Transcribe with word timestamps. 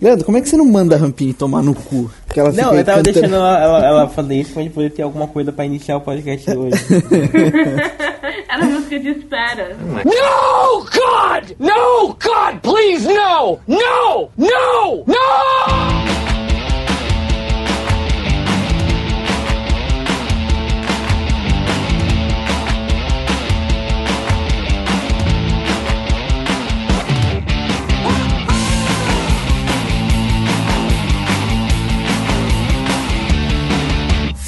Leandro, 0.00 0.24
como 0.24 0.38
é 0.38 0.40
que 0.40 0.48
você 0.48 0.56
não 0.56 0.66
manda 0.66 0.94
a 0.94 0.98
Rampini 0.98 1.32
tomar 1.32 1.62
no 1.62 1.74
cu? 1.74 2.10
Que 2.32 2.40
ela 2.40 2.52
não, 2.52 2.74
eu 2.74 2.84
tava 2.84 2.98
cantando... 2.98 3.02
deixando 3.02 3.34
ela, 3.34 3.62
ela, 3.62 3.86
ela, 3.86 4.08
fazer 4.08 4.34
isso 4.34 4.52
pra 4.52 4.62
gente 4.62 4.72
poder 4.72 4.90
ter 4.90 5.02
alguma 5.02 5.26
coisa 5.26 5.52
pra 5.52 5.64
iniciar 5.64 5.96
o 5.96 6.00
podcast 6.00 6.50
hoje. 6.50 6.76
Era 8.48 8.64
música 8.64 8.98
de 8.98 9.08
espera. 9.08 9.76
No, 10.04 10.84
God! 10.84 11.50
No, 11.58 12.08
God, 12.08 12.60
please, 12.62 13.06
no! 13.06 13.58
No! 13.66 14.30
No! 14.36 15.04
No! 15.06 16.05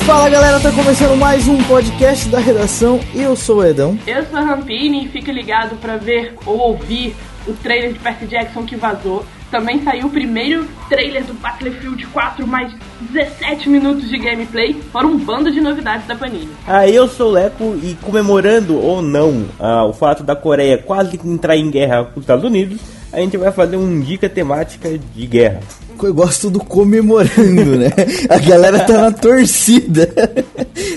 Fala 0.09 0.31
galera, 0.31 0.59
tá 0.59 0.73
começando 0.73 1.19
mais 1.19 1.47
um 1.47 1.63
podcast 1.65 2.31
da 2.31 2.39
redação 2.39 2.99
e 3.15 3.21
eu 3.21 3.37
sou 3.37 3.59
o 3.59 3.65
Edão. 3.65 3.99
Eu 4.07 4.25
sou 4.25 4.39
a 4.39 4.41
Rampini 4.41 5.05
e 5.05 5.09
fique 5.09 5.31
ligado 5.31 5.77
para 5.77 5.99
ver 5.99 6.33
ou 6.47 6.57
ouvir 6.57 7.15
o 7.47 7.53
trailer 7.53 7.93
de 7.93 7.99
Percy 7.99 8.25
Jackson 8.25 8.63
que 8.63 8.75
vazou. 8.75 9.23
Também 9.51 9.83
saiu 9.83 10.07
o 10.07 10.11
primeiro 10.11 10.67
trailer 10.89 11.25
do 11.25 11.35
Battlefield 11.35 12.07
4, 12.07 12.47
mais 12.47 12.73
17 13.03 13.69
minutos 13.69 14.09
de 14.09 14.17
gameplay, 14.17 14.81
fora 14.91 15.07
um 15.07 15.19
bando 15.19 15.51
de 15.51 15.61
novidades 15.61 16.07
da 16.07 16.17
Panini. 16.17 16.49
Ah, 16.67 16.89
eu 16.89 17.07
sou 17.07 17.29
o 17.29 17.33
Leco 17.33 17.79
e 17.83 17.95
comemorando 18.01 18.81
ou 18.81 19.03
não 19.03 19.45
ah, 19.61 19.85
o 19.85 19.93
fato 19.93 20.23
da 20.23 20.35
Coreia 20.35 20.79
quase 20.79 21.21
entrar 21.23 21.55
em 21.55 21.71
guerra 21.71 22.05
com 22.05 22.19
os 22.19 22.23
Estados 22.25 22.47
Unidos, 22.47 22.81
a 23.13 23.21
gente 23.21 23.37
vai 23.37 23.53
fazer 23.53 23.77
um 23.77 24.01
dica 24.01 24.29
temática 24.29 24.99
de 24.99 25.27
guerra 25.27 25.61
eu 26.07 26.15
gosto 26.15 26.51
do 26.51 26.61
comemorando, 26.61 27.77
né? 27.77 27.91
A 28.29 28.39
galera 28.39 28.81
tá 28.81 29.01
na 29.01 29.11
torcida. 29.11 30.07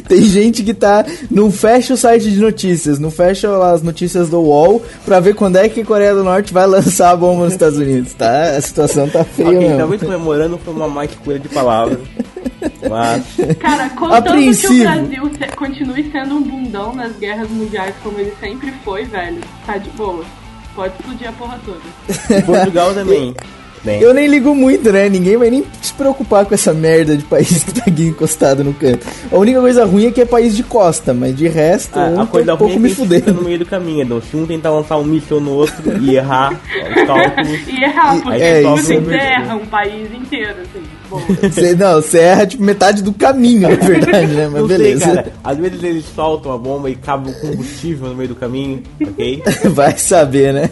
Tem 0.08 0.22
gente 0.22 0.64
que 0.64 0.73
tá. 0.73 1.06
Não 1.30 1.52
fecha 1.52 1.94
o 1.94 1.98
site 1.98 2.30
de 2.30 2.40
notícias, 2.40 3.00
não 3.00 3.09
fecha 3.09 3.50
as 3.72 3.81
notícias 3.81 4.30
do 4.30 4.40
UOL 4.40 4.84
pra 5.06 5.20
ver 5.20 5.36
quando 5.36 5.58
é 5.58 5.70
que 5.70 5.81
a 5.81 5.86
Coreia 5.86 6.14
do 6.14 6.23
Norte 6.23 6.53
vai 6.53 6.68
lançar 6.68 7.12
a 7.12 7.16
bomba 7.16 7.45
nos 7.45 7.53
Estados 7.53 7.78
Unidos, 7.78 8.14
tá? 8.14 8.56
A 8.56 8.62
situação 8.62 9.08
tá 9.08 9.23
feia. 9.23 9.50
Quem 9.50 9.59
mesmo. 9.59 9.78
tá 9.78 9.88
muito 9.88 10.06
comemorando 10.06 10.58
foi 10.58 10.73
uma 10.73 10.88
má 10.88 11.06
escolha 11.06 11.40
de 11.40 11.50
palavras. 11.50 12.00
Mas... 12.90 13.23
Cara, 13.59 13.90
contanto 13.90 14.34
que 14.34 14.68
o 14.68 14.80
Brasil 14.80 15.31
continue 15.56 16.12
sendo 16.12 16.36
um 16.36 16.42
bundão 16.42 16.94
nas 16.94 17.16
guerras 17.18 17.50
mundiais 17.50 17.96
como 18.03 18.20
ele 18.20 18.34
sempre 18.40 18.72
foi, 18.84 19.06
velho, 19.06 19.40
tá 19.66 19.78
de 19.78 19.90
boa. 19.92 20.23
Pode 20.75 20.94
explodir 20.95 21.30
a 21.30 21.31
porra 21.33 21.59
toda. 21.66 22.41
Portugal 22.44 22.94
também. 22.95 23.36
Bem. 23.83 24.00
Eu 24.00 24.14
nem 24.14 24.27
ligo 24.27 24.53
muito, 24.53 24.91
né? 24.91 25.09
Ninguém 25.09 25.38
vai 25.38 25.50
nem 25.50 25.66
se 25.81 25.91
preocupar 25.94 26.45
com 26.45 26.53
essa 26.53 26.72
merda 26.72 27.17
de 27.17 27.23
país 27.23 27.63
que 27.66 27.73
tá 27.73 27.83
aqui 27.88 28.03
encostado 28.03 28.63
no 28.63 28.73
canto. 28.75 29.08
A 29.31 29.36
única 29.36 29.59
coisa 29.59 29.86
ruim 29.86 30.05
é 30.05 30.11
que 30.11 30.22
é 30.22 30.25
país 30.25 30.55
de 30.55 30.61
costa, 30.61 31.16
mas 31.16 31.36
de 31.36 31.47
resto, 31.47 31.97
ah, 31.97 32.09
um 32.09 32.22
a 32.22 32.28
coisa 32.28 32.53
um 32.53 32.58
pouco 32.58 32.73
ruim 32.75 32.86
é 32.86 32.89
me 32.89 32.94
fuder. 32.94 33.33
no 33.33 33.41
meio 33.41 33.58
do 33.58 33.66
caminho, 33.66 34.03
então, 34.03 34.22
se 34.22 34.38
um 34.38 34.45
tentar 34.45 34.69
lançar 34.69 34.97
um 34.97 35.03
míssil 35.03 35.39
no 35.39 35.52
outro 35.52 35.97
e 36.00 36.16
errar 36.16 36.53
os 36.95 37.08
cálculos. 37.08 37.67
E 37.67 37.83
errar, 37.83 38.22
porque 38.22 38.41
é, 38.41 38.61
você 38.61 38.95
erra 38.95 39.56
um 39.56 39.66
país 39.66 40.13
inteiro, 40.13 40.56
assim. 40.61 41.00
Você, 41.20 41.73
não, 41.76 42.02
você 42.02 42.20
erra 42.20 42.45
tipo 42.45 42.64
metade 42.64 43.02
do 43.02 43.14
caminho, 43.14 43.62
na 43.62 43.76
verdade, 43.76 44.34
né? 44.34 44.47
Mas 44.47 44.62
não 44.62 44.68
beleza. 44.68 45.06
Sei, 45.06 45.16
cara. 45.16 45.34
Às 45.44 45.58
vezes 45.58 45.84
eles 45.84 46.06
soltam 46.16 46.52
a 46.52 46.58
bomba 46.58 46.90
e 46.90 46.96
cabe 46.96 47.30
o 47.30 47.40
combustível 47.40 48.09
no 48.09 48.16
meio 48.16 48.30
do 48.30 48.35
caminho, 48.35 48.84
ok? 49.02 49.44
Vai 49.72 49.97
saber, 49.97 50.53
né? 50.53 50.69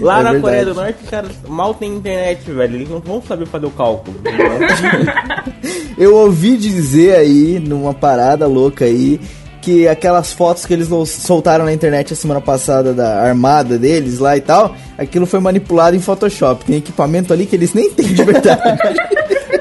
Lá 0.00 0.20
é 0.20 0.22
na 0.22 0.32
verdade. 0.32 0.40
Coreia 0.40 0.64
do 0.64 0.74
Norte, 0.74 1.04
cara, 1.10 1.28
mal 1.48 1.74
tem 1.74 1.94
internet, 1.94 2.50
velho. 2.50 2.74
Eles 2.74 2.88
não 2.88 3.00
vão 3.00 3.22
saber 3.22 3.46
fazer 3.46 3.66
o 3.66 3.70
cálculo. 3.70 4.16
Eu 5.96 6.16
ouvi 6.16 6.56
dizer 6.56 7.16
aí, 7.16 7.60
numa 7.60 7.92
parada 7.94 8.46
louca 8.46 8.84
aí, 8.84 9.20
que 9.62 9.86
aquelas 9.86 10.32
fotos 10.32 10.66
que 10.66 10.72
eles 10.74 10.88
soltaram 11.06 11.64
na 11.64 11.72
internet 11.72 12.12
a 12.12 12.16
semana 12.16 12.40
passada 12.40 12.92
da 12.92 13.22
armada 13.22 13.78
deles 13.78 14.18
lá 14.18 14.36
e 14.36 14.40
tal, 14.40 14.74
aquilo 14.98 15.24
foi 15.24 15.38
manipulado 15.38 15.96
em 15.96 16.00
Photoshop. 16.00 16.64
Tem 16.64 16.76
equipamento 16.76 17.32
ali 17.32 17.46
que 17.46 17.54
eles 17.54 17.72
nem 17.72 17.88
têm 17.90 18.12
de 18.12 18.24
verdade. 18.24 18.60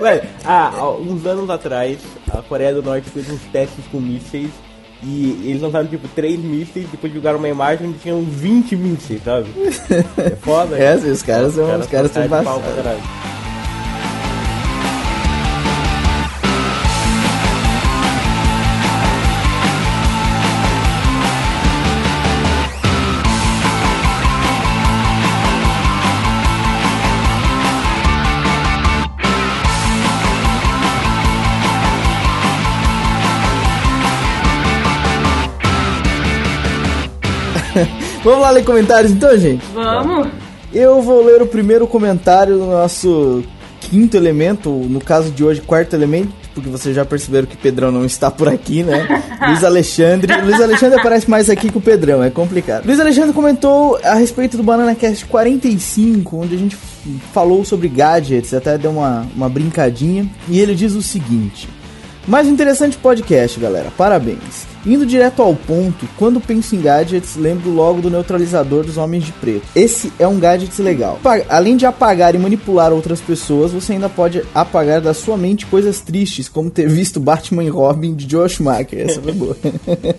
Ué, 0.01 0.23
ah, 0.43 0.89
uns 0.99 1.25
anos 1.27 1.47
atrás, 1.49 1.99
a 2.33 2.41
Coreia 2.41 2.73
do 2.73 2.81
Norte 2.81 3.07
fez 3.11 3.29
uns 3.29 3.41
testes 3.51 3.85
com 3.91 3.99
mísseis 3.99 4.49
e 5.03 5.43
eles 5.45 5.61
lançaram 5.61 5.87
tipo 5.87 6.07
3 6.07 6.39
mísseis, 6.39 6.87
depois 6.89 7.13
jogaram 7.13 7.37
uma 7.37 7.47
imagem 7.47 7.91
e 7.91 7.93
tinham 7.93 8.23
20 8.23 8.75
mísseis, 8.75 9.23
sabe? 9.23 9.47
É 10.17 10.35
foda. 10.37 10.75
é, 10.81 10.93
assim, 10.93 11.11
os 11.11 11.21
caras 11.21 11.53
são, 11.53 11.79
os 11.79 11.85
caras 11.85 12.11
são 12.11 12.27
bastante. 12.27 12.61
Vamos 38.23 38.41
lá 38.41 38.51
ler 38.51 38.63
comentários 38.63 39.11
então, 39.11 39.37
gente? 39.37 39.63
Vamos! 39.73 40.27
Eu 40.73 41.01
vou 41.01 41.23
ler 41.25 41.41
o 41.41 41.47
primeiro 41.47 41.85
comentário 41.85 42.57
do 42.57 42.65
nosso 42.65 43.43
quinto 43.81 44.15
elemento, 44.15 44.69
no 44.69 45.01
caso 45.01 45.31
de 45.31 45.43
hoje, 45.43 45.59
quarto 45.59 45.93
elemento, 45.95 46.31
porque 46.53 46.69
vocês 46.69 46.95
já 46.95 47.03
perceberam 47.03 47.47
que 47.47 47.55
o 47.55 47.57
Pedrão 47.57 47.91
não 47.91 48.05
está 48.05 48.31
por 48.31 48.47
aqui, 48.47 48.83
né? 48.83 49.05
Luiz 49.47 49.63
Alexandre. 49.63 50.33
Luiz 50.41 50.61
Alexandre 50.61 50.99
aparece 50.99 51.29
mais 51.29 51.49
aqui 51.49 51.69
que 51.69 51.77
o 51.77 51.81
Pedrão, 51.81 52.23
é 52.23 52.29
complicado. 52.29 52.85
Luiz 52.85 52.99
Alexandre 52.99 53.33
comentou 53.33 53.99
a 54.03 54.13
respeito 54.13 54.55
do 54.55 54.63
Banana 54.63 54.95
Cast 54.95 55.25
45, 55.25 56.37
onde 56.37 56.55
a 56.55 56.57
gente 56.57 56.77
falou 57.33 57.65
sobre 57.65 57.89
gadgets, 57.89 58.53
até 58.53 58.77
deu 58.77 58.91
uma, 58.91 59.27
uma 59.35 59.49
brincadinha. 59.49 60.25
E 60.47 60.59
ele 60.59 60.75
diz 60.75 60.93
o 60.93 61.01
seguinte: 61.01 61.67
Mais 62.27 62.47
interessante 62.47 62.97
podcast, 62.97 63.59
galera. 63.59 63.91
Parabéns. 63.97 64.69
Indo 64.85 65.05
direto 65.05 65.41
ao 65.41 65.55
ponto, 65.55 66.07
quando 66.17 66.39
penso 66.39 66.75
em 66.75 66.81
gadgets, 66.81 67.35
lembro 67.35 67.69
logo 67.69 68.01
do 68.01 68.09
neutralizador 68.09 68.83
dos 68.83 68.97
Homens 68.97 69.25
de 69.25 69.31
Preto. 69.31 69.67
Esse 69.75 70.11
é 70.17 70.27
um 70.27 70.39
gadget 70.39 70.81
legal. 70.81 71.19
Além 71.49 71.77
de 71.77 71.85
apagar 71.85 72.33
e 72.33 72.39
manipular 72.39 72.91
outras 72.91 73.21
pessoas, 73.21 73.71
você 73.71 73.93
ainda 73.93 74.09
pode 74.09 74.43
apagar 74.53 75.01
da 75.01 75.13
sua 75.13 75.37
mente 75.37 75.65
coisas 75.65 75.99
tristes, 75.99 76.47
como 76.47 76.69
ter 76.69 76.87
visto 76.87 77.19
Batman 77.19 77.63
e 77.63 77.69
Robin 77.69 78.13
de 78.13 78.29
Joe 78.29 78.49
Schumacher. 78.49 78.99
Essa 78.99 79.21
foi 79.21 79.33
boa. 79.33 79.55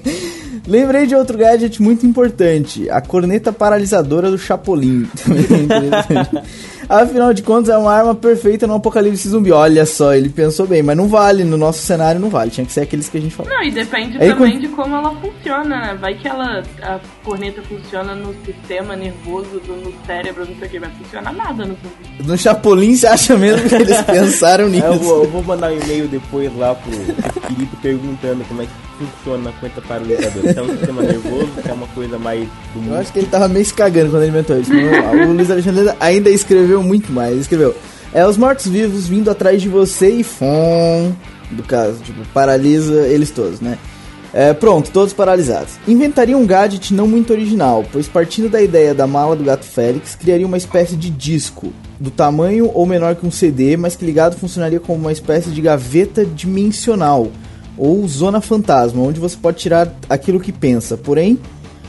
Lembrei 0.66 1.06
de 1.06 1.16
outro 1.16 1.36
gadget 1.36 1.82
muito 1.82 2.06
importante, 2.06 2.88
a 2.88 3.00
corneta 3.00 3.52
paralisadora 3.52 4.30
do 4.30 4.38
Chapolin. 4.38 5.08
Afinal 6.88 7.32
de 7.32 7.42
contas, 7.42 7.68
é 7.68 7.76
uma 7.76 7.92
arma 7.92 8.14
perfeita 8.14 8.66
no 8.66 8.74
apocalipse 8.74 9.28
zumbi. 9.28 9.52
Olha 9.52 9.86
só, 9.86 10.14
ele 10.14 10.28
pensou 10.28 10.66
bem, 10.66 10.82
mas 10.82 10.96
não 10.96 11.08
vale, 11.08 11.44
no 11.44 11.56
nosso 11.56 11.80
cenário 11.80 12.20
não 12.20 12.28
vale. 12.28 12.50
Tinha 12.50 12.66
que 12.66 12.72
ser 12.72 12.82
aqueles 12.82 13.08
que 13.08 13.18
a 13.18 13.20
gente 13.20 13.34
falou. 13.34 13.52
Não, 13.52 13.62
e 13.62 13.70
depende 13.70 14.18
Aí, 14.18 14.28
também 14.28 14.52
quando... 14.52 14.60
de 14.60 14.68
como 14.68 14.94
ela 14.94 15.14
funciona, 15.16 15.80
né? 15.80 15.98
Vai 16.00 16.14
que 16.14 16.28
ela, 16.28 16.62
a 16.82 17.00
corneta 17.24 17.62
funciona 17.62 18.14
no 18.14 18.34
sistema 18.44 18.96
nervoso, 18.96 19.60
do, 19.60 19.76
no 19.76 19.92
cérebro, 20.06 20.46
não 20.46 20.56
sei 20.56 20.68
o 20.68 20.70
que, 20.70 20.78
vai 20.78 20.90
funcionar 20.90 21.32
nada 21.32 21.64
no 21.64 21.74
zumbi. 21.74 22.26
No 22.28 22.36
Chapolin, 22.36 22.96
você 22.96 23.06
acha 23.06 23.36
mesmo 23.36 23.68
que 23.68 23.74
eles 23.74 24.00
pensaram 24.02 24.68
nisso? 24.68 24.86
eu, 24.86 24.98
vou, 24.98 25.24
eu 25.24 25.30
vou 25.30 25.42
mandar 25.42 25.72
um 25.72 25.78
e-mail 25.78 26.08
depois 26.08 26.54
lá 26.56 26.74
pro 26.74 26.92
querido 27.46 27.76
perguntando 27.80 28.44
como 28.44 28.62
é 28.62 28.66
que 28.66 28.91
funciona 29.06 29.50
a 29.50 29.52
conta 29.54 29.80
paralisadora. 29.80 30.52
Se 30.52 30.58
é 30.58 30.62
um 30.62 30.68
sistema 30.70 31.02
nervoso, 31.02 31.48
se 31.62 31.70
é 31.70 31.72
uma 31.72 31.86
coisa 31.88 32.18
mais 32.18 32.48
do 32.74 32.80
mundo. 32.80 32.94
Eu 32.94 33.00
acho 33.00 33.12
que 33.12 33.18
ele 33.18 33.28
tava 33.28 33.48
meio 33.48 33.64
se 33.64 33.74
cagando 33.74 34.10
quando 34.10 34.22
ele 34.22 34.30
inventou 34.30 34.58
isso. 34.58 34.72
o 34.72 35.32
Luiz 35.32 35.50
Alexandre 35.50 35.94
ainda 36.00 36.30
escreveu 36.30 36.82
muito 36.82 37.12
mais. 37.12 37.32
Ele 37.32 37.40
escreveu: 37.40 37.74
É 38.12 38.26
os 38.26 38.36
mortos-vivos 38.36 39.08
vindo 39.08 39.30
atrás 39.30 39.60
de 39.60 39.68
você 39.68 40.10
e 40.10 40.22
fom. 40.22 41.12
Do 41.50 41.62
caso, 41.62 42.00
tipo, 42.02 42.24
paralisa 42.32 43.06
eles 43.06 43.30
todos, 43.30 43.60
né? 43.60 43.78
É, 44.34 44.54
pronto, 44.54 44.90
todos 44.90 45.12
paralisados. 45.12 45.74
Inventaria 45.86 46.36
um 46.36 46.46
gadget 46.46 46.94
não 46.94 47.06
muito 47.06 47.32
original, 47.32 47.84
pois 47.92 48.08
partindo 48.08 48.48
da 48.48 48.62
ideia 48.62 48.94
da 48.94 49.06
mala 49.06 49.36
do 49.36 49.44
gato 49.44 49.64
Félix, 49.64 50.14
criaria 50.14 50.46
uma 50.46 50.56
espécie 50.56 50.96
de 50.96 51.10
disco, 51.10 51.70
do 52.00 52.10
tamanho 52.10 52.70
ou 52.72 52.86
menor 52.86 53.14
que 53.14 53.26
um 53.26 53.30
CD, 53.30 53.76
mas 53.76 53.94
que 53.94 54.06
ligado 54.06 54.36
funcionaria 54.36 54.80
como 54.80 55.00
uma 55.00 55.12
espécie 55.12 55.50
de 55.50 55.60
gaveta 55.60 56.24
dimensional, 56.24 57.30
ou 57.76 58.06
zona 58.06 58.40
fantasma, 58.40 59.02
onde 59.02 59.20
você 59.20 59.36
pode 59.36 59.58
tirar 59.58 59.92
aquilo 60.08 60.40
que 60.40 60.52
pensa. 60.52 60.96
Porém, 60.96 61.38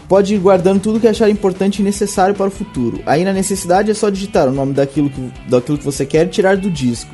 pode 0.08 0.36
ir 0.36 0.40
guardando 0.40 0.82
tudo 0.82 1.00
que 1.00 1.08
achar 1.08 1.30
importante 1.30 1.80
e 1.80 1.84
necessário 1.84 2.36
para 2.36 2.48
o 2.48 2.52
futuro. 2.52 3.02
Aí 3.06 3.24
na 3.24 3.34
necessidade 3.34 3.92
é 3.92 3.94
só 3.94 4.10
digitar 4.10 4.48
o 4.48 4.52
nome 4.52 4.74
daquilo 4.74 5.10
que, 5.10 5.32
daquilo 5.50 5.78
que 5.78 5.86
você 5.86 6.06
quer 6.06 6.28
tirar 6.28 6.58
do 6.58 6.70
disco. 6.70 7.12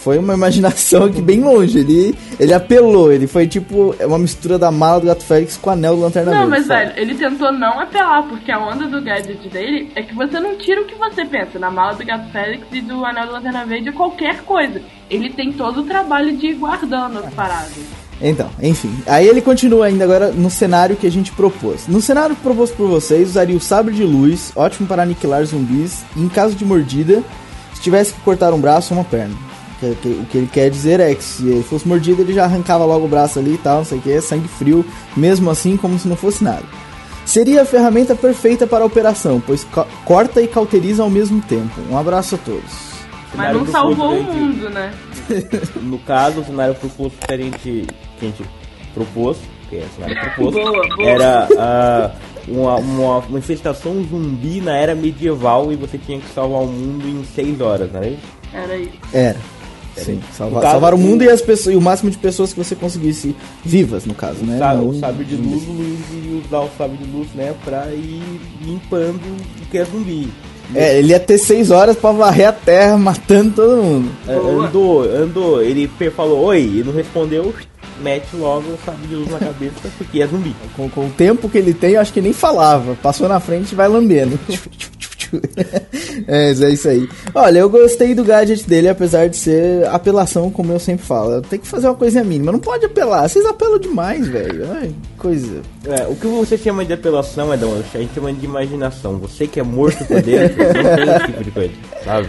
Foi 0.00 0.18
uma 0.18 0.34
imaginação 0.34 1.04
aqui 1.04 1.20
bem 1.20 1.40
longe. 1.40 1.78
Ele, 1.78 2.14
ele 2.38 2.52
apelou, 2.52 3.12
ele 3.12 3.26
foi 3.26 3.46
tipo 3.46 3.94
uma 4.00 4.18
mistura 4.18 4.58
da 4.58 4.70
mala 4.70 5.00
do 5.00 5.06
Gato 5.06 5.24
Félix 5.24 5.56
com 5.56 5.70
o 5.70 5.72
anel 5.72 5.96
do 5.96 6.02
Lanterna 6.02 6.30
Não, 6.30 6.38
Verde. 6.38 6.50
mas 6.50 6.66
sabe? 6.66 6.86
velho, 6.86 7.00
ele 7.00 7.14
tentou 7.14 7.52
não 7.52 7.80
apelar, 7.80 8.22
porque 8.28 8.50
a 8.50 8.58
onda 8.58 8.86
do 8.86 9.02
gadget 9.02 9.48
dele 9.48 9.90
é 9.94 10.02
que 10.02 10.14
você 10.14 10.38
não 10.40 10.56
tira 10.56 10.82
o 10.82 10.84
que 10.84 10.94
você 10.94 11.24
pensa. 11.24 11.58
Na 11.58 11.70
mala 11.70 11.94
do 11.94 12.04
Gato 12.04 12.30
Félix 12.30 12.66
e 12.72 12.80
do 12.80 13.04
Anel 13.04 13.26
do 13.26 13.32
Lanterna 13.32 13.64
Verde 13.64 13.88
é 13.88 13.92
qualquer 13.92 14.42
coisa. 14.42 14.80
Ele 15.08 15.30
tem 15.30 15.52
todo 15.52 15.80
o 15.80 15.84
trabalho 15.84 16.36
de 16.36 16.48
ir 16.48 16.54
guardando 16.54 17.18
as 17.18 17.34
paradas. 17.34 17.72
Então, 18.22 18.50
enfim. 18.62 18.94
Aí 19.06 19.26
ele 19.26 19.40
continua 19.40 19.86
ainda 19.86 20.04
agora 20.04 20.30
no 20.30 20.50
cenário 20.50 20.94
que 20.94 21.06
a 21.06 21.10
gente 21.10 21.32
propôs. 21.32 21.88
No 21.88 22.02
cenário 22.02 22.36
proposto 22.36 22.76
por 22.76 22.86
vocês, 22.86 23.30
usaria 23.30 23.56
o 23.56 23.60
sabre 23.60 23.94
de 23.94 24.04
luz, 24.04 24.52
ótimo 24.54 24.86
para 24.86 25.02
aniquilar 25.02 25.44
zumbis, 25.44 26.04
e 26.14 26.20
em 26.20 26.28
caso 26.28 26.54
de 26.54 26.64
mordida, 26.64 27.22
se 27.74 27.80
tivesse 27.80 28.12
que 28.12 28.20
cortar 28.20 28.52
um 28.52 28.60
braço 28.60 28.92
ou 28.92 29.00
uma 29.00 29.04
perna. 29.04 29.34
Que- 29.80 29.94
que- 30.02 30.08
o 30.08 30.26
que 30.26 30.38
ele 30.38 30.46
quer 30.52 30.68
dizer 30.70 31.00
é 31.00 31.14
que 31.14 31.24
se 31.24 31.48
ele 31.48 31.62
fosse 31.62 31.88
mordido, 31.88 32.20
ele 32.20 32.34
já 32.34 32.44
arrancava 32.44 32.84
logo 32.84 33.06
o 33.06 33.08
braço 33.08 33.38
ali 33.38 33.54
e 33.54 33.58
tal, 33.58 33.78
não 33.78 33.84
sei 33.84 33.98
o 33.98 34.02
que, 34.02 34.20
sangue 34.20 34.46
frio, 34.46 34.84
mesmo 35.16 35.48
assim, 35.50 35.74
como 35.76 35.98
se 35.98 36.06
não 36.06 36.16
fosse 36.16 36.44
nada. 36.44 36.62
Seria 37.24 37.62
a 37.62 37.64
ferramenta 37.64 38.14
perfeita 38.14 38.66
para 38.66 38.82
a 38.84 38.86
operação, 38.86 39.42
pois 39.46 39.64
co- 39.64 39.86
corta 40.04 40.42
e 40.42 40.46
cauteriza 40.48 41.02
ao 41.02 41.08
mesmo 41.10 41.40
tempo. 41.40 41.70
Um 41.90 41.96
abraço 41.96 42.34
a 42.34 42.38
todos. 42.38 42.90
Mas 43.34 43.56
não 43.56 43.64
salvou 43.66 44.18
o 44.18 44.22
mundo, 44.22 44.68
né? 44.68 44.92
No 45.80 45.98
caso, 46.00 46.40
o 46.40 46.44
cenário 46.44 46.74
proposto 46.74 47.16
que 47.26 47.32
a 47.32 47.36
gente, 47.36 47.60
que 47.62 47.86
a 48.20 48.24
gente 48.24 48.42
propôs, 48.92 49.36
que 49.68 49.76
é 49.76 49.84
o 49.84 49.94
cenário 49.94 50.34
proposto, 50.34 50.60
Boa, 50.60 50.88
boa. 50.96 51.08
era 51.08 51.48
ah, 51.56 52.10
uma, 52.48 52.74
uma, 52.76 53.18
uma 53.18 53.38
infestação 53.38 53.94
zumbi 54.10 54.60
na 54.60 54.76
era 54.76 54.94
medieval 54.94 55.72
e 55.72 55.76
você 55.76 55.96
tinha 55.96 56.18
que 56.18 56.28
salvar 56.34 56.62
o 56.62 56.66
mundo 56.66 57.06
em 57.08 57.22
6 57.24 57.60
horas, 57.60 57.90
não 57.92 58.02
é 58.02 58.08
isso? 58.10 58.22
Era 58.52 58.76
isso. 58.76 58.92
Era. 59.12 59.36
Sim, 60.04 60.20
salvar, 60.36 60.62
caso, 60.62 60.72
salvar 60.72 60.94
o 60.94 60.98
mundo 60.98 61.22
e, 61.24 61.28
as 61.28 61.40
pessoas, 61.40 61.74
e 61.74 61.78
o 61.78 61.80
máximo 61.80 62.10
de 62.10 62.18
pessoas 62.18 62.52
que 62.52 62.58
você 62.58 62.74
conseguisse 62.74 63.34
vivas, 63.64 64.04
no 64.06 64.14
caso, 64.14 64.44
né? 64.44 64.58
Sa- 64.58 64.74
Não- 64.74 64.88
o 64.88 64.98
sabre 64.98 65.24
de 65.24 65.36
luz, 65.36 65.62
o 65.68 65.72
Luiz 65.72 65.98
iria 66.12 66.40
usar 66.46 66.60
o 66.60 66.70
sabre 66.76 66.96
de 66.96 67.04
luz, 67.10 67.28
né, 67.34 67.54
pra 67.64 67.86
ir 67.92 68.22
limpando 68.64 69.20
o 69.62 69.66
que 69.70 69.78
é 69.78 69.84
zumbi. 69.84 70.28
É, 70.74 70.98
ele 71.00 71.08
ia 71.08 71.18
ter 71.18 71.36
seis 71.38 71.70
horas 71.72 71.96
pra 71.96 72.12
varrer 72.12 72.48
a 72.48 72.52
terra, 72.52 72.96
matando 72.98 73.52
todo 73.56 73.82
mundo. 73.82 74.10
É, 74.28 74.34
andou, 74.36 75.02
andou, 75.02 75.62
ele 75.62 75.90
falou 76.14 76.44
oi, 76.44 76.60
e 76.62 76.82
não 76.86 76.92
respondeu, 76.92 77.52
mete 78.00 78.36
logo 78.36 78.70
o 78.70 78.78
sabre 78.86 79.06
de 79.08 79.14
luz 79.16 79.28
na 79.30 79.38
cabeça, 79.40 79.74
porque 79.98 80.22
é 80.22 80.26
zumbi. 80.28 80.54
Com, 80.76 80.88
com 80.88 81.06
o 81.06 81.10
tempo 81.10 81.48
que 81.48 81.58
ele 81.58 81.74
tem, 81.74 81.92
eu 81.94 82.00
acho 82.00 82.12
que 82.12 82.20
nem 82.20 82.32
falava. 82.32 82.94
Passou 83.02 83.28
na 83.28 83.40
frente 83.40 83.72
e 83.72 83.74
vai 83.74 83.88
lambendo. 83.88 84.38
é, 86.26 86.50
é 86.50 86.70
isso 86.70 86.88
aí. 86.88 87.08
Olha, 87.34 87.58
eu 87.60 87.70
gostei 87.70 88.14
do 88.14 88.24
gadget 88.24 88.66
dele, 88.68 88.88
apesar 88.88 89.28
de 89.28 89.36
ser 89.36 89.86
apelação, 89.88 90.50
como 90.50 90.72
eu 90.72 90.78
sempre 90.78 91.04
falo. 91.04 91.40
Tem 91.42 91.58
que 91.58 91.66
fazer 91.66 91.88
uma 91.88 91.94
coisinha 91.94 92.24
mínima. 92.24 92.52
Não 92.52 92.58
pode 92.58 92.84
apelar. 92.84 93.28
Vocês 93.28 93.44
apelam 93.46 93.78
demais, 93.78 94.26
velho. 94.28 94.66
Coisa. 95.16 95.60
É, 95.86 96.06
o 96.06 96.14
que 96.14 96.26
você 96.26 96.56
chama 96.58 96.84
de 96.84 96.92
apelação, 96.92 97.52
Edão, 97.52 97.74
a 97.74 97.98
gente 97.98 98.14
chama 98.14 98.32
de 98.32 98.44
imaginação. 98.44 99.18
Você 99.18 99.46
que 99.46 99.60
é 99.60 99.62
morto 99.62 100.04
por 100.04 100.20
dentro, 100.22 100.56
não 100.58 100.96
tem 100.96 101.14
esse 101.14 101.26
tipo 101.26 101.44
de 101.44 101.50
coisa, 101.50 101.72
sabe? 102.04 102.28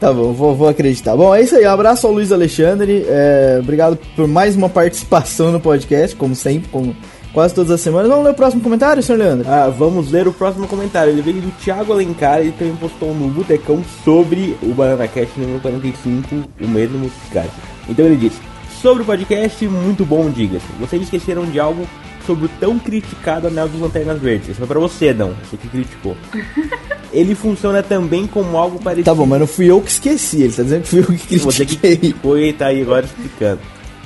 Tá 0.00 0.12
bom, 0.12 0.32
vou, 0.32 0.54
vou 0.54 0.68
acreditar. 0.68 1.16
Bom, 1.16 1.34
é 1.34 1.42
isso 1.42 1.56
aí. 1.56 1.66
Um 1.66 1.70
abraço 1.70 2.06
ao 2.06 2.12
Luiz 2.12 2.32
Alexandre. 2.32 3.04
é, 3.06 3.58
obrigado 3.60 3.98
por 4.16 4.26
mais 4.26 4.56
uma 4.56 4.68
participação 4.68 5.52
no 5.52 5.60
podcast, 5.60 6.16
como 6.16 6.34
sempre, 6.34 6.68
como 6.70 6.96
quase 7.32 7.54
todas 7.54 7.70
as 7.70 7.80
semanas. 7.80 8.08
Vamos 8.08 8.24
ler 8.24 8.30
o 8.30 8.34
próximo 8.34 8.62
comentário, 8.62 9.02
senhor 9.02 9.18
Leandro? 9.18 9.48
Ah, 9.48 9.68
vamos 9.68 10.10
ler 10.10 10.26
o 10.28 10.32
próximo 10.32 10.66
comentário. 10.66 11.12
Ele 11.12 11.22
veio 11.22 11.40
do 11.40 11.50
Thiago 11.62 11.92
Alencar, 11.92 12.40
ele 12.40 12.52
também 12.52 12.76
postou 12.76 13.14
no 13.14 13.28
Botecão 13.28 13.82
sobre 14.04 14.56
o 14.62 14.72
Banana 14.74 15.06
Cast 15.08 15.38
número 15.38 15.60
45, 15.60 16.34
o 16.60 16.68
mesmo 16.68 17.10
podcast. 17.10 17.52
Então 17.88 18.04
ele 18.06 18.16
disse: 18.16 18.38
Sobre 18.80 19.02
o 19.02 19.06
podcast, 19.06 19.66
muito 19.68 20.04
bom, 20.04 20.30
diga-se. 20.30 20.66
Vocês 20.78 21.02
esqueceram 21.02 21.44
de 21.46 21.58
algo 21.60 21.86
sobre 22.26 22.46
o 22.46 22.50
tão 22.60 22.78
criticado 22.78 23.46
Anel 23.48 23.68
dos 23.68 23.80
Lanternas 23.80 24.20
Verdes. 24.20 24.50
Isso 24.50 24.58
foi 24.58 24.66
pra 24.66 24.78
você, 24.78 25.12
Dão, 25.12 25.32
você 25.42 25.56
que 25.56 25.68
criticou. 25.68 26.16
Ele 27.12 27.34
funciona 27.34 27.82
também 27.82 28.26
como 28.26 28.56
algo 28.56 28.78
parecido. 28.78 29.06
Tá 29.06 29.14
bom, 29.14 29.26
mas 29.26 29.40
não 29.40 29.46
fui 29.46 29.66
eu 29.68 29.80
que 29.80 29.90
esqueci. 29.90 30.42
Ele 30.42 30.52
tá 30.52 30.62
dizendo 30.62 30.82
que 30.82 30.88
fui 30.88 31.00
eu 31.00 31.06
que 31.06 31.38
Você 31.38 31.64
que 31.66 31.76
critiquei. 31.76 31.96
criticou 31.96 32.38
e 32.38 32.52
tá 32.52 32.66
aí 32.66 32.82
agora 32.82 33.04
explicando. 33.04 33.58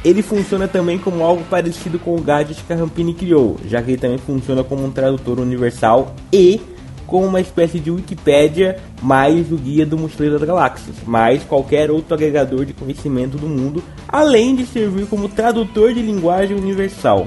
Ele 0.05 0.21
funciona 0.23 0.69
também 0.69 0.99
como 0.99 1.25
algo 1.25 1.43
parecido 1.49 1.99
com 1.99 2.15
o 2.15 2.21
gadget 2.21 2.62
que 2.62 2.73
a 2.73 2.77
Rampini 2.77 3.15
criou, 3.15 3.56
já 3.67 3.81
que 3.81 3.93
ele 3.93 4.01
também 4.01 4.19
funciona 4.19 4.62
como 4.62 4.85
um 4.85 4.91
tradutor 4.91 5.41
universal 5.41 6.15
e 6.33 6.61
como 7.06 7.27
uma 7.27 7.41
espécie 7.41 7.79
de 7.79 7.91
Wikipédia 7.91 8.79
mais 9.03 9.51
o 9.51 9.56
guia 9.56 9.87
do 9.87 9.97
Mochileiro 9.97 10.39
das 10.39 10.47
Galáxias, 10.47 10.97
mais 11.06 11.43
qualquer 11.45 11.91
outro 11.91 12.15
agregador 12.15 12.65
de 12.65 12.73
conhecimento 12.73 13.37
do 13.37 13.47
mundo, 13.47 13.83
além 14.09 14.55
de 14.55 14.67
servir 14.67 15.06
como 15.06 15.29
tradutor 15.29 15.95
de 15.95 16.03
linguagem 16.03 16.56
universal. 16.56 17.27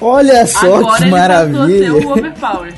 Olha 0.00 0.46
só 0.46 0.76
Agora 0.76 0.96
que 0.96 1.02
ele 1.04 1.10
maravilha. 1.10 1.78
ser 1.78 1.90
o 1.90 2.10
Overpower. 2.10 2.74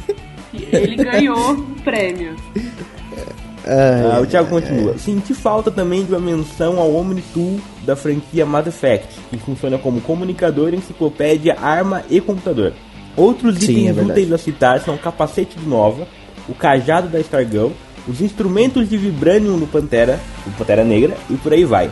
Ele 0.53 0.97
ganhou 0.97 1.53
o 1.53 1.63
prêmio. 1.83 2.37
Ah, 3.67 4.21
o 4.21 4.27
Thiago 4.27 4.49
continua. 4.49 4.99
Senti 4.99 5.33
falta 5.33 5.71
também 5.71 6.05
de 6.05 6.13
uma 6.13 6.21
menção 6.21 6.79
ao 6.79 6.95
Omnitool 6.95 7.59
da 7.85 7.97
franquia 7.97 8.45
Mass 8.45 8.67
Effect, 8.67 9.09
que 9.31 9.39
funciona 9.39 9.79
como 9.79 10.01
comunicador, 10.01 10.75
enciclopédia, 10.75 11.57
arma 11.61 12.03
e 12.11 12.21
computador. 12.21 12.73
Outros 13.17 13.59
Sim, 13.59 13.67
é 13.67 13.71
itens 13.71 13.97
verdade. 13.97 14.11
úteis 14.11 14.33
a 14.33 14.39
citar 14.39 14.81
são 14.81 14.95
o 14.95 14.99
capacete 14.99 15.59
de 15.59 15.67
Nova, 15.67 16.07
o 16.49 16.55
cajado 16.55 17.09
da 17.09 17.21
Stargirl, 17.21 17.71
os 18.07 18.21
instrumentos 18.21 18.89
de 18.89 18.97
Vibranium 18.97 19.59
do 19.59 19.67
Pantera, 19.67 20.21
do 20.45 20.57
Pantera 20.57 20.85
Negra 20.85 21.17
e 21.31 21.35
por 21.35 21.53
aí 21.53 21.65
vai. 21.65 21.91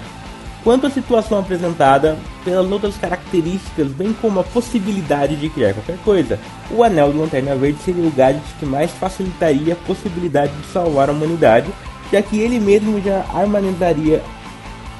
Quanto 0.64 0.86
à 0.86 0.90
situação 0.90 1.40
apresentada, 1.40 2.16
pelas 2.44 2.70
outras 2.70 2.96
características, 2.96 3.88
bem 3.88 4.14
como 4.20 4.38
a 4.38 4.44
possibilidade 4.44 5.34
de 5.34 5.48
criar 5.48 5.74
qualquer 5.74 5.98
coisa, 6.04 6.38
o 6.70 6.84
Anel 6.84 7.12
do 7.12 7.20
Lanterna 7.20 7.56
Verde 7.56 7.78
seria 7.84 8.06
o 8.06 8.12
gadget 8.12 8.44
que 8.60 8.66
mais 8.66 8.90
facilitaria 8.92 9.72
a 9.72 9.86
possibilidade 9.86 10.52
de 10.52 10.66
salvar 10.72 11.08
a 11.08 11.12
humanidade, 11.12 11.68
já 12.12 12.22
que 12.22 12.38
ele 12.38 12.60
mesmo 12.60 13.00
já 13.00 13.24
armazenaria, 13.34 14.22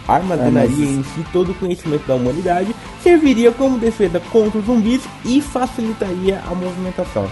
armazenaria 0.09 0.85
em 0.85 1.05
si 1.05 1.25
todo 1.32 1.53
o 1.53 1.55
conhecimento 1.55 2.08
da 2.08 2.17
humanidade, 2.17 2.75
serviria 3.00 3.53
como 3.53 3.79
defesa 3.79 4.20
contra 4.32 4.58
os 4.58 4.67
zumbis 4.67 5.03
e 5.25 5.41
facilitaria 5.41 6.41
a 6.50 6.55
movimentação. 6.56 7.29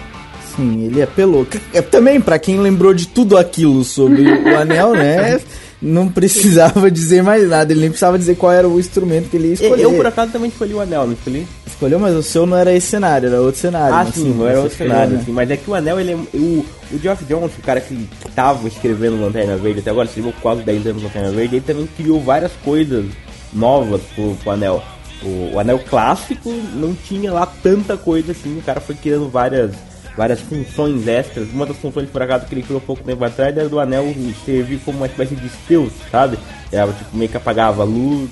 Sim, 0.54 0.84
ele 0.84 1.02
apelou. 1.02 1.46
É, 1.72 1.82
Também, 1.82 2.20
pra 2.20 2.38
quem 2.38 2.60
lembrou 2.60 2.94
de 2.94 3.08
tudo 3.08 3.36
aquilo 3.36 3.82
sobre 3.82 4.22
o 4.22 4.56
anel, 4.56 4.92
né? 4.92 5.40
Não 5.80 6.08
precisava 6.08 6.88
dizer 6.92 7.22
mais 7.22 7.48
nada. 7.48 7.72
Ele 7.72 7.80
nem 7.80 7.90
precisava 7.90 8.18
dizer 8.18 8.36
qual 8.36 8.52
era 8.52 8.68
o 8.68 8.78
instrumento 8.78 9.30
que 9.30 9.36
ele 9.36 9.48
ia 9.48 9.54
escolher. 9.54 9.82
Eu, 9.82 9.92
por 9.94 10.06
acaso, 10.06 10.32
também 10.32 10.50
escolhi 10.50 10.74
o 10.74 10.80
Anel, 10.80 11.06
não 11.06 11.14
escolhi? 11.14 11.46
Escolheu, 11.66 11.98
mas 11.98 12.14
o 12.14 12.22
seu 12.22 12.46
não 12.46 12.56
era 12.56 12.72
esse 12.74 12.88
cenário, 12.88 13.28
era 13.28 13.40
outro 13.40 13.60
cenário. 13.60 13.94
Ah, 13.94 14.12
sim, 14.12 14.34
não 14.34 14.46
era 14.46 14.60
outro 14.60 14.76
cenário, 14.76 15.14
né? 15.14 15.20
assim, 15.22 15.32
mas 15.32 15.50
é 15.50 15.56
que 15.56 15.70
o 15.70 15.74
Anel, 15.74 15.98
ele 15.98 16.12
é. 16.12 16.16
O, 16.36 16.64
o 16.92 16.98
Geoff 16.98 17.24
Jones, 17.24 17.52
o 17.58 17.62
cara 17.62 17.80
que 17.80 18.08
tava 18.34 18.68
escrevendo 18.68 19.20
Lanterna 19.20 19.56
Verde 19.56 19.80
até 19.80 19.90
agora, 19.90 20.06
escreveu 20.06 20.34
quase 20.42 20.62
10 20.62 20.86
anos 20.88 21.02
Lanterna 21.02 21.30
Verde, 21.30 21.56
ele 21.56 21.64
também 21.64 21.88
criou 21.96 22.20
várias 22.20 22.52
coisas 22.64 23.06
novas 23.52 24.02
pro, 24.14 24.34
pro 24.36 24.50
Anel. 24.50 24.82
O, 25.22 25.54
o 25.54 25.58
Anel 25.58 25.78
clássico 25.78 26.50
não 26.74 26.94
tinha 26.94 27.32
lá 27.32 27.46
tanta 27.46 27.96
coisa 27.96 28.32
assim, 28.32 28.58
o 28.58 28.62
cara 28.62 28.80
foi 28.80 28.94
criando 28.94 29.28
várias, 29.28 29.72
várias 30.20 30.40
funções 30.40 31.08
extras. 31.08 31.48
Uma 31.50 31.64
das 31.64 31.78
funções, 31.78 32.06
por 32.10 32.20
acaso, 32.20 32.44
que 32.44 32.54
ele 32.54 32.62
criou 32.62 32.78
pouco 32.78 33.02
tempo 33.02 33.24
atrás 33.24 33.56
era 33.56 33.70
do 33.70 33.80
Anel 33.80 34.14
servir 34.44 34.78
como 34.84 34.98
uma 34.98 35.06
espécie 35.06 35.34
de 35.34 35.48
stealth, 35.48 35.92
sabe? 36.12 36.38
Era 36.70 36.92
tipo 36.92 37.16
meio 37.16 37.30
que 37.30 37.38
apagava 37.38 37.80
a 37.80 37.86
luz. 37.86 38.28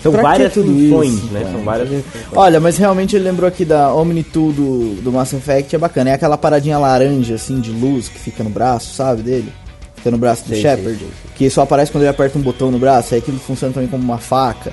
São 0.00 0.12
Pra 0.12 0.22
várias 0.22 0.54
funções, 0.54 1.14
isso, 1.14 1.26
né? 1.32 1.40
cara? 1.40 1.52
São 1.52 1.64
várias 1.64 2.04
Olha, 2.32 2.60
mas 2.60 2.78
realmente 2.78 3.16
ele 3.16 3.24
lembrou 3.24 3.48
aqui 3.48 3.64
da 3.64 3.92
Omnitool 3.92 4.52
do, 4.52 4.94
do 5.02 5.10
Mass 5.10 5.32
Effect, 5.32 5.74
é 5.74 5.78
bacana. 5.80 6.10
É 6.10 6.12
aquela 6.12 6.38
paradinha 6.38 6.78
laranja, 6.78 7.34
assim, 7.34 7.60
de 7.60 7.72
luz 7.72 8.06
que 8.06 8.20
fica 8.20 8.44
no 8.44 8.50
braço, 8.50 8.94
sabe, 8.94 9.22
dele? 9.22 9.52
Fica 9.96 10.12
no 10.12 10.18
braço 10.18 10.44
do 10.44 10.50
Sei, 10.50 10.62
Shepard. 10.62 10.96
sei, 10.96 10.98
sei. 10.98 11.08
Que 11.34 11.50
só 11.50 11.62
aparece 11.62 11.90
quando 11.90 12.02
ele 12.04 12.10
aperta 12.10 12.38
um 12.38 12.42
botão 12.42 12.70
no 12.70 12.78
braço, 12.78 13.14
aí 13.14 13.18
aquilo 13.20 13.40
funciona 13.40 13.74
também 13.74 13.88
como 13.88 14.04
uma 14.04 14.18
faca. 14.18 14.72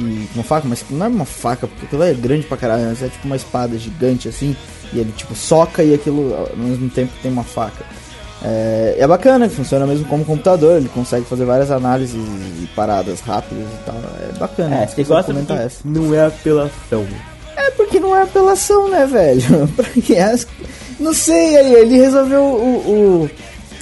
E 0.00 0.28
uma 0.34 0.44
faca, 0.44 0.66
mas 0.66 0.84
não 0.90 1.06
é 1.06 1.08
uma 1.08 1.24
faca, 1.24 1.66
porque 1.66 1.86
aquilo 1.86 2.02
é 2.02 2.14
grande 2.14 2.46
pra 2.46 2.56
caralho, 2.56 2.84
mas 2.86 3.02
é 3.02 3.08
tipo 3.08 3.26
uma 3.26 3.36
espada 3.36 3.78
gigante, 3.78 4.28
assim. 4.28 4.56
E 4.92 4.98
ele, 4.98 5.12
tipo, 5.12 5.34
soca 5.34 5.82
e 5.82 5.94
aquilo, 5.94 6.34
ao 6.34 6.56
mesmo 6.56 6.88
tempo, 6.90 7.12
tem 7.22 7.30
uma 7.30 7.44
faca. 7.44 7.84
É, 8.44 8.96
é 8.98 9.06
bacana, 9.06 9.48
funciona 9.48 9.86
mesmo 9.86 10.04
como 10.06 10.24
computador, 10.24 10.76
ele 10.76 10.88
consegue 10.88 11.24
fazer 11.26 11.44
várias 11.44 11.70
análises 11.70 12.16
e 12.16 12.66
paradas 12.74 13.20
rápidas 13.20 13.64
e 13.64 13.84
tal. 13.86 13.94
É 13.96 14.38
bacana. 14.38 14.76
É, 14.76 14.86
você 14.86 15.04
gosta 15.04 15.32
comentar 15.32 15.60
essa. 15.60 15.80
não 15.84 16.14
é 16.14 16.26
apelação. 16.26 17.06
É 17.56 17.70
porque 17.70 18.00
não 18.00 18.16
é 18.16 18.22
apelação, 18.22 18.88
né, 18.88 19.06
velho? 19.06 19.42
Não 21.00 21.12
sei, 21.12 21.56
aí 21.56 21.74
ele 21.74 21.96
resolveu 21.98 22.42
o, 22.42 23.24
o, 23.24 23.30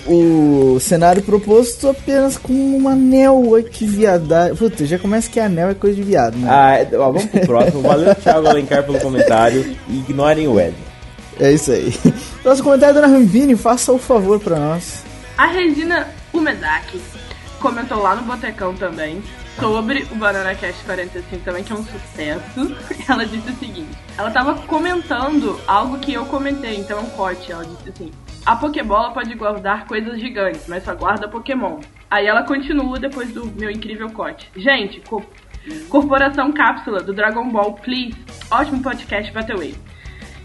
o 0.07 0.79
cenário 0.81 1.23
proposto 1.23 1.89
apenas 1.89 2.37
com 2.39 2.53
um 2.53 2.89
anel. 2.89 3.55
Ai, 3.55 3.63
que 3.63 3.87
viadagem. 3.87 4.55
Puta, 4.57 4.85
já 4.87 4.99
começa 4.99 5.31
que 5.31 5.39
anel 5.41 5.71
é 5.71 5.75
coisa 5.75 5.97
de 5.97 6.03
viado, 6.03 6.37
né? 6.37 6.49
Ah, 6.51 6.77
é- 6.79 6.97
ó, 6.97 7.07
vamos 7.11 7.27
pro 7.27 7.41
próximo. 7.41 7.83
Valeu, 7.83 8.15
Thiago 8.17 8.49
Alencar, 8.49 8.85
pelo 8.85 9.01
comentário. 9.01 9.77
E 9.89 9.99
ignorem 9.99 10.49
o 10.49 10.59
Ed. 10.61 10.75
É 11.39 11.53
isso 11.53 11.73
aí. 11.73 11.93
Nosso 12.45 12.63
comentário, 12.63 12.95
dona 12.95 13.07
Rambini, 13.07 13.57
faça 13.57 13.93
o 13.93 13.99
favor 13.99 14.39
pra 14.41 14.59
nós. 14.59 15.03
A 15.37 15.47
Regina 15.47 16.09
Umedaki 16.33 17.01
comentou 17.61 17.99
lá 18.03 18.15
no 18.15 18.23
Botecão 18.23 18.75
também 18.75 19.23
sobre 19.59 20.07
o 20.11 20.15
Banana 20.15 20.55
Cast 20.55 20.83
45 20.85 21.45
também, 21.45 21.65
que 21.65 21.73
é 21.73 21.77
um 21.77 21.85
sucesso. 21.85 22.77
Ela 23.09 23.25
disse 23.27 23.51
o 23.51 23.59
seguinte: 23.59 23.89
ela 24.17 24.31
tava 24.31 24.55
comentando 24.67 25.59
algo 25.67 25.99
que 25.99 26.13
eu 26.13 26.25
comentei, 26.27 26.77
então 26.77 26.99
é 26.99 27.01
um 27.03 27.07
corte. 27.11 27.51
Ela 27.53 27.65
disse 27.65 27.89
assim: 27.91 28.11
a 28.45 28.57
Pokébola 28.57 29.13
pode 29.13 29.35
guardar 29.35 29.87
coisas 29.87 30.19
gigantes, 30.19 30.67
mas 30.67 30.83
só 30.83 30.95
guarda 30.95 31.29
Pokémon. 31.29 31.81
Aí 32.11 32.27
ela 32.27 32.43
continua 32.43 32.99
depois 32.99 33.33
do 33.33 33.47
meu 33.47 33.71
incrível 33.71 34.11
corte. 34.11 34.51
Gente, 34.57 35.01
co 35.03 35.23
Corporação 35.91 36.51
Cápsula 36.53 37.03
do 37.03 37.13
Dragon 37.13 37.49
Ball, 37.51 37.75
please. 37.75 38.17
Ótimo 38.51 38.83
podcast 38.83 39.31
Battleway. 39.31 39.75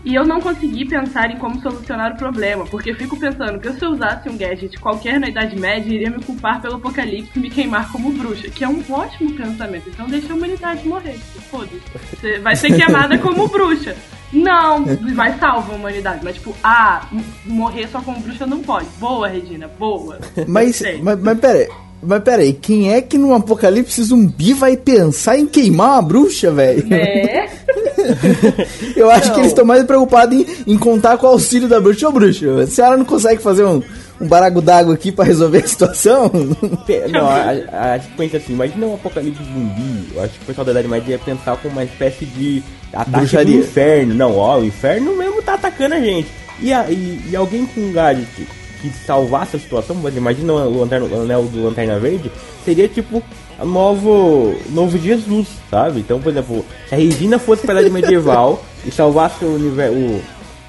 E 0.06 0.14
eu 0.14 0.24
não 0.24 0.40
consegui 0.40 0.86
pensar 0.86 1.32
em 1.32 1.38
como 1.38 1.60
solucionar 1.60 2.14
o 2.14 2.18
problema, 2.18 2.64
porque 2.66 2.94
fico 2.94 3.20
pensando 3.20 3.60
que 3.60 3.74
se 3.74 3.84
eu 3.84 3.90
usasse 3.90 4.30
um 4.30 4.38
gadget 4.38 4.78
qualquer 4.80 5.20
na 5.20 5.28
Idade 5.28 5.60
Média, 5.60 5.92
iria 5.92 6.12
me 6.12 6.24
culpar 6.24 6.62
pelo 6.62 6.76
apocalipse 6.76 7.32
e 7.36 7.40
me 7.40 7.50
queimar 7.50 7.92
como 7.92 8.12
bruxa, 8.12 8.48
que 8.50 8.64
é 8.64 8.70
um 8.70 8.84
ótimo 8.88 9.34
pensamento. 9.34 9.90
Então 9.90 10.08
deixa 10.08 10.32
a 10.32 10.36
humanidade 10.36 10.88
morrer. 10.88 11.18
Foda-se. 11.50 11.82
Você 12.12 12.38
vai 12.38 12.56
ser 12.56 12.76
queimada 12.76 13.18
como 13.18 13.48
bruxa. 13.48 13.96
Não, 14.32 14.86
vai 15.16 15.38
salvar 15.40 15.72
a 15.72 15.76
humanidade. 15.76 16.20
Mas, 16.24 16.36
tipo, 16.36 16.56
ah, 16.64 17.08
morrer 17.46 17.88
só 17.88 18.00
como 18.02 18.20
bruxa 18.20 18.46
não 18.46 18.62
pode. 18.62 18.88
Boa, 19.00 19.28
Regina, 19.28 19.68
boa. 19.68 20.20
Mas, 20.48 20.82
mas, 21.02 21.20
mas 21.20 21.40
pera. 21.40 21.68
Mas 22.06 22.24
pera 22.24 22.42
aí, 22.42 22.54
quem 22.54 22.94
é 22.94 23.02
que 23.02 23.18
num 23.18 23.34
apocalipse 23.34 24.04
zumbi 24.04 24.54
vai 24.54 24.78
pensar 24.78 25.38
em 25.38 25.48
queimar 25.48 25.94
uma 25.94 26.02
bruxa, 26.02 26.52
velho? 26.52 26.86
É. 26.94 27.50
Eu 28.96 29.10
acho 29.10 29.28
não. 29.28 29.34
que 29.34 29.40
eles 29.42 29.52
estão 29.52 29.66
mais 29.66 29.84
preocupados 29.84 30.38
em, 30.38 30.46
em, 30.74 30.78
contar 30.78 31.18
com 31.18 31.26
o 31.26 31.30
auxílio 31.30 31.68
da 31.68 31.80
bruxa. 31.80 32.08
Ô, 32.08 32.12
bruxa, 32.12 32.62
a 32.62 32.68
senhora 32.68 32.98
não 32.98 33.06
consegue 33.06 33.42
fazer 33.42 33.66
um, 33.66 33.82
um 34.22 34.28
barago 34.28 34.62
d'água 34.62 34.94
aqui 34.94 35.12
para 35.12 35.26
resolver 35.26 35.64
a 35.64 35.68
situação? 35.68 36.32
Não, 37.12 37.28
a, 37.28 37.94
a, 37.94 37.98
gente 37.98 38.14
pensa 38.16 38.38
assim, 38.38 38.54
imagina 38.54 38.86
um 38.86 38.96
apocalipse 38.96 39.44
zumbi. 39.44 40.08
Eu 40.14 40.24
acho 40.24 40.34
que 40.34 40.44
o 40.44 40.46
pessoal 40.46 40.66
da 40.66 40.72
Idade 40.72 40.88
Média 40.88 41.12
ia 41.14 41.20
pensar 41.20 41.58
como 41.58 41.74
uma 41.74 41.84
espécie 41.84 42.26
de 42.26 42.64
ataque 42.94 43.12
Bruxaria. 43.12 43.58
do 43.58 43.64
inferno. 43.64 44.14
Não, 44.14 44.38
ó, 44.38 44.60
o 44.60 44.66
inferno 44.66 45.16
mesmo 45.16 45.42
tá 45.42 45.56
atacando 45.56 45.96
a 45.96 46.00
gente. 46.00 46.30
E, 46.62 46.72
a, 46.72 46.90
e, 46.90 47.22
e 47.30 47.36
alguém 47.36 47.66
com 47.66 47.82
um 47.82 47.92
gadget 47.92 48.48
que 48.82 48.90
salvasse 48.90 49.56
a 49.56 49.60
situação, 49.60 49.96
mas 49.96 50.16
imagina 50.16 50.54
o, 50.54 50.80
o 50.80 50.84
anel 50.84 51.44
do 51.44 51.64
Lanterna 51.64 52.00
Verde, 52.00 52.32
seria 52.64 52.88
tipo 52.88 53.22
novo, 53.64 54.56
novo 54.70 54.98
Jesus, 54.98 55.48
sabe? 55.70 56.00
Então, 56.00 56.20
por 56.20 56.30
exemplo, 56.32 56.66
se 56.88 56.96
a 56.96 56.98
Regina 56.98 57.40
fosse 57.40 57.66
para 57.66 57.80
a 57.80 57.82
Idade 57.82 57.94
Medieval 57.94 58.64
e 58.86 58.92
salvasse 58.92 59.46
o, 59.46 59.56
universo, 59.56 60.22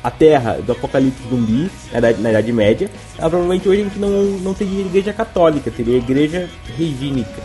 a 0.03 0.11
Terra 0.11 0.59
do 0.65 0.73
Apocalipse 0.73 1.23
Zumbi 1.29 1.71
na 1.93 1.99
Idade, 1.99 2.23
na 2.23 2.31
Idade 2.31 2.53
Média, 2.53 2.91
ela, 3.19 3.29
provavelmente 3.29 3.69
hoje 3.69 3.81
a 3.81 3.85
gente 3.85 3.99
não, 3.99 4.11
não 4.41 4.55
teria 4.55 4.83
igreja 4.83 5.13
católica, 5.13 5.71
teria 5.71 5.97
igreja 5.97 6.49
regínica. 6.79 7.43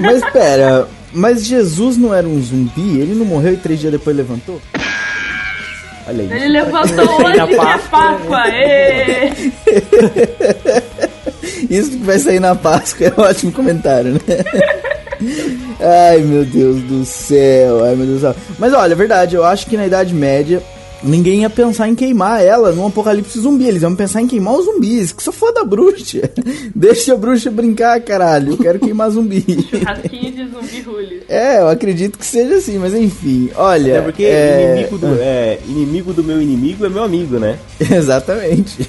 Mas 0.00 0.22
espera, 0.22 0.86
mas 1.12 1.44
Jesus 1.44 1.96
não 1.96 2.14
era 2.14 2.26
um 2.26 2.40
zumbi? 2.40 2.98
Ele 2.98 3.14
não 3.14 3.24
morreu 3.24 3.54
e 3.54 3.56
três 3.56 3.80
dias 3.80 3.92
depois 3.92 4.16
levantou? 4.16 4.60
Olha 6.06 6.22
aí. 6.22 6.32
Ele 6.32 6.48
levantou 6.48 7.24
hoje 7.24 7.46
que 7.46 7.54
é 7.54 7.78
Páscoa. 7.90 8.42
Isso 11.70 11.92
que 11.92 11.96
vai 11.98 12.18
sair 12.18 12.40
na 12.40 12.54
Páscoa 12.54 13.06
é 13.06 13.12
um 13.16 13.22
ótimo 13.24 13.52
comentário, 13.52 14.12
né? 14.12 14.20
Ai 15.80 16.18
meu 16.18 16.44
Deus 16.44 16.82
do 16.82 17.04
céu, 17.04 17.84
ai 17.84 17.94
meu 17.94 18.06
Deus 18.06 18.20
do 18.20 18.20
céu. 18.20 18.34
Mas 18.58 18.72
olha, 18.72 18.92
é 18.92 18.96
verdade, 18.96 19.36
eu 19.36 19.44
acho 19.44 19.66
que 19.66 19.76
na 19.76 19.86
Idade 19.86 20.14
Média 20.14 20.62
ninguém 21.04 21.42
ia 21.42 21.50
pensar 21.50 21.88
em 21.88 21.94
queimar 21.94 22.42
ela 22.42 22.72
num 22.72 22.86
apocalipse 22.86 23.38
zumbi. 23.38 23.66
Eles 23.66 23.82
iam 23.82 23.94
pensar 23.94 24.22
em 24.22 24.26
queimar 24.26 24.54
os 24.54 24.64
zumbis. 24.64 25.12
Que 25.12 25.22
só 25.22 25.30
for 25.30 25.52
da 25.52 25.64
bruxa. 25.64 26.30
Deixa 26.74 27.14
a 27.14 27.16
bruxa 27.16 27.50
brincar, 27.50 28.00
caralho. 28.00 28.52
Eu 28.52 28.58
quero 28.58 28.78
queimar 28.78 29.10
zumbi. 29.10 29.44
Churrasquinho 29.70 30.32
de 30.32 30.48
zumbi 30.48 30.80
rule. 30.82 31.14
É, 31.34 31.58
eu 31.58 31.68
acredito 31.68 32.18
que 32.18 32.26
seja 32.26 32.56
assim, 32.56 32.78
mas 32.78 32.94
enfim. 32.94 33.50
Olha. 33.56 33.94
É 33.94 34.00
porque 34.02 34.24
é... 34.24 34.72
Inimigo, 34.72 34.98
do, 34.98 35.06
é, 35.20 35.58
inimigo 35.66 36.12
do 36.12 36.22
meu 36.22 36.40
inimigo 36.40 36.84
é 36.84 36.88
meu 36.88 37.02
amigo, 37.02 37.38
né? 37.38 37.58
Exatamente. 37.80 38.88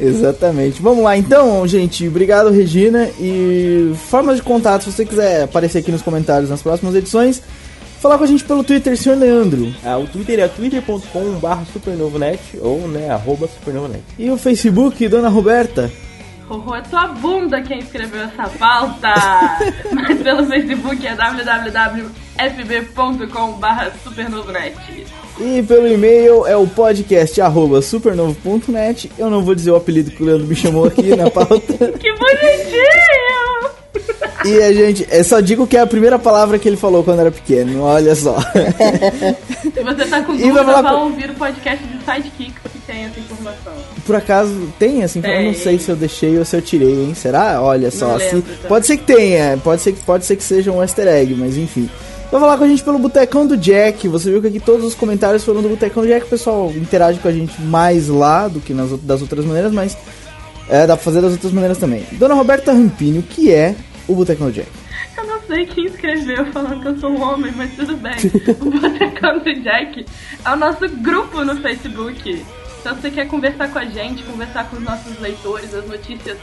Exatamente. 0.00 0.80
Vamos 0.82 1.04
lá 1.04 1.16
então, 1.16 1.66
gente. 1.66 2.08
Obrigado, 2.08 2.50
Regina. 2.50 3.08
E 3.20 3.92
formas 4.08 4.36
de 4.36 4.42
contato, 4.42 4.84
se 4.84 4.92
você 4.92 5.04
quiser 5.04 5.44
aparecer 5.44 5.78
aqui 5.78 5.92
nos 5.92 6.02
comentários 6.02 6.50
nas 6.50 6.62
próximas 6.62 6.94
edições 6.94 7.42
falar 8.00 8.18
com 8.18 8.24
a 8.24 8.26
gente 8.26 8.44
pelo 8.44 8.64
Twitter, 8.64 8.96
senhor 8.96 9.16
Leandro. 9.18 9.74
Ah, 9.84 9.98
o 9.98 10.06
Twitter 10.06 10.40
é 10.40 10.48
twitter.com.br 10.48 11.64
supernovonet 11.72 12.40
ou 12.60 12.86
né, 12.88 13.10
arroba 13.10 13.48
supernovonet. 13.48 14.02
E 14.18 14.30
o 14.30 14.36
Facebook, 14.36 15.06
dona 15.08 15.28
Roberta? 15.28 15.90
Rorô, 16.48 16.76
é 16.76 16.82
tua 16.82 17.08
bunda 17.08 17.60
quem 17.60 17.80
escreveu 17.80 18.22
essa 18.22 18.48
pauta. 18.56 19.12
Mas 19.92 20.20
pelo 20.22 20.46
Facebook 20.46 21.04
é 21.04 21.14
www.fb.com.br 21.14 22.08
supernovonet. 24.04 25.06
E 25.40 25.62
pelo 25.62 25.88
e-mail 25.88 26.46
é 26.46 26.56
o 26.56 26.66
podcast 26.66 27.40
arroba 27.40 27.82
supernovo.net. 27.82 29.10
Eu 29.18 29.28
não 29.28 29.42
vou 29.42 29.54
dizer 29.54 29.72
o 29.72 29.76
apelido 29.76 30.10
que 30.10 30.22
o 30.22 30.26
Leandro 30.26 30.46
me 30.46 30.54
chamou 30.54 30.86
aqui 30.86 31.14
na 31.16 31.28
pauta. 31.28 31.92
que 31.98 32.12
bonitinho! 32.12 33.85
E 34.44 34.62
a 34.62 34.72
gente, 34.72 35.06
eu 35.10 35.24
só 35.24 35.40
digo 35.40 35.66
que 35.66 35.76
é 35.76 35.80
a 35.80 35.86
primeira 35.86 36.18
palavra 36.18 36.58
que 36.58 36.68
ele 36.68 36.76
falou 36.76 37.02
quando 37.02 37.20
era 37.20 37.30
pequeno, 37.30 37.82
olha 37.82 38.14
só. 38.14 38.36
Se 38.40 39.82
você 39.82 40.04
tá 40.04 40.22
com 40.22 40.36
dúvida, 40.36 40.62
vai 40.62 40.82
com... 40.82 41.00
ouvir 41.00 41.30
o 41.30 41.34
podcast 41.34 41.84
de 41.84 42.04
Sidekicks 42.04 42.72
que 42.72 42.78
tem 42.86 43.04
essa 43.04 43.18
informação. 43.18 43.72
Por 44.06 44.14
acaso 44.14 44.72
tem 44.78 45.02
essa 45.02 45.18
informação? 45.18 45.42
Eu 45.42 45.52
não 45.52 45.58
sei 45.58 45.78
se 45.78 45.88
eu 45.88 45.96
deixei 45.96 46.38
ou 46.38 46.44
se 46.44 46.56
eu 46.56 46.62
tirei, 46.62 47.04
hein? 47.04 47.14
Será? 47.14 47.60
Olha 47.60 47.90
só. 47.90 48.18
Se... 48.18 48.40
Pode 48.68 48.86
ser 48.86 48.98
que 48.98 49.04
tenha, 49.04 49.58
pode 49.58 49.82
ser, 49.82 49.94
pode 50.06 50.24
ser 50.24 50.36
que 50.36 50.44
seja 50.44 50.70
um 50.70 50.80
easter 50.80 51.08
egg, 51.08 51.34
mas 51.34 51.56
enfim. 51.56 51.88
Vai 52.30 52.40
falar 52.40 52.58
com 52.58 52.64
a 52.64 52.68
gente 52.68 52.82
pelo 52.82 52.98
Botecão 52.98 53.46
do 53.46 53.56
Jack. 53.56 54.06
Você 54.08 54.30
viu 54.30 54.40
que 54.40 54.48
aqui 54.48 54.60
todos 54.60 54.84
os 54.84 54.94
comentários 54.94 55.44
foram 55.44 55.62
do 55.62 55.68
Botecão 55.68 56.02
do 56.02 56.08
Jack. 56.08 56.26
O 56.26 56.28
pessoal 56.28 56.72
interage 56.76 57.18
com 57.18 57.28
a 57.28 57.32
gente 57.32 57.60
mais 57.62 58.08
lá 58.08 58.46
do 58.48 58.60
que 58.60 58.74
nas 58.74 58.90
das 59.00 59.22
outras 59.22 59.44
maneiras, 59.44 59.72
mas 59.72 59.96
é, 60.68 60.86
dá 60.86 60.96
pra 60.96 61.04
fazer 61.04 61.20
das 61.20 61.32
outras 61.32 61.52
maneiras 61.52 61.78
também. 61.78 62.04
Dona 62.12 62.34
Roberta 62.34 62.72
Rampini, 62.72 63.18
o 63.18 63.22
que 63.22 63.52
é 63.52 63.74
o 64.08 64.14
Botecão 64.14 64.48
do 64.48 64.52
Jack? 64.52 64.70
Eu 65.16 65.24
não 65.26 65.40
sei 65.42 65.66
quem 65.66 65.86
escreveu 65.86 66.46
falando 66.52 66.80
que 66.82 66.88
eu 66.88 66.98
sou 66.98 67.10
um 67.10 67.22
homem, 67.22 67.52
mas 67.56 67.74
tudo 67.74 67.96
bem. 67.96 68.16
o 68.60 68.70
Botecão 68.70 69.38
do 69.38 69.54
Jack 69.62 70.06
é 70.44 70.50
o 70.50 70.56
nosso 70.56 70.88
grupo 70.88 71.44
no 71.44 71.56
Facebook. 71.56 72.44
Então 72.80 72.94
se 72.94 73.00
você 73.02 73.10
quer 73.10 73.26
conversar 73.26 73.68
com 73.68 73.78
a 73.78 73.84
gente, 73.84 74.22
conversar 74.22 74.68
com 74.70 74.76
os 74.76 74.82
nossos 74.82 75.18
leitores, 75.18 75.74
as 75.74 75.86
notícias 75.86 76.38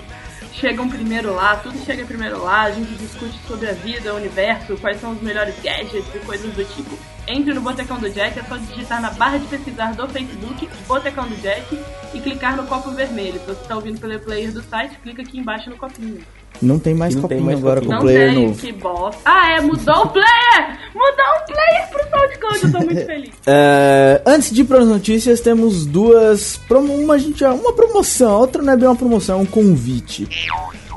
chegam 0.53 0.87
primeiro 0.87 1.33
lá, 1.33 1.55
tudo 1.57 1.77
chega 1.83 2.05
primeiro 2.05 2.41
lá, 2.43 2.63
a 2.63 2.71
gente 2.71 2.93
discute 2.95 3.37
sobre 3.47 3.69
a 3.69 3.73
vida, 3.73 4.13
o 4.13 4.17
universo, 4.17 4.77
quais 4.77 4.99
são 4.99 5.13
os 5.13 5.21
melhores 5.21 5.55
gadgets 5.61 6.05
e 6.13 6.19
coisas 6.19 6.53
do 6.53 6.63
tipo. 6.63 6.97
Entre 7.27 7.53
no 7.53 7.61
Botecão 7.61 7.97
do 7.97 8.09
Jack, 8.09 8.37
é 8.37 8.43
só 8.43 8.57
digitar 8.57 9.01
na 9.01 9.09
barra 9.11 9.37
de 9.37 9.47
pesquisar 9.47 9.93
do 9.93 10.07
Facebook, 10.07 10.69
Botecão 10.87 11.27
do 11.27 11.35
Jack, 11.37 11.79
e 12.13 12.19
clicar 12.19 12.57
no 12.57 12.67
copo 12.67 12.91
vermelho. 12.91 13.39
Se 13.39 13.45
você 13.45 13.61
está 13.61 13.75
ouvindo 13.75 13.99
pelo 13.99 14.19
player 14.19 14.51
do 14.51 14.61
site, 14.61 14.97
clica 15.01 15.21
aqui 15.21 15.39
embaixo 15.39 15.69
no 15.69 15.77
copinho. 15.77 16.23
Não 16.61 16.79
tem 16.79 16.93
mais 16.93 17.13
não 17.13 17.23
copinho 17.23 17.39
tem 17.39 17.45
mais 17.45 17.59
agora 17.59 17.81
copinho. 17.81 17.97
com 17.97 18.03
o 18.03 18.05
player 18.05 18.33
tem, 18.33 18.47
novo. 18.47 18.59
Que 18.59 18.71
bosta. 18.71 19.21
Ah, 19.25 19.51
é, 19.51 19.61
mudou 19.61 19.95
o 19.95 20.07
player! 20.09 20.79
Mudou 20.93 21.25
o 21.41 21.45
player 21.45 21.89
pro 21.89 22.09
SoundCloud, 22.09 22.63
eu 22.63 22.71
tô 22.71 22.79
muito 22.85 23.05
feliz. 23.07 23.29
É, 23.45 24.21
antes 24.25 24.51
de 24.51 24.61
ir 24.61 24.63
para 24.65 24.79
as 24.79 24.87
notícias, 24.87 25.41
temos 25.41 25.85
duas. 25.85 26.59
Uma, 26.69 27.19
gente, 27.19 27.43
uma 27.43 27.73
promoção, 27.73 28.39
outra 28.39 28.61
não 28.61 28.73
é 28.73 28.77
bem 28.77 28.87
uma 28.87 28.95
promoção, 28.95 29.39
é 29.39 29.41
um 29.41 29.45
convite. 29.45 30.27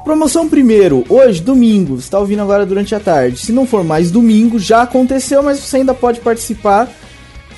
Promoção 0.05 0.49
primeiro, 0.49 1.05
hoje, 1.09 1.43
domingo, 1.43 1.97
você 1.97 2.05
está 2.05 2.21
ouvindo 2.21 2.41
agora 2.41 2.65
durante 2.65 2.95
a 2.95 3.01
tarde. 3.01 3.39
Se 3.39 3.51
não 3.51 3.67
for 3.67 3.83
mais 3.83 4.09
domingo, 4.11 4.57
já 4.57 4.83
aconteceu, 4.83 5.43
mas 5.43 5.59
você 5.59 5.79
ainda 5.79 5.95
pode 5.95 6.21
participar. 6.21 6.89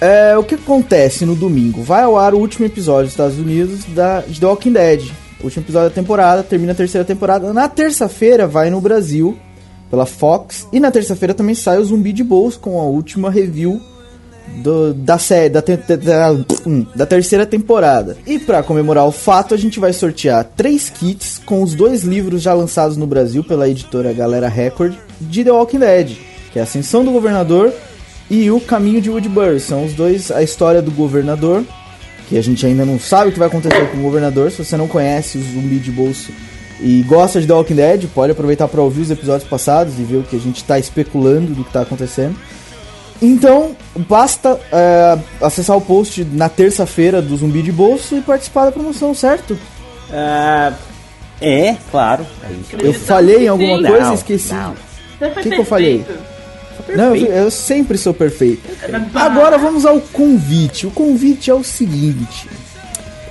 É, 0.01 0.35
o 0.39 0.45
que 0.45 0.55
acontece 0.55 1.27
no 1.27 1.35
domingo? 1.35 1.83
Vai 1.83 2.05
ao 2.05 2.17
ar 2.17 2.33
o 2.33 2.39
último 2.39 2.65
episódio 2.65 3.05
dos 3.05 3.13
Estados 3.13 3.39
Unidos 3.39 3.85
da, 3.87 4.21
de 4.21 4.41
The 4.41 4.47
Walking 4.47 4.73
Dead. 4.73 5.11
Último 5.43 5.65
episódio 5.65 5.89
da 5.89 5.95
temporada, 5.95 6.43
termina 6.43 6.73
a 6.73 6.75
terceira 6.75 7.05
temporada. 7.05 7.53
Na 7.53 7.69
terça-feira 7.69 8.47
vai 8.47 8.71
no 8.71 8.81
Brasil, 8.81 9.39
pela 9.91 10.07
Fox. 10.07 10.67
E 10.73 10.81
na 10.81 10.91
terça-feira 10.91 11.35
também 11.35 11.55
sai 11.55 11.79
o 11.79 11.85
Zumbi 11.85 12.13
de 12.13 12.25
Bolso 12.25 12.59
com 12.61 12.81
a 12.81 12.85
última 12.85 13.31
review 13.31 13.81
do, 14.63 14.95
da 14.95 15.19
série, 15.19 15.51
da, 15.51 15.61
da, 15.61 16.33
hum, 16.67 16.87
da, 16.95 17.07
terceira 17.07 17.47
temporada. 17.47 18.17
E 18.27 18.39
para 18.39 18.63
comemorar 18.63 19.07
o 19.07 19.13
fato, 19.13 19.55
a 19.55 19.57
gente 19.57 19.79
vai 19.79 19.93
sortear 19.93 20.45
três 20.57 20.89
kits 20.89 21.41
com 21.45 21.63
os 21.63 21.75
dois 21.75 22.03
livros 22.03 22.43
já 22.43 22.55
lançados 22.55 22.97
no 22.97 23.07
Brasil 23.07 23.45
pela 23.45 23.69
editora 23.69 24.13
Galera 24.13 24.49
Record 24.49 24.95
de 25.21 25.45
The 25.45 25.53
Walking 25.53 25.79
Dead, 25.79 26.17
que 26.53 26.59
é 26.59 26.63
Ascensão 26.63 27.05
do 27.05 27.13
Governador 27.13 27.73
e 28.31 28.51
O 28.51 28.61
Caminho 28.61 29.01
de 29.01 29.11
Woodbury. 29.11 29.61
São 29.61 29.85
os 29.85 29.93
dois 29.93 30.31
a 30.31 30.43
história 30.43 30.83
do 30.83 30.91
governador, 30.91 31.65
que 32.29 32.37
a 32.37 32.43
gente 32.43 32.65
ainda 32.67 32.85
não 32.85 33.01
sabe 33.01 33.31
o 33.31 33.33
que 33.33 33.39
vai 33.39 33.49
acontecer 33.49 33.91
com 33.91 33.99
o 33.99 34.03
governador. 34.03 34.51
Se 34.51 34.63
você 34.63 34.77
não 34.77 34.87
conhece 34.87 35.39
o 35.39 35.43
zumbi 35.43 35.79
de 35.79 35.91
bolso 35.91 36.31
e 36.81 37.03
gosta 37.03 37.41
de 37.41 37.47
The 37.47 37.55
Walking 37.55 37.75
Dead, 37.75 38.07
pode 38.15 38.33
aproveitar 38.33 38.69
para 38.69 38.83
ouvir 38.83 39.03
os 39.03 39.11
episódios 39.11 39.49
passados 39.49 39.99
e 39.99 40.03
ver 40.03 40.19
o 40.19 40.23
que 40.23 40.37
a 40.37 40.39
gente 40.39 40.57
está 40.57 40.79
especulando 40.79 41.55
do 41.55 41.63
que 41.63 41.71
está 41.71 41.81
acontecendo. 41.81 42.37
Então, 43.21 43.75
basta 43.97 44.61
é, 44.71 45.19
acessar 45.41 45.77
o 45.77 45.81
post 45.81 46.25
na 46.25 46.49
terça-feira 46.49 47.21
do 47.21 47.37
Zumbi 47.37 47.63
de 47.63 47.73
Bolso 47.73 48.17
e 48.17 48.21
participar 48.21 48.67
da 48.67 48.73
promoção, 48.73 49.13
certo? 49.13 49.59
Ah, 50.13 50.73
é, 51.41 51.77
claro. 51.91 52.27
É. 52.45 52.87
Eu 52.87 52.93
falhei 52.93 53.45
em 53.45 53.49
alguma 53.49 53.83
coisa 53.83 54.13
e 54.13 54.15
esqueci. 54.15 54.55
foi 55.19 55.43
que 55.43 55.51
que 55.51 55.59
eu 55.59 55.65
falei? 55.65 56.05
perfeito. 56.83 56.99
Não, 56.99 57.17
eu, 57.17 57.27
eu 57.27 57.51
sempre 57.51 57.99
sou 57.99 58.15
perfeito. 58.15 58.63
Agora 59.15 59.59
vamos 59.59 59.85
ao 59.85 60.01
convite. 60.01 60.87
O 60.87 60.91
convite 60.91 61.51
é 61.51 61.55
o 61.55 61.65
seguinte: 61.65 62.49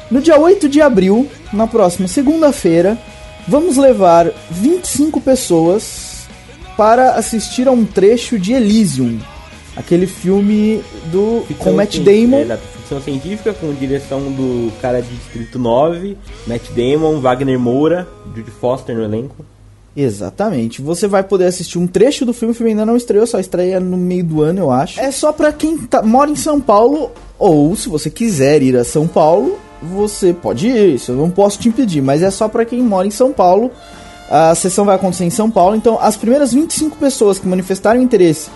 no 0.10 0.22
dia 0.22 0.40
8 0.40 0.70
de 0.70 0.82
abril, 0.82 1.28
na 1.52 1.68
próxima 1.68 2.08
segunda-feira, 2.08 2.98
vamos 3.48 3.78
levar 3.78 4.32
25 4.52 5.20
pessoas 5.22 6.28
para 6.78 7.16
assistir 7.16 7.68
a 7.68 7.72
um 7.72 7.84
trecho 7.84 8.38
de 8.38 8.54
Elysium, 8.54 9.20
aquele 9.76 10.06
filme 10.06 10.84
do 11.12 11.44
com 11.58 11.74
Matt 11.74 11.98
Damon. 11.98 12.38
É, 12.38 12.42
exato, 12.44 12.64
ficção 12.78 13.02
científica 13.02 13.54
com 13.54 13.74
direção 13.74 14.22
do 14.32 14.72
cara 14.80 15.02
de 15.02 15.10
Distrito 15.10 15.58
9, 15.58 16.16
Matt 16.46 16.70
Damon, 16.72 17.20
Wagner 17.20 17.60
Moura, 17.60 18.08
Judy 18.36 18.52
Foster 18.52 18.96
no 18.96 19.04
elenco. 19.04 19.46
Exatamente. 20.00 20.80
Você 20.80 21.08
vai 21.08 21.24
poder 21.24 21.46
assistir 21.46 21.80
um 21.80 21.88
trecho 21.88 22.24
do 22.24 22.32
filme. 22.34 22.52
O 22.52 22.56
filme 22.56 22.72
ainda 22.72 22.86
não 22.86 22.96
estreou, 22.96 23.26
só 23.26 23.40
estreia 23.40 23.80
no 23.80 23.98
meio 23.98 24.24
do 24.24 24.44
ano, 24.44 24.60
eu 24.60 24.72
acho. 24.72 25.00
É 25.00 25.10
só 25.10 25.32
pra 25.34 25.52
quem 25.52 25.76
tá- 25.78 26.04
mora 26.04 26.30
em 26.30 26.36
São 26.36 26.62
Paulo, 26.62 27.10
ou 27.40 27.76
se 27.76 27.90
você 27.90 28.08
quiser 28.10 28.62
ir 28.62 28.78
a 28.78 28.84
São 28.84 29.08
Paulo, 29.08 29.58
você 29.82 30.34
pode 30.34 30.68
ir. 30.68 30.96
Isso 30.96 31.12
eu 31.14 31.16
não 31.16 31.32
posso 31.32 31.58
te 31.58 31.68
impedir, 31.68 32.02
mas 32.02 32.22
é 32.22 32.30
só 32.30 32.48
pra 32.48 32.64
quem 32.64 32.82
mora 32.84 33.08
em 33.08 33.12
São 33.12 33.34
Paulo. 33.34 33.72
A 34.30 34.54
sessão 34.54 34.86
vai 34.86 34.96
acontecer 34.96 35.24
em 35.24 35.30
São 35.32 35.50
Paulo, 35.50 35.76
então 35.76 35.98
as 36.00 36.16
primeiras 36.16 36.54
25 36.54 36.98
pessoas 36.98 37.40
que 37.40 37.48
manifestaram 37.48 38.00
interesse, 38.02 38.50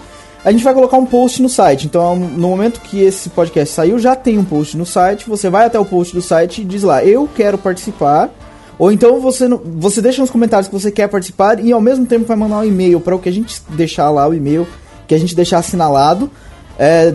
a 0.44 0.52
gente 0.52 0.64
vai 0.64 0.74
colocar 0.74 0.98
um 0.98 1.06
post 1.06 1.42
no 1.42 1.48
site. 1.50 1.86
Então, 1.88 2.16
no 2.16 2.50
momento 2.50 2.82
que 2.82 3.02
esse 3.02 3.30
podcast 3.30 3.74
saiu, 3.74 3.98
já 3.98 4.16
tem 4.16 4.38
um 4.38 4.44
post 4.44 4.78
no 4.78 4.86
site. 4.86 5.28
Você 5.30 5.50
vai 5.50 5.66
até 5.66 5.80
o 5.80 5.86
post 5.86 6.14
do 6.14 6.22
site 6.22 6.62
e 6.62 6.66
diz 6.66 6.84
lá: 6.84 7.04
Eu 7.04 7.28
quero 7.36 7.58
participar. 7.58 8.30
Ou 8.80 8.92
então 8.92 9.20
você, 9.20 9.48
você 9.48 10.02
deixa 10.02 10.22
nos 10.22 10.32
comentários 10.32 10.68
que 10.68 10.74
você 10.74 10.92
quer 10.92 11.08
participar 11.08 11.64
e 11.64 11.72
ao 11.72 11.82
mesmo 11.82 12.06
tempo 12.06 12.26
vai 12.26 12.38
mandar 12.38 12.60
um 12.60 12.64
e-mail 12.64 13.00
para 13.00 13.16
o 13.16 13.20
que 13.20 13.30
a 13.30 13.32
gente 13.32 13.62
deixar 13.70 14.10
lá, 14.10 14.28
o 14.28 14.34
e-mail 14.34 14.68
que 15.08 15.14
a 15.14 15.20
gente 15.20 15.36
deixar 15.36 15.60
assinalado, 15.60 16.32
é, 16.80 17.12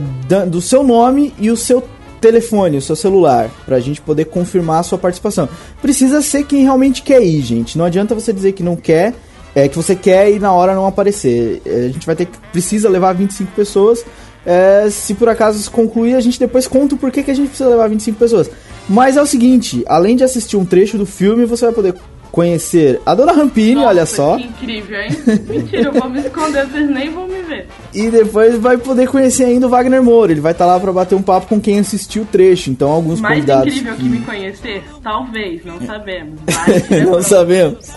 do 0.46 0.60
seu 0.60 0.82
nome 0.82 1.34
e 1.38 1.50
o 1.50 1.56
seu 1.56 1.82
telefone, 2.20 2.76
o 2.76 2.82
seu 2.82 2.96
celular, 2.96 3.50
pra 3.64 3.80
gente 3.80 4.00
poder 4.00 4.26
confirmar 4.26 4.80
a 4.80 4.82
sua 4.82 4.98
participação. 4.98 5.48
Precisa 5.80 6.20
ser 6.22 6.44
quem 6.44 6.62
realmente 6.62 7.02
quer 7.02 7.22
ir, 7.22 7.40
gente. 7.42 7.78
Não 7.78 7.84
adianta 7.84 8.14
você 8.14 8.32
dizer 8.32 8.52
que 8.52 8.62
não 8.62 8.76
quer, 8.76 9.14
é, 9.54 9.68
que 9.68 9.76
você 9.76 9.94
quer 9.96 10.30
e 10.30 10.38
na 10.38 10.52
hora 10.52 10.74
não 10.74 10.86
aparecer. 10.86 11.62
É, 11.64 11.86
a 11.86 11.88
gente 11.88 12.06
vai 12.06 12.14
ter 12.14 12.26
que 12.26 12.38
precisa 12.52 12.88
levar 12.88 13.12
25 13.14 13.52
pessoas. 13.52 14.04
É, 14.44 14.88
se 14.90 15.14
por 15.14 15.28
acaso 15.28 15.58
se 15.58 15.70
concluir, 15.70 16.14
a 16.14 16.20
gente 16.20 16.38
depois 16.38 16.68
conta 16.68 16.94
o 16.94 16.98
porquê 16.98 17.22
que 17.22 17.30
a 17.30 17.34
gente 17.34 17.48
precisa 17.48 17.68
levar 17.68 17.88
25 17.88 18.18
pessoas. 18.18 18.50
Mas 18.88 19.16
é 19.16 19.22
o 19.22 19.26
seguinte, 19.26 19.84
além 19.88 20.16
de 20.16 20.24
assistir 20.24 20.56
um 20.56 20.64
trecho 20.64 20.96
do 20.96 21.06
filme, 21.06 21.44
você 21.44 21.64
vai 21.66 21.74
poder 21.74 21.94
conhecer 22.30 23.00
a 23.06 23.14
Dona 23.14 23.32
Rampini, 23.32 23.76
Nossa, 23.76 23.88
olha 23.88 24.06
só. 24.06 24.36
Que 24.36 24.44
incrível, 24.44 25.00
hein? 25.00 25.08
Mentira, 25.48 25.82
eu 25.84 25.92
vou 25.92 26.10
me 26.10 26.20
esconder, 26.20 26.66
vocês 26.66 26.90
nem 26.90 27.10
vão 27.10 27.26
me 27.26 27.40
ver. 27.42 27.66
E 27.94 28.10
depois 28.10 28.58
vai 28.58 28.76
poder 28.76 29.08
conhecer 29.08 29.44
ainda 29.44 29.66
o 29.66 29.70
Wagner 29.70 30.02
Moura. 30.02 30.32
Ele 30.32 30.40
vai 30.40 30.52
estar 30.52 30.66
lá 30.66 30.78
pra 30.78 30.92
bater 30.92 31.14
um 31.14 31.22
papo 31.22 31.46
com 31.46 31.58
quem 31.60 31.78
assistiu 31.78 32.24
o 32.24 32.26
trecho. 32.26 32.70
Então, 32.70 32.90
alguns 32.90 33.20
Mais 33.20 33.36
convidados. 33.36 33.68
incrível 33.72 33.96
que 33.96 34.04
me 34.04 34.20
conhecer? 34.20 34.84
Talvez, 35.02 35.64
não 35.64 35.80
sabemos. 35.80 36.40
Que 36.88 37.00
não 37.06 37.22
sabemos. 37.22 37.96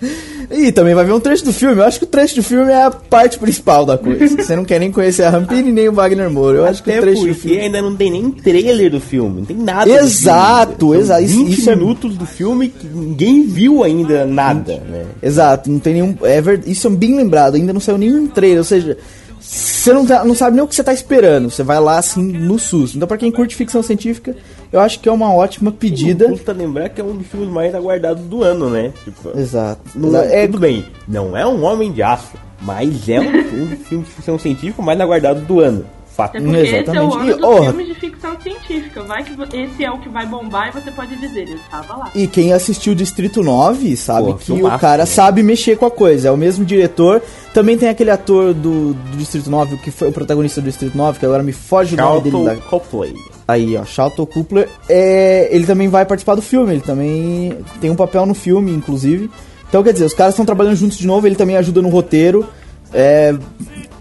E 0.48 0.70
também 0.70 0.94
vai 0.94 1.04
ver 1.04 1.12
um 1.12 1.18
trecho 1.18 1.44
do 1.44 1.52
filme. 1.52 1.76
Eu 1.80 1.84
acho 1.84 1.98
que 1.98 2.04
o 2.04 2.08
trecho 2.08 2.36
do 2.36 2.42
filme 2.42 2.70
é 2.70 2.84
a 2.84 2.90
parte 2.90 3.36
principal 3.36 3.84
da 3.84 3.98
coisa. 3.98 4.28
Você 4.40 4.54
não 4.54 4.64
quer 4.64 4.78
nem 4.78 4.92
conhecer 4.92 5.24
a 5.24 5.30
Rampini 5.30 5.72
nem 5.72 5.88
o 5.88 5.92
Wagner 5.92 6.30
Moura. 6.30 6.58
Eu 6.58 6.64
acho 6.64 6.84
que 6.84 6.90
Até 6.90 7.00
o 7.00 7.02
trecho 7.02 7.26
do 7.26 7.34
filme. 7.34 7.58
ainda 7.60 7.82
não 7.82 7.96
tem 7.96 8.12
nem 8.12 8.30
trailer 8.30 8.88
do 8.92 9.00
filme, 9.00 9.40
não 9.40 9.44
tem 9.44 9.56
nada. 9.56 9.90
Exato, 9.90 10.94
exato. 10.94 11.22
Isso- 11.24 11.44
20 11.44 11.58
isso 11.58 11.68
é- 11.70 11.74
minutos 11.74 12.16
do 12.16 12.24
filme 12.26 12.68
que 12.68 12.86
ninguém 12.86 13.44
viu 13.44 13.82
ainda 13.82 14.24
nada, 14.24 14.74
né? 14.88 15.06
Exato, 15.20 15.68
não 15.70 15.80
tem 15.80 15.94
nenhum. 15.94 16.14
É 16.22 16.40
ver- 16.40 16.62
Isso 16.66 16.86
é 16.86 16.90
bem 16.90 17.16
lembrado, 17.16 17.56
ainda 17.56 17.72
não 17.72 17.80
saiu 17.80 17.98
nenhum 17.98 18.28
trailer, 18.28 18.58
ou 18.58 18.64
seja, 18.64 18.96
você 19.46 19.92
não, 19.92 20.04
tá- 20.04 20.24
não 20.24 20.34
sabe 20.34 20.56
nem 20.56 20.64
o 20.64 20.68
que 20.68 20.74
você 20.74 20.82
tá 20.82 20.92
esperando. 20.92 21.48
Você 21.50 21.62
vai 21.62 21.78
lá 21.78 21.98
assim 21.98 22.20
no 22.20 22.58
susto. 22.58 22.96
Então, 22.96 23.06
pra 23.06 23.16
quem 23.16 23.30
curte 23.30 23.54
ficção 23.54 23.82
científica, 23.82 24.34
eu 24.72 24.80
acho 24.80 24.98
que 24.98 25.08
é 25.08 25.12
uma 25.12 25.32
ótima 25.32 25.70
pedida. 25.70 26.28
Custa 26.28 26.52
lembrar 26.52 26.88
que 26.88 27.00
é 27.00 27.04
um 27.04 27.16
dos 27.16 27.26
filmes 27.28 27.48
mais 27.48 27.72
aguardados 27.74 28.24
do 28.24 28.42
ano, 28.42 28.68
né? 28.68 28.92
Tipo, 29.04 29.38
Exato. 29.38 29.80
não, 29.94 30.08
Exato. 30.08 30.24
É, 30.28 30.46
Tudo 30.46 30.58
bem, 30.58 30.84
não 31.06 31.36
é 31.36 31.46
um 31.46 31.62
Homem 31.64 31.92
de 31.92 32.02
Aço, 32.02 32.32
mas 32.60 33.08
é 33.08 33.20
um, 33.20 33.22
um 33.62 33.66
dos 33.66 33.86
filmes 33.86 34.08
de 34.08 34.14
ficção 34.14 34.36
científica 34.38 34.82
mais 34.82 35.00
aguardado 35.00 35.40
do 35.42 35.60
ano. 35.60 35.84
Fato. 36.16 36.36
É 36.36 36.40
porque 36.40 36.56
esse 36.56 36.74
é 36.74 36.78
o 36.78 36.82
Exatamente. 36.82 37.16
ano 37.16 37.30
E, 37.30 37.34
dos 37.34 37.42
orra. 37.44 37.64
filmes 37.66 37.86
de 37.88 37.94
ficção 37.94 38.40
científica. 38.40 39.02
Vai 39.02 39.22
que 39.22 39.56
esse 39.56 39.84
é 39.84 39.90
o 39.90 39.98
que 39.98 40.08
vai 40.08 40.26
bombar 40.26 40.68
e 40.68 40.72
você 40.72 40.90
pode 40.90 41.14
dizer, 41.16 41.42
ele 41.42 41.54
estava 41.54 41.96
lá. 41.96 42.10
E 42.14 42.26
quem 42.26 42.54
assistiu 42.54 42.94
Distrito 42.94 43.42
9 43.42 43.94
sabe 43.96 44.28
Pô, 44.28 44.34
que 44.34 44.52
o 44.52 44.78
cara 44.78 45.02
né? 45.02 45.06
sabe 45.06 45.42
mexer 45.42 45.76
com 45.76 45.84
a 45.84 45.90
coisa. 45.90 46.28
É 46.28 46.30
o 46.30 46.36
mesmo 46.36 46.64
diretor. 46.64 47.22
Também 47.52 47.76
tem 47.76 47.90
aquele 47.90 48.10
ator 48.10 48.54
do, 48.54 48.94
do 48.94 49.16
Distrito 49.18 49.50
9, 49.50 49.76
que 49.76 49.90
foi 49.90 50.08
o 50.08 50.12
protagonista 50.12 50.60
do 50.60 50.64
Distrito 50.64 50.96
9, 50.96 51.18
que 51.18 51.26
agora 51.26 51.42
me 51.42 51.52
foge 51.52 51.94
o 51.94 51.98
nome 51.98 52.22
dele. 52.22 52.44
Da... 52.44 52.56
Copley. 52.56 53.14
Aí, 53.46 53.76
ó, 53.76 53.84
Charlton 53.84 54.26
Coupler. 54.26 54.68
É, 54.88 55.48
ele 55.52 55.66
também 55.66 55.88
vai 55.88 56.04
participar 56.06 56.34
do 56.34 56.42
filme. 56.42 56.72
Ele 56.72 56.80
também 56.80 57.58
tem 57.80 57.90
um 57.90 57.94
papel 57.94 58.24
no 58.26 58.34
filme, 58.34 58.72
inclusive. 58.72 59.30
Então, 59.68 59.82
quer 59.82 59.92
dizer, 59.92 60.06
os 60.06 60.14
caras 60.14 60.32
estão 60.32 60.46
trabalhando 60.46 60.76
juntos 60.76 60.96
de 60.96 61.06
novo. 61.06 61.26
Ele 61.26 61.36
também 61.36 61.56
ajuda 61.56 61.80
no 61.82 61.88
roteiro. 61.88 62.46
É, 62.92 63.34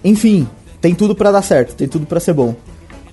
enfim, 0.04 0.48
tem 0.86 0.94
tudo 0.94 1.16
pra 1.16 1.32
dar 1.32 1.42
certo. 1.42 1.74
Tem 1.74 1.88
tudo 1.88 2.06
pra 2.06 2.20
ser 2.20 2.34
bom. 2.34 2.56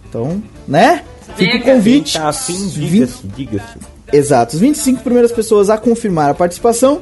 Então, 0.07 0.43
né? 0.69 1.03
Fica 1.37 1.57
o 1.57 1.63
convite. 1.63 2.19
Tá 2.19 2.29
assim, 2.29 2.69
diga-se, 2.69 3.27
diga-se. 3.29 3.79
Exato. 4.13 4.57
As 4.57 4.61
25 4.61 5.03
primeiras 5.03 5.33
pessoas 5.33 5.71
a 5.71 5.79
confirmar 5.79 6.29
a 6.29 6.35
participação 6.35 7.01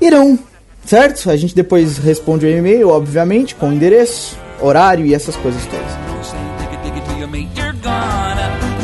irão, 0.00 0.38
certo? 0.86 1.28
A 1.28 1.36
gente 1.36 1.56
depois 1.56 1.98
responde 1.98 2.46
o 2.46 2.48
e-mail, 2.48 2.88
obviamente, 2.88 3.56
com 3.56 3.72
endereço, 3.72 4.38
horário 4.60 5.04
e 5.04 5.12
essas 5.12 5.34
coisas 5.34 5.60
todas. 5.66 6.00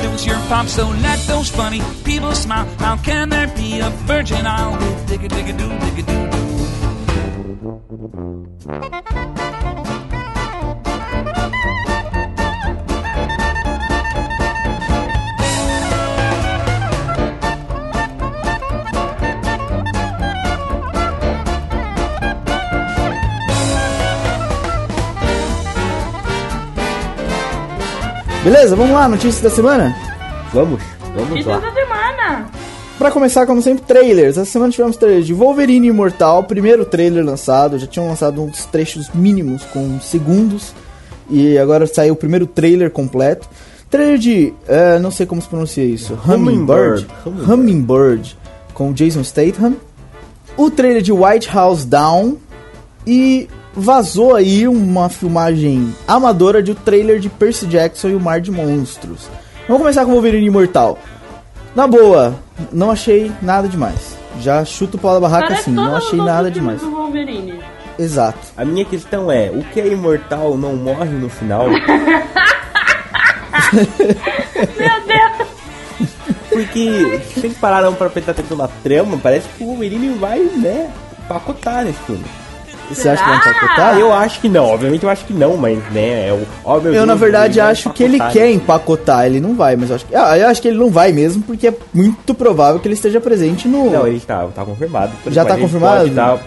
Lose 0.03 0.27
your 0.27 0.41
pop, 0.49 0.67
so 0.69 0.89
let 1.03 1.19
those 1.27 1.51
funny 1.51 1.81
people 2.05 2.35
smile. 2.35 2.67
How 2.79 2.97
can 2.97 3.29
there 3.29 3.49
be 3.49 3.81
a 3.81 3.91
virgin 4.07 4.47
isle 4.47 4.73
with 4.73 5.07
dig 5.07 5.25
it, 5.25 5.31
dig 5.31 5.49
it, 5.51 5.57
do, 5.57 5.69
Beleza, 28.47 28.77
vamos 28.77 28.95
lá, 28.95 29.09
notícias 29.09 29.41
da 29.43 29.51
semana? 29.51 29.93
Vamos, 30.55 30.81
vamos 31.17 31.35
Título 31.35 31.57
lá. 31.57 31.61
da 31.61 31.73
semana! 31.73 32.47
Pra 32.97 33.11
começar, 33.11 33.45
como 33.45 33.61
sempre, 33.61 33.85
trailers. 33.85 34.39
Essa 34.39 34.49
semana 34.49 34.71
tivemos 34.71 34.97
trailers 34.97 35.27
de 35.27 35.35
Wolverine 35.35 35.89
Imortal, 35.89 36.45
primeiro 36.45 36.85
trailer 36.85 37.25
lançado. 37.25 37.77
Já 37.77 37.89
tinham 37.89 38.07
lançado 38.09 38.41
uns 38.41 38.65
trechos 38.67 39.11
mínimos 39.13 39.65
com 39.65 40.01
segundos. 40.01 40.73
E 41.31 41.59
agora 41.59 41.87
saiu 41.87 42.15
o 42.15 42.17
primeiro 42.17 42.47
trailer 42.47 42.91
completo. 42.91 43.49
Trailer 43.91 44.19
de. 44.19 44.53
eh, 44.69 44.99
não 44.99 45.11
sei 45.11 45.27
como 45.27 45.41
se 45.43 45.49
pronuncia 45.49 45.85
isso. 45.85 46.19
Hummingbird. 46.27 47.07
Hummingbird. 47.25 47.53
Hummingbird. 47.53 48.39
Com 48.75 48.93
Jason 48.93 49.23
Statham. 49.25 49.75
O 50.57 50.71
trailer 50.71 51.03
de 51.03 51.13
White 51.13 51.49
House 51.53 51.85
Down. 51.85 52.37
E 53.07 53.49
vazou 53.75 54.35
aí 54.35 54.67
uma 54.67 55.09
filmagem 55.09 55.95
amadora 56.09 56.63
de 56.63 56.73
o 56.73 56.75
trailer 56.75 57.21
de 57.21 57.29
Percy 57.29 57.67
Jackson 57.67 58.09
e 58.09 58.15
o 58.17 58.21
Mar 58.21 58.41
de 58.41 58.51
Monstros. 58.51 59.29
Vamos 59.69 59.83
começar 59.83 60.05
com 60.05 60.13
Wolverine 60.13 60.47
Imortal. 60.47 60.99
Na 61.75 61.87
boa, 61.87 62.35
não 62.73 62.91
achei 62.91 63.31
nada 63.43 63.69
demais. 63.69 64.17
Já 64.41 64.65
chuto 64.65 64.97
o 64.97 65.01
pau 65.01 65.15
da 65.15 65.21
barraca 65.21 65.49
Parece 65.49 65.63
assim, 65.63 65.73
não 65.73 65.95
achei 65.95 66.19
nada 66.19 66.51
demais. 66.51 66.81
do 66.81 66.91
Wolverine. 66.91 67.61
Exato. 67.99 68.39
A 68.57 68.65
minha 68.65 68.85
questão 68.85 69.31
é, 69.31 69.51
o 69.51 69.63
que 69.65 69.81
é 69.81 69.87
imortal 69.89 70.57
não 70.57 70.75
morre 70.77 71.11
no 71.11 71.29
final? 71.29 71.67
Meu 73.73 75.01
Deus! 75.07 75.49
Porque 76.51 77.21
se 77.33 77.41
vocês 77.41 77.57
pararam 77.59 77.95
pra 77.95 78.09
prestar 78.09 78.33
atenção 78.33 78.57
na 78.57 78.69
trama, 78.69 79.19
parece 79.23 79.49
que 79.49 79.63
o 79.63 79.67
Wolverine 79.69 80.17
vai, 80.19 80.39
né, 80.41 80.91
pacotar 81.29 81.85
nesse 81.85 81.99
filme. 82.01 82.25
Você 82.89 83.09
acha 83.09 83.23
que 83.23 83.29
vai 83.29 83.39
empacotar? 83.39 83.99
Eu 83.99 84.13
acho 84.13 84.41
que 84.41 84.49
não, 84.49 84.65
obviamente 84.67 85.03
eu 85.03 85.11
acho 85.11 85.25
que 85.25 85.33
não, 85.33 85.57
mas, 85.57 85.79
né, 85.91 86.29
é 86.29 86.33
o... 86.33 86.47
ó, 86.65 86.79
meu 86.79 86.87
Eu, 86.87 86.93
Deus, 86.93 87.07
na 87.07 87.15
verdade, 87.17 87.61
acho 87.61 87.91
que 87.91 88.05
ele 88.05 88.19
quer 88.31 88.51
empacotar, 88.53 89.27
ele 89.27 89.41
não 89.41 89.55
vai, 89.57 89.75
mas 89.75 89.91
eu 89.91 89.97
acho 89.97 90.07
que. 90.07 90.15
Ah, 90.15 90.39
eu 90.39 90.47
acho 90.47 90.63
que 90.63 90.69
ele 90.69 90.79
não 90.79 90.89
vai 90.89 91.11
mesmo, 91.13 91.43
porque 91.43 91.67
é 91.67 91.75
muito 91.93 92.33
provável 92.33 92.81
que 92.81 92.87
ele 92.87 92.95
esteja 92.95 93.21
presente 93.21 93.67
no. 93.67 93.91
Não, 93.91 94.07
ele 94.07 94.21
tá, 94.21 94.47
tá 94.55 94.65
confirmado. 94.65 95.13
Já 95.27 95.45
tá 95.45 95.57
confirmado? 95.57 96.03
Pode 96.03 96.11
dar 96.15 96.39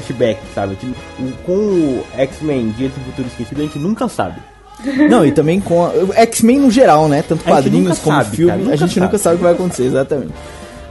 flashback, 0.00 0.40
sabe? 0.54 0.76
Com 1.44 1.52
o 1.52 2.04
X-Men 2.16 2.70
Dias 2.76 2.92
do 2.92 3.00
Futuro 3.04 3.28
Esquecido, 3.28 3.60
a 3.60 3.64
gente 3.64 3.78
nunca 3.78 4.08
sabe. 4.08 4.40
Não, 5.10 5.24
e 5.24 5.30
também 5.32 5.60
com. 5.60 5.84
a- 5.84 5.92
X-Men 6.22 6.58
no 6.60 6.70
geral, 6.70 7.08
né? 7.08 7.22
Tanto 7.26 7.44
quadrinhos 7.44 7.98
como 7.98 8.16
sabe, 8.16 8.36
filme, 8.36 8.62
cara, 8.62 8.72
a 8.72 8.76
gente 8.76 8.98
nunca 8.98 9.18
sabe 9.18 9.34
o 9.36 9.38
que 9.38 9.44
vai 9.44 9.52
acontecer, 9.52 9.84
exatamente. 9.84 10.32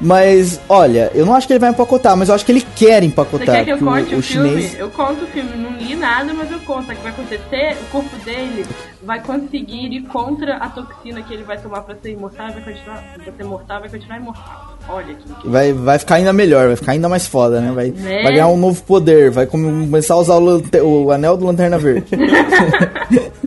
Mas, 0.02 0.60
olha, 0.68 1.12
eu 1.14 1.26
não 1.26 1.36
acho 1.36 1.46
que 1.46 1.54
ele 1.54 1.60
vai 1.60 1.70
empacotar, 1.70 2.18
mas 2.18 2.30
eu 2.30 2.36
acho 2.36 2.44
que 2.46 2.52
ele 2.52 2.66
quer 2.76 3.02
Você 3.02 3.06
empacotar. 3.08 3.46
quer 3.58 3.66
que 3.66 3.72
eu 3.72 3.78
conte 3.78 4.14
o, 4.14 4.18
o, 4.18 4.20
o 4.20 4.22
filme? 4.24 4.50
chinês. 4.50 4.80
Eu 4.80 4.90
conto 4.90 5.24
o 5.24 5.28
filme. 5.28 5.52
Não 5.56 5.72
li 5.78 5.96
nada, 5.96 6.34
mas 6.34 6.52
eu 6.52 6.60
conto. 6.62 6.92
O 6.92 6.96
que 6.96 7.02
vai 7.04 7.12
acontecer? 7.12 7.78
O 7.82 7.86
corpo 7.92 8.16
dele 8.26 8.66
vai 9.04 9.22
conseguir 9.22 9.94
ir 9.94 10.02
contra 10.08 10.58
a 10.58 10.70
toxina 10.70 11.22
que 11.22 11.34
ele 11.34 11.44
vai 11.44 11.58
tomar 11.60 11.82
pra 11.82 11.96
ser 12.02 12.12
imortal 12.14 12.50
e 12.50 12.54
vai 12.54 12.64
continuar. 12.64 13.04
Pra 13.24 13.34
ser 13.34 13.44
mortal, 13.44 13.80
vai 13.82 13.90
continuar 13.90 14.18
imortal. 14.18 14.78
Olha 14.90 15.12
aqui. 15.14 15.48
Vai, 15.48 15.74
vai 15.74 16.00
ficar 16.00 16.16
ainda 16.16 16.34
melhor, 16.34 16.68
vai 16.68 16.76
ficar 16.76 16.92
ainda 16.94 17.08
mais 17.08 17.28
foda, 17.28 17.62
né? 17.62 17.72
Vai, 17.72 17.90
Né? 17.92 18.24
vai 18.24 18.32
ganhar 18.34 18.48
um 18.48 18.58
novo 18.58 18.82
poder, 18.84 19.30
vai 19.30 19.46
começar 19.46 20.16
a 20.16 20.18
usar 20.18 20.36
o, 20.38 21.04
o 21.06 21.12
anel 21.12 21.38
do 21.38 21.46
Lanterna 21.46 21.78
Verde. 21.78 22.08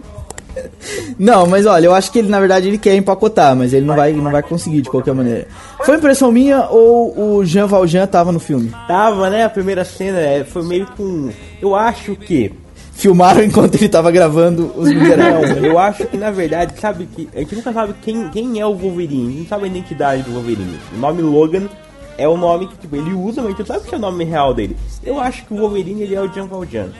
não, 1.18 1.46
mas 1.46 1.66
olha, 1.66 1.86
eu 1.86 1.94
acho 1.94 2.10
que 2.10 2.18
ele, 2.18 2.28
na 2.28 2.40
verdade, 2.40 2.68
ele 2.68 2.78
quer 2.78 2.94
empacotar, 2.94 3.54
mas 3.56 3.72
ele 3.72 3.86
não 3.86 3.96
vai, 3.96 4.12
não 4.12 4.30
vai 4.30 4.42
conseguir 4.42 4.82
de 4.82 4.90
qualquer 4.90 5.14
maneira. 5.14 5.46
Foi 5.84 5.96
impressão 5.96 6.32
minha 6.32 6.66
ou 6.68 7.36
o 7.36 7.44
Jean 7.44 7.66
Valjean 7.66 8.06
tava 8.06 8.32
no 8.32 8.40
filme? 8.40 8.72
Tava, 8.86 9.30
né? 9.30 9.44
A 9.44 9.50
primeira 9.50 9.84
cena 9.84 10.18
é, 10.18 10.44
foi 10.44 10.62
meio 10.62 10.86
com. 10.96 11.30
Eu 11.60 11.74
acho 11.74 12.16
que. 12.16 12.52
Filmaram 12.92 13.42
enquanto 13.42 13.74
ele 13.74 13.88
tava 13.88 14.08
gravando 14.12 14.72
os 14.76 14.88
miseráveis. 14.88 15.64
eu 15.64 15.76
acho 15.80 16.06
que 16.06 16.16
na 16.16 16.30
verdade, 16.30 16.78
sabe 16.80 17.06
que. 17.06 17.28
A 17.34 17.40
gente 17.40 17.56
nunca 17.56 17.72
sabe 17.72 17.94
quem, 18.02 18.28
quem 18.28 18.60
é 18.60 18.66
o 18.66 18.74
Wolverine, 18.74 19.26
a 19.26 19.30
gente 19.30 19.40
não 19.40 19.46
sabe 19.48 19.64
a 19.64 19.66
identidade 19.66 20.22
do 20.22 20.32
Wolverine. 20.32 20.78
O 20.94 20.98
nome 20.98 21.20
Logan 21.20 21.68
é 22.16 22.28
o 22.28 22.36
nome 22.36 22.68
que 22.68 22.76
tipo, 22.76 22.94
ele 22.96 23.12
usa, 23.12 23.42
mas 23.42 23.46
a 23.46 23.56
gente 23.56 23.68
não 23.68 23.74
sabe 23.74 23.88
se 23.88 23.94
é 23.94 23.98
o 23.98 24.00
nome 24.00 24.24
real 24.24 24.54
dele. 24.54 24.76
Eu 25.02 25.18
acho 25.18 25.44
que 25.44 25.52
o 25.52 25.56
Wolverine 25.56 26.02
ele 26.02 26.14
é 26.14 26.20
o 26.20 26.32
Jean 26.32 26.46
Valjean. 26.46 26.90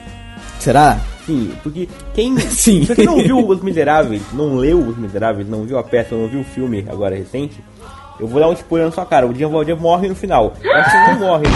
Será? 0.59 0.99
Sim, 1.27 1.53
porque 1.63 1.89
quem. 2.15 2.37
Sim. 2.51 2.85
Se 2.85 2.95
você 2.95 3.03
não 3.05 3.17
viu 3.17 3.47
Os 3.49 3.63
Miseráveis, 3.63 4.23
não 4.33 4.57
leu 4.57 4.79
Os 4.79 4.97
Miseráveis, 4.97 5.49
não 5.49 5.65
viu 5.65 5.79
a 5.79 5.83
peça, 5.83 6.15
não 6.15 6.29
viu 6.29 6.41
o 6.41 6.45
filme 6.45 6.85
agora 6.89 7.15
recente, 7.17 7.63
eu 8.21 8.27
vou 8.27 8.41
dar 8.41 8.49
um 8.49 8.53
spoiler 8.53 8.89
na 8.89 8.93
sua 8.95 9.07
cara. 9.07 9.27
O 9.27 9.35
Jean 9.35 9.49
Valjean 9.49 9.77
morre 9.77 10.09
no 10.09 10.15
final. 10.15 10.53
Eu 10.63 10.73
acho 10.77 10.91
que 10.91 10.97
ele 10.97 11.07
não 11.21 11.27
morre. 11.29 11.45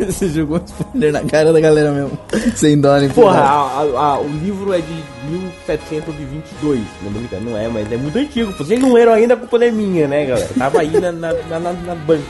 Você 0.00 0.28
jogou 0.28 0.58
um 0.58 0.64
spoiler 0.64 1.12
na 1.12 1.20
cara 1.24 1.52
da 1.52 1.60
galera 1.60 1.90
mesmo. 1.92 2.18
Sem 2.56 2.80
dó 2.80 2.96
nem 2.98 3.08
Porra, 3.10 3.40
a- 3.40 3.80
a- 3.82 4.00
a- 4.14 4.20
o 4.20 4.28
livro 4.28 4.72
é 4.72 4.78
de 4.78 4.92
1722. 5.30 6.80
Não, 7.02 7.10
não, 7.10 7.40
não 7.52 7.56
é, 7.58 7.68
mas 7.68 7.90
é 7.92 7.96
muito 7.96 8.18
antigo. 8.18 8.52
Vocês 8.52 8.80
não 8.80 8.92
leram 8.92 9.12
ainda, 9.12 9.34
a 9.34 9.36
culpa 9.36 9.58
não 9.58 9.66
é 9.66 9.70
minha, 9.70 10.08
né, 10.08 10.24
galera? 10.26 10.48
Tava 10.58 10.80
aí 10.80 10.90
na, 11.00 11.12
na, 11.12 11.32
na, 11.32 11.58
na, 11.60 11.72
na 11.72 11.94
banca. 11.94 12.22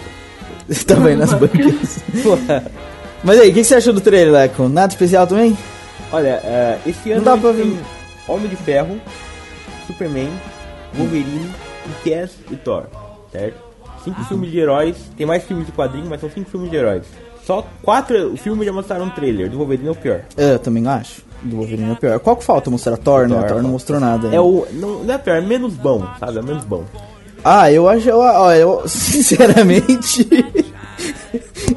Tá 0.87 0.95
bem 0.97 1.17
nas 1.17 1.33
bancas. 1.35 2.05
Porra. 2.23 2.65
Mas 3.23 3.39
aí, 3.39 3.51
o 3.51 3.55
que, 3.55 3.61
que 3.61 3.65
você 3.65 3.75
achou 3.75 3.93
do 3.93 4.01
trailer, 4.01 4.33
Leco? 4.33 4.69
Nada 4.69 4.93
especial 4.93 5.27
também? 5.27 5.57
Olha, 6.13 6.41
eh, 6.43 6.79
esse 6.87 7.13
ano 7.13 7.23
dá 7.23 7.33
a 7.33 7.35
gente 7.37 7.43
pra 7.43 7.53
ver. 7.53 7.77
Homem 8.27 8.49
de 8.49 8.57
Ferro, 8.57 9.01
Superman, 9.87 10.31
Wolverine, 10.95 11.51
e 12.05 12.11
Cass 12.11 12.33
e 12.51 12.57
Thor, 12.57 12.85
certo? 13.33 13.57
Cinco 14.05 14.25
filmes 14.25 14.51
de 14.51 14.59
heróis, 14.59 14.97
tem 15.17 15.27
mais 15.27 15.43
filmes 15.45 15.67
de 15.67 15.73
quadrinhos, 15.73 16.09
mas 16.09 16.21
são 16.21 16.31
cinco 16.31 16.49
filmes 16.51 16.71
de 16.71 16.77
heróis. 16.77 17.03
Só 17.45 17.67
quatro 17.83 18.37
filmes 18.37 18.65
já 18.67 18.73
mostraram 18.73 19.05
um 19.07 19.11
trailer, 19.11 19.51
do 19.51 19.59
Wolverine 19.59 19.89
é 19.89 19.91
o 19.93 19.95
pior. 19.95 20.21
É, 20.37 20.53
Eu 20.55 20.59
também 20.59 20.87
acho. 20.87 21.23
Do 21.43 21.57
Wolverine 21.57 21.91
é 21.91 21.93
o 21.93 21.97
pior. 21.97 22.19
Qual 22.21 22.37
que 22.37 22.45
falta 22.45 22.71
mostrar? 22.71 22.97
Thor, 22.97 23.27
né? 23.29 23.35
Thor, 23.37 23.45
Thor 23.47 23.57
não 23.57 23.63
Thor. 23.63 23.71
mostrou 23.73 24.01
nada. 24.01 24.29
né? 24.29 24.37
É 24.37 24.41
o. 24.41 24.67
Não, 24.73 25.05
não 25.05 25.15
é 25.15 25.19
pior, 25.19 25.37
é 25.37 25.41
menos 25.41 25.75
bom, 25.75 26.07
sabe? 26.19 26.39
É 26.39 26.43
menos 26.43 26.65
bom. 26.65 26.85
Ah, 27.45 27.71
eu 27.73 27.89
acho. 27.89 28.09
Eu, 28.09 28.19
ó, 28.19 28.53
eu, 28.53 28.83
sinceramente. 28.89 30.29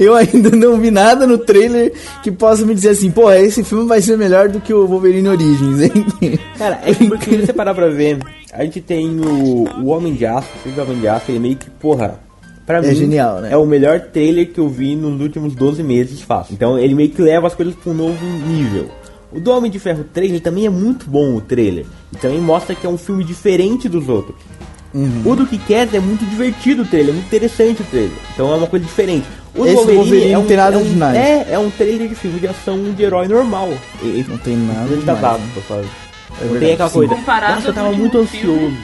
Eu 0.04 0.14
ainda 0.16 0.50
não 0.56 0.80
vi 0.80 0.92
nada 0.92 1.26
no 1.26 1.38
trailer 1.38 1.94
que 2.22 2.32
possa 2.32 2.66
me 2.66 2.74
dizer 2.76 2.90
assim, 2.90 3.10
pô, 3.12 3.32
esse 3.32 3.64
filme 3.64 3.88
vai 3.88 4.02
ser 4.02 4.18
melhor 4.18 4.50
do 4.50 4.60
que 4.60 4.74
o 4.74 4.86
Wolverine 4.88 5.28
Origins, 5.30 5.82
hein? 5.82 6.06
Cara, 6.58 6.80
é 6.84 6.94
que 6.94 7.08
porque 7.08 7.30
se 7.32 7.46
você 7.46 7.54
parar 7.54 7.74
pra 7.74 7.88
ver, 7.90 8.20
a 8.52 8.64
gente 8.64 8.82
tem 8.82 9.20
o, 9.20 9.66
o 9.82 9.88
Homem 9.88 10.14
de 10.14 10.26
Aço, 10.26 10.48
o 10.66 10.82
Homem 10.82 11.00
de 11.00 11.08
Aço, 11.08 11.32
ele 11.32 11.40
meio 11.40 11.56
que, 11.56 11.70
porra, 11.70 12.20
pra 12.66 12.78
É 12.80 12.82
mim, 12.82 12.96
genial, 12.96 13.42
né? 13.42 13.50
é 13.52 13.58
o 13.58 13.66
melhor 13.66 14.00
trailer 14.00 14.52
que 14.52 14.60
eu 14.60 14.70
vi 14.70 14.96
nos 14.96 15.20
últimos 15.22 15.54
12 15.56 15.82
meses 15.84 16.22
fácil. 16.22 16.54
Então 16.54 16.78
ele 16.78 16.94
meio 16.96 17.10
que 17.10 17.22
leva 17.22 17.48
as 17.48 17.56
coisas 17.56 17.74
pra 17.76 17.92
um 17.92 17.96
novo 17.96 18.26
nível. 18.48 18.90
O 19.32 19.40
do 19.40 19.50
Homem 19.52 19.72
de 19.72 19.80
Ferro 19.80 20.06
3 20.14 20.30
ele 20.30 20.40
também 20.40 20.68
é 20.68 20.70
muito 20.70 21.10
bom 21.10 21.36
o 21.36 21.42
trailer. 21.42 21.86
E 22.12 22.18
também 22.18 22.40
mostra 22.40 22.76
que 22.76 22.86
é 22.86 22.90
um 22.90 23.00
filme 23.00 23.24
diferente 23.24 23.90
dos 23.90 24.08
outros. 24.08 24.36
Uhum. 24.94 25.24
O 25.26 25.36
do 25.36 25.48
que 25.48 25.58
quer 25.58 25.88
é 25.94 26.00
muito 26.00 26.24
divertido 26.26 26.84
o 26.84 26.86
trailer, 26.86 27.10
é 27.10 27.14
muito 27.14 27.26
interessante 27.26 27.82
o 27.82 27.86
trailer. 27.86 28.12
Então 28.34 28.52
é 28.54 28.56
uma 28.56 28.68
coisa 28.68 28.86
diferente. 28.86 29.26
O 29.56 29.66
Esse 29.66 29.86
do 29.86 29.94
Wolverine 29.94 30.32
é 30.32 30.34
não 30.34 30.46
tem 30.46 30.58
nada 30.58 30.76
é 30.76 30.80
um, 30.80 30.84
demais. 30.84 31.16
É, 31.16 31.48
é 31.54 31.60
um 31.60 31.70
trailer 31.70 32.08
de 32.08 32.16
filme 32.16 32.40
de 32.40 32.48
ação 32.48 32.92
de 32.92 33.04
herói 33.04 33.28
normal. 33.28 33.70
E- 34.02 34.26
Não 34.28 34.38
tem 34.38 34.56
nada 34.56 34.92
ele 34.92 35.04
tá 35.04 35.14
dado, 35.14 35.40
né? 35.40 35.62
falar. 35.68 35.82
É 35.82 35.84
não 36.46 36.54
verdade, 36.54 36.60
tem 36.60 36.74
aquela 36.74 36.90
sim. 36.90 36.96
coisa. 36.96 37.16
Comparado 37.16 37.56
Nossa, 37.56 37.68
eu 37.68 37.74
tava 37.74 37.92
muito 37.92 38.18
ansioso. 38.18 38.78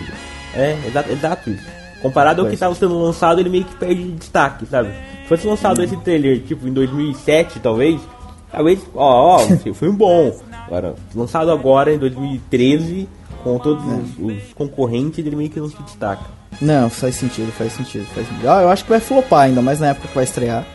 É, 0.55 0.77
exato, 0.87 1.11
exato 1.11 1.49
isso. 1.49 1.65
Comparado 2.01 2.41
ao 2.41 2.47
que 2.47 2.55
tava 2.57 2.73
sendo 2.75 3.01
lançado, 3.01 3.39
ele 3.39 3.49
meio 3.49 3.65
que 3.65 3.75
perde 3.75 4.03
destaque, 4.11 4.65
sabe? 4.65 4.89
Se 5.23 5.27
fosse 5.27 5.47
lançado 5.47 5.83
esse 5.83 5.97
trailer, 5.97 6.39
tipo, 6.41 6.67
em 6.67 6.71
2007, 6.71 7.59
talvez, 7.59 7.99
talvez, 8.51 8.79
ó, 8.95 9.37
ó, 9.37 9.43
um 9.67 9.73
filme 9.73 9.97
bom. 9.97 10.39
Agora, 10.65 10.95
lançado 11.13 11.51
agora, 11.51 11.93
em 11.93 11.97
2013, 11.97 13.07
com 13.43 13.57
todos 13.59 13.83
É. 13.83 13.95
os, 13.95 14.17
os 14.47 14.53
concorrentes, 14.53 15.25
ele 15.25 15.35
meio 15.35 15.49
que 15.49 15.59
não 15.59 15.69
se 15.69 15.81
destaca. 15.83 16.23
Não, 16.61 16.89
faz 16.89 17.15
sentido, 17.15 17.51
faz 17.51 17.73
sentido, 17.73 18.05
faz 18.13 18.27
sentido. 18.27 18.49
Ah, 18.49 18.61
eu 18.63 18.69
acho 18.69 18.83
que 18.83 18.89
vai 18.89 18.99
flopar 18.99 19.41
ainda, 19.41 19.61
mais 19.61 19.79
na 19.79 19.87
época 19.87 20.07
que 20.07 20.15
vai 20.15 20.23
estrear. 20.23 20.65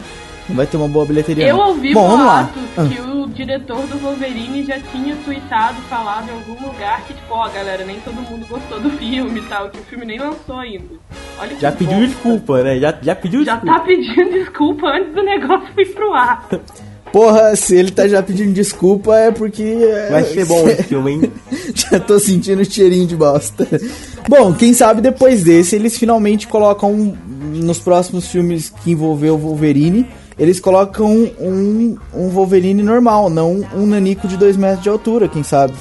Não 0.48 0.56
vai 0.56 0.66
ter 0.66 0.76
uma 0.76 0.88
boa 0.88 1.06
bilheteria. 1.06 1.46
Eu 1.48 1.56
não. 1.56 1.68
ouvi 1.68 1.94
Bom, 1.94 2.06
vamos 2.08 2.26
lá. 2.26 2.50
Ah. 2.76 2.84
que 2.86 3.00
o 3.00 3.26
diretor 3.28 3.80
do 3.86 3.98
Wolverine 3.98 4.62
já 4.64 4.78
tinha 4.78 5.16
tweetado, 5.24 5.76
falado 5.88 6.28
em 6.28 6.32
algum 6.32 6.66
lugar 6.66 7.02
que, 7.06 7.14
tipo, 7.14 7.32
ó, 7.34 7.48
galera, 7.48 7.82
nem 7.84 7.98
todo 8.00 8.14
mundo 8.16 8.46
gostou 8.46 8.78
do 8.78 8.90
filme 8.90 9.40
e 9.40 9.42
tal, 9.44 9.70
que 9.70 9.78
o 9.78 9.82
filme 9.84 10.04
nem 10.04 10.18
lançou 10.18 10.58
ainda. 10.58 10.94
Olha 11.38 11.48
que 11.54 11.60
Já 11.62 11.72
pediu 11.72 11.96
bosta. 11.98 12.06
desculpa, 12.06 12.62
né? 12.62 12.78
Já, 12.78 12.94
já 13.00 13.14
pediu 13.16 13.44
Já 13.44 13.54
desculpa. 13.56 13.78
tá 13.78 13.84
pedindo 13.86 14.30
desculpa 14.38 14.86
antes 14.88 15.14
do 15.14 15.22
negócio 15.22 15.68
ir 15.80 15.94
pro 15.94 16.12
ar. 16.12 16.46
Porra, 17.14 17.54
se 17.54 17.76
ele 17.76 17.92
tá 17.92 18.08
já 18.08 18.20
pedindo 18.20 18.52
desculpa 18.52 19.16
é 19.16 19.30
porque. 19.30 19.62
é, 19.62 20.08
Vai 20.10 20.24
ser 20.24 20.44
bom 20.46 20.66
esse 20.68 20.82
filme, 20.90 21.12
hein? 21.12 21.32
Já 21.72 22.00
tô 22.00 22.18
sentindo 22.18 22.60
o 22.60 22.64
cheirinho 22.64 23.06
de 23.06 23.14
bosta. 23.14 23.68
Bom, 24.28 24.52
quem 24.52 24.74
sabe 24.74 25.00
depois 25.00 25.44
desse 25.44 25.76
eles 25.76 25.96
finalmente 25.96 26.48
colocam 26.48 26.90
um- 26.92 27.14
nos 27.54 27.78
próximos 27.78 28.26
filmes 28.26 28.68
que 28.82 28.90
envolveu 28.90 29.34
o 29.36 29.38
Wolverine, 29.38 30.08
eles 30.36 30.58
colocam 30.58 31.30
um, 31.40 31.96
um 32.12 32.28
Wolverine 32.30 32.82
normal, 32.82 33.30
não 33.30 33.64
um 33.76 33.86
nanico 33.86 34.26
de 34.26 34.36
2 34.36 34.56
metros 34.56 34.82
de 34.82 34.88
altura, 34.88 35.28
quem 35.28 35.44
sabe. 35.44 35.72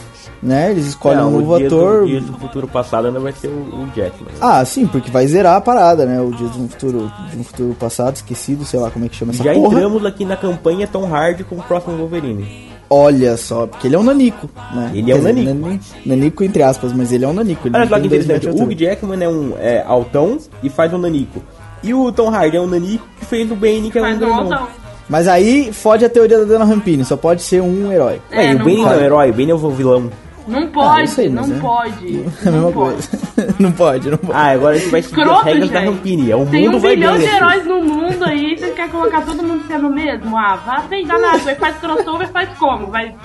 Né? 0.44 0.72
Eles 0.72 0.88
escolhem 0.88 1.20
Não, 1.20 1.30
um 1.30 1.40
novo 1.40 1.54
o 1.54 1.58
dia 1.58 1.68
ator. 1.68 2.02
Do, 2.02 2.08
dia 2.08 2.20
do 2.20 2.34
futuro 2.34 2.68
passado 2.68 3.08
ainda 3.08 3.20
vai 3.20 3.32
ser 3.32 3.48
o, 3.48 3.52
o 3.52 3.88
Jackman. 3.96 4.30
Ah, 4.42 4.66
sim, 4.66 4.86
porque 4.86 5.10
vai 5.10 5.26
zerar 5.26 5.56
a 5.56 5.62
parada, 5.62 6.06
né? 6.06 6.20
O 6.20 6.32
dia 6.32 6.50
de 6.50 6.60
um 6.60 6.68
futuro, 6.68 7.10
de 7.32 7.38
um 7.40 7.44
futuro 7.46 7.74
passado, 7.80 8.18
esquecido, 8.18 8.66
sei 8.66 8.78
lá 8.80 8.92
como 8.92 9.06
é 9.06 9.08
que 9.10 9.16
chama 9.16 9.32
essa 9.32 9.42
Já 9.42 9.54
porra. 9.54 9.76
entramos 9.78 10.06
aqui 10.06 10.26
na 10.26 10.36
campanha 10.36 10.86
Tom 10.86 11.06
Hardy 11.06 11.46
com 11.46 11.56
o 11.56 11.64
próximo 11.64 11.96
Wolverine. 11.96 12.74
Olha 12.90 13.38
só, 13.38 13.66
porque 13.66 13.88
ele 13.88 13.96
é 13.96 14.00
um 14.00 14.04
nanico, 14.04 14.50
né? 14.76 14.92
Ele 14.94 15.12
é 15.12 15.16
um 15.16 15.22
nanico. 15.22 15.54
nani- 15.54 15.80
Nanico 16.06 16.44
entre 16.44 16.62
aspas, 16.62 16.92
mas 16.92 17.14
ele 17.14 17.24
é 17.24 17.28
um 17.28 17.34
nanico. 17.34 17.68
Ele 17.68 17.78
Olha 17.78 17.88
só 17.88 17.98
que 18.00 18.06
interessante, 18.08 18.48
o 18.50 18.52
Hugh. 18.64 18.76
Jackman 18.76 19.24
é 19.24 19.30
um 19.30 19.54
é, 19.58 19.82
altão 19.88 20.38
e 20.62 20.70
faz 20.70 20.94
um 20.94 20.98
nanico. 20.98 21.42
E 21.82 21.94
o 21.94 22.12
Tom 22.12 22.30
Hardy 22.30 22.58
é 22.58 22.62
um 22.62 22.68
nanico 22.68 23.08
que 23.18 23.26
fez 23.26 23.50
o 23.50 23.56
Bane, 23.56 23.90
que 23.90 23.98
é 23.98 24.02
um 24.02 24.06
Mas 24.06 24.20
grandão. 24.20 24.68
Mas 25.10 25.28
aí 25.28 25.72
fode 25.74 26.06
a 26.06 26.10
teoria 26.10 26.40
da 26.40 26.46
Dana 26.46 26.66
Rampini, 26.66 27.04
só 27.04 27.18
pode 27.18 27.42
ser 27.42 27.62
um 27.62 27.92
herói. 27.92 28.22
É, 28.32 28.52
e 28.52 28.56
o 28.56 28.58
não 28.60 28.66
Bane 28.66 28.78
não 28.78 28.92
é 28.94 28.98
o 28.98 29.02
herói, 29.02 29.30
o 29.30 29.34
Bane 29.34 29.52
é 29.52 29.56
o 29.56 29.70
vilão. 29.72 30.10
Não 30.48 30.68
pode, 30.68 31.04
isso 31.06 31.22
aí, 31.22 31.30
mas 31.30 31.48
não 31.48 31.56
é- 31.58 31.60
pode. 31.60 32.24
É 32.46 32.48
a 32.48 32.52
não 32.52 32.64
mesma 32.66 32.72
pode. 32.72 33.08
coisa. 33.08 33.56
não 33.60 33.72
pode, 33.72 34.10
não 34.10 34.18
pode. 34.18 34.34
Ah, 34.38 34.52
agora 34.52 34.76
a 34.76 34.78
gente 34.78 34.90
vai 34.90 35.02
seguir 35.02 35.22
as 35.24 35.44
regras 35.44 35.70
da 35.70 35.80
gente. 35.82 35.90
Rampini. 35.90 36.32
É 36.32 36.36
o 36.36 36.46
Tem 36.46 36.66
mundo 36.66 36.78
um 36.78 36.80
vai 36.80 36.96
bilhão 36.96 37.18
de 37.18 37.26
heróis 37.26 37.66
no 37.66 37.82
mundo 37.82 38.24
aí, 38.26 38.58
você 38.58 38.72
quer 38.72 38.90
colocar 38.90 39.22
todo 39.22 39.42
mundo 39.44 39.64
sendo 39.68 39.88
o 39.88 39.94
mesmo? 39.94 40.38
Ah, 40.38 40.56
vá 40.66 40.82
fez 40.82 41.08
danado, 41.08 41.48
aí 41.48 41.56
faz 41.56 41.78
crossover, 41.78 42.28
faz 42.30 42.50
como? 42.58 42.88
Vai 42.88 43.16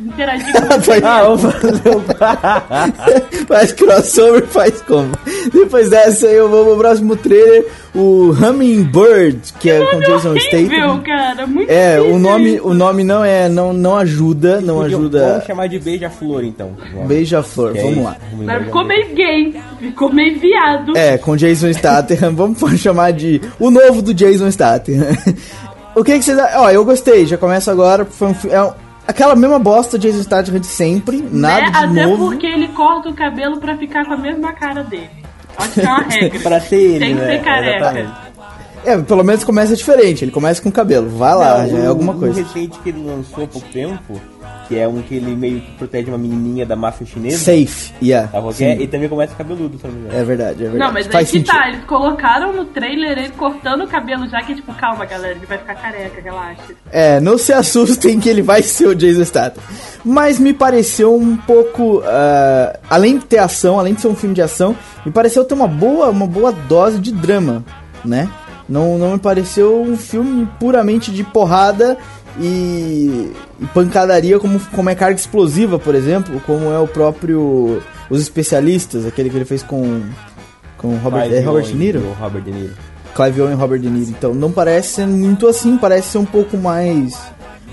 interagir 0.00 0.52
com 0.52 0.80
você? 0.80 1.00
Ah, 1.04 1.22
vamos 1.22 1.40
fazer 1.42 1.96
um... 1.96 3.46
faz 3.46 3.72
crossover, 3.72 4.46
faz 4.46 4.80
como? 4.82 5.10
Depois 5.52 5.90
dessa 5.90 6.26
aí 6.26 6.34
eu 6.36 6.48
vou 6.48 6.64
pro 6.66 6.76
próximo 6.78 7.16
trailer, 7.16 7.66
o 7.94 8.30
Hummingbird, 8.32 9.54
que 9.58 9.70
é 9.70 9.84
com 9.84 9.98
Jason 10.00 10.30
horrível, 10.30 10.40
Statham. 10.40 11.02
cara, 11.02 11.46
muito 11.46 11.70
É, 11.70 12.00
o 12.00 12.18
nome, 12.18 12.56
isso. 12.56 12.68
o 12.68 12.74
nome 12.74 13.04
não 13.04 13.24
é, 13.24 13.48
não, 13.48 13.72
não 13.72 13.96
ajuda, 13.96 14.60
não 14.60 14.76
Vamos 14.76 14.94
ajuda. 14.94 15.44
chamar 15.46 15.66
de 15.68 15.78
beija-flor, 15.78 16.44
então. 16.44 16.72
Beija-flor, 17.06 17.76
é 17.76 17.82
vamos 17.82 18.04
lá. 18.04 18.16
Mas 18.44 18.64
ficou 18.64 18.84
meio 18.84 19.14
gay, 19.14 19.60
ficou 19.80 20.12
meio 20.12 20.38
viado. 20.38 20.96
É, 20.96 21.18
com 21.18 21.36
Jason 21.36 21.72
Statham, 21.72 22.32
vamos 22.34 22.58
chamar 22.80 23.12
de 23.12 23.40
o 23.58 23.70
novo 23.70 24.02
do 24.02 24.12
Jason 24.14 24.50
Statham. 24.50 24.94
o 25.94 26.04
que 26.04 26.18
que 26.18 26.22
vocês... 26.24 26.38
Ó, 26.56 26.70
eu 26.70 26.84
gostei, 26.84 27.26
já 27.26 27.36
começa 27.36 27.70
agora, 27.72 28.04
foi 28.04 28.28
um 28.28 28.34
é 28.50 28.62
um- 28.62 28.87
aquela 29.08 29.34
mesma 29.34 29.58
bosta 29.58 29.98
Jason 29.98 30.22
Statham 30.22 30.58
de 30.60 30.66
sempre, 30.66 31.26
nada 31.32 31.62
né? 31.62 31.70
de 31.70 31.76
Até 32.00 32.06
novo. 32.06 32.26
porque 32.26 32.46
ele 32.46 32.68
corta 32.68 33.08
o 33.08 33.14
cabelo 33.14 33.58
pra 33.58 33.76
ficar 33.76 34.04
com 34.06 34.12
a 34.12 34.16
mesma 34.16 34.52
cara 34.52 34.84
dele. 34.84 35.10
Acho 35.56 35.72
que 35.72 35.80
é 35.80 35.84
uma 35.88 36.02
regra. 36.08 36.40
Pra 36.40 36.60
ser 36.60 36.76
ele, 36.76 36.98
Tem 37.00 37.14
que 37.16 37.20
né? 37.22 37.26
ser 37.38 37.42
careca. 37.44 37.76
Exatamente. 37.78 38.28
É, 38.84 38.96
pelo 38.96 39.24
menos 39.24 39.42
começa 39.42 39.74
diferente, 39.74 40.24
ele 40.24 40.30
começa 40.30 40.62
com 40.62 40.70
cabelo, 40.70 41.08
vai 41.10 41.34
lá, 41.34 41.58
Não, 41.58 41.68
já 41.68 41.78
é 41.78 41.86
o- 41.86 41.88
alguma 41.88 42.12
o 42.12 42.18
coisa. 42.18 42.40
recente 42.42 42.78
que 42.78 42.90
ele 42.90 43.02
lançou 43.04 43.42
há 43.44 43.46
pouco 43.48 43.68
tempo, 43.70 44.20
que 44.68 44.78
é 44.78 44.86
um 44.86 45.00
que 45.00 45.14
ele 45.14 45.34
meio 45.34 45.60
que 45.60 45.70
protege 45.72 46.08
uma 46.08 46.18
menininha 46.18 46.66
da 46.66 46.76
máfia 46.76 47.06
chinesa. 47.06 47.38
Safe, 47.38 47.94
yeah. 48.02 48.28
Tá, 48.28 48.38
e 48.78 48.86
também 48.86 49.08
começa 49.08 49.34
cabeludo, 49.34 49.78
se 49.78 49.84
eu 49.84 49.90
não 49.90 49.98
me 49.98 50.04
engano. 50.04 50.20
É 50.20 50.24
verdade, 50.24 50.64
é 50.64 50.68
verdade. 50.68 50.78
Não, 50.78 50.92
mas 50.92 51.06
aí 51.06 51.12
Faz 51.12 51.30
que 51.30 51.38
sentido. 51.38 51.54
tá, 51.54 51.68
eles 51.68 51.84
colocaram 51.84 52.52
no 52.52 52.66
trailer 52.66 53.18
ele 53.18 53.30
cortando 53.30 53.84
o 53.84 53.88
cabelo 53.88 54.28
já, 54.28 54.42
que 54.42 54.54
tipo, 54.54 54.72
calma 54.74 55.06
galera, 55.06 55.34
ele 55.34 55.46
vai 55.46 55.56
ficar 55.56 55.74
careca, 55.74 56.20
relaxa. 56.20 56.74
É, 56.92 57.18
não 57.18 57.38
se 57.38 57.52
assustem 57.52 58.20
que 58.20 58.28
ele 58.28 58.42
vai 58.42 58.62
ser 58.62 58.88
o 58.88 58.94
Jason 58.94 59.24
Statham. 59.24 59.62
Mas 60.04 60.38
me 60.38 60.52
pareceu 60.52 61.14
um 61.16 61.36
pouco, 61.36 62.02
ah, 62.04 62.78
além 62.90 63.18
de 63.18 63.24
ter 63.24 63.38
ação, 63.38 63.78
além 63.78 63.94
de 63.94 64.02
ser 64.02 64.08
um 64.08 64.14
filme 64.14 64.34
de 64.34 64.42
ação, 64.42 64.76
me 65.04 65.10
pareceu 65.10 65.44
ter 65.44 65.54
uma 65.54 65.66
boa, 65.66 66.10
uma 66.10 66.26
boa 66.26 66.52
dose 66.52 66.98
de 66.98 67.12
drama, 67.12 67.64
né? 68.04 68.28
Não, 68.68 68.98
não 68.98 69.12
me 69.12 69.18
pareceu 69.18 69.80
um 69.80 69.96
filme 69.96 70.46
puramente 70.60 71.10
de 71.10 71.24
porrada 71.24 71.96
e, 72.40 73.32
e 73.60 73.66
pancadaria 73.74 74.38
como, 74.38 74.60
como 74.74 74.90
é 74.90 74.94
carga 74.94 75.18
explosiva, 75.18 75.78
por 75.78 75.94
exemplo, 75.94 76.40
como 76.46 76.70
é 76.72 76.78
o 76.78 76.86
próprio 76.86 77.82
Os 78.08 78.20
Especialistas, 78.20 79.06
aquele 79.06 79.30
que 79.30 79.36
ele 79.36 79.44
fez 79.44 79.62
com 79.62 80.02
com 80.76 80.96
Robert, 80.96 81.32
é 81.32 81.40
Robert 81.40 81.64
De 81.64 81.74
Niro? 81.74 82.16
Robert 82.20 82.42
De 82.42 82.52
Niro. 82.52 82.74
Clive 83.14 83.40
Owen 83.42 83.52
e 83.52 83.56
Robert 83.56 83.80
De 83.80 83.90
Niro. 83.90 84.10
Então 84.10 84.32
não 84.32 84.52
parece 84.52 84.94
ser 84.94 85.06
muito 85.06 85.48
assim, 85.48 85.76
parece 85.76 86.08
ser 86.08 86.18
um 86.18 86.24
pouco 86.24 86.56
mais 86.56 87.18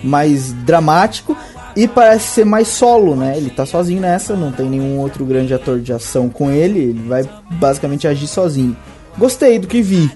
mais 0.04 0.52
dramático 0.52 1.38
e 1.76 1.88
parece 1.88 2.28
ser 2.28 2.46
mais 2.46 2.68
solo, 2.68 3.16
né? 3.16 3.38
Ele 3.38 3.50
tá 3.50 3.66
sozinho 3.66 4.02
nessa, 4.02 4.36
não 4.36 4.52
tem 4.52 4.70
nenhum 4.70 5.00
outro 5.00 5.26
grande 5.26 5.54
ator 5.54 5.80
de 5.80 5.92
ação 5.94 6.30
com 6.30 6.50
ele, 6.50 6.80
ele 6.80 7.08
vai 7.08 7.30
basicamente 7.52 8.08
agir 8.08 8.28
sozinho. 8.28 8.76
Gostei 9.18 9.60
do 9.60 9.68
que 9.68 9.82
vi, 9.82 10.12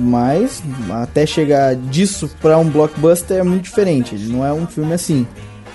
mas 0.00 0.62
até 0.90 1.26
chegar 1.26 1.74
disso 1.74 2.30
pra 2.40 2.56
um 2.56 2.68
blockbuster 2.68 3.38
é 3.38 3.42
muito 3.42 3.64
diferente. 3.64 4.14
Ele 4.14 4.32
não 4.32 4.46
é 4.46 4.52
um 4.52 4.66
filme 4.66 4.92
assim. 4.94 5.26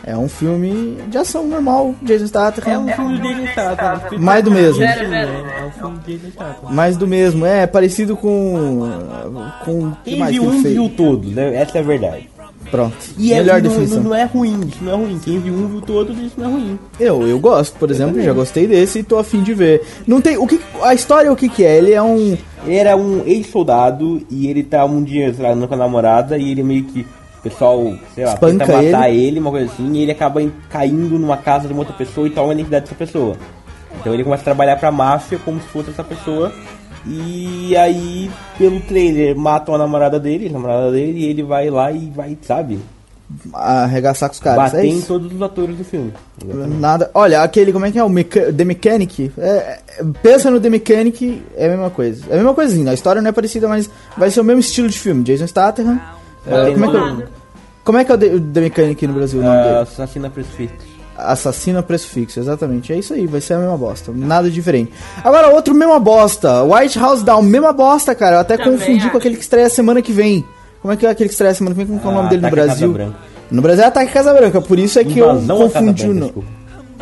É 0.06 0.18
um 0.18 0.28
filme 0.28 0.98
de 1.08 1.18
ação 1.18 1.48
normal, 1.48 1.96
Jason 2.02 2.28
Statham. 2.28 2.70
É 2.74 2.78
um 2.78 2.88
filme 2.90 3.18
do 3.20 3.24
Jason 3.28 3.48
Statham. 3.48 4.20
Mais 4.20 4.44
do 4.44 4.52
mesmo. 4.52 4.84
É 4.84 5.66
um 5.66 5.72
filme 5.72 5.98
do 5.98 6.06
Jason 6.12 6.30
Statham. 6.32 6.72
Mais 6.72 6.98
do 6.98 7.08
mesmo, 7.08 7.46
é 7.46 7.66
parecido 7.68 8.16
com 8.18 8.82
com 9.64 9.88
o 9.88 9.92
que 10.04 10.12
Quem 10.12 10.20
mais 10.20 10.32
viu 10.34 10.44
que 10.44 10.48
ele 10.50 10.58
um 10.58 10.62
fez? 10.62 10.74
viu 10.74 10.90
todos, 10.90 11.32
né? 11.34 11.56
Essa 11.56 11.78
é 11.78 11.82
a 11.82 11.84
verdade. 11.84 12.30
Pronto. 12.74 12.98
E 13.20 13.32
é, 13.32 13.36
Melhor 13.36 13.62
não, 13.62 13.70
definição. 13.70 13.98
não, 13.98 14.04
não 14.06 14.16
é 14.16 14.24
ruim, 14.24 14.62
isso 14.68 14.84
não 14.84 14.92
é 14.92 14.96
ruim. 14.96 15.20
Quem 15.24 15.40
viu 15.40 15.54
um 15.54 15.68
viu 15.68 15.82
todos, 15.82 16.18
isso 16.18 16.34
não 16.38 16.50
é 16.50 16.52
ruim. 16.54 16.80
Eu, 17.00 17.28
eu 17.28 17.40
gosto, 17.40 17.78
por 17.78 17.92
exemplo, 17.92 18.20
já 18.20 18.34
gostei 18.34 18.66
desse 18.66 18.98
e 18.98 19.04
tô 19.04 19.20
afim 19.20 19.44
de 19.44 19.54
ver. 19.54 19.84
Não 20.08 20.20
tem. 20.20 20.40
O 20.40 20.48
que, 20.48 20.60
a 20.82 20.92
história 20.92 21.32
o 21.32 21.36
que, 21.36 21.50
que 21.50 21.64
é? 21.64 21.78
Ele 21.78 21.94
é 21.94 22.02
um. 22.02 22.36
Ele 22.66 22.76
era 22.76 22.98
um 22.98 23.22
ex-soldado 23.28 24.26
e 24.28 24.48
ele 24.48 24.64
tá 24.64 24.84
um 24.86 25.04
dia, 25.04 25.32
sei 25.32 25.48
lá, 25.48 25.68
com 25.68 25.74
a 25.76 25.78
namorada 25.78 26.36
e 26.36 26.50
ele 26.50 26.64
meio 26.64 26.84
que. 26.86 27.02
O 27.02 27.44
pessoal, 27.44 27.94
sei 28.16 28.26
lá, 28.26 28.34
Espanca 28.34 28.66
tenta 28.66 28.82
matar 28.82 29.10
ele. 29.12 29.40
uma 29.40 29.52
coisa 29.52 29.72
assim, 29.72 29.94
e 29.94 30.02
ele 30.02 30.12
acaba 30.12 30.42
caindo 30.70 31.20
numa 31.20 31.38
casa 31.38 31.68
de 31.68 31.74
uma 31.74 31.82
outra 31.82 31.94
pessoa 31.94 32.26
e 32.26 32.32
toma 32.32 32.54
a 32.54 32.56
identidade 32.56 32.86
dessa 32.86 32.96
pessoa. 32.96 33.36
Então 34.00 34.14
ele 34.14 34.24
começa 34.24 34.42
a 34.42 34.46
trabalhar 34.46 34.78
pra 34.78 34.92
máfia 34.92 35.38
como 35.46 35.62
se 35.62 35.68
fosse 35.68 35.92
essa 35.92 36.04
pessoa. 36.04 36.52
E 37.06 37.76
aí, 37.76 38.32
pelo 38.58 38.80
trailer, 38.82 39.36
matam 39.36 39.76
a 39.76 39.78
namorada 39.78 40.20
dele, 40.20 40.48
a 40.48 40.52
namorada 40.52 40.92
dele, 40.92 41.20
e 41.20 41.26
ele 41.26 41.44
vai 41.44 41.70
lá 41.70 41.92
e 41.92 42.10
vai, 42.10 42.38
sabe, 42.42 42.80
arregaçar 43.54 44.30
com 44.30 44.34
os 44.36 44.39
caras. 44.39 44.72
bater 44.72 44.86
é 44.86 44.88
em 44.89 45.02
todos 45.02 45.34
os 45.34 45.42
atores 45.42 45.76
do 45.78 45.84
filme. 45.84 46.13
Nada. 46.80 47.10
Olha, 47.13 47.42
aquele, 47.42 47.74
como 47.74 47.86
é 47.86 47.92
que 47.92 48.00
é? 48.00 48.04
O 48.04 48.10
Mecha- 48.10 48.54
The 48.54 48.63
Mechanic. 48.63 49.32
É, 49.38 49.48
é, 49.48 50.04
pensa 50.22 50.50
no 50.50 50.60
The 50.62 50.70
Mechanic, 50.70 51.42
é 51.56 51.66
a 51.66 51.70
mesma 51.70 51.89
coisa. 51.89 52.24
É 52.30 52.34
a 52.34 52.38
mesma 52.38 52.54
coisinha. 52.54 52.92
A 52.92 52.94
história 52.94 53.22
não 53.22 53.30
é 53.30 53.34
parecida, 53.34 53.68
mas 53.68 53.89
vai 54.18 54.30
ser 54.30 54.39
o 54.42 54.44
mesmo 54.44 54.60
estilo 54.62 54.88
de 54.88 54.98
filme. 54.98 55.24
Jason 55.24 55.48
Statham. 55.48 56.00
é, 56.48 56.72
como, 56.72 56.86
é 56.86 56.89
que 56.89 56.98
é, 56.98 57.28
como 57.84 57.98
é 57.98 58.06
que 58.06 58.12
é 58.12 58.16
o 58.16 58.18
The, 58.18 58.30
The 58.54 58.62
Mechanic 58.62 59.08
no 59.08 59.13
Brasil? 59.13 59.39
O 59.39 59.44
nome 59.44 59.58
Ah, 59.58 59.63
dele? 59.63 59.78
assassina 59.80 60.30
prefeito. 60.30 60.93
Assassino 61.17 61.80
a 61.80 61.84
preço 61.84 62.08
fixo, 62.10 62.39
exatamente. 62.39 62.91
É 62.91 62.97
isso 62.97 63.13
aí, 63.13 63.28
vai 63.28 63.39
ser 63.41 63.54
a 63.54 63.60
mesma 63.60 63.78
bosta. 63.78 64.12
Nada 64.15 64.49
diferente. 64.49 64.91
Agora, 65.23 65.49
outro 65.49 65.73
mesma 65.76 65.99
bosta. 65.99 66.63
White 66.63 66.97
House 66.99 67.21
Down, 67.23 67.41
mesma 67.43 67.71
bosta, 67.71 68.15
cara. 68.15 68.38
Eu 68.38 68.39
até 68.39 68.58
Também 68.58 68.73
confundi 68.78 68.99
acho. 69.02 69.12
com 69.12 69.17
aquele 69.17 69.36
que 69.36 69.43
estreia 69.43 69.69
semana 69.69 70.02
que 70.02 70.12
vem. 70.12 70.43
Como 70.82 70.93
é 70.93 70.97
que 70.97 71.06
é 71.06 71.10
aquele 71.10 71.30
que 71.30 71.34
estreia 71.34 71.54
semana 71.54 71.76
que 71.76 71.78
vem? 71.84 71.88
Como 71.88 71.99
que 71.99 72.06
é 72.08 72.10
o 72.10 72.13
nome 72.13 72.28
Ah, 72.28 72.30
dele 72.30 72.41
no 72.41 72.49
Brasil? 72.52 73.13
No 73.52 73.62
Brasil 73.62 73.84
é 73.84 73.88
Ataque 73.88 74.12
Casa 74.12 74.34
Branca, 74.34 74.60
por 74.62 74.80
isso 74.80 74.97
é 74.99 75.04
que 75.04 75.19
Invasão 75.19 75.62
eu 75.62 75.69
Casa 75.69 75.80
confundi 75.86 76.04
o 76.10 76.13
Branca, 76.13 76.34
nome. 76.36 76.47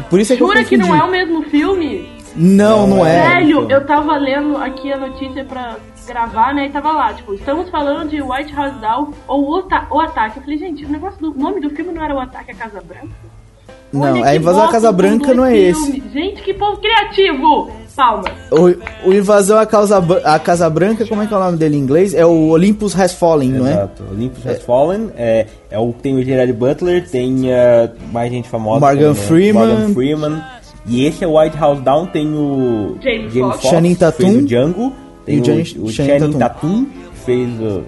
Por 0.10 0.20
isso 0.20 0.34
é 0.34 0.36
que 0.36 0.44
eu 0.44 0.48
Jura 0.48 0.64
que 0.66 0.76
confundi. 0.78 0.90
não 0.90 0.96
é 0.96 1.04
o 1.08 1.12
mesmo 1.12 1.44
filme? 1.44 2.10
Não, 2.36 2.86
não, 2.88 2.98
Não 2.98 3.06
é. 3.06 3.18
é. 3.18 3.30
Velho, 3.40 3.70
eu 3.72 3.86
tava 3.86 4.18
lendo 4.18 4.58
aqui 4.58 4.92
a 4.92 4.98
notícia 4.98 5.44
pra 5.46 5.78
gravar, 6.08 6.54
né? 6.54 6.68
E 6.68 6.70
tava 6.70 6.92
lá, 6.92 7.14
tipo, 7.14 7.34
estamos 7.34 7.70
falando 7.70 8.10
de 8.10 8.22
White 8.22 8.54
House 8.54 8.76
Down 8.82 9.14
ou 9.28 9.58
o, 9.60 9.64
o 9.90 10.00
ataque. 10.02 10.38
Eu 10.38 10.44
falei, 10.44 10.58
gente, 10.58 10.86
o 10.86 10.90
negócio 10.90 11.20
do 11.20 11.32
o 11.32 11.38
nome 11.38 11.62
do 11.62 11.70
filme 11.70 11.92
não 11.94 12.04
era 12.04 12.14
o 12.16 12.20
ataque 12.20 12.52
à 12.52 12.56
Casa 12.56 12.82
Branca? 12.82 13.10
Não, 13.94 14.02
Olha 14.14 14.24
a 14.26 14.32
que 14.32 14.36
Invasão 14.38 14.64
à 14.64 14.72
Casa 14.72 14.92
Branca 14.92 15.26
dois 15.26 15.38
não 15.38 15.46
é 15.46 15.58
esse. 15.58 16.04
Gente, 16.14 16.42
que 16.44 16.54
povo 16.54 16.78
criativo! 16.80 17.72
Palmas. 17.94 18.32
O, 18.50 19.10
o 19.10 19.14
Invasão 19.14 19.58
à 19.60 19.66
Casa, 19.66 20.02
à 20.24 20.40
Casa 20.40 20.70
Branca, 20.70 21.06
como 21.06 21.22
é 21.22 21.28
que 21.28 21.34
é 21.34 21.38
o 21.38 21.40
nome 21.42 21.58
dele 21.58 21.76
em 21.76 21.80
inglês? 21.80 22.14
É 22.14 22.26
o 22.26 22.48
Olympus 22.50 22.98
Has 22.98 23.14
Fallen, 23.14 23.50
não 23.52 23.68
é? 23.68 23.74
Exato. 23.74 24.04
Olympus 24.10 24.48
Has 24.48 24.62
Fallen. 24.64 25.10
É, 25.18 25.46
é 25.70 25.78
o, 25.78 25.92
tem 25.92 26.16
o 26.16 26.24
Gerard 26.24 26.54
Butler, 26.54 27.08
tem 27.10 27.54
ah, 27.54 27.92
mais 28.14 28.32
gente 28.32 28.48
famosa. 28.48 28.80
Morgan 28.80 29.14
também, 29.14 29.22
né? 29.22 29.28
Freeman. 29.28 29.68
Morgan 29.68 29.94
Freeman. 29.94 30.44
E 30.88 31.06
esse 31.06 31.24
é 31.24 31.28
o 31.28 31.38
White 31.38 31.58
House 31.58 31.82
Down, 31.82 32.06
tem 32.08 32.28
o 32.34 32.98
James 33.02 33.34
James 33.34 33.34
Fox. 33.34 33.56
Fox, 33.62 33.70
Channing 33.70 33.94
que 33.94 34.00
fez 34.00 34.16
Tatum. 34.18 34.38
o 34.38 34.42
Django. 34.46 34.94
Tem 35.26 35.36
E 35.36 35.38
o 35.38 35.42
o, 35.42 35.46
Janis- 35.46 35.76
o 35.78 35.90
Channing 35.90 36.20
Tatum. 36.20 36.40
Tatum, 36.40 36.86
fez 37.26 37.50
uh, 37.60 37.84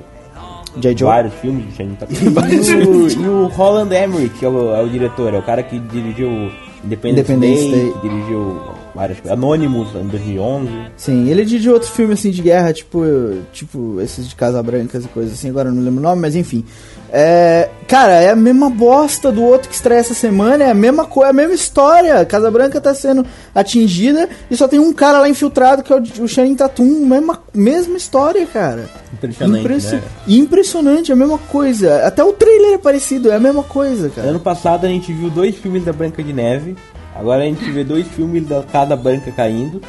J. 0.77 0.97
Joe? 0.97 1.07
vários 1.07 1.33
filmes 1.36 1.65
de 1.67 1.75
Channing 1.75 1.95
Tatum. 1.95 2.13
e, 2.15 2.88
o, 2.88 3.07
e 3.09 3.27
o 3.27 3.47
Holland 3.47 3.93
Emmerich, 3.95 4.38
que 4.38 4.45
é 4.45 4.49
o, 4.49 4.75
é 4.75 4.81
o 4.81 4.89
diretor, 4.89 5.33
é 5.33 5.39
o 5.39 5.43
cara 5.43 5.63
que 5.63 5.79
dirigiu 5.79 6.51
Independence, 6.83 7.31
Independence 7.31 7.71
Day, 7.71 7.91
Day. 7.91 7.93
dirigiu 8.01 8.62
várias 8.93 9.19
coisas. 9.19 9.38
Anonymous, 9.38 9.95
em 9.95 10.07
2011. 10.07 10.69
Sim, 10.97 11.29
ele 11.29 11.45
dirigiu 11.45 11.73
outro 11.73 11.89
filme 11.89 12.13
assim 12.13 12.31
de 12.31 12.41
guerra, 12.41 12.73
tipo, 12.73 13.01
tipo 13.51 13.99
esses 14.01 14.27
de 14.27 14.36
Casa 14.36 14.62
Brancas 14.62 15.05
e 15.05 15.07
coisas 15.07 15.33
assim, 15.33 15.49
agora 15.49 15.69
eu 15.69 15.73
não 15.73 15.83
lembro 15.83 15.99
o 15.99 16.03
nome, 16.03 16.21
mas 16.21 16.36
enfim. 16.36 16.65
É, 17.12 17.69
cara, 17.88 18.13
é 18.13 18.30
a 18.32 18.36
mesma 18.36 18.69
bosta 18.69 19.32
do 19.32 19.43
outro 19.43 19.69
que 19.69 19.76
estreia 19.76 20.00
essa 20.00 20.13
semana, 20.13 20.63
é 20.63 20.72
a 20.72 20.74
mesma 20.74 21.06
coisa, 21.06 21.28
é 21.28 21.32
a 21.32 21.34
mesma 21.34 21.54
história. 21.54 22.26
Casa 22.26 22.50
Branca 22.52 22.80
tá 22.82 22.93
sendo 22.93 23.26
atingida 23.54 24.30
e 24.50 24.56
só 24.58 24.67
tem 24.67 24.80
um 24.80 24.93
cara 24.93 25.19
lá 25.19 25.30
infiltrado 25.30 25.84
que 25.84 25.91
é 25.91 25.96
o, 25.96 26.24
o 26.24 26.28
Channing 26.28 26.56
Tatum, 26.56 27.06
mesma, 27.06 27.41
mesma 27.54 27.98
história, 27.98 28.46
cara. 28.46 28.89
Impressionante, 29.13 29.60
Impressi- 29.62 29.96
né? 29.96 30.02
Impressionante, 30.28 31.12
é 31.12 31.13
a 31.13 31.17
mesma 31.17 31.38
coisa. 31.38 32.06
Até 32.06 32.24
o 32.24 32.34
trailer 32.34 32.74
é 32.74 32.78
parecido, 32.78 33.32
é 33.32 33.36
a 33.36 33.39
mesma 33.39 33.63
coisa, 33.63 34.10
cara. 34.10 34.28
Ano 34.30 34.39
passado 34.39 34.86
a 34.86 34.89
gente 34.89 35.12
viu 35.13 35.30
dois 35.30 35.56
filmes 35.56 35.84
da 35.84 35.93
Branca 35.93 36.24
de 36.24 36.34
Neve. 36.34 36.76
Agora 37.15 37.43
a 37.43 37.46
gente 37.46 37.69
vê 37.72 37.84
dois 37.84 38.08
filmes 38.08 38.48
da 38.48 38.63
Casa 38.63 38.96
Branca 38.96 39.32
caindo. 39.32 39.82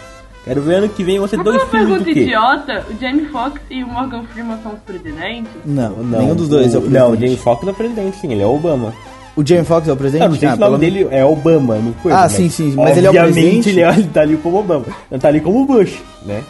Quero 0.45 0.61
ver 0.61 0.75
ano 0.75 0.89
que 0.91 1.03
vem 1.03 1.19
você 1.19 1.37
Mas 1.37 1.45
dois 1.45 1.63
uma 1.63 1.67
filmes 1.71 1.89
do 1.89 2.05
pergunta 2.05 2.13
quê? 2.15 2.21
idiota, 2.21 2.85
o 2.91 3.01
Jamie 3.01 3.25
Foxx 3.27 3.61
e 3.71 3.83
o 3.83 3.87
Morgan 3.89 4.25
Freeman 4.25 4.59
são 4.63 4.73
os 4.73 4.79
presidentes? 4.81 5.51
Não, 5.65 5.97
nenhum 6.05 6.35
dos 6.35 6.49
dois 6.49 6.75
é 6.75 6.79
o 6.79 6.83
presidente. 6.83 7.01
Não, 7.03 7.11
o 7.13 7.17
James 7.17 7.39
Fox 7.41 7.67
é 7.67 7.71
o 7.71 7.75
presidente, 7.75 8.17
sim, 8.19 8.31
ele 8.33 8.43
é 8.43 8.47
o 8.47 8.55
Obama. 8.55 8.93
O 9.37 9.45
Jamie 9.45 9.65
Foxx 9.65 9.89
é 9.89 9.93
o 9.93 9.97
presidente? 9.97 10.23
Não, 10.23 10.29
não 10.31 10.37
sei 10.39 10.49
se 10.51 10.55
o 10.55 10.59
nome 10.61 10.79
dele 10.79 11.09
é 11.11 11.25
Obama, 11.25 11.77
não 11.77 11.93
coisa. 11.95 12.19
Ah, 12.19 12.29
sim, 12.29 12.49
sim, 12.51 12.75
mas 12.77 12.97
ele 12.97 13.07
é 13.07 13.11
o 13.11 13.15
presidente? 13.15 13.69
Ele, 13.71 13.81
é- 13.81 13.89
ele 13.91 14.09
tá 14.09 14.21
ali 14.21 14.37
como 14.37 14.59
Obama. 14.59 14.85
Não 15.11 15.19
tá 15.19 15.29
ali 15.29 15.41
como 15.41 15.65
Bush, 15.67 15.99
né? 16.27 16.43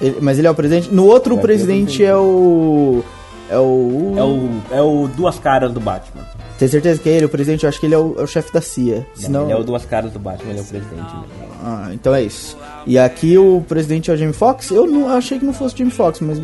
Ele- 0.00 0.16
mas 0.20 0.38
ele 0.38 0.46
é 0.46 0.50
o 0.50 0.54
presidente. 0.54 0.92
No 0.92 1.06
outro, 1.06 1.36
o 1.36 1.38
presidente. 1.38 2.04
é 2.04 2.14
o. 2.16 3.02
É 3.48 3.56
o. 3.58 4.14
É 4.18 4.22
o, 4.24 4.50
é 4.78 4.82
o 4.82 5.08
Duas 5.16 5.38
Caras 5.38 5.72
do 5.72 5.80
Batman. 5.80 6.24
Tem 6.58 6.68
certeza 6.68 7.00
que 7.00 7.08
é 7.08 7.12
ele? 7.12 7.26
O 7.26 7.28
presidente, 7.28 7.64
eu 7.64 7.68
acho 7.68 7.78
que 7.78 7.86
ele 7.86 7.94
é 7.94 7.98
o, 7.98 8.14
é 8.18 8.22
o 8.22 8.26
chefe 8.26 8.52
da 8.52 8.60
CIA. 8.60 9.06
Não, 9.16 9.22
Senão... 9.22 9.42
Ele 9.44 9.52
é 9.52 9.56
o 9.56 9.64
Duas 9.64 9.84
Caras 9.84 10.10
do 10.12 10.18
Batman, 10.18 10.50
ele 10.50 10.58
é 10.60 10.62
o 10.62 10.66
presidente. 10.66 10.96
mesmo. 10.96 11.26
Ah, 11.62 11.90
então 11.92 12.14
é 12.14 12.22
isso. 12.22 12.56
E 12.86 12.98
aqui 12.98 13.36
o 13.36 13.62
presidente 13.68 14.10
é 14.10 14.14
o 14.14 14.16
Jamie 14.16 14.32
Foxx. 14.32 14.70
Eu 14.70 14.86
não 14.86 15.08
achei 15.08 15.38
que 15.38 15.44
não 15.44 15.52
fosse 15.52 15.74
o 15.74 15.78
Jamie 15.78 15.92
Foxx, 15.92 16.20
mas 16.20 16.38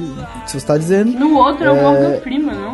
se 0.46 0.58
você 0.60 0.66
tá 0.66 0.76
dizendo. 0.76 1.12
No 1.12 1.34
outro 1.36 1.64
é, 1.64 1.70
o 1.70 1.76
É. 1.76 1.82
Morgan 1.82 2.20
Freeman, 2.20 2.54
não? 2.56 2.72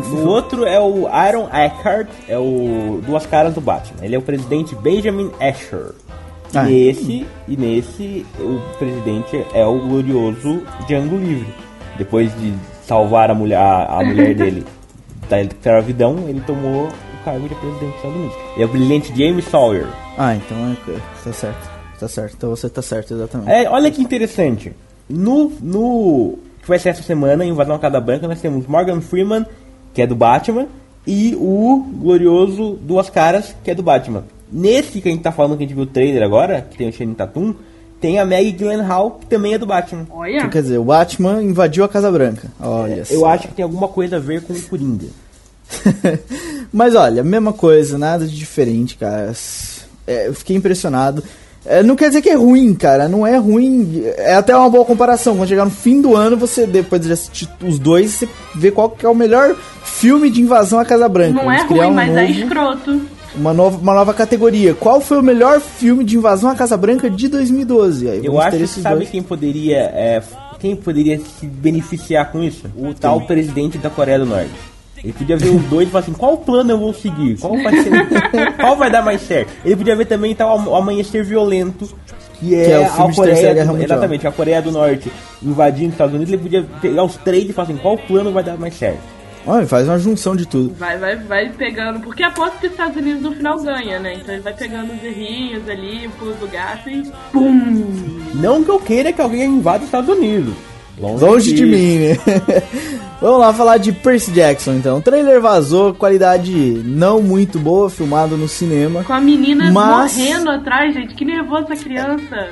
O 0.00 0.26
outro 0.26 0.64
é 0.64 0.78
o 0.80 1.06
Aaron 1.08 1.48
Eckhart, 1.52 2.08
é 2.28 2.38
o 2.38 3.00
Duas 3.04 3.26
Caras 3.26 3.54
do 3.54 3.60
Batman. 3.60 4.04
Ele 4.04 4.14
é 4.14 4.18
o 4.18 4.22
presidente 4.22 4.74
Benjamin 4.76 5.30
Asher. 5.40 5.92
Ah. 6.54 6.62
Nesse, 6.64 7.26
e 7.48 7.56
nesse, 7.56 8.24
o 8.38 8.60
presidente 8.78 9.44
é 9.52 9.64
o 9.66 9.78
glorioso 9.80 10.62
Django 10.86 11.16
Livre. 11.16 11.52
Depois 11.98 12.30
de 12.38 12.52
salvar 12.86 13.30
a 13.30 13.34
mulher, 13.34 13.58
a 13.58 14.02
mulher 14.04 14.34
dele 14.34 14.64
da 15.28 15.42
escravidão, 15.42 16.28
ele 16.28 16.40
tomou 16.40 16.88
o 16.88 17.24
cargo 17.24 17.48
de 17.48 17.54
presidente 17.54 17.86
dos 17.86 17.96
Estados 17.96 18.16
Unidos. 18.16 18.36
Ele 18.54 18.62
é 18.62 18.64
o 18.64 18.68
brilhante 18.68 19.16
James 19.16 19.44
Sawyer. 19.46 19.86
Ah, 20.16 20.34
então 20.34 20.56
é. 20.56 21.00
Tá 21.24 21.32
certo. 21.32 21.70
Tá 21.98 22.08
certo. 22.08 22.34
Então 22.36 22.50
você 22.50 22.68
tá 22.68 22.82
certo, 22.82 23.14
exatamente. 23.14 23.50
É, 23.50 23.68
olha 23.68 23.90
que 23.90 24.02
interessante. 24.02 24.72
No, 25.08 25.52
no 25.60 26.38
que 26.60 26.68
vai 26.68 26.78
ser 26.78 26.88
essa 26.90 27.02
semana, 27.02 27.44
em 27.44 27.50
Invasão 27.50 27.76
à 27.76 27.78
Casa 27.78 28.00
Branca, 28.00 28.26
nós 28.26 28.40
temos 28.40 28.66
Morgan 28.66 29.00
Freeman, 29.00 29.46
que 29.94 30.02
é 30.02 30.06
do 30.06 30.16
Batman, 30.16 30.66
e 31.06 31.36
o 31.36 31.86
glorioso 31.94 32.78
Duas 32.82 33.08
Caras, 33.08 33.54
que 33.62 33.70
é 33.70 33.74
do 33.74 33.82
Batman. 33.82 34.24
Nesse 34.50 35.00
que 35.00 35.08
a 35.08 35.12
gente 35.12 35.22
tá 35.22 35.30
falando, 35.30 35.56
que 35.56 35.64
a 35.64 35.66
gente 35.66 35.74
viu 35.74 35.84
o 35.84 35.86
trailer 35.86 36.22
agora, 36.22 36.60
que 36.62 36.76
tem 36.76 36.88
o 36.88 36.92
Channing 36.92 37.14
Tatum, 37.14 37.54
tem 38.06 38.20
a 38.20 38.24
Maggie 38.24 38.52
Gyllenhaal, 38.52 39.18
que 39.20 39.26
também 39.26 39.54
é 39.54 39.58
do 39.58 39.66
Batman. 39.66 40.06
Olha. 40.10 40.36
Então, 40.36 40.48
quer 40.50 40.62
dizer, 40.62 40.78
o 40.78 40.84
Batman 40.84 41.42
invadiu 41.42 41.82
a 41.82 41.88
Casa 41.88 42.08
Branca. 42.10 42.48
Olha 42.60 43.04
só. 43.04 43.12
Eu 43.14 43.26
acho 43.26 43.48
que 43.48 43.54
tem 43.54 43.62
alguma 43.64 43.88
coisa 43.88 44.16
a 44.16 44.20
ver 44.20 44.42
com 44.42 44.52
o 44.52 44.62
Coringa. 44.62 45.06
Mas 46.72 46.94
olha, 46.94 47.24
mesma 47.24 47.52
coisa, 47.52 47.98
nada 47.98 48.24
de 48.26 48.36
diferente, 48.36 48.96
cara. 48.96 49.32
É, 50.06 50.28
eu 50.28 50.34
fiquei 50.34 50.56
impressionado. 50.56 51.22
É, 51.64 51.82
não 51.82 51.96
quer 51.96 52.06
dizer 52.08 52.22
que 52.22 52.30
é 52.30 52.34
ruim, 52.36 52.72
cara. 52.74 53.08
Não 53.08 53.26
é 53.26 53.36
ruim. 53.36 54.02
É 54.18 54.34
até 54.34 54.56
uma 54.56 54.70
boa 54.70 54.84
comparação. 54.84 55.36
Quando 55.36 55.48
chegar 55.48 55.64
no 55.64 55.70
fim 55.72 56.00
do 56.00 56.14
ano, 56.14 56.36
você, 56.36 56.64
depois 56.64 57.02
de 57.02 57.10
assistir 57.12 57.48
os 57.66 57.78
dois, 57.80 58.12
você 58.12 58.28
vê 58.54 58.70
qual 58.70 58.88
que 58.90 59.04
é 59.04 59.08
o 59.08 59.14
melhor 59.16 59.56
filme 59.82 60.30
de 60.30 60.40
invasão 60.40 60.78
à 60.78 60.84
Casa 60.84 61.08
Branca. 61.08 61.32
Não 61.42 61.50
é 61.50 61.56
Vamos 61.56 61.72
criar 61.72 61.84
ruim, 61.86 61.92
um 61.92 61.96
mas 61.96 62.16
é 62.16 62.20
novo- 62.28 62.32
escroto. 62.40 63.00
Uma 63.36 63.52
nova, 63.52 63.78
uma 63.78 63.94
nova 63.94 64.14
categoria. 64.14 64.74
Qual 64.74 65.00
foi 65.00 65.18
o 65.18 65.22
melhor 65.22 65.60
filme 65.60 66.04
de 66.04 66.16
invasão 66.16 66.50
à 66.50 66.54
Casa 66.54 66.76
Branca 66.76 67.08
de 67.10 67.28
2012? 67.28 68.08
Aí 68.08 68.24
Eu 68.24 68.40
acho 68.40 68.56
que 68.56 68.66
sabe 68.66 68.96
dois. 68.96 69.10
quem 69.10 69.22
poderia. 69.22 69.76
é, 69.76 70.22
quem 70.58 70.74
poderia 70.74 71.18
se 71.18 71.46
beneficiar 71.46 72.32
com 72.32 72.42
isso? 72.42 72.66
O 72.76 72.94
tal 72.94 73.20
presidente 73.22 73.78
da 73.78 73.90
Coreia 73.90 74.18
do 74.18 74.26
Norte. 74.26 74.50
Ele 75.04 75.12
podia 75.12 75.36
ver 75.36 75.50
os 75.50 75.62
dois 75.64 75.86
e 75.86 75.90
falar 75.90 76.02
assim, 76.02 76.12
qual 76.12 76.38
plano 76.38 76.70
eu 76.70 76.78
vou 76.78 76.92
seguir? 76.92 77.38
Qual 77.38 77.52
vai 77.62 77.82
ser. 77.82 77.92
qual 78.58 78.76
vai 78.76 78.90
dar 78.90 79.02
mais 79.02 79.20
certo? 79.20 79.52
Ele 79.64 79.76
podia 79.76 79.94
ver 79.94 80.06
também 80.06 80.34
tal 80.34 80.58
o 80.58 80.74
Amanhecer 80.74 81.22
Violento, 81.24 81.88
que 82.40 82.54
é, 82.54 82.64
Que 82.64 82.72
é 82.72 82.80
o 82.80 82.90
filme 82.90 83.10
a 83.10 83.14
Coreia 83.14 83.54
do, 83.54 83.66
Mundial. 83.72 83.84
Exatamente, 83.84 84.26
a 84.26 84.32
Coreia 84.32 84.62
do 84.62 84.72
Norte 84.72 85.12
invadindo 85.42 85.88
os 85.88 85.94
Estados 85.94 86.14
Unidos, 86.14 86.32
ele 86.32 86.42
podia 86.42 86.64
pegar 86.80 87.04
os 87.04 87.16
três 87.16 87.48
e 87.48 87.52
falar 87.52 87.68
assim, 87.68 87.76
qual 87.76 87.98
plano 87.98 88.32
vai 88.32 88.42
dar 88.42 88.56
mais 88.56 88.74
certo? 88.74 89.15
Olha, 89.46 89.66
faz 89.66 89.86
uma 89.88 89.98
junção 89.98 90.34
de 90.34 90.44
tudo. 90.46 90.74
Vai, 90.78 90.98
vai, 90.98 91.16
vai 91.16 91.48
pegando. 91.50 92.00
Porque 92.00 92.22
aposto 92.22 92.58
que 92.58 92.66
os 92.66 92.72
Estados 92.72 92.96
Unidos 92.96 93.22
no 93.22 93.32
final 93.32 93.58
ganha, 93.62 93.98
né? 94.00 94.14
Então 94.14 94.34
ele 94.34 94.42
vai 94.42 94.52
pegando 94.54 94.92
os 94.92 95.02
errinhos 95.04 95.68
ali, 95.68 96.06
o 96.06 96.10
pulo 96.10 96.34
do 96.34 96.48
gato 96.48 96.90
e. 96.90 97.02
Pum! 97.32 97.84
Não 98.34 98.64
que 98.64 98.70
eu 98.70 98.78
queira 98.80 99.12
que 99.12 99.20
alguém 99.22 99.44
invada 99.44 99.78
os 99.78 99.84
Estados 99.84 100.08
Unidos. 100.10 100.52
Longe 100.98 101.52
de 101.52 101.64
mim, 101.66 101.98
né? 101.98 102.16
Vamos 103.20 103.40
lá 103.40 103.52
falar 103.52 103.76
de 103.76 103.92
Percy 103.92 104.30
Jackson, 104.30 104.72
então. 104.74 104.98
O 104.98 105.02
trailer 105.02 105.40
vazou, 105.40 105.92
qualidade 105.94 106.52
não 106.84 107.20
muito 107.22 107.58
boa, 107.58 107.88
filmado 107.90 108.36
no 108.36 108.48
cinema. 108.48 109.04
Com 109.04 109.12
a 109.12 109.20
menina 109.20 109.70
Mas- 109.70 110.16
morrendo 110.16 110.50
atrás, 110.50 110.94
gente. 110.94 111.14
Que 111.14 111.24
nervosa 111.24 111.72
essa 111.72 111.84
criança. 111.84 112.48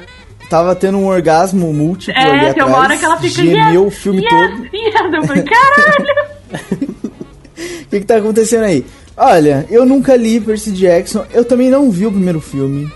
Tava 0.50 0.74
tendo 0.76 0.98
um 0.98 1.06
orgasmo 1.06 1.72
múltiplo 1.72 2.20
ali 2.20 2.28
É, 2.30 2.38
tem 2.40 2.48
atrás. 2.50 2.68
uma 2.68 2.78
hora 2.78 2.96
que 2.98 3.04
ela 3.04 3.16
fica. 3.16 3.42
gemeu 3.42 3.66
"Yes, 3.84 3.86
o 3.86 3.90
filme 3.90 4.20
yes, 4.22 4.30
todo. 4.30 4.64
yes." 4.76 4.94
Eu 5.14 5.24
falei, 5.24 5.42
caralho! 5.42 6.34
O 6.54 7.86
que, 7.90 8.00
que 8.00 8.06
tá 8.06 8.16
acontecendo 8.16 8.64
aí? 8.64 8.84
Olha, 9.16 9.66
eu 9.70 9.84
nunca 9.84 10.16
li 10.16 10.40
Percy 10.40 10.72
Jackson, 10.72 11.24
eu 11.32 11.44
também 11.44 11.70
não 11.70 11.90
vi 11.90 12.06
o 12.06 12.12
primeiro 12.12 12.40
filme. 12.40 12.90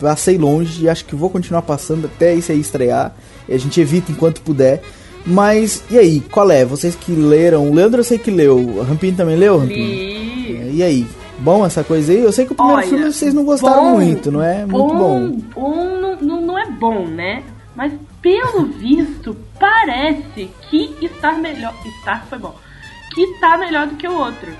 Passei 0.00 0.36
longe 0.36 0.84
e 0.84 0.88
acho 0.88 1.04
que 1.04 1.14
vou 1.14 1.30
continuar 1.30 1.62
passando 1.62 2.06
até 2.06 2.34
esse 2.34 2.50
aí 2.50 2.60
estrear. 2.60 3.14
E 3.48 3.54
a 3.54 3.58
gente 3.58 3.80
evita 3.80 4.10
enquanto 4.10 4.40
puder. 4.42 4.82
Mas, 5.24 5.84
e 5.88 5.96
aí, 5.96 6.20
qual 6.20 6.50
é? 6.50 6.64
Vocês 6.64 6.96
que 6.96 7.12
leram, 7.12 7.70
o 7.70 7.74
Leandro 7.74 8.00
eu 8.00 8.04
sei 8.04 8.18
que 8.18 8.30
leu, 8.30 8.58
o 8.58 8.82
Rampinho 8.82 9.14
também 9.14 9.36
leu, 9.36 9.58
Rampinho? 9.58 9.86
Li. 9.86 10.76
E 10.78 10.82
aí? 10.82 11.06
Bom 11.38 11.64
essa 11.64 11.84
coisa 11.84 12.12
aí? 12.12 12.20
Eu 12.20 12.32
sei 12.32 12.44
que 12.44 12.52
o 12.52 12.54
primeiro 12.56 12.78
Olha, 12.80 12.88
filme 12.88 13.12
vocês 13.12 13.32
não 13.32 13.44
gostaram 13.44 13.92
bom, 13.92 14.00
muito, 14.00 14.32
não 14.32 14.42
é? 14.42 14.66
Muito 14.66 14.94
bom. 14.94 15.30
Bom 15.54 16.00
não, 16.00 16.16
não, 16.20 16.40
não 16.40 16.58
é 16.58 16.70
bom, 16.70 17.06
né? 17.06 17.42
Mas 17.74 17.92
pelo 18.20 18.66
visto, 18.66 19.36
parece 19.58 20.48
que 20.68 20.94
está 21.00 21.32
melhor. 21.32 21.74
Está 21.84 22.20
foi 22.28 22.38
bom. 22.38 22.54
Que 23.14 23.22
está 23.22 23.56
melhor 23.58 23.86
do 23.86 23.96
que 23.96 24.08
o 24.08 24.14
outro. 24.16 24.52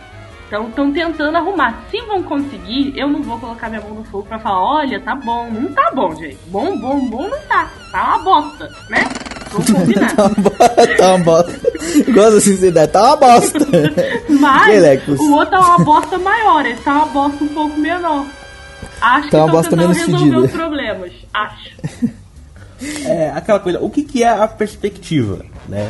Então 0.46 0.68
estão 0.68 0.92
tentando 0.92 1.36
arrumar. 1.36 1.82
Se 1.90 1.98
vão 2.02 2.22
conseguir, 2.22 2.92
eu 2.94 3.08
não 3.08 3.22
vou 3.22 3.38
colocar 3.38 3.70
minha 3.70 3.80
mão 3.80 3.94
no 3.94 4.04
fogo 4.04 4.24
pra 4.28 4.38
falar, 4.38 4.62
olha, 4.62 5.00
tá 5.00 5.14
bom. 5.14 5.48
Não 5.50 5.72
tá 5.72 5.90
bom, 5.94 6.14
gente. 6.14 6.36
Bom, 6.48 6.76
bom, 6.78 7.08
bom 7.08 7.28
não 7.28 7.40
tá. 7.48 7.70
Tá 7.90 8.16
uma 8.16 8.18
bosta, 8.18 8.70
né? 8.90 9.04
Vamos 9.50 9.70
combinar. 9.72 10.14
Tá 10.14 10.24
uma 10.26 10.96
tá 10.96 11.14
uma 11.14 11.18
bosta. 11.24 11.52
Gosto 12.12 12.34
da 12.34 12.40
sinceridade, 12.40 12.92
tá 12.92 13.02
uma 13.02 13.16
bosta. 13.16 13.66
Mas 14.28 15.08
o 15.20 15.32
outro 15.34 15.54
é 15.54 15.58
uma 15.58 15.78
bosta 15.78 16.18
maior, 16.18 16.66
esse 16.66 16.82
tá 16.82 16.92
uma 16.96 17.06
bosta 17.06 17.44
um 17.44 17.48
pouco 17.48 17.80
menor. 17.80 18.26
Acho 19.00 19.24
que 19.24 19.30
Tá 19.30 19.44
uma 19.46 19.60
estão 19.60 19.78
tentando 19.78 19.92
resolver 19.94 20.18
fedida. 20.18 20.38
os 20.40 20.50
problemas. 20.52 21.12
Acho. 21.32 21.70
É 23.06 23.30
aquela 23.30 23.60
coisa, 23.60 23.78
o 23.80 23.88
que, 23.88 24.02
que 24.02 24.24
é 24.24 24.28
a 24.28 24.48
perspectiva, 24.48 25.46
né? 25.68 25.88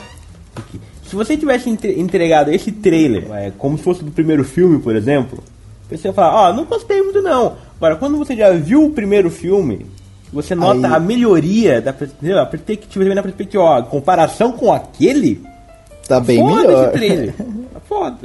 Porque 0.54 0.78
Se 1.12 1.16
você 1.16 1.36
tivesse 1.36 1.68
entre- 1.68 2.00
entregado 2.00 2.50
esse 2.50 2.72
trailer, 2.72 3.30
é, 3.34 3.52
como 3.58 3.76
se 3.76 3.84
fosse 3.84 4.02
do 4.02 4.10
primeiro 4.10 4.42
filme, 4.44 4.78
por 4.78 4.96
exemplo, 4.96 5.44
você 5.90 6.08
ia 6.08 6.14
falar, 6.14 6.48
ó, 6.48 6.52
não 6.54 6.64
gostei 6.64 7.02
muito 7.02 7.20
não. 7.20 7.52
Agora, 7.76 7.96
quando 7.96 8.16
você 8.16 8.34
já 8.34 8.50
viu 8.52 8.86
o 8.86 8.90
primeiro 8.92 9.30
filme, 9.30 9.84
você 10.32 10.54
nota 10.54 10.86
Aí- 10.88 10.94
a 10.94 10.98
melhoria 10.98 11.82
da 11.82 11.92
perspectiva, 11.92 13.14
na 13.14 13.22
perspectiva, 13.22 13.62
ó, 13.62 13.82
comparação 13.82 14.52
com 14.52 14.72
aquele, 14.72 15.42
Tá 16.08 16.18
bem 16.18 16.38
foda 16.40 16.62
melhor. 16.66 16.82
esse 16.84 16.92
trailer. 16.92 17.34
Foda. 17.86 18.18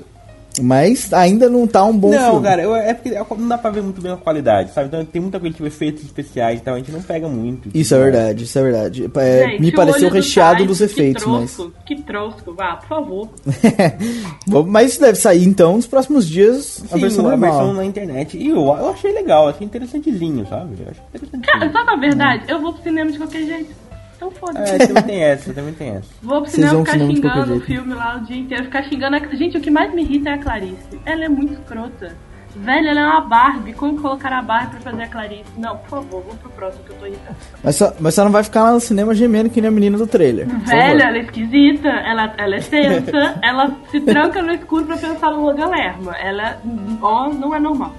Mas 0.62 1.12
ainda 1.13 1.50
não 1.50 1.67
tá 1.67 1.84
um 1.84 1.98
bom 1.98 2.10
não, 2.12 2.32
filme. 2.32 2.43
cara, 2.48 2.62
eu- 2.63 2.76
é 2.76 2.93
porque 2.93 3.12
não 3.36 3.48
dá 3.48 3.58
pra 3.58 3.70
ver 3.72 3.82
muito 3.84 4.02
bem 4.02 4.12
a 4.12 4.17
qualidade, 4.17 4.74
sabe? 4.74 4.88
Então 4.88 5.06
tem 5.06 5.22
muita 5.22 5.39
coisa 5.39 5.54
tipo 5.56 5.67
efeitos 5.67 6.04
especiais, 6.04 6.60
então 6.60 6.74
a 6.74 6.78
gente 6.78 6.91
não 6.91 7.02
pega 7.02 7.28
muito. 7.28 7.70
Isso 7.74 7.93
é 7.96 8.00
verdade, 8.00 8.43
isso 8.43 8.58
é 8.58 8.63
verdade. 8.63 9.12
É, 9.17 9.48
Gente, 9.50 9.62
me 9.62 9.72
pareceu 9.72 10.10
do 10.10 10.15
recheado 10.15 10.56
Tyson, 10.58 10.67
dos 10.67 10.78
que 10.78 10.84
efeitos, 10.84 11.26
mas. 11.26 11.56
trosco, 11.56 11.74
Que 11.86 11.96
trosco, 12.02 12.54
vá, 12.54 12.76
por 12.78 12.88
favor. 12.88 13.30
Mas 14.67 14.91
isso 14.91 15.02
deve 15.02 15.17
sair 15.17 15.43
então 15.46 15.76
nos 15.76 15.88
próximos 15.88 16.28
dias 16.28 16.84
a 16.91 16.96
Sim, 16.96 17.02
versão 17.02 17.26
a 17.28 17.30
normal. 17.32 17.52
versão 17.52 17.74
na 17.74 17.86
internet. 17.86 18.38
E 18.38 18.50
eu, 18.50 18.58
eu 18.58 18.89
achei 18.89 19.12
legal, 19.13 19.48
achei 19.50 19.65
interessantezinho, 19.65 20.46
sabe? 20.48 20.76
Eu 20.80 20.91
achei 20.91 21.04
interessantinho. 21.13 21.43
Cara, 21.43 21.72
sabe 21.72 21.89
a 21.91 21.96
verdade? 21.96 22.43
Eu 22.48 22.62
vou 22.62 22.74
pro 22.74 22.84
cinema 22.84 23.12
de 23.12 23.17
qualquer 23.17 23.43
jeito. 23.46 23.87
Então 24.18 24.32
foda-se. 24.32 24.76
É, 24.76 24.88
também 24.88 25.04
tem 25.04 25.24
essa, 25.24 25.54
também 25.54 25.74
tem 25.74 25.90
essa. 25.92 26.10
Vou 26.22 26.42
pro 26.42 26.50
cinema 26.52 26.84
ficar 26.84 26.98
xingando 27.00 27.56
o 27.56 27.62
filme 27.62 27.94
lá 27.94 28.18
o 28.18 28.26
dia 28.26 28.38
inteiro, 28.38 28.64
ficar 28.66 28.84
xingando. 28.84 29.16
a- 29.16 29.36
Gente, 29.36 29.58
o 29.58 29.62
que 29.62 29.70
mais 29.72 29.94
me 29.94 30.02
irrita 30.02 30.30
é 30.30 30.34
a 30.34 30.38
Clarice. 30.40 31.00
Ela 31.06 31.26
é 31.26 31.30
muito 31.30 31.54
escrota. 31.54 32.16
Velho, 32.56 32.88
ela 32.90 33.00
é 33.02 33.06
uma 33.06 33.22
Barbie. 33.22 33.74
Como 33.74 34.02
colocar 34.02 34.34
a 34.34 34.42
Barbie 34.42 34.72
pra 34.78 34.92
fazer 34.92 35.04
a 35.04 35.08
Clarice? 35.08 35.44
Não, 35.60 35.78
por 35.78 35.90
favor, 35.90 36.24
vamos 36.26 36.42
pro 36.42 36.50
próximo 36.50 36.84
que 36.86 36.90
eu 36.92 36.96
tô 36.96 37.06
irritada. 37.06 37.36
Mas, 37.64 37.76
só, 37.76 37.94
mas 38.00 38.16
só 38.16 38.24
não 38.24 38.32
vai 38.32 38.44
ficar 38.44 38.64
lá 38.64 38.72
no 38.72 38.80
cinema 38.80 39.14
gemendo 39.14 39.52
que 39.52 39.62
nem 39.62 39.68
a 39.68 39.72
menina 39.72 39.96
do 40.00 40.08
trailer. 40.08 40.48
favor. 40.50 40.74
ela 40.74 41.18
é 41.18 41.20
esquisita, 41.22 41.88
ela, 41.88 42.34
ela 42.36 42.56
é 42.56 42.60
tensa, 42.60 43.38
ela 43.44 43.72
se 43.92 44.00
tranca 44.02 44.42
no 44.42 44.52
escuro 44.52 44.86
pra 44.86 44.98
pensar 44.98 45.30
no 45.30 45.44
Logan 45.46 45.68
Lerma. 45.68 46.18
Ela, 46.18 46.60
ó, 47.00 47.30
não 47.30 47.54
é 47.54 47.60
normal. 47.60 47.94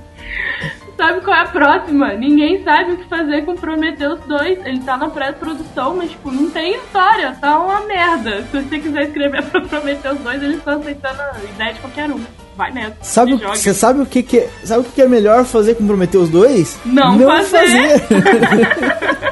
Sabe 0.98 1.20
qual 1.20 1.36
é 1.36 1.42
a 1.42 1.46
próxima? 1.46 2.12
Ninguém 2.14 2.60
sabe 2.64 2.94
o 2.94 2.96
que 2.96 3.04
fazer 3.04 3.44
com 3.44 3.54
Prometheus 3.54 4.18
2. 4.26 4.66
Ele 4.66 4.80
tá 4.80 4.96
na 4.96 5.08
pré-produção, 5.08 5.94
mas, 5.96 6.10
tipo, 6.10 6.28
não 6.32 6.50
tem 6.50 6.74
história, 6.74 7.36
tá 7.40 7.56
uma 7.60 7.82
merda. 7.82 8.44
Se 8.50 8.60
você 8.60 8.80
quiser 8.80 9.04
escrever 9.04 9.44
pra 9.46 9.60
Prometheus 9.60 10.18
2, 10.18 10.42
eles 10.42 10.56
estão 10.56 10.80
aceitando 10.80 11.20
a 11.22 11.36
ideia 11.54 11.74
de 11.74 11.80
qualquer 11.80 12.10
um. 12.10 12.20
Vai 12.56 12.72
nessa. 12.72 12.96
Sabe, 13.02 13.38
se 13.38 13.62
você 13.62 13.72
sabe 13.72 14.02
o 14.02 14.06
que, 14.06 14.24
que 14.24 14.38
é, 14.38 14.50
sabe 14.64 14.80
o 14.80 14.84
que 14.90 15.00
é 15.00 15.06
melhor 15.06 15.44
fazer 15.44 15.76
com 15.76 15.86
Prometheus 15.86 16.28
2? 16.30 16.80
Não 16.86 17.16
fazer. 17.44 18.02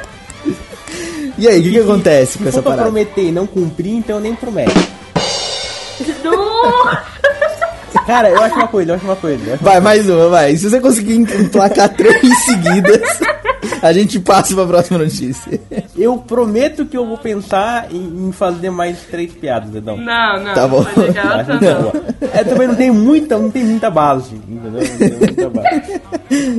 e 1.36 1.48
aí, 1.48 1.58
o 1.58 1.62
que, 1.64 1.70
que 1.72 1.80
acontece 1.80 2.38
com 2.38 2.44
Se 2.44 2.50
essa 2.50 2.58
for 2.58 2.62
pra 2.62 2.76
parada? 2.76 2.92
prometer 2.92 3.24
e 3.24 3.32
não 3.32 3.44
cumprir, 3.44 3.96
então 3.96 4.20
nem 4.20 4.36
promete. 4.36 4.72
Nossa! 6.22 7.15
Cara, 8.06 8.30
eu 8.30 8.40
acho 8.40 8.54
uma 8.54 8.68
coisa, 8.68 8.92
eu 8.92 8.94
acho 8.94 9.04
uma 9.04 9.16
coisa. 9.16 9.54
acho 9.54 9.64
Vai, 9.64 9.80
mais 9.80 10.08
uma, 10.08 10.28
vai. 10.28 10.56
Se 10.56 10.70
você 10.70 10.80
conseguir 10.80 11.16
emplacar 11.16 11.88
três 11.88 12.38
seguidas, 12.44 13.02
a 13.82 13.92
gente 13.92 14.20
passa 14.20 14.54
pra 14.54 14.64
próxima 14.64 14.98
notícia. 14.98 15.60
Eu 15.96 16.18
prometo 16.18 16.86
que 16.86 16.96
eu 16.96 17.06
vou 17.06 17.18
pensar 17.18 17.88
em, 17.90 18.28
em 18.28 18.32
fazer 18.32 18.70
mais 18.70 19.00
três 19.10 19.32
piadas, 19.32 19.74
Edão. 19.74 19.96
Não, 19.96 20.42
não. 20.42 20.54
Tá 20.54 20.68
bom. 20.68 20.84
Não. 20.84 22.28
É, 22.32 22.44
também 22.44 22.68
não 22.68 22.74
tem 22.74 22.90
muita, 22.90 23.38
não 23.38 23.50
tem 23.50 23.64
muita 23.64 23.90
base, 23.90 24.34
entendeu? 24.34 24.72
Não 24.72 24.98
tem 24.98 25.18
muita 25.18 25.50
base. 25.50 26.00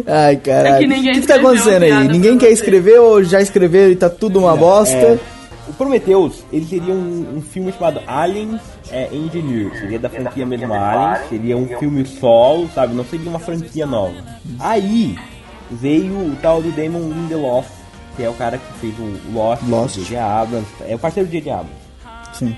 Ai, 0.06 0.36
caralho. 0.38 0.76
É 0.76 0.80
que 0.80 0.88
ninguém 0.88 1.12
o 1.12 1.14
que, 1.16 1.22
que 1.22 1.28
tá 1.28 1.36
acontecendo 1.36 1.84
aí? 1.84 2.08
Ninguém 2.08 2.38
quer 2.38 2.48
você. 2.48 2.54
escrever 2.54 3.00
ou 3.00 3.24
já 3.24 3.40
escreveu 3.42 3.92
e 3.92 3.96
tá 3.96 4.10
tudo 4.10 4.40
uma 4.40 4.56
bosta? 4.56 4.96
É, 4.96 5.20
o 5.68 5.74
Prometheus, 5.74 6.44
ele 6.52 6.66
seria 6.66 6.94
um, 6.94 7.38
um 7.38 7.42
filme 7.42 7.72
chamado 7.72 8.02
Aliens 8.08 8.62
é, 8.92 9.10
Engineer. 9.14 9.72
Seria 9.80 10.00
da 10.00 10.10
franquia 10.10 10.46
mesmo 10.46 10.74
Aliens. 10.74 11.30
Seria 11.30 11.58
um 11.58 11.68
filme 11.80 12.06
solo, 12.06 12.70
sabe? 12.74 12.94
Não 12.94 13.06
seria 13.06 13.30
uma 13.30 13.40
franquia 13.40 13.86
nova. 13.86 14.16
Aí 14.60 15.18
veio 15.72 16.14
o 16.14 16.36
tal 16.42 16.62
do 16.62 16.72
Damon 16.72 17.10
Lindelof, 17.10 17.68
que 18.16 18.24
é 18.24 18.30
o 18.30 18.34
cara 18.34 18.58
que 18.58 18.74
fez 18.80 18.94
o 18.98 19.34
Lost, 19.34 19.64
Lost. 19.68 19.98
o 19.98 20.00
J.J. 20.02 20.18
Abrams. 20.18 20.68
É 20.88 20.96
o 20.96 21.00
parceiro 21.00 21.28
do 21.30 21.32
J.J. 21.32 21.52
Abrams. 21.52 21.76
Sim. 22.34 22.56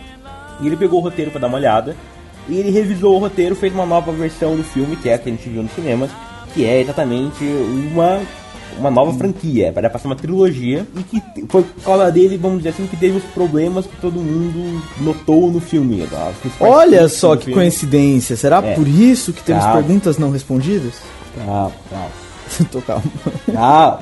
E 0.61 0.67
ele 0.67 0.77
pegou 0.77 0.99
o 0.99 1.03
roteiro 1.03 1.31
pra 1.31 1.39
dar 1.39 1.47
uma 1.47 1.57
olhada. 1.57 1.95
E 2.47 2.57
ele 2.57 2.71
revisou 2.71 3.15
o 3.15 3.19
roteiro, 3.19 3.55
fez 3.55 3.73
uma 3.73 3.85
nova 3.85 4.11
versão 4.11 4.55
do 4.55 4.63
filme, 4.63 4.95
que 4.95 5.07
é 5.09 5.13
a 5.13 5.17
que 5.17 5.29
a 5.29 5.31
gente 5.31 5.47
viu 5.47 5.61
nos 5.61 5.71
cinemas, 5.71 6.09
que 6.53 6.65
é 6.65 6.81
exatamente 6.81 7.43
uma, 7.43 8.19
uma 8.79 8.91
nova 8.91 9.13
franquia. 9.13 9.73
Era 9.75 9.89
pra 9.89 9.99
ser 9.99 10.07
uma 10.07 10.15
trilogia. 10.15 10.85
E 10.95 11.03
que 11.03 11.21
foi 11.47 11.63
por 11.63 11.83
causa 11.83 12.11
dele, 12.11 12.37
vamos 12.37 12.57
dizer 12.57 12.69
assim, 12.69 12.87
que 12.87 12.97
teve 12.97 13.17
os 13.17 13.23
problemas 13.25 13.85
que 13.85 13.95
todo 13.97 14.19
mundo 14.19 14.81
notou 15.01 15.51
no 15.51 15.59
filme. 15.59 16.07
principais 16.41 16.71
Olha 16.73 17.07
só 17.09 17.35
que 17.35 17.45
filme. 17.45 17.59
coincidência. 17.61 18.35
Será 18.35 18.57
É. 18.63 18.73
por 18.75 18.87
isso 18.87 19.31
que 19.33 19.43
temos 19.43 19.63
Calma. 19.63 19.81
perguntas 19.81 20.17
não 20.17 20.31
respondidas? 20.31 20.93
Calma, 21.45 21.71
calma. 21.89 22.09
Tô 22.71 22.81
calmo. 22.81 23.03
Calma. 23.51 23.99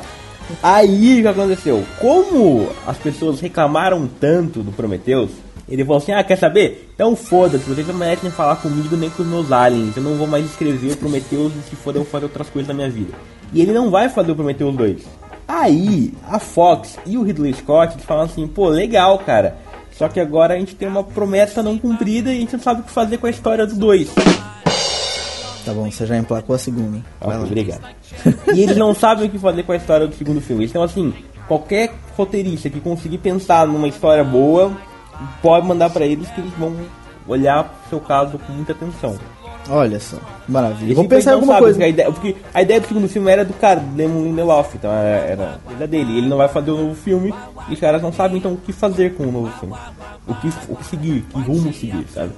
Aí 0.63 1.19
o 1.19 1.21
que 1.23 1.27
aconteceu? 1.27 1.83
Como 1.99 2.69
as 2.85 2.97
pessoas 2.97 3.41
reclamaram 3.41 4.07
tanto 4.19 4.61
do 4.63 4.71
Prometheus, 4.71 5.29
Ele 5.69 5.83
falou 5.83 5.97
assim, 5.97 6.13
ah, 6.13 6.23
quer 6.23 6.37
saber? 6.37 6.89
Então 6.95 7.13
foda-se, 7.13 7.65
vocês 7.65 7.85
não 7.85 7.93
merecem 7.95 8.31
falar 8.31 8.55
comigo 8.55 8.95
nem 8.95 9.09
com 9.09 9.21
os 9.21 9.27
meus 9.27 9.51
aliens. 9.51 9.97
Eu 9.97 10.03
não 10.03 10.15
vou 10.15 10.25
mais 10.25 10.45
escrever 10.45 10.93
o 10.93 10.97
Prometheus 10.97 11.51
e 11.57 11.69
se 11.69 11.75
for 11.75 11.93
eu 11.93 12.03
vou 12.03 12.09
fazer 12.09 12.23
outras 12.23 12.49
coisas 12.49 12.69
na 12.69 12.73
minha 12.73 12.89
vida. 12.89 13.11
E 13.53 13.61
ele 13.61 13.73
não 13.73 13.89
vai 13.89 14.09
fazer 14.09 14.31
o 14.31 14.35
Prometheus 14.35 14.75
2. 14.75 15.03
Aí, 15.47 16.13
a 16.29 16.39
Fox 16.39 16.97
e 17.05 17.17
o 17.17 17.23
Ridley 17.23 17.53
Scott 17.53 17.93
eles 17.93 18.05
falam 18.05 18.25
assim, 18.25 18.45
pô, 18.47 18.67
legal, 18.67 19.17
cara. 19.19 19.57
Só 19.91 20.07
que 20.07 20.19
agora 20.19 20.53
a 20.53 20.59
gente 20.59 20.75
tem 20.75 20.87
uma 20.87 21.03
promessa 21.03 21.63
não 21.63 21.77
cumprida 21.77 22.31
e 22.31 22.37
a 22.37 22.39
gente 22.39 22.53
não 22.53 22.59
sabe 22.59 22.81
o 22.81 22.83
que 22.83 22.91
fazer 22.91 23.17
com 23.17 23.27
a 23.27 23.29
história 23.29 23.65
do 23.65 23.75
2. 23.75 24.09
Tá 25.65 25.73
bom, 25.73 25.89
você 25.89 26.05
já 26.05 26.17
emplacou 26.17 26.55
a 26.55 26.59
segunda, 26.59 26.97
hein? 26.97 27.05
Lá. 27.19 27.41
obrigado. 27.41 27.81
e 28.53 28.61
eles 28.61 28.77
não 28.77 28.93
sabem 28.93 29.27
o 29.27 29.29
que 29.29 29.39
fazer 29.39 29.63
com 29.63 29.71
a 29.71 29.75
história 29.75 30.07
do 30.07 30.15
segundo 30.15 30.39
filme. 30.39 30.65
Então, 30.65 30.83
assim, 30.83 31.13
qualquer 31.47 31.93
roteirista 32.15 32.69
que 32.69 32.79
conseguir 32.79 33.17
pensar 33.17 33.67
numa 33.67 33.87
história 33.87 34.23
boa, 34.23 34.71
pode 35.41 35.65
mandar 35.65 35.89
pra 35.89 36.05
eles 36.05 36.29
que 36.29 36.41
eles 36.41 36.53
vão 36.53 36.75
olhar 37.27 37.63
pro 37.63 37.89
seu 37.89 37.99
caso 37.99 38.37
com 38.37 38.53
muita 38.53 38.73
atenção. 38.73 39.17
Olha 39.69 39.99
só, 39.99 40.17
maravilha. 40.47 40.91
E 40.91 40.95
Vamos 40.95 41.09
pensar 41.09 41.31
em 41.31 41.33
alguma 41.35 41.53
sabem, 41.53 41.63
coisa. 41.63 41.77
Porque 41.77 41.85
a, 41.85 41.89
ideia, 41.89 42.11
porque 42.11 42.35
a 42.53 42.61
ideia 42.61 42.81
do 42.81 42.87
segundo 42.87 43.09
filme 43.09 43.31
era 43.31 43.43
do 43.43 43.53
cara, 43.53 43.79
Damon 43.79 44.23
Lindelof, 44.23 44.75
então 44.75 44.91
era, 44.91 45.59
era 45.71 45.87
dele. 45.87 46.17
Ele 46.17 46.27
não 46.27 46.37
vai 46.37 46.47
fazer 46.47 46.71
o 46.71 46.77
novo 46.77 46.95
filme 46.95 47.33
e 47.69 47.73
os 47.73 47.79
caras 47.79 48.01
não 48.01 48.13
sabem 48.13 48.37
então 48.37 48.53
o 48.53 48.57
que 48.57 48.71
fazer 48.71 49.15
com 49.15 49.23
o 49.23 49.31
novo 49.31 49.51
filme. 49.59 49.75
O 50.27 50.33
que, 50.35 50.47
o 50.69 50.75
que 50.75 50.85
seguir, 50.85 51.21
que 51.21 51.39
rumo 51.39 51.73
seguir, 51.73 52.05
sabe? 52.13 52.31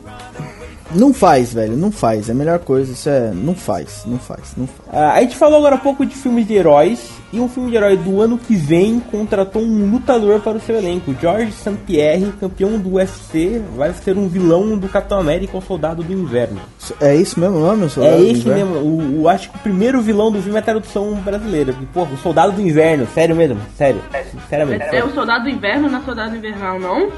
Não 0.91 1.13
faz, 1.13 1.53
velho, 1.53 1.77
não 1.77 1.91
faz. 1.91 2.29
É 2.29 2.31
a 2.31 2.35
melhor 2.35 2.59
coisa, 2.59 2.91
isso 2.91 3.07
é. 3.09 3.31
Não 3.33 3.53
faz, 3.53 4.03
não 4.05 4.17
faz, 4.17 4.53
não 4.57 4.65
faz. 4.67 4.89
Ah, 4.91 5.13
a 5.13 5.21
gente 5.21 5.35
falou 5.35 5.57
agora 5.59 5.75
há 5.75 5.79
pouco 5.79 6.05
de 6.05 6.15
filmes 6.15 6.47
de 6.47 6.53
heróis. 6.55 7.19
E 7.31 7.39
um 7.39 7.47
filme 7.47 7.69
de 7.69 7.75
herói 7.77 7.95
do 7.95 8.19
ano 8.21 8.39
que 8.39 8.55
vem 8.55 8.99
contratou 8.99 9.61
um 9.61 9.91
lutador 9.91 10.39
para 10.39 10.57
o 10.57 10.59
seu 10.59 10.75
elenco. 10.75 11.13
George 11.21 11.51
St. 11.51 11.75
Pierre, 11.85 12.33
campeão 12.39 12.79
do 12.79 12.93
UFC, 12.93 13.61
vai 13.77 13.93
ser 13.93 14.17
um 14.17 14.27
vilão 14.27 14.75
do 14.75 14.89
Capitão 14.89 15.19
América, 15.19 15.55
o 15.55 15.61
Soldado 15.61 16.01
do 16.01 16.11
Inverno. 16.11 16.59
É 16.99 17.15
isso 17.15 17.39
mesmo 17.39 17.57
o 17.57 17.59
nome, 17.59 17.85
o 17.85 17.89
Soldado 17.89 18.15
é 18.15 18.17
do 18.17 18.23
esse 18.31 18.39
Inverno? 18.49 18.71
mesmo. 18.71 18.79
O, 18.89 19.21
o- 19.21 19.29
acho 19.29 19.51
que 19.51 19.57
o 19.57 19.59
primeiro 19.59 20.01
vilão 20.01 20.31
do 20.31 20.41
filme 20.41 20.55
é 20.55 20.59
a 20.59 20.63
tradução 20.63 21.13
brasileira. 21.23 21.71
Porque, 21.71 21.87
pô, 21.93 22.01
o 22.05 22.17
Soldado 22.17 22.53
do 22.53 22.61
Inverno, 22.61 23.05
sério 23.13 23.35
mesmo, 23.35 23.59
sério. 23.77 24.01
Sinceramente. 24.31 24.85
É 24.91 25.03
o 25.05 25.13
Soldado 25.13 25.43
do 25.43 25.49
Inverno, 25.51 25.87
não 25.87 25.99
é 25.99 26.01
Soldado 26.01 26.35
Invernal, 26.35 26.79
não? 26.79 27.09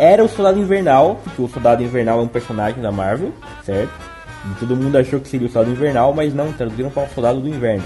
Era 0.00 0.24
o 0.24 0.28
Soldado 0.28 0.58
Invernal, 0.58 1.20
porque 1.22 1.42
o 1.42 1.48
Soldado 1.48 1.82
Invernal 1.82 2.20
é 2.20 2.22
um 2.22 2.28
personagem 2.28 2.80
da 2.80 2.90
Marvel, 2.90 3.34
certo? 3.62 3.92
E 4.50 4.58
todo 4.58 4.74
mundo 4.74 4.96
achou 4.96 5.20
que 5.20 5.28
seria 5.28 5.46
o 5.46 5.50
Soldado 5.50 5.74
Invernal, 5.76 6.14
mas 6.14 6.32
não, 6.32 6.50
traduziram 6.54 6.88
para 6.88 7.04
o 7.04 7.08
Soldado 7.10 7.38
do 7.38 7.48
Inverno. 7.48 7.84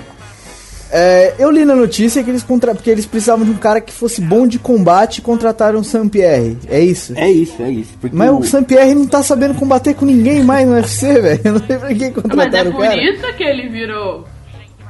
É, 0.93 1.35
eu 1.41 1.51
li 1.51 1.65
na 1.65 1.75
notícia 1.75 2.23
que 2.23 2.31
eles 2.31 2.45
contra... 2.45 2.73
porque 2.73 2.89
eles 2.89 3.05
precisavam 3.05 3.45
de 3.45 3.51
um 3.51 3.57
cara 3.57 3.81
que 3.81 3.93
fosse 3.93 4.21
bom 4.21 4.47
de 4.47 4.61
combate 4.61 5.19
e 5.19 5.23
contrataram 5.23 5.81
o 5.81 5.83
Sam 5.83 6.09
Pierre. 6.09 6.57
É 6.69 6.79
isso? 6.79 7.15
É 7.17 7.29
isso, 7.29 7.61
é 7.61 7.69
isso. 7.69 7.95
Porque 8.01 8.15
Mas 8.15 8.31
o 8.31 8.45
Sam 8.45 8.63
Pierre 8.63 8.95
não 8.95 9.09
tá 9.09 9.21
sabendo 9.21 9.55
combater 9.55 9.95
com 9.95 10.05
ninguém 10.05 10.45
mais 10.45 10.69
no 10.69 10.75
UFC, 10.75 11.15
velho. 11.21 11.41
Eu 11.43 11.53
não 11.55 11.67
sei 11.67 11.79
pra 11.79 11.89
que 11.89 11.95
Mas 11.95 12.11
é 12.11 12.11
contrataram 12.11 12.71
o 12.71 12.75
por 12.75 12.83
cara. 12.83 13.03
isso 13.03 13.37
que 13.37 13.43
ele 13.43 13.69
virou 13.71 14.25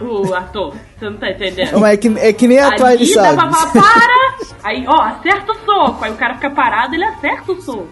o 0.01 0.34
ator. 0.34 0.74
Você 0.99 1.05
não 1.11 1.16
tá 1.16 1.30
entendendo? 1.30 1.78
Mas 1.78 1.92
é, 1.92 1.97
que, 1.97 2.09
é 2.18 2.32
que 2.32 2.49
nem 2.49 2.59
a 2.59 2.76
Twilight 2.76 3.18
Aí 3.18 3.24
dá 3.24 3.34
pra 3.34 3.53
sabe. 3.53 3.72
falar, 3.72 3.72
para! 3.72 4.34
Aí, 4.62 4.84
ó, 4.86 5.01
acerta 5.03 5.53
o 5.53 5.55
soco. 5.64 6.05
Aí 6.05 6.11
o 6.11 6.16
cara 6.16 6.34
fica 6.34 6.51
parado, 6.51 6.95
ele 6.95 7.05
acerta 7.05 7.53
o 7.53 7.61
soco. 7.61 7.88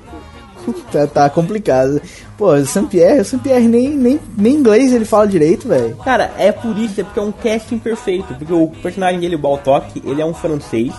Tá, 0.93 1.07
tá 1.07 1.31
complicado. 1.31 2.01
Pô, 2.37 2.53
o 2.53 2.65
Sam 2.65 2.87
Pierre, 2.87 3.21
o 3.21 3.25
Sam 3.25 3.39
Pierre 3.39 3.67
nem, 3.67 3.91
nem, 3.91 4.21
nem 4.37 4.55
inglês 4.55 4.93
ele 4.93 5.05
fala 5.05 5.27
direito, 5.27 5.67
velho. 5.67 5.97
Cara, 5.97 6.33
é 6.39 6.53
por 6.53 6.79
isso, 6.79 7.01
é 7.01 7.05
porque 7.05 7.19
é 7.19 7.23
um 7.23 7.33
casting 7.33 7.79
perfeito. 7.79 8.33
Porque 8.35 8.53
o 8.53 8.69
personagem 8.69 9.19
dele, 9.21 9.35
o 9.35 9.39
Baltok, 9.39 10.01
ele 10.05 10.23
é 10.23 10.25
um 10.25 10.35
francês. 10.35 10.93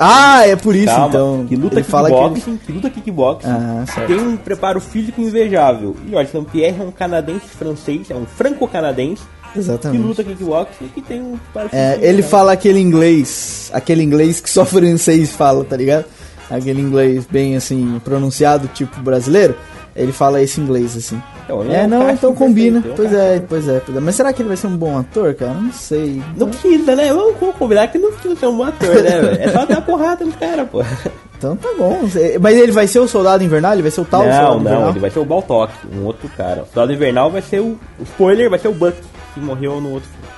Ah, 0.00 0.46
é 0.46 0.54
por 0.54 0.76
isso 0.76 0.86
calma, 0.86 1.08
então. 1.08 1.46
que 1.48 1.56
luta 1.56 1.74
ele 1.74 1.82
fala 1.82 2.08
que 2.08 2.14
kickboxing, 2.14 2.50
ele... 2.50 2.60
que, 2.64 2.72
luta 2.72 2.90
kickboxing, 2.90 3.48
Ah, 3.50 3.84
tem 4.06 4.20
um 4.20 4.36
preparo 4.36 4.80
físico 4.80 5.20
invejável. 5.20 5.96
E 6.06 6.14
olha, 6.14 6.28
Saint 6.28 6.48
Pierre 6.48 6.80
é 6.80 6.84
um 6.84 6.92
canadense 6.92 7.48
francês, 7.48 8.08
é 8.08 8.14
um 8.14 8.24
franco-canadense 8.24 9.24
que 9.52 9.58
Exatamente. 9.58 10.02
luta 10.02 10.24
kickboxing 10.24 10.84
e 10.84 10.88
que 10.88 11.02
tem 11.02 11.20
um 11.22 11.38
É, 11.72 11.98
ele 12.00 12.22
fala 12.22 12.52
aquele 12.52 12.80
inglês, 12.80 13.70
aquele 13.72 14.02
inglês 14.02 14.40
que 14.40 14.50
só 14.50 14.64
francês 14.66 15.30
fala, 15.30 15.64
tá 15.64 15.76
ligado? 15.76 16.04
Aquele 16.50 16.80
inglês 16.80 17.26
bem 17.30 17.56
assim, 17.56 18.00
pronunciado, 18.04 18.68
tipo 18.68 19.00
brasileiro. 19.00 19.54
Ele 19.94 20.12
fala 20.12 20.40
esse 20.40 20.60
inglês 20.60 20.96
assim. 20.96 21.20
Então, 21.44 21.62
ele 21.64 21.74
É, 21.74 21.84
um 21.84 21.88
não, 21.88 22.10
então 22.10 22.34
combina. 22.34 22.80
perfeito, 22.80 22.96
Pois 22.96 23.12
é, 23.12 23.42
pois 23.48 23.68
é, 23.68 23.80
pois 23.80 23.96
é. 23.96 24.00
Mas 24.00 24.14
será 24.14 24.32
que 24.32 24.40
ele 24.42 24.48
vai 24.48 24.56
ser 24.56 24.68
um 24.68 24.76
bom 24.76 24.96
ator, 24.96 25.34
cara? 25.34 25.54
Não 25.54 25.72
sei. 25.72 26.22
Não 26.36 26.48
precisa, 26.48 26.94
né? 26.94 27.12
Vamos, 27.12 27.36
combinar 27.58 27.88
que 27.88 27.98
não 27.98 28.12
precisa 28.12 28.48
um 28.48 28.56
bom 28.56 28.64
ator, 28.64 29.02
né, 29.02 29.20
velho? 29.20 29.42
É 29.42 29.50
só 29.50 29.66
dar 29.66 29.80
porrada 29.80 30.24
no 30.24 30.32
cara, 30.32 30.64
pô. 30.64 30.82
Então 31.38 31.56
tá 31.56 31.68
bom. 31.78 32.00
Mas 32.40 32.56
ele 32.56 32.72
vai 32.72 32.88
ser 32.88 32.98
o 32.98 33.06
soldado 33.06 33.44
invernal? 33.44 33.72
Ele 33.72 33.82
vai 33.82 33.92
ser 33.92 34.00
o 34.00 34.04
tal 34.04 34.24
não, 34.24 34.32
soldado 34.32 34.54
não, 34.54 34.60
invernal? 34.60 34.90
ele 34.90 34.98
vai 34.98 35.10
ser 35.10 35.18
o 35.20 35.24
Baltok, 35.24 35.72
um 35.94 36.04
outro 36.04 36.28
cara. 36.36 36.62
O 36.62 36.66
Soldado 36.66 36.92
Invernal 36.92 37.30
vai 37.30 37.40
ser 37.42 37.60
o, 37.60 37.78
o 37.96 38.02
spoiler, 38.02 38.50
vai 38.50 38.58
ser 38.58 38.66
o 38.66 38.72
Buck, 38.74 38.96
que 39.38 39.44
morreu 39.44 39.80
no 39.80 39.92
outro 39.92 40.08
filme. 40.08 40.28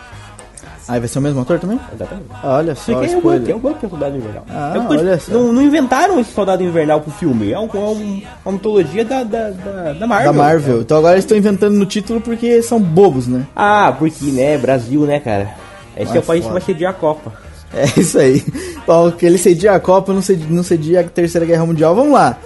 Ah, 0.88 0.98
vai 0.98 1.06
ser 1.06 1.20
o 1.20 1.22
mesmo 1.22 1.40
ator 1.40 1.58
também? 1.60 1.78
Exatamente. 1.94 2.26
Olha 2.42 2.74
só, 2.74 2.92
Porque 2.94 3.06
é 3.06 3.12
é 3.12 3.16
o 3.54 3.58
Buck 3.60 3.78
que 3.78 3.84
é 3.84 3.86
o 3.86 3.90
Soldado 3.90 4.16
Invernal. 4.16 4.44
Ah, 4.50 4.72
É 4.74 4.80
coisa- 4.86 5.02
olha 5.04 5.20
só. 5.20 5.32
Não, 5.32 5.52
não 5.52 5.62
inventaram 5.62 6.18
esse 6.18 6.32
Soldado 6.32 6.64
Invernal 6.64 7.00
pro 7.00 7.12
filme, 7.12 7.52
é, 7.52 7.58
um, 7.58 7.68
é 7.72 7.76
um- 7.78 8.22
uma 8.44 8.52
mitologia 8.52 9.04
da, 9.04 9.22
da, 9.22 9.50
da, 9.50 9.92
da 9.92 10.06
Marvel. 10.06 10.32
Da 10.32 10.38
Marvel. 10.38 10.80
Então 10.80 10.98
agora 10.98 11.14
eles 11.14 11.24
estão 11.24 11.38
inventando 11.38 11.74
no 11.74 11.86
título 11.86 12.20
porque 12.20 12.60
são 12.62 12.80
bobos, 12.80 13.28
né? 13.28 13.46
Ah, 13.54 13.94
porque, 13.96 14.24
né, 14.32 14.58
Brasil, 14.58 15.02
né, 15.02 15.20
cara? 15.20 15.50
Esse 15.96 16.12
Ah, 16.12 16.16
é 16.16 16.18
o 16.18 16.22
país 16.22 16.40
que 16.40 16.48
foda. 16.48 16.58
vai 16.58 16.66
sediar 16.66 16.90
a 16.90 16.94
Copa. 16.94 17.32
É 17.72 17.84
isso 18.00 18.18
aí. 18.18 18.42
Bom, 18.84 19.12
que 19.12 19.24
ele 19.24 19.38
cedia 19.38 19.72
a 19.74 19.78
Copa, 19.78 20.12
não 20.12 20.20
cedia, 20.20 20.46
não 20.50 20.64
cedia 20.64 21.00
a 21.02 21.04
Terceira 21.04 21.46
Guerra 21.46 21.64
Mundial. 21.64 21.94
Vamos 21.94 22.12
lá. 22.14 22.36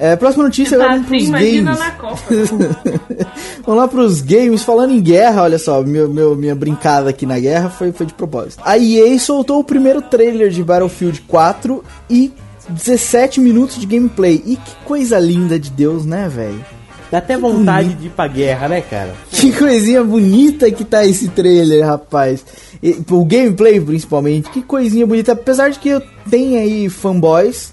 É, 0.00 0.16
próxima 0.16 0.44
notícia 0.44 0.76
agora 0.76 0.92
vamos 0.94 1.06
assim, 1.06 1.16
pros 1.18 1.28
imagina 1.28 1.74
games. 1.74 1.78
na 1.86 1.90
Copa. 1.92 2.22
vamos 3.66 3.80
lá 3.82 3.86
pros 3.88 4.20
games. 4.22 4.62
Falando 4.62 4.92
em 4.94 5.00
guerra, 5.00 5.42
olha 5.42 5.58
só, 5.58 5.82
meu, 5.82 6.08
meu- 6.08 6.34
minha 6.34 6.54
brincada 6.54 7.10
aqui 7.10 7.26
na 7.26 7.38
guerra 7.38 7.68
foi, 7.68 7.92
foi 7.92 8.06
de 8.06 8.14
propósito. 8.14 8.62
A 8.64 8.78
EA 8.78 9.18
soltou 9.18 9.60
o 9.60 9.64
primeiro 9.64 10.00
trailer 10.00 10.48
de 10.50 10.62
Battlefield 10.64 11.20
4 11.28 11.84
e 12.08 12.32
17 12.68 13.40
minutos 13.40 13.78
de 13.78 13.84
gameplay. 13.86 14.42
E 14.46 14.56
que 14.56 14.74
coisa 14.86 15.18
linda 15.18 15.58
de 15.58 15.70
Deus, 15.70 16.06
né, 16.06 16.28
velho? 16.28 16.64
Dá 17.10 17.18
até 17.18 17.36
vontade 17.36 17.92
de 17.94 18.06
ir 18.06 18.10
pra 18.10 18.28
guerra, 18.28 18.68
né, 18.68 18.80
cara? 18.80 19.12
Que 19.30 19.52
coisinha 19.52 20.02
bonita 20.04 20.70
que 20.70 20.84
tá 20.84 21.04
esse 21.04 21.28
trailer, 21.28 21.84
rapaz. 21.84 22.44
E, 22.82 22.96
o 23.10 23.24
gameplay, 23.24 23.80
principalmente, 23.80 24.48
que 24.48 24.62
coisinha 24.62 25.04
bonita. 25.06 25.32
Apesar 25.32 25.70
de 25.70 25.78
que 25.80 25.88
eu 25.88 26.00
tenho 26.30 26.58
aí 26.58 26.88
fanboys 26.88 27.72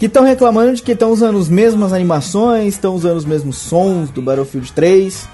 que 0.00 0.06
estão 0.06 0.24
reclamando 0.24 0.74
de 0.74 0.82
que 0.82 0.92
estão 0.92 1.10
usando 1.12 1.38
as 1.38 1.48
mesmas 1.48 1.92
animações, 1.92 2.74
estão 2.74 2.94
usando 2.96 3.18
os 3.18 3.24
mesmos 3.24 3.58
sons 3.58 4.10
do 4.10 4.20
Battlefield 4.20 4.72
3. 4.72 5.28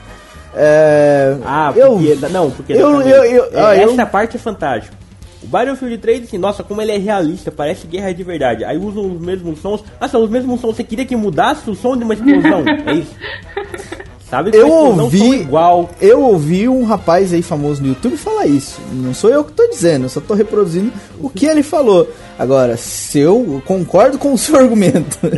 É, 0.54 1.36
Ah, 1.44 1.72
eu, 1.76 1.92
porque, 1.92 2.28
não, 2.30 2.50
porque 2.50 2.72
eu- 2.72 2.76
exatamente. 3.00 3.10
eu- 3.10 3.24
eu- 3.24 3.44
É, 3.52 3.60
ah, 3.64 3.76
eu- 3.76 3.92
essa 3.92 4.04
parte 4.06 4.36
é 4.36 4.38
fantástica. 4.40 4.96
O 5.42 5.46
Battlefield 5.46 5.98
3, 5.98 6.24
assim, 6.24 6.38
nossa, 6.38 6.64
como 6.64 6.82
ele 6.82 6.90
é 6.92 6.98
realista, 6.98 7.52
parece 7.52 7.86
guerra 7.86 8.12
de 8.12 8.24
verdade. 8.24 8.64
Aí 8.64 8.76
usam 8.76 9.06
os 9.12 9.20
mesmos 9.20 9.60
sons. 9.60 9.84
Ah, 10.00 10.08
são 10.08 10.24
os 10.24 10.30
mesmos 10.30 10.60
sons. 10.60 10.74
Você 10.76 10.82
queria 10.82 11.04
que 11.04 11.14
mudasse 11.14 11.70
o 11.70 11.74
som 11.74 11.96
de 11.96 12.02
uma 12.02 12.14
explosão? 12.14 12.64
é 12.86 12.94
isso. 12.94 13.14
Sabe 14.28 14.50
Eu 14.52 14.68
ouvi- 14.68 15.42
igual. 15.42 15.88
eu 16.00 16.20
ouvi 16.20 16.68
um 16.68 16.82
rapaz 16.84 17.32
aí 17.32 17.42
famoso 17.42 17.80
no 17.80 17.88
YouTube 17.90 18.16
falar 18.16 18.46
isso. 18.46 18.80
Não 18.92 19.14
sou 19.14 19.30
eu 19.30 19.44
que 19.44 19.52
tô 19.52 19.64
dizendo, 19.68 20.06
eu 20.06 20.08
só 20.08 20.20
tô 20.20 20.34
reproduzindo 20.34 20.92
o 21.20 21.30
que 21.30 21.46
ele 21.46 21.62
falou. 21.62 22.08
Agora, 22.36 22.76
se 22.76 23.20
eu 23.20 23.62
concordo 23.64 24.18
com 24.18 24.32
o 24.32 24.38
seu 24.38 24.56
argumento. 24.56 25.16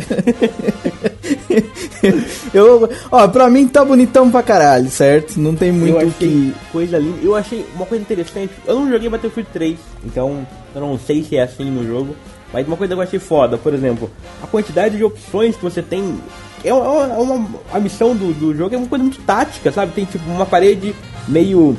eu, 2.53 2.89
ó, 3.11 3.27
pra 3.27 3.49
mim 3.49 3.67
tá 3.67 3.83
bonitão 3.85 4.29
pra 4.31 4.41
caralho, 4.43 4.89
certo? 4.89 5.39
Não 5.39 5.55
tem 5.55 5.71
muito 5.71 5.99
eu 5.99 6.07
o 6.07 6.11
que. 6.11 6.53
coisa 6.71 6.97
linda. 6.97 7.19
Eu 7.21 7.35
achei 7.35 7.65
uma 7.75 7.85
coisa 7.85 8.01
interessante. 8.01 8.51
Eu 8.65 8.75
não 8.75 8.89
joguei 8.89 9.09
Battlefield 9.09 9.49
3, 9.53 9.77
então 10.05 10.47
eu 10.73 10.81
não 10.81 10.97
sei 10.97 11.23
se 11.23 11.35
é 11.37 11.43
assim 11.43 11.69
no 11.69 11.85
jogo. 11.85 12.15
Mas 12.51 12.65
uma 12.65 12.75
coisa 12.75 12.95
que 12.95 12.99
eu 12.99 13.03
achei 13.03 13.19
foda, 13.19 13.59
por 13.59 13.75
exemplo, 13.75 14.09
a 14.41 14.47
quantidade 14.47 14.97
de 14.97 15.03
opções 15.03 15.55
que 15.55 15.61
você 15.61 15.83
tem. 15.83 16.17
É 16.63 16.73
uma, 16.73 17.03
é 17.13 17.17
uma- 17.17 17.47
a 17.73 17.79
missão 17.79 18.15
do, 18.15 18.33
do 18.33 18.55
jogo 18.55 18.73
é 18.75 18.77
uma 18.77 18.87
coisa 18.87 19.03
muito 19.03 19.19
tática, 19.21 19.71
sabe? 19.71 19.91
Tem 19.93 20.05
tipo 20.05 20.29
uma 20.29 20.45
parede 20.45 20.93
meio 21.27 21.77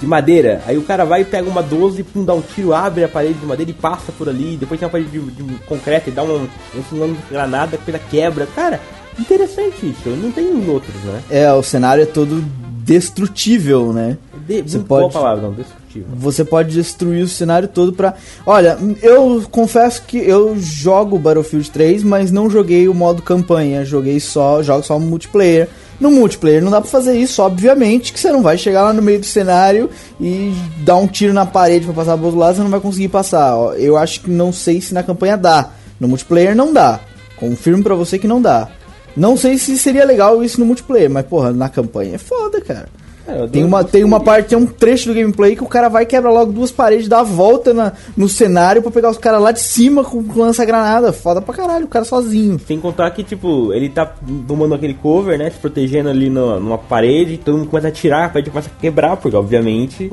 de 0.00 0.06
madeira. 0.06 0.62
Aí 0.66 0.76
o 0.76 0.82
cara 0.82 1.04
vai 1.04 1.20
e 1.20 1.24
pega 1.24 1.48
uma 1.48 1.62
12, 1.62 2.02
pum, 2.02 2.24
dá 2.24 2.34
um 2.34 2.40
tiro, 2.40 2.74
abre 2.74 3.04
a 3.04 3.08
parede 3.08 3.34
de 3.34 3.46
madeira 3.46 3.70
e 3.70 3.74
passa 3.74 4.10
por 4.12 4.28
ali. 4.28 4.56
Depois 4.56 4.78
tem 4.80 4.86
uma 4.86 4.90
parede 4.92 5.10
de, 5.10 5.20
de 5.20 5.54
concreto 5.66 6.08
e 6.08 6.12
dá 6.12 6.22
um, 6.24 6.48
um 6.92 7.16
granada, 7.30 7.76
a 7.76 7.78
coisa 7.78 7.98
quebra. 8.10 8.46
Cara, 8.54 8.80
interessante 9.18 9.86
isso. 9.86 10.08
Não 10.08 10.32
tem 10.32 10.44
em 10.46 10.68
outros, 10.68 10.94
né? 11.04 11.22
É, 11.30 11.52
o 11.52 11.62
cenário 11.62 12.02
é 12.02 12.06
todo 12.06 12.42
destrutível, 12.84 13.92
né? 13.92 14.16
De, 14.46 14.62
Você 14.62 14.76
muito 14.78 14.88
boa 14.88 15.02
pode- 15.02 15.12
palavra, 15.12 15.42
não, 15.42 15.52
destrutível. 15.52 15.81
Você 16.00 16.44
pode 16.44 16.72
destruir 16.72 17.24
o 17.24 17.28
cenário 17.28 17.68
todo 17.68 17.92
pra. 17.92 18.14
Olha, 18.46 18.78
eu 19.02 19.44
confesso 19.50 20.02
que 20.02 20.18
eu 20.18 20.56
jogo 20.58 21.18
Battlefield 21.18 21.70
3, 21.70 22.02
mas 22.02 22.30
não 22.30 22.48
joguei 22.48 22.88
o 22.88 22.94
modo 22.94 23.22
campanha. 23.22 23.84
Joguei 23.84 24.20
só. 24.20 24.62
Jogo 24.62 24.82
só 24.82 24.98
multiplayer. 24.98 25.68
No 26.00 26.10
multiplayer 26.10 26.62
não 26.62 26.70
dá 26.70 26.80
pra 26.80 26.90
fazer 26.90 27.16
isso, 27.16 27.40
obviamente, 27.42 28.12
que 28.12 28.18
você 28.18 28.32
não 28.32 28.42
vai 28.42 28.58
chegar 28.58 28.82
lá 28.82 28.92
no 28.92 29.00
meio 29.00 29.20
do 29.20 29.26
cenário 29.26 29.88
e 30.20 30.52
dar 30.78 30.96
um 30.96 31.06
tiro 31.06 31.32
na 31.32 31.46
parede 31.46 31.84
pra 31.84 31.94
passar 31.94 32.16
pro 32.16 32.26
outro 32.26 32.40
lado, 32.40 32.56
você 32.56 32.62
não 32.62 32.70
vai 32.70 32.80
conseguir 32.80 33.08
passar. 33.08 33.54
Eu 33.78 33.96
acho 33.96 34.22
que 34.22 34.30
não 34.30 34.52
sei 34.52 34.80
se 34.80 34.92
na 34.92 35.04
campanha 35.04 35.36
dá. 35.36 35.70
No 36.00 36.08
multiplayer 36.08 36.56
não 36.56 36.72
dá. 36.72 36.98
Confirmo 37.36 37.84
pra 37.84 37.94
você 37.94 38.18
que 38.18 38.26
não 38.26 38.42
dá. 38.42 38.68
Não 39.16 39.36
sei 39.36 39.58
se 39.58 39.78
seria 39.78 40.04
legal 40.04 40.42
isso 40.42 40.58
no 40.58 40.66
multiplayer, 40.66 41.08
mas 41.08 41.26
porra, 41.26 41.52
na 41.52 41.68
campanha 41.68 42.16
é 42.16 42.18
foda, 42.18 42.60
cara. 42.60 42.88
É, 43.26 43.46
Tem 43.46 43.62
uma, 43.64 43.84
tem 43.84 44.02
uma 44.02 44.18
parte, 44.18 44.48
tem 44.48 44.58
um 44.58 44.66
trecho 44.66 45.08
do 45.08 45.14
gameplay 45.14 45.54
que 45.54 45.62
o 45.62 45.68
cara 45.68 45.88
vai 45.88 46.04
quebra 46.04 46.30
logo 46.30 46.50
duas 46.52 46.72
paredes, 46.72 47.06
dá 47.06 47.20
a 47.20 47.22
volta 47.22 47.72
na, 47.72 47.92
no 48.16 48.28
cenário 48.28 48.82
pra 48.82 48.90
pegar 48.90 49.10
os 49.10 49.18
caras 49.18 49.40
lá 49.40 49.52
de 49.52 49.60
cima 49.60 50.02
com, 50.02 50.24
lança-granada. 50.34 51.12
Foda 51.12 51.40
pra 51.40 51.54
caralho, 51.54 51.84
o 51.84 51.88
cara 51.88 52.04
sozinho. 52.04 52.58
Sem 52.66 52.80
contar 52.80 53.10
que, 53.12 53.22
tipo, 53.22 53.72
ele 53.72 53.88
tá 53.88 54.12
tomando 54.48 54.74
aquele 54.74 54.94
cover, 54.94 55.38
né? 55.38 55.50
Se 55.50 55.58
protegendo 55.58 56.08
ali 56.08 56.28
no- 56.28 56.58
numa 56.58 56.78
parede, 56.78 57.36
todo 57.38 57.58
mundo 57.58 57.68
começa 57.68 57.86
a 57.88 57.90
atirar, 57.90 58.24
a 58.24 58.28
parede 58.28 58.50
começa 58.50 58.70
a 58.76 58.80
quebrar, 58.80 59.16
porque 59.16 59.36
obviamente. 59.36 60.10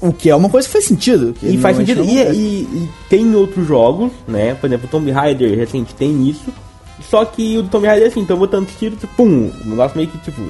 O 0.00 0.12
que 0.12 0.28
é 0.28 0.34
uma 0.36 0.48
coisa 0.50 0.66
que 0.66 0.72
faz 0.72 0.84
sentido. 0.84 1.32
que 1.38 1.46
E 1.46 1.56
faz 1.58 1.78
normalmente 1.78 2.12
sentido. 2.14 2.34
E, 2.34 2.36
e- 2.36 2.62
e 2.84 2.88
tem 3.08 3.34
outros 3.34 3.66
jogos, 3.66 4.10
né? 4.26 4.54
Por 4.60 4.66
exemplo, 4.66 4.86
o 4.86 4.90
Tomb 4.90 5.10
Raider 5.10 5.56
recente 5.56 5.94
tem 5.94 6.28
isso. 6.28 6.52
Só 7.08 7.24
que 7.24 7.58
o 7.58 7.62
do 7.62 7.68
Tomb 7.68 7.86
Raider, 7.86 8.08
assim, 8.08 8.20
então 8.20 8.36
botando 8.36 8.66
tiro, 8.78 8.96
tipo, 8.96 9.14
pum, 9.16 9.50
o 9.64 9.68
negócio 9.68 9.96
meio 9.96 10.08
que, 10.08 10.18
tipo, 10.18 10.42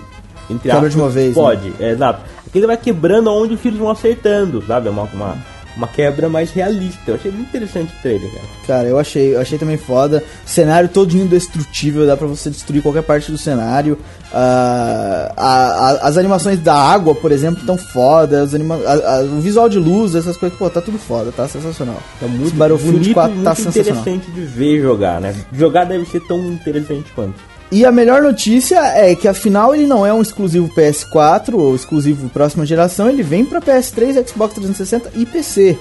entre 0.50 0.70
Quebra 0.70 0.88
de 0.88 0.96
uma 0.96 1.08
vez, 1.08 1.28
né? 1.28 1.42
Pode, 1.42 1.72
é, 1.80 1.90
exato. 1.90 2.20
Aqui 2.46 2.58
ele 2.58 2.66
vai 2.66 2.76
quebrando 2.76 3.30
onde 3.32 3.54
os 3.54 3.60
tiros 3.60 3.78
vão 3.78 3.90
acertando, 3.90 4.62
sabe? 4.66 4.88
É 4.88 4.90
uma, 4.90 5.02
uma, 5.12 5.36
uma 5.76 5.88
quebra 5.88 6.28
mais 6.28 6.50
realista. 6.52 6.98
Eu 7.08 7.14
achei 7.16 7.30
muito 7.32 7.48
interessante 7.48 7.92
o 7.98 8.02
trailer, 8.02 8.30
cara. 8.30 8.44
Cara, 8.66 8.88
eu 8.88 8.98
achei, 8.98 9.34
eu 9.34 9.40
achei 9.40 9.58
também 9.58 9.76
foda. 9.76 10.22
O 10.46 10.48
cenário 10.48 10.88
todo 10.88 11.12
indestrutível, 11.16 12.06
dá 12.06 12.16
pra 12.16 12.26
você 12.28 12.48
destruir 12.50 12.80
qualquer 12.82 13.02
parte 13.02 13.32
do 13.32 13.38
cenário. 13.38 13.98
Ah, 14.32 15.32
a- 15.36 15.90
a- 15.90 16.08
as 16.08 16.16
animações 16.16 16.58
da 16.60 16.74
água, 16.74 17.14
por 17.14 17.32
exemplo, 17.32 17.60
estão 17.60 17.76
foda. 17.76 18.42
As 18.42 18.54
anima 18.54 18.76
a- 18.76 19.20
o 19.22 19.40
visual 19.40 19.68
de 19.68 19.78
luz, 19.78 20.14
essas 20.14 20.36
coisas, 20.36 20.56
pô, 20.58 20.68
tá 20.70 20.80
tudo 20.80 20.98
foda, 20.98 21.32
tá 21.32 21.48
sensacional. 21.48 21.96
Tá 22.20 22.26
muito 22.26 22.46
Esse 22.48 22.54
Battlefield 22.56 22.98
bonito, 22.98 23.14
4 23.14 23.32
tá 23.32 23.36
muito 23.50 23.56
sensacional. 23.62 24.02
interessante 24.02 24.30
de 24.30 24.40
ver 24.42 24.80
jogar, 24.80 25.20
né? 25.20 25.34
Jogar 25.52 25.84
deve 25.84 26.04
ser 26.06 26.20
tão 26.20 26.38
interessante 26.52 27.10
quanto. 27.14 27.34
E 27.74 27.84
a 27.84 27.90
melhor 27.90 28.22
notícia 28.22 28.78
é 28.78 29.16
que 29.16 29.26
afinal 29.26 29.74
ele 29.74 29.84
não 29.84 30.06
é 30.06 30.14
um 30.14 30.22
exclusivo 30.22 30.68
PS4 30.68 31.54
ou 31.54 31.74
exclusivo 31.74 32.28
próxima 32.28 32.64
geração, 32.64 33.10
ele 33.10 33.20
vem 33.24 33.44
pra 33.44 33.60
PS3, 33.60 34.24
Xbox 34.28 34.54
360 34.54 35.10
e 35.16 35.26
PC, 35.26 35.76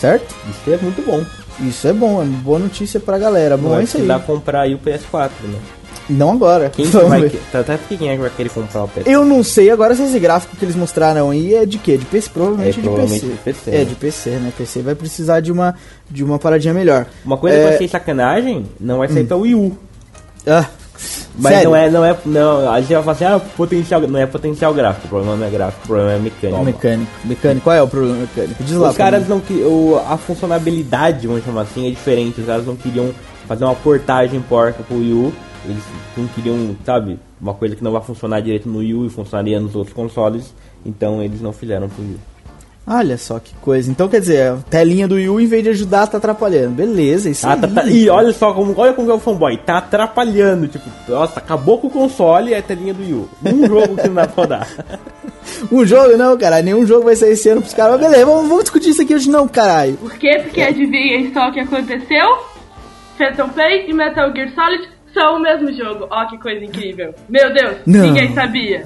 certo? 0.00 0.32
Isso 0.48 0.70
é 0.72 0.76
muito 0.76 1.04
bom. 1.04 1.20
Isso 1.66 1.88
é 1.88 1.92
bom, 1.92 2.20
é 2.20 2.24
uma 2.24 2.38
boa 2.38 2.60
notícia 2.60 3.00
pra 3.00 3.18
galera. 3.18 3.56
Bom, 3.56 3.76
é 3.76 3.82
isso 3.82 3.96
aí. 3.98 4.06
dá 4.06 4.20
pra 4.20 4.26
comprar 4.34 4.60
aí 4.60 4.74
o 4.74 4.78
PS4, 4.78 5.30
né? 5.42 5.58
Não 6.08 6.30
agora. 6.30 6.70
Quem 6.70 6.84
que 6.88 6.96
vai 6.96 7.28
que- 7.28 7.38
tá- 7.50 7.58
Até 7.60 7.76
quem 7.88 8.08
é 8.10 8.14
que 8.14 8.20
vai 8.20 8.30
querer 8.30 8.48
comprar 8.48 8.84
o 8.84 8.88
PS4? 8.88 9.02
Eu 9.10 9.24
não 9.24 9.42
sei 9.42 9.68
agora 9.70 9.96
se 9.96 10.02
esse 10.04 10.20
gráfico 10.20 10.56
que 10.56 10.64
eles 10.64 10.76
mostraram 10.76 11.30
aí 11.30 11.54
é 11.56 11.66
de 11.66 11.78
quê? 11.78 11.96
De 11.96 12.04
PC? 12.04 12.30
Provavelmente 12.30 12.68
É, 12.68 12.72
de 12.72 12.80
provavelmente 12.82 13.20
PC. 13.26 13.32
de 13.32 13.38
PC, 13.42 13.70
É, 13.70 13.78
né? 13.78 13.84
de 13.84 13.94
PC, 13.96 14.30
né? 14.30 14.52
PC 14.56 14.82
vai 14.82 14.94
precisar 14.94 15.40
de 15.40 15.50
uma, 15.50 15.74
de 16.08 16.22
uma 16.22 16.38
paradinha 16.38 16.72
melhor. 16.74 17.06
Uma 17.24 17.36
coisa 17.36 17.56
é... 17.56 17.60
que 17.62 17.68
eu 17.70 17.74
achei 17.74 17.88
sacanagem, 17.88 18.64
não 18.78 18.98
vai 18.98 19.08
sair 19.08 19.24
pra 19.24 19.36
Wii 19.36 19.54
U. 19.56 19.76
Ah, 20.46 20.66
Mas 21.38 21.54
sério? 21.54 21.70
não 21.70 21.76
é, 21.76 21.90
não 21.90 22.04
é, 22.04 22.16
não, 22.26 22.70
a 22.70 22.80
gente 22.80 22.92
vai 22.92 23.02
falar 23.02 23.12
assim, 23.12 23.24
ah, 23.24 23.40
potencial, 23.56 24.00
não 24.02 24.20
é 24.20 24.26
potencial 24.26 24.74
gráfico, 24.74 25.06
o 25.06 25.08
problema 25.08 25.36
não 25.36 25.46
é 25.46 25.50
gráfico, 25.50 25.84
o 25.84 25.86
problema 25.86 26.12
é 26.12 26.18
mecânico. 26.18 26.64
Mecânico. 26.64 27.10
Mecânico. 27.24 27.64
Qual 27.64 27.76
é 27.76 27.82
o 27.82 27.88
problema 27.88 28.16
mecânico? 28.16 28.62
Diz 28.62 28.76
lá. 28.76 28.90
Os 28.90 28.96
caras 28.96 29.22
mim. 29.22 29.28
não 29.30 29.40
que 29.40 29.62
a 30.06 30.16
funcionalidade, 30.16 31.26
vamos 31.26 31.44
chamar 31.44 31.62
assim, 31.62 31.86
é 31.86 31.90
diferente. 31.90 32.40
Os 32.40 32.46
caras 32.46 32.66
não 32.66 32.76
queriam 32.76 33.10
fazer 33.46 33.64
uma 33.64 33.74
portagem 33.74 34.40
porca 34.42 34.82
pro 34.82 34.96
Wii 34.96 35.12
U. 35.12 35.32
Eles 35.64 35.82
não 36.16 36.26
queriam, 36.28 36.76
sabe, 36.84 37.18
uma 37.40 37.54
coisa 37.54 37.76
que 37.76 37.84
não 37.84 37.92
vai 37.92 38.02
funcionar 38.02 38.40
direito 38.40 38.68
no 38.68 38.78
Wii 38.78 38.94
U 38.94 39.06
e 39.06 39.10
funcionaria 39.10 39.60
nos 39.60 39.74
outros 39.74 39.94
consoles. 39.94 40.54
Então 40.84 41.22
eles 41.22 41.40
não 41.40 41.52
fizeram 41.52 41.88
pro 41.88 42.02
Wii 42.02 42.14
U. 42.14 42.31
Olha 42.84 43.16
só 43.16 43.38
que 43.38 43.54
coisa. 43.60 43.88
Então 43.90 44.08
quer 44.08 44.20
dizer, 44.20 44.50
a 44.52 44.56
telinha 44.68 45.06
do 45.06 45.14
Wii 45.14 45.28
U, 45.28 45.40
em 45.40 45.46
vez 45.46 45.62
de 45.62 45.70
ajudar, 45.70 46.06
tá 46.08 46.18
atrapalhando. 46.18 46.70
Beleza, 46.70 47.30
isso 47.30 47.46
Ah, 47.46 47.52
aí. 47.52 47.60
tá- 47.60 47.84
e 47.86 48.08
olha 48.10 48.32
só 48.32 48.52
como, 48.52 48.74
olha 48.76 48.92
como 48.92 49.08
é 49.10 49.14
o 49.14 49.20
fanboy, 49.20 49.56
tá 49.58 49.78
atrapalhando, 49.78 50.66
tipo, 50.66 50.84
nossa, 51.08 51.38
acabou 51.38 51.78
com 51.78 51.86
o 51.86 51.90
console 51.90 52.50
e 52.50 52.54
a 52.56 52.60
telinha 52.62 52.92
do 52.92 53.00
Wii 53.02 53.12
U. 53.14 53.28
Um 53.44 53.66
jogo 53.68 53.96
que 53.96 54.08
não 54.08 54.14
dá 54.14 54.26
pra 54.26 54.42
rodar. 54.42 54.68
Um 55.72 55.84
jogo, 55.84 56.16
não, 56.16 56.38
caralho. 56.38 56.64
Nenhum 56.64 56.86
jogo 56.86 57.04
vai 57.04 57.16
sair 57.16 57.32
esse 57.32 57.48
ano 57.48 57.60
pros 57.60 57.74
caras. 57.74 58.00
Mas 58.00 58.08
beleza, 58.10 58.26
vamos, 58.26 58.48
vamos 58.48 58.62
discutir 58.62 58.90
isso 58.90 59.02
aqui 59.02 59.12
hoje 59.14 59.28
não, 59.28 59.48
caralho. 59.48 59.94
Por 59.96 60.12
quê? 60.12 60.38
Porque 60.42 60.62
adivinhem 60.62 61.32
só 61.32 61.48
o 61.48 61.52
que 61.52 61.58
aconteceu? 61.60 62.26
Phantom 63.18 63.48
Pain 63.48 63.88
e 63.88 63.92
Metal 63.92 64.32
Gear 64.32 64.50
Solid 64.54 64.88
são 65.12 65.36
o 65.36 65.40
mesmo 65.42 65.72
jogo. 65.72 66.06
Ó, 66.10 66.26
que 66.26 66.38
coisa 66.38 66.64
incrível. 66.64 67.12
Meu 67.28 67.52
Deus, 67.52 67.76
Não. 67.84 68.02
ninguém 68.06 68.32
sabia. 68.34 68.84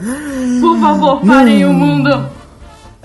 Por 0.60 0.78
favor, 0.80 1.20
parem 1.26 1.64
o 1.66 1.72
mundo. 1.74 2.26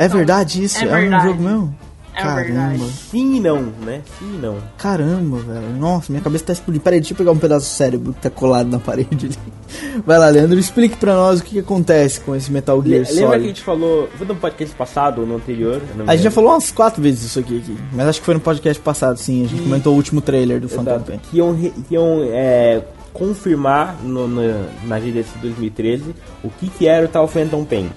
É 0.04 0.08
verdade 0.08 0.64
isso? 0.64 0.80
É 0.80 0.88
É, 0.88 0.88
um 0.88 1.00
verdade. 1.00 1.24
jogo 1.28 1.44
mesmo? 1.44 1.76
É 2.14 2.22
Caramba. 2.24 2.42
verdade. 2.44 2.92
Sim 3.10 3.36
e 3.36 3.40
não, 3.40 3.62
né? 3.86 4.02
Sim 4.20 4.36
e 4.36 4.38
não. 4.38 4.58
Caramba, 4.78 5.38
velho. 5.38 5.70
Nossa, 5.80 6.12
minha 6.12 6.22
cabeça 6.22 6.44
tá 6.44 6.52
explodindo. 6.54 6.84
Peraí, 6.84 7.00
deixa 7.00 7.14
eu 7.14 7.18
pegar 7.18 7.32
um 7.32 7.38
pedaço 7.38 7.68
do 7.68 7.70
cérebro 7.70 8.12
que 8.14 8.20
tá 8.20 8.30
colado 8.30 8.68
na 8.70 8.80
parede 8.80 9.28
ali. 9.28 9.38
Vai 10.06 10.20
lá, 10.20 10.28
Leandro, 10.28 10.60
explique 10.60 10.98
pra 10.98 11.14
nós 11.16 11.40
o 11.40 11.44
que, 11.44 11.52
que 11.52 11.60
acontece 11.60 12.20
com 12.20 12.36
esse 12.36 12.52
Metal 12.52 12.78
Le- 12.82 12.90
Gear 12.90 13.00
Lembra 13.00 13.14
que 13.16 13.24
a 13.24 13.28
Solid. 13.30 13.48
gente 13.48 13.62
falou, 13.62 14.10
foi 14.18 14.28
no 14.28 14.36
podcast 14.36 14.76
passado 14.76 15.22
ou 15.22 15.26
no 15.28 15.38
anterior? 15.38 15.76
A 15.76 15.88
gente 15.88 16.06
já 16.06 16.12
lembro. 16.14 16.32
falou 16.32 16.50
umas 16.52 16.70
quatro 16.70 17.02
vezes 17.02 17.24
isso 17.24 17.40
aqui, 17.40 17.60
aqui. 17.60 17.78
Mas 17.94 18.08
acho 18.10 18.20
que 18.20 18.26
foi 18.26 18.34
no 18.34 18.42
podcast 18.42 18.84
passado, 18.84 19.18
sim. 19.18 19.46
A 19.46 19.48
gente 19.48 19.62
E- 19.62 19.64
comentou 19.64 19.94
o 19.94 19.96
último 19.96 20.20
trailer 20.20 20.60
do 20.60 20.68
Phantom 20.68 20.92
Exato. 20.96 21.06
Pain. 21.06 21.20
Que 21.32 21.38
iam, 21.38 21.56
re- 21.56 21.74
que 21.88 21.94
iam 21.94 22.24
é, 22.30 22.82
confirmar 23.14 23.96
no, 24.04 24.28
no- 24.28 24.66
na 24.86 25.00
GDC 25.00 25.30
2013 25.42 26.14
o 26.44 26.50
que, 26.50 26.68
que 26.70 26.88
era 26.90 27.06
o 27.06 27.08
tal 27.10 27.26
Phantom 27.26 27.64
Pain. 27.64 27.90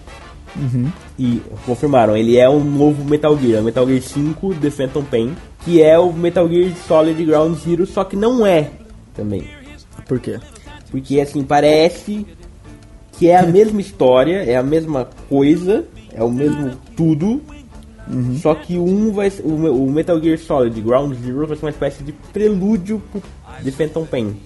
Uhum. 0.57 0.89
E 1.19 1.43
confirmaram, 1.67 2.17
ele 2.17 2.37
é 2.37 2.49
um 2.49 2.63
novo 2.63 3.05
Metal 3.05 3.37
Gear, 3.39 3.59
é 3.59 3.61
o 3.61 3.65
Metal 3.65 3.87
Gear 3.87 4.01
5 4.03 4.55
The 4.55 4.71
Phantom 4.71 5.03
Pain, 5.05 5.35
que 5.65 5.83
é 5.83 5.99
o 5.99 6.13
Metal 6.13 6.49
Gear 6.49 6.71
Solid 6.87 7.25
Ground 7.25 7.57
Zero, 7.59 7.87
só 7.87 8.05
que 8.05 8.15
não 8.15 8.47
é 8.47 8.71
também. 9.15 9.45
Por 10.07 10.21
quê? 10.21 10.39
Porque 10.91 11.21
assim, 11.21 11.43
parece 11.43 12.25
que 13.19 13.29
é 13.29 13.37
a 13.37 13.43
mesma 13.47 13.81
história, 13.83 14.45
é 14.45 14.57
a 14.57 14.63
mesma 14.63 15.09
coisa, 15.29 15.85
é 16.13 16.23
o 16.23 16.31
mesmo 16.31 16.73
tudo. 16.97 17.41
Só 18.43 18.55
que 18.55 18.77
um 18.77 19.11
vai 19.13 19.31
ser- 19.31 19.43
o, 19.45 19.85
o 19.87 19.91
Metal 19.91 20.21
Gear 20.23 20.39
Solid 20.39 20.79
Ground 20.83 21.15
Zero 21.25 21.47
vai 21.47 21.57
ser 21.57 21.65
uma 21.65 21.71
espécie 21.71 22.05
de 22.05 22.13
prelúdio 22.13 23.03
de 23.63 23.71
Phantom 23.73 24.05
Pain. 24.05 24.37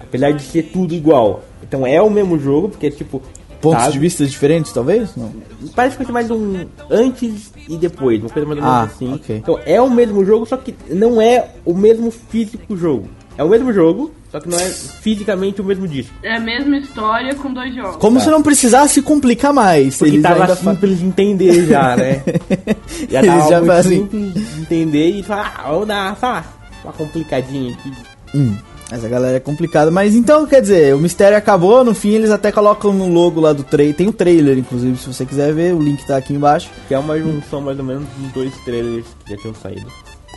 Apesar 0.00 0.32
de 0.32 0.42
ser 0.42 0.64
tudo 0.72 0.92
igual. 0.94 1.44
Então 1.62 1.86
é 1.86 2.02
o 2.02 2.10
mesmo 2.10 2.38
jogo, 2.38 2.68
porque 2.70 2.90
tipo. 2.90 3.22
Pontos 3.60 3.84
tá- 3.84 3.90
de 3.90 3.98
vista 3.98 4.24
diferentes, 4.26 4.72
talvez? 4.72 5.10
Não. 5.16 5.32
Parece 5.74 5.96
que 5.96 6.04
vai 6.04 6.06
ser 6.06 6.12
mais 6.12 6.30
um 6.30 6.66
antes 6.90 7.52
e 7.68 7.76
depois, 7.76 8.20
uma 8.20 8.30
coisa 8.30 8.46
mais 8.48 8.58
ou 8.60 8.64
menos 8.64 8.78
Ah, 8.78 8.82
assim. 8.84 9.14
ok. 9.14 9.36
Então 9.36 9.58
é 9.66 9.80
o 9.80 9.90
mesmo 9.90 10.24
jogo, 10.24 10.46
só 10.46 10.56
que 10.56 10.74
não 10.90 11.20
é 11.20 11.46
o 11.64 11.74
mesmo 11.74 12.10
físico 12.10 12.76
jogo. 12.76 13.08
É 13.36 13.44
o 13.44 13.48
mesmo 13.48 13.72
jogo, 13.72 14.12
só 14.32 14.40
que 14.40 14.48
não 14.48 14.58
é 14.58 14.64
fisicamente 14.68 15.60
o 15.60 15.64
mesmo 15.64 15.86
disco. 15.86 16.12
É 16.24 16.36
a 16.36 16.40
mesma 16.40 16.76
história 16.78 17.34
com 17.36 17.52
dois 17.52 17.72
jogos. 17.74 17.96
Como 17.96 18.18
se 18.20 18.28
não 18.28 18.42
precisasse 18.42 19.00
complicar 19.00 19.52
mais. 19.52 19.96
Porque 19.96 20.14
Eles 20.14 20.22
tava 20.22 20.56
simples 20.56 20.98
de 20.98 21.04
entender 21.06 21.66
já, 21.66 21.96
né? 21.96 22.22
já 23.08 23.18
Eles 23.20 23.30
tava 23.30 23.48
já 23.50 23.56
muito 23.58 23.66
fazem- 23.72 23.98
simples 24.00 24.34
de 24.34 24.60
entender 24.60 25.08
e 25.10 25.22
falar, 25.22 25.54
ah, 25.64 25.70
vamos 25.70 25.86
dar 25.88 26.16
só 26.16 26.44
uma 26.84 26.92
complicadinha 26.92 27.74
aqui. 27.74 27.92
Hum, 28.34 28.56
essa 28.90 29.08
galera 29.08 29.36
é 29.36 29.40
complicada. 29.40 29.90
Mas 29.90 30.14
então, 30.14 30.46
quer 30.46 30.60
dizer, 30.62 30.94
o 30.94 30.98
mistério 30.98 31.36
acabou. 31.36 31.84
No 31.84 31.94
fim, 31.94 32.10
eles 32.10 32.30
até 32.30 32.50
colocam 32.52 32.92
no 32.92 33.08
logo 33.08 33.40
lá 33.40 33.52
do 33.52 33.62
trailer. 33.62 33.94
Tem 33.96 34.08
o 34.08 34.12
trailer, 34.12 34.56
inclusive, 34.58 34.96
se 34.98 35.06
você 35.12 35.24
quiser 35.26 35.52
ver. 35.52 35.74
O 35.74 35.82
link 35.82 36.06
tá 36.06 36.16
aqui 36.16 36.32
embaixo. 36.32 36.70
Que 36.88 36.94
é 36.94 36.98
uma 36.98 37.18
junção 37.18 37.60
mais 37.60 37.78
ou 37.78 37.84
menos 37.84 38.04
dos 38.18 38.32
dois 38.32 38.52
trailers 38.64 39.04
que 39.24 39.32
já 39.34 39.40
tinham 39.40 39.54
saído. 39.54 39.86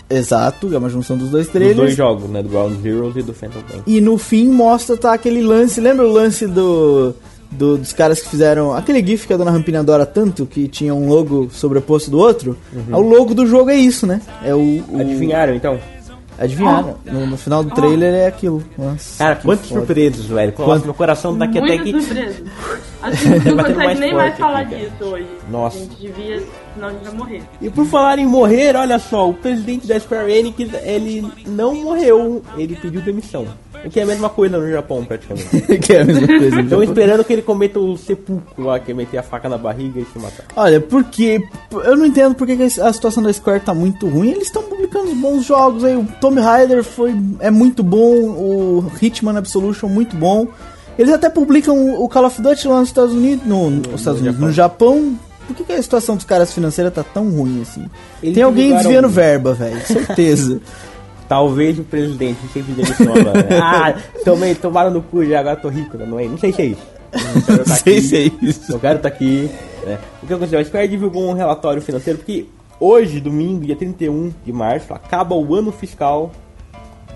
Exato, 0.10 0.74
é 0.74 0.78
uma 0.78 0.89
junção 0.89 1.18
dos 1.18 1.30
dois 1.30 1.45
Dos 1.45 1.54
trailers. 1.54 1.78
dois 1.78 1.95
jogos, 1.95 2.30
né? 2.30 2.43
Do 2.43 2.49
Ground 2.49 2.82
Zeroes 2.82 3.16
e 3.16 3.22
do 3.22 3.34
Phantom 3.34 3.62
Pain. 3.62 3.82
E 3.88 4.02
no 4.02 4.18
fim 4.18 4.47
mostra 4.49 4.97
tá 4.97 5.14
aquele 5.14 5.41
lance. 5.41 5.80
Lembra 5.80 6.06
o 6.06 6.12
lance 6.12 6.45
do, 6.47 7.14
do- 7.49 7.78
dos 7.78 7.93
caras 7.93 8.20
que 8.20 8.28
fizeram. 8.28 8.74
Aquele 8.74 9.06
GIF 9.06 9.26
que 9.26 9.34
a 9.34 9.38
dona 9.38 9.52
Rampina 9.52 9.80
adora 9.80 10.06
tanto, 10.06 10.45
que 10.45 10.68
tinha 10.68 10.93
um 10.93 11.08
logo 11.08 11.49
sobreposto 11.54 12.12
do 12.12 12.20
outro? 12.20 12.58
O 12.91 12.99
logo 12.99 13.34
do 13.34 13.47
jogo 13.47 13.70
é 13.70 13.76
isso, 13.78 14.06
né? 14.06 14.22
É 14.43 14.54
o. 14.54 14.84
o 14.89 14.99
Adivinharam, 14.99 15.56
então? 15.56 15.80
Adivinharam. 16.42 16.96
No, 17.06 17.28
no 17.28 17.38
final 17.38 17.64
do 17.64 17.70
trailer 17.70 18.14
é 18.14 18.28
aquilo. 18.28 18.64
Nossa, 18.78 19.18
Cara, 19.18 19.36
quantas 19.36 19.68
foda. 19.68 19.80
surpresas, 19.82 20.26
velho. 20.26 20.52
Quanto- 20.54 20.86
meu 20.86 20.94
coração 20.94 21.38
daqui 21.38 21.60
até 21.60 21.68
Muita 21.78 21.84
que... 21.84 22.02
surpresa. 22.02 22.44
A 23.02 23.12
gente 23.12 23.46
não 23.50 23.58
consegue 23.58 23.74
mais 23.78 24.00
nem 24.00 24.14
mais 24.14 24.38
falar 24.38 24.60
aqui, 24.62 24.72
cara. 24.76 24.89
disso 24.89 25.04
hoje. 25.06 25.28
Nossa. 25.50 25.78
A 25.78 25.80
gente 25.82 25.96
devia, 25.96 26.44
senão 26.74 26.88
a 26.88 26.92
gente 26.92 27.04
vai 27.04 27.14
morrer. 27.14 27.44
E 27.62 27.70
por 27.70 27.86
falar 27.86 28.18
em 28.20 28.26
morrer, 28.26 28.76
olha 28.76 28.98
só, 29.00 29.30
o 29.30 29.34
presidente 29.34 29.86
da 29.88 30.00
Square 30.00 30.32
Enix, 30.32 30.58
ele 30.84 31.32
não 31.48 31.76
morreu, 31.76 32.42
ele 32.58 32.76
pediu 32.76 33.02
demissão. 33.02 33.46
O 33.84 33.89
que 33.89 34.00
é 34.00 34.04
a 34.04 34.06
mesma 34.06 34.30
coisa 34.30 34.60
no 34.60 34.70
Japão, 34.72 35.04
praticamente. 35.04 35.50
que 35.82 35.94
é 35.94 36.02
a 36.02 36.06
mesma 36.06 36.28
coisa. 36.28 36.62
Estão 36.62 36.84
esperando 36.84 37.24
que 37.24 37.34
ele 37.34 37.42
cometa 37.42 37.80
o 37.80 37.98
sepulcro 37.98 38.64
lá, 38.66 38.80
que 38.80 38.92
é 38.92 38.94
meter 38.94 39.18
a 39.18 39.24
faca 39.24 39.50
na 39.50 39.58
barriga 39.58 40.00
e 40.00 40.06
se 40.06 40.20
matar. 40.20 40.46
Olha, 40.56 40.80
porque 40.80 41.44
eu 41.84 41.98
não 41.98 42.06
entendo 42.06 42.36
porque 42.36 42.56
que 42.56 42.62
a 42.80 42.94
situação 42.94 43.24
da 43.24 43.34
Square 43.34 43.62
tá 43.62 43.74
muito 43.74 44.08
ruim. 44.08 44.30
Eles 44.32 44.44
estão 44.48 44.62
publicando 44.92 45.16
bons 45.16 45.46
jogos 45.46 45.84
aí. 45.84 45.96
O 45.96 46.06
Tomb 46.20 46.39
Raider 46.39 46.84
foi 46.84 47.16
é 47.39 47.50
muito 47.50 47.82
bom, 47.82 48.14
o 48.14 48.92
Hitman 49.02 49.38
Absolution 49.38 49.88
muito 49.88 50.16
bom. 50.16 50.48
Eles 51.00 51.14
até 51.14 51.30
publicam 51.30 51.96
o 51.96 52.08
Call 52.10 52.26
of 52.26 52.42
Duty 52.42 52.68
lá 52.68 52.80
nos 52.82 52.89
Estados 52.89 53.14
Unidos, 53.14 53.46
no, 53.48 53.70
nos 53.70 54.02
Estados 54.02 54.20
Unidos, 54.20 54.39
no 54.39 54.52
Japão. 54.52 55.18
Por 55.48 55.56
que, 55.56 55.64
que 55.64 55.74
a 55.74 55.82
situação 55.82 56.16
dos 56.16 56.26
caras 56.26 56.54
financeira 56.54 56.92
tá 56.92 57.04
tão 57.04 57.30
ruim 57.30 57.62
assim? 57.62 57.86
Eles 58.22 58.36
Tem 58.36 58.44
alguém 58.44 58.76
desviando 58.76 59.10
verba, 59.10 59.54
velho, 59.54 59.82
certeza. 59.88 60.62
Talvez 61.28 61.80
o 61.80 61.84
presidente 61.84 62.39
sempre 62.54 62.74
demissão 62.74 63.14
agora. 63.16 63.44
né? 63.44 63.58
ah, 63.64 63.96
tomei, 64.26 64.54
tomaram 64.54 64.92
no 64.92 65.02
cu 65.02 65.26
já, 65.26 65.39
agora 65.39 65.56
tô 65.56 65.70
rico, 65.70 65.98
né? 65.98 66.06
não 66.06 66.20
é? 66.20 66.26
Não 66.26 66.38
sei 66.38 66.52
se 66.52 66.62
é 66.62 66.66
isso. 66.66 66.92
Não 67.14 67.42
quero 67.42 67.64
tá 67.64 67.76
Sei 67.76 67.98
aqui. 67.98 68.08
se 68.08 68.16
é 68.18 68.32
isso. 68.42 68.72
Eu 68.72 68.80
quero 68.80 68.98
estar 68.98 69.08
aqui. 69.08 69.50
Né? 69.86 69.98
O 70.22 70.28
que 70.28 70.34
aconteceu? 70.34 70.60
A 70.60 70.64
Square 70.64 70.88
divulgou 70.88 71.30
um 71.30 71.34
relatório 71.34 71.82
financeiro 71.82 72.20
porque 72.20 72.46
hoje, 72.82 73.20
domingo, 73.22 73.64
dia 73.64 73.76
31 73.76 74.34
de 74.44 74.52
março, 74.52 74.92
acaba 74.94 75.36
o 75.36 75.56
ano 75.56 75.72
fiscal 75.72 76.32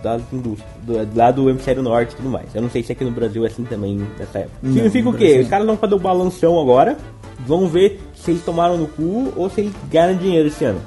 das 0.03 0.22
indústrias, 0.32 0.72
do, 0.84 1.18
lá 1.18 1.32
do 1.32 1.49
hemisfério 1.49 1.82
norte 1.82 2.13
e 2.13 2.16
tudo 2.16 2.30
mais. 2.30 2.53
Eu 2.53 2.61
não 2.61 2.70
sei 2.70 2.84
se 2.84 2.91
aqui 2.91 3.03
no 3.03 3.09
Brasil 3.09 3.43
é 3.43 3.47
assim 3.47 3.63
também 3.63 4.07
nessa 4.20 4.39
época. 4.39 4.57
Não, 4.61 4.74
Significa 4.74 5.09
o 5.09 5.13
quê? 5.13 5.26
Brasil 5.26 5.41
Os 5.41 5.49
caras 5.49 5.66
vão 5.66 5.76
fazer 5.76 5.95
o 5.95 5.99
balanção 5.99 6.59
agora, 6.61 6.95
vão 7.39 7.68
ver 7.68 7.99
se 8.13 8.32
eles 8.32 8.43
tomaram 8.43 8.78
no 8.78 8.88
cu 8.88 9.34
ou 9.36 9.49
se 9.49 9.61
eles 9.61 9.74
ganharam 9.89 10.16
dinheiro 10.16 10.47
esse 10.47 10.63
ano. 10.63 10.82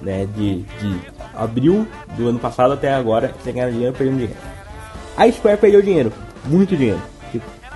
Né? 0.00 0.26
De, 0.36 0.62
de 0.62 1.00
abril 1.34 1.84
do 2.16 2.28
ano 2.28 2.38
passado 2.38 2.72
até 2.72 2.94
agora, 2.94 3.34
você 3.42 3.50
ganharam 3.50 3.72
dinheiro 3.72 3.92
perdendo 3.92 4.18
dinheiro. 4.18 4.40
A 5.16 5.30
Square 5.30 5.58
perdeu 5.58 5.82
dinheiro, 5.82 6.12
muito 6.46 6.76
dinheiro. 6.76 7.00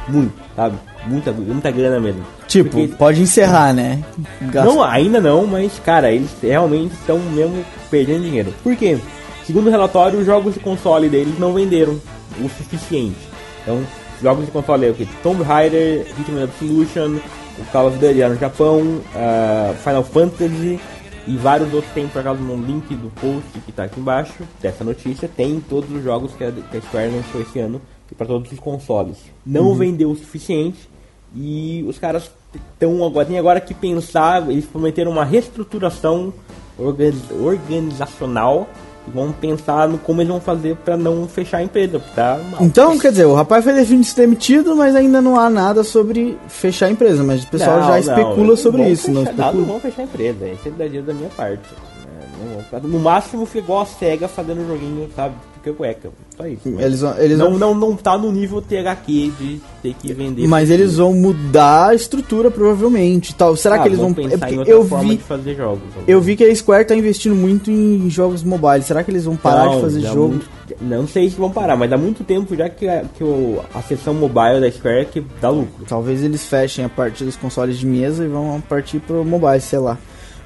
Muito, 0.09 0.33
sabe? 0.55 0.77
Muita, 1.07 1.33
muita 1.33 1.71
grana 1.71 1.99
mesmo. 2.01 2.23
Tipo, 2.47 2.71
Porque- 2.71 2.95
pode 2.97 3.21
encerrar, 3.23 3.73
né? 3.73 4.03
Gasta- 4.43 4.71
não, 4.73 4.83
ainda 4.83 5.21
não, 5.21 5.47
mas 5.47 5.73
cara, 5.85 6.11
eles 6.13 6.31
realmente 6.43 6.93
estão 6.95 7.19
mesmo 7.19 7.65
perdendo 7.91 8.23
dinheiro. 8.23 8.53
Por 8.63 8.75
quê? 8.77 8.99
Segundo 9.47 9.67
o 9.67 9.71
relatório, 9.71 10.19
os 10.19 10.27
jogos 10.27 10.55
de 10.55 10.61
console 10.61 11.09
deles 11.09 11.39
não 11.39 11.53
venderam 11.53 12.01
o 12.39 12.49
suficiente. 12.49 13.17
Então, 13.63 13.81
jogos 14.23 14.47
de 14.47 14.51
console 14.51 14.87
é 14.87 14.91
o 14.91 14.95
que? 14.95 15.07
Tomb 15.23 15.43
Raider, 15.43 16.07
Hitman 16.19 16.45
Absolution, 16.45 17.19
o 17.59 17.65
Call 17.73 17.89
of 17.89 17.99
Duty 17.99 18.21
lá 18.21 18.29
no 18.31 18.39
Japão, 18.39 19.01
ah, 19.15 19.75
Final 19.83 20.03
Fantasy 20.05 20.81
e 21.27 21.37
vários 21.37 21.73
outros 21.73 21.93
tem 21.95 22.07
por 22.09 22.23
causa 22.23 22.41
no 22.41 22.57
link 22.57 22.95
do 22.95 23.11
post 23.21 23.49
que 23.65 23.73
tá 23.73 23.85
aqui 23.85 23.99
embaixo 24.01 24.43
dessa 24.61 24.85
notícia, 24.85 25.29
tem 25.35 25.61
todos 25.69 25.91
os 25.91 26.03
jogos 26.05 26.33
que 26.37 26.45
a, 26.45 26.51
que 26.53 26.77
a 26.77 26.81
Square 26.83 27.11
lançou 27.11 27.41
esse 27.41 27.59
ano 27.59 27.81
e 28.15 28.17
para 28.17 28.27
todos 28.27 28.51
os 28.53 28.59
consoles. 28.59 29.17
Não 29.45 29.75
vendeu 29.75 30.11
o 30.11 30.17
suficiente 30.17 30.89
e 31.35 31.85
os 31.89 31.99
caras 31.99 32.31
estão 32.73 33.05
agora 33.05 33.27
tem 33.27 33.39
agora 33.39 33.61
que 33.61 33.75
pensar, 33.75 34.49
eles 34.51 34.65
prometeram 34.65 35.11
uma 35.11 35.25
reestruturação 35.25 36.33
organiz- 36.79 37.31
organizacional 37.31 38.69
e 39.07 39.11
vão 39.11 39.33
pensar 39.33 39.87
no 39.89 39.99
como 39.99 40.21
eles 40.23 40.31
vão 40.31 40.41
fazer 40.41 40.77
para 40.77 40.97
não 40.97 41.29
fechar 41.29 41.59
a 41.59 41.63
empresa, 41.63 42.01
tá 42.15 42.41
mal. 42.51 42.63
Então, 42.63 42.99
quer 42.99 43.11
dizer, 43.11 43.27
o 43.27 43.35
rapaz 43.35 43.63
foi 43.65 43.75
definido 43.75 44.07
demitido, 44.17 44.75
mas 44.75 44.97
ainda 44.97 45.21
não 45.21 45.39
há 45.39 45.51
nada 45.51 45.85
sobre 45.85 46.39
fechar 46.49 46.87
a 46.87 46.91
empresa. 46.91 47.23
Mas 47.23 47.45
o 47.45 47.49
pessoal 47.49 47.81
Não, 47.81 47.83
já 47.87 47.91
não, 47.91 47.99
especula 47.99 48.57
sobre 48.57 48.83
vão 48.83 48.91
isso, 48.93 49.11
não 49.11 49.27
fechar, 49.27 49.37
Não, 49.37 49.45
não 49.45 49.51
especula? 49.51 49.67
vão 49.67 49.81
fechar 49.81 50.03
a 50.03 50.05
empresa, 50.05 50.45
é 50.47 50.57
exagero 50.65 51.03
da 51.05 51.15
minha 51.15 51.29
parte. 51.31 51.69
né? 52.07 52.29
Não 52.73 52.81
vão- 52.81 52.91
No 52.91 52.99
máximo 52.99 53.45
fica 53.45 53.59
igual 53.59 53.83
a 53.83 53.87
SEGA 53.87 54.27
fazendo 54.29 54.63
um 54.63 54.69
joguinho, 54.69 55.09
sabe? 55.15 55.35
Cueca, 55.73 56.11
só 56.37 56.47
isso. 56.47 56.61
Eles 56.79 57.01
vão, 57.01 57.19
eles 57.19 57.39
não, 57.39 57.51
vão, 57.51 57.59
não, 57.59 57.75
não 57.91 57.97
tá 57.97 58.19
no 58.19 58.31
nível 58.31 58.61
THQ 58.61 59.33
de 59.39 59.61
ter 59.83 59.95
que 59.95 60.13
vender. 60.13 60.47
mas 60.47 60.71
eles 60.71 60.97
vão 60.97 61.13
mudar 61.15 61.89
a 61.91 61.95
estrutura 61.95 62.51
provavelmente, 62.51 63.35
tal. 63.35 63.57
Será 63.57 63.77
Ah, 63.77 63.79
que 63.81 63.89
eles 63.89 63.99
vão? 63.99 64.11
É 64.11 64.37
porque 64.37 64.59
outra 64.59 64.73
eu 64.73 64.85
forma 64.85 65.11
vi, 65.11 65.17
de 65.17 65.23
fazer 65.23 65.55
jogos. 65.55 65.83
eu 66.07 66.21
vi 66.21 66.37
que 66.37 66.45
a 66.45 66.55
Square 66.55 66.85
tá 66.87 66.95
investindo 66.95 67.35
muito 67.35 67.71
em 67.71 68.09
jogos 68.11 68.43
mobile. 68.43 68.83
Será 68.83 69.03
que 69.03 69.11
eles 69.11 69.25
vão 69.25 69.37
parar 69.37 69.67
Não, 69.67 69.77
de 69.77 69.81
fazer 69.83 70.01
dá 70.01 70.13
jogo? 70.13 70.29
muito- 70.29 70.55
não 70.81 71.07
sei 71.07 71.29
se 71.29 71.37
vão 71.37 71.51
parar, 71.51 71.77
mas 71.77 71.93
há 71.93 71.97
muito 71.99 72.25
tempo 72.25 72.57
já 72.57 72.69
que, 72.71 72.89
a, 72.89 73.05
que 73.17 73.23
o, 73.23 73.61
a 73.75 73.83
seção 73.83 74.15
mobile 74.15 74.61
da 74.61 74.71
Square 74.71 75.01
é 75.01 75.05
que 75.05 75.23
dá 75.41 75.51
lucro. 75.51 75.85
Talvez 75.89 76.23
eles 76.25 76.45
fechem 76.47 76.85
a 76.85 76.89
parte 76.89 77.23
dos 77.25 77.37
consoles 77.37 77.79
de 77.79 77.87
mesa 77.87 78.25
e 78.25 78.29
vão 78.29 78.63
partir 78.69 78.99
pro 79.01 79.25
mobile, 79.25 79.61
sei 79.61 79.79
lá. 79.79 79.99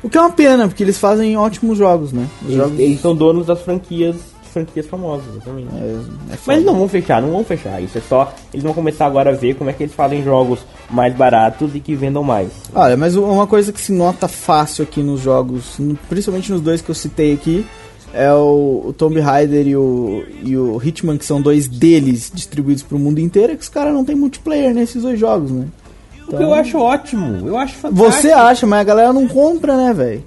O 0.02 0.08
que 0.08 0.16
é 0.16 0.20
uma 0.20 0.30
pena, 0.30 0.68
porque 0.68 0.82
eles 0.84 0.96
fazem 0.98 1.36
ótimos 1.36 1.76
jogos, 1.78 2.12
né? 2.12 2.26
Eles, 2.44 2.56
jogos 2.56 2.78
eles 2.78 3.00
são 3.00 3.14
donos 3.16 3.46
das 3.46 3.60
franquias, 3.62 4.14
franquias 4.64 4.86
famosas, 4.86 5.26
exatamente. 5.34 5.68
é, 5.74 6.34
é 6.34 6.38
Mas 6.46 6.48
eles 6.48 6.64
não 6.64 6.74
vão 6.74 6.88
fechar, 6.88 7.22
não 7.22 7.30
vão 7.30 7.44
fechar. 7.44 7.82
Isso 7.82 7.98
é 7.98 8.00
só. 8.00 8.32
Eles 8.52 8.64
vão 8.64 8.74
começar 8.74 9.06
agora 9.06 9.30
a 9.30 9.34
ver 9.34 9.54
como 9.54 9.70
é 9.70 9.72
que 9.72 9.82
eles 9.82 9.94
fazem 9.94 10.22
jogos 10.22 10.60
mais 10.90 11.14
baratos 11.14 11.74
e 11.74 11.80
que 11.80 11.94
vendam 11.94 12.22
mais. 12.22 12.50
Olha, 12.74 12.96
mas 12.96 13.16
uma 13.16 13.46
coisa 13.46 13.72
que 13.72 13.80
se 13.80 13.92
nota 13.92 14.28
fácil 14.28 14.84
aqui 14.84 15.02
nos 15.02 15.20
jogos, 15.20 15.78
principalmente 16.08 16.50
nos 16.52 16.60
dois 16.60 16.80
que 16.80 16.90
eu 16.90 16.94
citei 16.94 17.32
aqui, 17.32 17.66
é 18.12 18.32
o, 18.32 18.84
o 18.86 18.92
Tomb 18.92 19.20
Raider 19.20 19.66
e 19.66 19.76
o, 19.76 20.24
e 20.42 20.56
o 20.56 20.80
Hitman, 20.82 21.18
que 21.18 21.24
são 21.24 21.40
dois 21.40 21.68
deles 21.68 22.30
distribuídos 22.32 22.82
pro 22.82 22.98
mundo 22.98 23.18
inteiro, 23.18 23.52
é 23.52 23.56
que 23.56 23.62
os 23.62 23.68
caras 23.68 23.92
não 23.92 24.04
tem 24.04 24.16
multiplayer 24.16 24.74
nesses 24.74 25.02
dois 25.02 25.18
jogos, 25.18 25.50
né? 25.50 25.66
O 26.26 26.36
que 26.36 26.42
eu 26.42 26.52
acho 26.52 26.78
ótimo, 26.78 27.46
eu 27.46 27.56
acho 27.56 27.74
fantástico. 27.74 28.12
Você 28.12 28.30
acha, 28.30 28.66
mas 28.66 28.80
a 28.80 28.84
galera 28.84 29.12
não 29.14 29.26
compra, 29.26 29.76
né, 29.76 29.94
velho? 29.94 30.22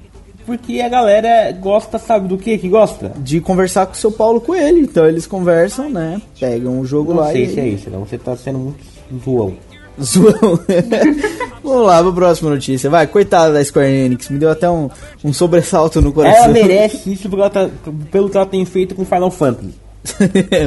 Porque 0.46 0.82
a 0.82 0.89
galera 0.89 1.52
gosta, 1.54 1.98
sabe 2.00 2.28
do 2.28 2.38
que 2.38 2.58
que 2.58 2.68
gosta? 2.70 3.12
De 3.18 3.39
conversar 3.39 3.86
com 3.86 3.94
o 3.94 3.96
seu 3.96 4.12
Paulo 4.12 4.42
Coelho. 4.42 4.80
Então 4.80 5.06
eles 5.06 5.26
conversam, 5.28 5.89
né? 5.89 6.22
Pegam 6.39 6.80
o 6.80 6.86
jogo 6.86 7.14
Não 7.14 7.22
lá 7.22 7.32
sei 7.32 7.44
e. 7.46 7.54
se 7.54 7.60
é 7.60 7.68
isso, 7.68 7.89
não. 7.89 8.06
Você 8.06 8.18
tá 8.18 8.36
sendo 8.36 8.60
muito 8.60 8.80
zoão. 9.24 9.54
Zoão. 10.02 10.60
Vamos 11.64 11.86
lá 11.86 12.02
pra 12.02 12.12
próxima 12.12 12.50
notícia. 12.50 12.89
Vai, 12.89 13.06
coitada 13.06 13.54
da 13.54 13.64
Square 13.64 13.88
Enix. 13.92 14.30
Me 14.30 14.39
deu 14.39 14.50
até 14.50 14.70
um, 14.70 14.89
um 15.24 15.32
sobressalto 15.34 16.02
no 16.02 16.12
coração. 16.12 16.46
Ela 16.46 16.54
merece 16.54 17.12
isso 17.14 17.30
ela 17.32 17.50
tá- 17.50 17.70
pelo 18.10 18.30
que 18.30 18.38
ela 18.38 18.46
tem 18.46 18.66
feito 18.66 18.96
com 18.96 19.06
Final 19.06 19.30
Fantasy. 19.30 19.74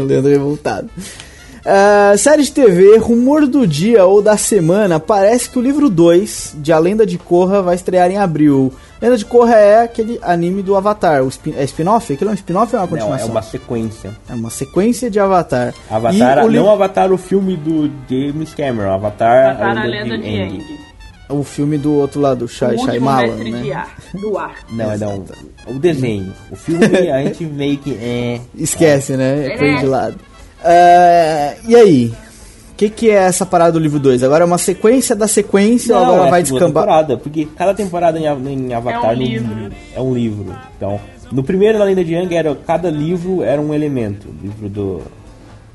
Leandro 0.06 0.30
revoltado. 0.30 0.88
Ah, 1.66 2.12
série 2.18 2.42
de 2.42 2.52
TV, 2.52 2.98
rumor 2.98 3.46
do 3.46 3.66
dia 3.66 4.04
ou 4.04 4.20
da 4.20 4.36
semana, 4.36 5.00
parece 5.00 5.48
que 5.48 5.58
o 5.58 5.62
livro 5.62 5.88
2 5.88 6.56
de 6.58 6.70
A 6.72 6.78
Lenda 6.78 7.06
de 7.06 7.16
Korra 7.16 7.62
vai 7.62 7.74
estrear 7.74 8.10
em 8.10 8.18
abril. 8.18 8.70
Lenda 9.00 9.16
de 9.16 9.24
Korra 9.24 9.54
é 9.56 9.82
aquele 9.82 10.18
anime 10.22 10.62
do 10.62 10.76
Avatar. 10.76 11.22
O 11.22 11.28
spin- 11.28 11.54
é 11.56 11.64
spin-off? 11.64 12.12
Aquilo 12.12 12.28
é 12.30 12.32
um 12.32 12.36
spin-off 12.36 12.74
ou 12.76 12.82
é 12.82 12.84
uma 12.84 12.90
Não, 12.90 12.96
é 12.96 13.00
continuação? 13.00 13.30
uma 13.30 13.42
sequência. 13.42 14.10
É 14.28 14.34
uma 14.34 14.50
sequência 14.50 15.10
de 15.10 15.18
Avatar. 15.18 15.72
Avatar, 15.90 16.38
E 16.44 16.46
o, 16.46 16.50
não 16.50 16.70
Avatar 16.70 17.10
o 17.12 17.16
filme 17.16 17.56
do 17.56 17.90
James 18.10 18.52
Cameron, 18.52 18.92
Avatar, 18.92 19.56
Para 19.56 19.80
a 19.82 19.84
lenda 19.86 20.18
de 20.18 20.26
Aang. 20.28 20.58
Aang. 21.30 21.38
o 21.40 21.42
filme 21.44 21.78
do 21.78 21.94
outro 21.94 22.20
lado, 22.20 22.40
do 22.40 22.44
O 22.44 22.48
Shai 22.48 22.76
Shyamalan, 22.76 23.26
mestre 23.28 23.44
de 23.44 23.68
né? 23.68 23.72
ar, 23.72 23.94
do 24.20 24.36
ar. 24.38 24.54
Não, 24.70 24.92
é 24.92 24.98
não. 24.98 25.24
O 25.66 25.78
desenho. 25.78 26.30
O 26.50 26.56
filme 26.56 26.84
a 27.10 27.22
gente 27.24 27.44
meio 27.44 27.78
que. 27.78 27.92
É, 27.94 28.38
Esquece, 28.54 29.16
né? 29.16 29.46
É. 29.46 29.56
Põe 29.56 29.76
de 29.78 29.86
lado. 29.86 30.14
Ah, 30.64 31.54
e 31.66 31.76
aí? 31.76 32.12
O 32.72 32.76
que, 32.76 32.88
que 32.90 33.08
é 33.10 33.14
essa 33.14 33.46
parada 33.46 33.72
do 33.72 33.78
livro 33.78 34.00
2? 34.00 34.22
Agora 34.24 34.42
é 34.42 34.46
uma 34.46 34.58
sequência 34.58 35.14
da 35.14 35.28
sequência 35.28 35.94
ou 35.96 36.00
Não, 36.04 36.12
agora 36.14 36.26
é 36.28 36.30
vai 36.30 36.42
descambar? 36.42 36.68
temporada, 36.84 37.16
porque 37.16 37.46
cada 37.56 37.72
temporada 37.72 38.18
em, 38.18 38.24
em 38.24 38.74
Avatar 38.74 39.04
É 39.12 39.14
um 39.14 39.16
no- 39.16 39.22
livro. 39.22 39.72
é 39.94 40.00
um 40.00 40.14
livro. 40.14 40.56
Então, 40.76 40.98
no 41.30 41.44
primeiro 41.44 41.78
na 41.78 41.84
Lenda 41.84 42.04
de 42.04 42.12
Yang 42.14 42.34
era 42.34 42.54
cada 42.66 42.90
livro 42.90 43.42
era 43.44 43.60
um 43.60 43.72
elemento, 43.72 44.26
livro 44.42 44.68
do 44.68 45.02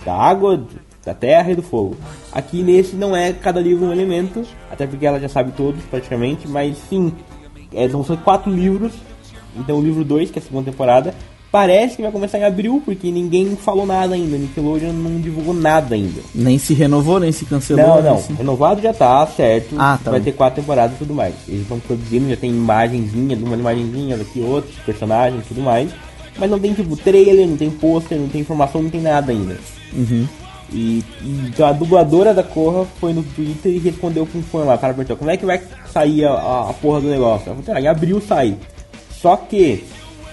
da 0.05 0.13
água, 0.13 0.57
do- 0.57 0.67
da 1.05 1.13
terra 1.13 1.51
e 1.51 1.55
do 1.55 1.61
fogo. 1.63 1.95
Aqui 2.33 2.61
nesse 2.61 2.97
não 2.97 3.15
é 3.15 3.31
cada 3.31 3.61
livro 3.61 3.85
um 3.85 3.91
elemento, 3.93 4.43
até 4.69 4.85
porque 4.85 5.05
ela 5.05 5.19
já 5.21 5.29
sabe 5.29 5.53
todos 5.53 5.81
praticamente, 5.85 6.49
mas 6.49 6.75
sim, 6.89 7.13
é, 7.73 7.87
são 7.87 8.03
quatro 8.17 8.51
livros. 8.51 8.91
Então 9.55 9.77
o 9.77 9.81
livro 9.81 10.03
2, 10.03 10.29
que 10.31 10.37
é 10.39 10.41
a 10.41 10.45
segunda 10.45 10.69
temporada, 10.69 11.13
parece 11.51 11.95
que 11.95 12.01
vai 12.01 12.11
começar 12.11 12.37
em 12.39 12.43
abril, 12.43 12.81
porque 12.85 13.09
ninguém 13.11 13.55
falou 13.55 13.85
nada 13.85 14.15
ainda, 14.15 14.37
Nickelodeon 14.37 14.93
não 14.93 15.19
divulgou 15.19 15.53
nada 15.53 15.95
ainda. 15.95 16.21
Nem 16.33 16.57
se 16.57 16.73
renovou, 16.73 17.19
nem 17.19 17.31
se 17.31 17.45
cancelou. 17.45 17.85
Não, 17.85 18.01
não. 18.03 18.17
se- 18.21 18.33
Renovado 18.33 18.81
já 18.81 18.93
tá, 18.93 19.25
certo. 19.27 19.75
Ah, 19.77 19.99
tá 20.03 20.11
Vai 20.11 20.19
bom. 20.19 20.25
ter 20.25 20.31
quatro 20.33 20.61
temporadas 20.61 20.95
e 20.95 20.99
tudo 20.99 21.13
mais. 21.13 21.33
Eles 21.47 21.61
estão 21.61 21.79
produzindo, 21.79 22.29
já 22.29 22.35
tem 22.37 22.51
imagenzinha, 22.51 23.35
uma 23.37 23.55
imagenzinha 23.55 24.17
daqui, 24.17 24.41
outros 24.41 24.75
personagens 24.85 25.43
e 25.43 25.47
tudo 25.47 25.61
mais. 25.61 25.89
Mas 26.37 26.49
não 26.49 26.59
tem 26.59 26.73
tipo 26.73 26.95
trailer, 26.95 27.47
não 27.47 27.57
tem 27.57 27.69
pôster, 27.69 28.17
não 28.17 28.29
tem 28.29 28.41
informação, 28.41 28.81
não 28.83 28.89
tem 28.89 29.01
nada 29.01 29.31
ainda. 29.31 29.57
Uhum. 29.93 30.25
E, 30.71 31.03
e 31.23 31.63
a 31.63 31.71
dubladora 31.71 32.31
da 32.33 32.43
Corra 32.43 32.85
foi 32.99 33.11
no 33.11 33.23
Twitter 33.23 33.71
e 33.73 33.79
respondeu 33.79 34.25
com 34.27 34.37
um 34.37 34.43
fã 34.43 34.59
lá. 34.59 34.75
O 34.75 34.77
cara 34.77 34.93
perguntou, 34.93 35.17
como 35.17 35.31
é 35.31 35.35
que 35.35 35.45
vai 35.45 35.59
sair 35.91 36.25
a, 36.25 36.31
a, 36.31 36.69
a 36.69 36.73
porra 36.73 37.01
do 37.01 37.07
negócio? 37.09 37.49
Ela 37.51 37.61
falou, 37.61 37.77
ah, 37.77 37.81
em 37.81 37.87
abril 37.87 38.21
sai. 38.21 38.55
Só 39.11 39.35
que, 39.35 39.83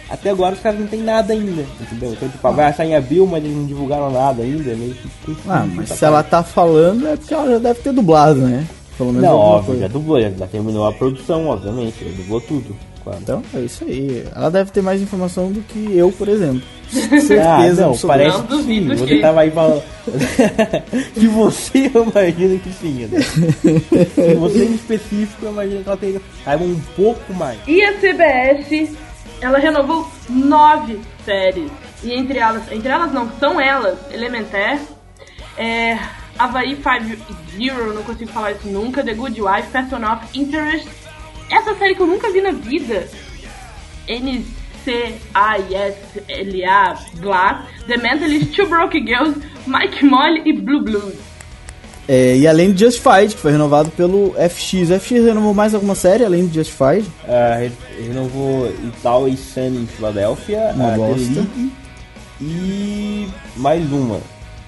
até 0.09 0.31
agora 0.31 0.55
os 0.55 0.61
caras 0.61 0.79
não 0.81 0.87
tem 0.87 1.03
nada 1.03 1.33
ainda, 1.33 1.65
entendeu? 1.81 2.13
Então, 2.13 2.29
tipo, 2.29 2.53
vai 2.53 2.73
sair 2.73 2.91
em 2.91 2.97
abril, 2.97 3.27
mas 3.27 3.45
eles 3.45 3.57
não 3.57 3.67
divulgaram 3.67 4.11
nada 4.11 4.43
ainda, 4.43 4.75
meio 4.75 4.95
que... 4.95 5.37
Ah, 5.49 5.67
mas 5.75 5.89
se 5.91 6.05
ela 6.05 6.23
tá 6.23 6.43
falando 6.43 7.07
é 7.09 7.17
porque 7.17 7.35
ela 7.35 7.51
já 7.51 7.59
deve 7.59 7.81
ter 7.81 7.93
dublado, 7.93 8.41
né? 8.41 8.65
Pelo 8.97 9.13
menos 9.13 9.29
Não, 9.29 9.37
óbvio, 9.37 9.67
coisa. 9.67 9.81
já 9.83 9.89
dublou, 9.89 10.21
já, 10.21 10.31
já 10.31 10.47
terminou 10.47 10.87
a 10.87 10.93
produção, 10.93 11.49
obviamente, 11.49 11.97
já 12.03 12.11
dublou 12.17 12.41
tudo. 12.41 12.75
Claro. 13.05 13.21
Então, 13.23 13.43
é 13.55 13.61
isso 13.61 13.85
aí. 13.85 14.25
Ela 14.35 14.51
deve 14.51 14.73
ter 14.73 14.83
mais 14.83 15.01
informação 15.01 15.53
do 15.53 15.61
que 15.61 15.97
eu, 15.97 16.11
por 16.11 16.29
exemplo. 16.29 16.63
Certeza 16.91 17.85
ah, 17.85 17.89
não, 17.89 17.99
parece 17.99 18.39
Não 18.39 18.47
que 18.47 18.63
sim. 18.65 18.89
Você 18.89 19.07
que- 19.07 19.21
tava 19.21 19.41
aí 19.43 19.51
falando. 19.51 19.83
que 21.15 21.27
você 21.29 21.79
imagina 21.95 22.59
que 22.59 22.73
sim, 22.73 23.07
né? 23.07 23.21
Se 24.15 24.35
você 24.35 24.65
em 24.65 24.75
específico, 24.75 25.45
eu 25.47 25.53
imagino 25.53 25.83
que 25.85 25.89
ela 25.89 25.97
tenha 25.97 26.21
saiba 26.45 26.65
um 26.65 26.81
pouco 26.97 27.33
mais. 27.35 27.59
E 27.69 27.81
a 27.83 27.93
CBS, 27.95 28.97
ela 29.41 29.59
renovou 29.59 30.11
nove 30.29 31.01
séries. 31.25 31.71
E 32.03 32.13
entre 32.13 32.39
elas, 32.39 32.71
entre 32.71 32.89
elas 32.89 33.13
não, 33.13 33.31
são 33.39 33.61
elas, 33.61 33.99
Elementar, 34.13 34.79
é, 35.57 35.99
Havaí 36.39 36.77
5-0, 36.77 37.95
não 37.95 38.03
consigo 38.03 38.31
falar 38.31 38.53
isso 38.53 38.69
nunca, 38.69 39.03
The 39.03 39.15
Good 39.15 39.41
Wife, 39.41 39.69
Person 39.71 40.05
of 40.05 40.27
Interest. 40.39 40.89
Essa 41.51 41.75
série 41.75 41.95
que 41.95 42.03
eu 42.03 42.07
nunca 42.07 42.31
vi 42.31 42.41
na 42.41 42.53
vida, 42.53 43.09
M-C-I-S-L-A, 44.09 44.47
Glass, 47.21 47.67
The 47.87 47.97
Mentalist, 47.97 48.55
Two 48.55 48.67
Broke 48.67 49.01
Girls, 49.01 49.41
Mike 49.67 50.05
Molly 50.05 50.43
e 50.45 50.53
Blue 50.53 50.83
Blues. 50.83 51.36
É, 52.09 52.37
e 52.37 52.47
além 52.47 52.73
de 52.73 52.85
Justified, 52.85 53.35
que 53.35 53.41
foi 53.41 53.51
renovado 53.53 53.91
pelo 53.91 54.33
FX. 54.49 54.91
O 54.91 55.01
FX 55.01 55.11
renovou 55.25 55.53
mais 55.53 55.75
alguma 55.75 55.95
série 55.97 56.25
além 56.25 56.47
de 56.47 56.55
Justified? 56.55 57.05
Ah, 57.29 57.57
re- 57.59 57.73
renovou 58.07 58.71
Itaú 58.85 59.27
e 59.29 59.37
Sunny 59.37 59.83
em 59.83 59.87
Filadélfia, 59.87 60.71
Uma 60.75 60.89
a 60.89 60.91
The 60.93 60.97
bosta. 60.99 61.47
E 62.41 63.27
mais 63.57 63.91
uma. 63.91 64.21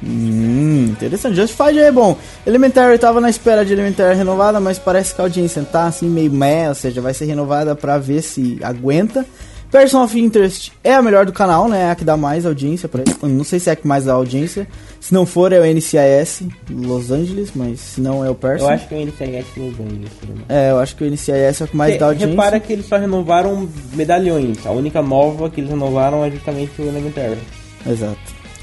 Hum, 0.03 0.87
interessante. 0.91 1.37
Justified 1.37 1.79
é 1.79 1.91
bom. 1.93 2.17
Elementary 2.47 2.99
tava 2.99 3.21
na 3.21 3.29
espera 3.31 3.65
de 3.65 3.73
Elementary 3.73 4.17
renovada, 4.17 4.59
mas 4.61 4.79
parece 4.79 5.15
que 5.15 5.21
a 5.21 5.25
audiência 5.25 5.63
tá 5.63 5.87
assim 5.87 6.09
meio 6.09 6.31
meh, 6.33 6.69
ou 6.69 6.75
seja, 6.75 7.01
vai 7.01 7.13
ser 7.13 7.27
renovada 7.27 7.75
pra 7.75 7.99
ver 7.99 8.23
se 8.23 8.59
aguenta. 8.63 9.27
Person 9.71 10.03
of 10.03 10.19
Interest 10.19 10.73
é 10.83 10.95
a 10.95 11.03
melhor 11.03 11.27
do 11.27 11.33
canal, 11.33 11.69
né? 11.69 11.83
É 11.83 11.91
a 11.91 11.95
que 11.95 12.05
dá 12.05 12.17
mais 12.17 12.47
audiência 12.47 12.89
pra 12.89 13.03
ele. 13.03 13.15
Não 13.35 13.45
sei 13.45 13.59
se 13.59 13.69
é 13.69 13.75
a 13.75 13.77
que 13.77 13.87
mais 13.87 14.05
dá 14.07 14.15
audiência. 14.15 14.67
Se 15.01 15.13
não 15.13 15.27
for, 15.27 15.53
é 15.53 15.61
o 15.61 15.65
NCIS 15.65 16.43
Los 16.71 17.11
Angeles, 17.11 17.51
mas 17.55 17.79
se 17.81 18.01
não 18.01 18.25
é 18.25 18.31
o 18.31 18.35
Person. 18.35 18.65
Eu 18.65 18.71
acho 18.71 18.89
que 18.89 18.95
o 18.95 18.99
NCIS 19.07 19.47
isso. 19.57 20.27
Né? 20.27 20.43
É, 20.49 20.71
eu 20.71 20.79
acho 20.79 20.97
que 20.97 21.05
o 21.05 21.07
NCIS 21.11 21.61
é 21.61 21.65
o 21.65 21.69
que 21.69 21.77
mais 21.77 21.93
Você 21.93 21.99
dá 21.99 22.07
audiência. 22.07 22.31
repara 22.31 22.59
que 22.61 22.73
eles 22.73 22.87
só 22.87 22.97
renovaram 22.97 23.69
medalhões. 23.93 24.65
A 24.67 24.71
única 24.71 25.03
nova 25.03 25.51
que 25.51 25.61
eles 25.61 25.71
renovaram 25.71 26.25
é 26.25 26.31
justamente 26.31 26.73
o 26.81 26.85
Elementary. 26.87 27.39
Exato. 27.87 28.19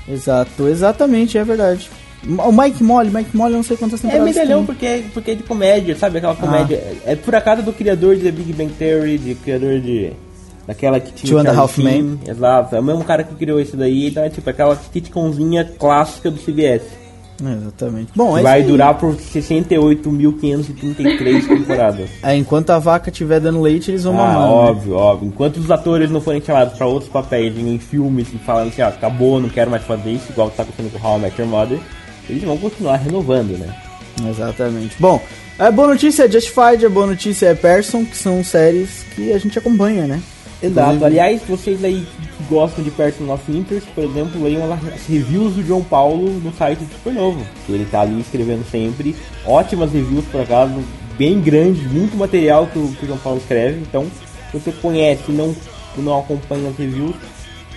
Exato, 0.07 0.67
exatamente, 0.67 1.37
é 1.37 1.43
verdade. 1.43 1.89
O 2.27 2.51
Mike 2.51 2.83
Molly, 2.83 3.11
Mike 3.11 3.35
Molly, 3.37 3.51
eu 3.53 3.57
não 3.57 3.63
sei 3.63 3.77
quantas 3.77 3.99
É 3.99 4.07
temporadas 4.07 4.35
medalhão 4.35 4.57
tem. 4.59 4.65
porque, 4.65 4.85
é- 4.85 5.03
porque 5.13 5.31
é 5.31 5.35
de 5.35 5.43
comédia, 5.43 5.95
sabe? 5.95 6.17
Aquela 6.17 6.35
comédia. 6.35 6.81
É 7.05 7.15
por 7.15 7.35
acaso 7.35 7.61
do 7.61 7.71
criador 7.71 8.15
de 8.15 8.23
The 8.23 8.31
Big 8.31 8.53
Bang 8.53 8.73
Theory, 8.73 9.17
de 9.19 9.35
criador 9.35 9.79
de. 9.79 10.11
Daquela 10.67 10.99
que 10.99 11.11
tinha. 11.13 11.31
Two 11.31 11.39
and 11.39 11.49
a 11.51 11.55
Half 11.59 11.77
Men. 11.77 12.19
Exato, 12.27 12.75
é 12.75 12.79
o 12.79 12.83
mesmo 12.83 13.03
cara 13.03 13.23
que 13.23 13.35
criou 13.35 13.59
isso 13.59 13.77
daí, 13.77 14.07
então 14.07 14.23
é 14.23 14.29
tipo 14.29 14.49
aquela 14.49 14.75
sitcomzinha 14.75 15.63
clássica 15.77 16.31
do 16.31 16.39
CBS. 16.39 16.83
É, 17.45 17.51
exatamente. 17.51 18.11
Bom, 18.15 18.37
é 18.37 18.41
vai 18.41 18.63
durar 18.63 18.97
por 18.97 19.13
68.533 19.15 21.47
temporadas. 21.47 22.09
É, 22.23 22.35
enquanto 22.35 22.69
a 22.71 22.79
vaca 22.79 23.09
estiver 23.09 23.39
dando 23.39 23.61
leite, 23.61 23.91
eles 23.91 24.03
vão 24.03 24.13
Ah, 24.13 24.33
mamando. 24.33 24.39
né? 24.39 24.53
óbvio, 24.71 24.93
óbvio. 24.95 25.27
Enquanto 25.27 25.57
os 25.57 25.69
atores 25.69 26.09
não 26.09 26.21
forem 26.21 26.41
chamados 26.41 26.75
pra 26.77 26.87
outros 26.87 27.11
papéis 27.11 27.55
em 27.57 27.77
filmes 27.77 28.27
e 28.33 28.37
falando 28.37 28.69
assim, 28.69 28.81
ah, 28.81 28.87
acabou, 28.87 29.39
não 29.39 29.49
quero 29.49 29.69
mais 29.69 29.83
fazer 29.83 30.11
isso, 30.11 30.31
igual 30.31 30.49
tá 30.49 30.63
acontecendo 30.63 30.91
com 30.99 31.07
How 31.07 31.17
I 31.17 31.21
Met 31.21 31.39
Your 31.41 31.49
Mother, 31.49 31.79
eles 32.29 32.43
vão 32.43 32.57
continuar 32.57 32.95
renovando, 32.97 33.57
né? 33.57 33.75
Exatamente. 34.29 34.95
Bom, 34.99 35.21
a 35.59 35.69
boa 35.71 35.89
notícia 35.89 36.23
é 36.23 36.31
Justified, 36.31 36.85
a 36.85 36.89
boa 36.89 37.07
notícia 37.07 37.47
é 37.47 37.53
Person, 37.53 38.05
que 38.05 38.15
são 38.17 38.41
séries 38.43 39.05
que 39.13 39.33
a 39.33 39.37
gente 39.37 39.59
acompanha, 39.59 40.07
né? 40.07 40.21
Exato. 40.65 41.05
Aliás, 41.05 41.41
vocês 41.47 41.83
aí 41.83 42.05
que 42.19 42.43
gostam 42.49 42.83
de 42.83 42.91
Person 42.91 43.31
of 43.31 43.51
Interest, 43.51 43.89
por 43.91 44.03
exemplo, 44.03 44.43
leiam 44.43 44.71
as 44.71 45.07
reviews 45.07 45.53
do 45.53 45.65
João 45.65 45.83
Paulo 45.83 46.31
no 46.39 46.53
site 46.53 46.79
do 46.79 46.93
Supernovo. 46.93 47.45
Que 47.65 47.73
ele 47.73 47.85
tá 47.85 48.01
ali 48.01 48.19
escrevendo 48.19 48.65
sempre. 48.69 49.15
Ótimas 49.45 49.91
reviews, 49.91 50.25
por 50.25 50.41
acaso, 50.41 50.73
bem 51.17 51.39
grandes, 51.39 51.83
muito 51.91 52.17
material 52.17 52.67
que 52.67 52.79
o, 52.79 52.87
que 52.89 53.03
o 53.03 53.07
João 53.07 53.19
Paulo 53.19 53.39
escreve. 53.39 53.79
Então, 53.81 54.05
se 54.51 54.59
você 54.59 54.71
conhece 54.71 55.23
e 55.29 55.31
não, 55.31 55.55
não 55.97 56.19
acompanha 56.19 56.69
as 56.69 56.77
reviews, 56.77 57.15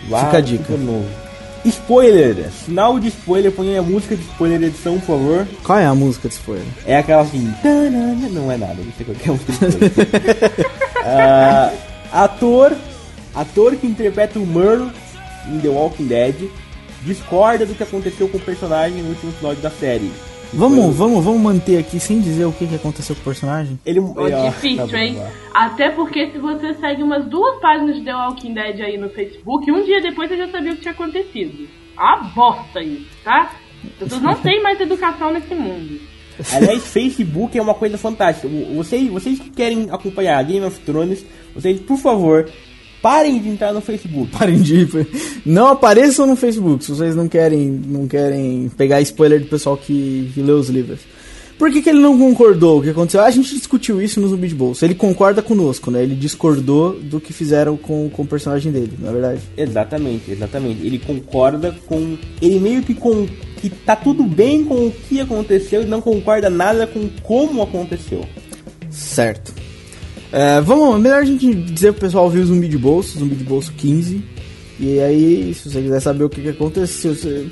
vá 0.09 0.25
Fica 0.27 0.39
a 0.39 0.41
dica. 0.41 0.65
Supernovo. 0.65 1.29
Spoiler! 1.65 2.51
Sinal 2.65 2.99
de 3.01 3.09
spoiler, 3.09 3.51
põe 3.53 3.77
a 3.77 3.83
música 3.83 4.17
de 4.17 4.23
spoiler 4.23 4.63
edição, 4.63 4.99
por 5.01 5.07
favor. 5.07 5.49
Qual 5.65 5.79
é 5.79 5.87
a 5.87 5.95
música 5.95 6.29
de 6.29 6.35
spoiler? 6.35 6.65
É 6.87 6.97
aquela 6.97 7.23
assim. 7.23 7.53
Não 8.33 8.51
é 8.51 8.57
nada, 8.57 8.77
não 8.77 8.93
sei 8.97 9.05
qual 9.05 9.17
é 9.17 9.29
a 9.29 9.33
música 9.33 9.53
de 9.53 9.87
spoiler. 9.87 10.89
Ah, 11.11 11.73
ator, 12.13 12.73
ator 13.35 13.77
que 13.77 13.87
interpreta 13.87 14.39
o 14.39 14.47
Merle 14.47 14.91
em 15.49 15.59
The 15.61 15.69
Walking 15.69 16.07
Dead 16.07 16.35
discorda 17.03 17.65
do 17.65 17.75
que 17.75 17.83
aconteceu 17.83 18.29
com 18.29 18.39
o 18.39 18.41
personagem 18.41 19.03
no 19.03 19.11
último 19.11 19.31
episódio 19.33 19.63
da 19.63 19.71
série. 19.71 20.11
Vamos, 20.53 20.85
Foi- 20.85 20.95
vamos, 20.95 21.25
vamos 21.25 21.41
manter 21.43 21.79
aqui 21.79 22.01
sem 22.01 22.21
dizer 22.21 22.47
o 22.47 22.53
que, 22.53 22.67
que 22.67 22.75
aconteceu 22.75 23.15
com 23.15 23.21
o 23.21 23.25
personagem? 23.25 23.79
Ele, 23.85 24.01
ah, 24.01 24.49
difícil, 24.49 24.79
tá 24.79 24.87
bom, 24.87 24.97
hein? 24.97 25.23
Até 25.55 25.91
porque 25.91 26.31
se 26.31 26.39
você 26.39 26.75
segue 26.75 27.03
umas 27.03 27.27
duas 27.27 27.61
páginas 27.61 27.97
de 27.97 28.03
The 28.03 28.15
Walking 28.15 28.55
Dead 28.55 28.81
aí 28.81 28.97
no 28.97 29.11
Facebook, 29.11 29.71
um 29.71 29.85
dia 29.85 30.01
depois 30.01 30.29
você 30.29 30.39
já 30.39 30.49
sabia 30.49 30.73
o 30.73 30.75
que 30.77 30.81
tinha 30.81 30.93
acontecido. 30.93 31.69
Ah, 31.97 32.31
bosta 32.35 32.81
isso, 32.83 33.07
tá? 33.23 33.53
As 33.85 33.91
pessoas 33.99 34.23
não 34.23 34.35
têm 34.41 34.63
mais 34.63 34.81
educação 34.81 35.31
nesse 35.33 35.55
mundo. 35.55 36.01
Aliás, 36.53 36.85
Facebook 36.85 37.57
é 37.59 37.63
uma 37.63 37.75
coisa 37.75 37.99
fantástica. 37.99 38.49
Vocês, 38.75 39.11
vocês 39.11 39.39
que 39.39 39.51
querem 39.51 39.89
acompanhar 39.91 40.43
Game 40.45 40.65
of 40.65 40.79
Thrones, 40.81 41.25
vocês, 41.55 41.81
por 41.81 41.99
favor, 41.99 42.49
parem 43.03 43.39
de 43.41 43.49
entrar 43.49 43.73
no 43.73 43.81
Facebook. 43.81 44.31
Parem 44.31 44.61
de 44.61 44.83
ir. 44.83 45.09
Não 45.45 45.69
apareçam 45.69 46.27
no 46.27 46.37
Facebook 46.37 46.85
se 46.85 46.91
vocês 46.91 47.17
não 47.17 47.29
querem, 47.29 47.69
não 47.69 48.07
querem 48.07 48.71
pegar 48.77 49.01
spoiler 49.01 49.41
do 49.41 49.47
pessoal 49.47 49.77
que, 49.77 50.31
que 50.35 50.43
lê 50.43 50.53
os 50.53 50.69
livros. 50.69 51.01
Por 51.59 51.73
que, 51.73 51.83
que 51.83 51.91
ele 51.91 51.99
não 51.99 52.17
concordou? 52.17 52.79
O 52.79 52.83
que 52.83 52.91
aconteceu? 52.91 53.21
A 53.21 53.31
gente 53.33 53.53
discutiu 53.53 54.01
isso 54.01 54.21
no 54.21 54.29
Zumbi 54.29 54.47
de 54.47 54.55
Bolsa. 54.55 54.85
Ele 54.85 54.95
concorda 54.95 55.43
conosco, 55.43 55.91
né? 55.91 56.01
Ele 56.03 56.15
discordou 56.15 56.93
do 56.93 57.21
que 57.21 57.33
fizeram 57.33 57.77
com, 57.77 58.09
com 58.09 58.23
o 58.23 58.27
personagem 58.27 58.71
dele, 58.71 58.93
na 59.01 59.09
é 59.09 59.13
verdade. 59.13 59.41
Exatamente, 59.57 60.31
exatamente. 60.31 60.87
Ele 60.87 61.01
concorda 61.01 61.77
com. 61.87 62.17
Ele 62.41 62.61
meio 62.61 62.83
que 62.83 62.95
com. 62.95 63.27
que 63.61 63.69
tá 63.69 63.97
tudo 63.97 64.23
bem 64.23 64.65
com 64.65 64.87
o 64.87 64.93
que 64.93 65.21
aconteceu 65.21 65.83
e 65.83 65.87
não 65.87 66.01
concorda 66.01 66.49
nada 66.49 66.87
com 66.87 67.09
como 67.25 67.61
aconteceu. 67.61 68.25
Certo. 68.89 69.53
É, 70.31 70.61
vamos, 70.61 71.01
melhor 71.01 71.23
a 71.23 71.25
gente 71.25 71.53
dizer 71.55 71.93
pro 71.93 72.03
pessoal 72.03 72.25
ouvir 72.25 72.41
o 72.41 72.47
Zumbi 72.47 72.69
de 72.69 72.79
Bolso, 72.79 73.19
Zumbi 73.19 73.35
de 73.35 73.45
Bolso 73.45 73.73
15. 73.73 74.23
E 74.81 75.01
aí, 75.01 75.55
se 75.55 75.69
você 75.69 75.83
quiser 75.83 76.01
saber 76.01 76.25
o 76.25 76.29
que, 76.29 76.41
que 76.41 76.51
aconteceu, 76.51 77.13
você. 77.13 77.49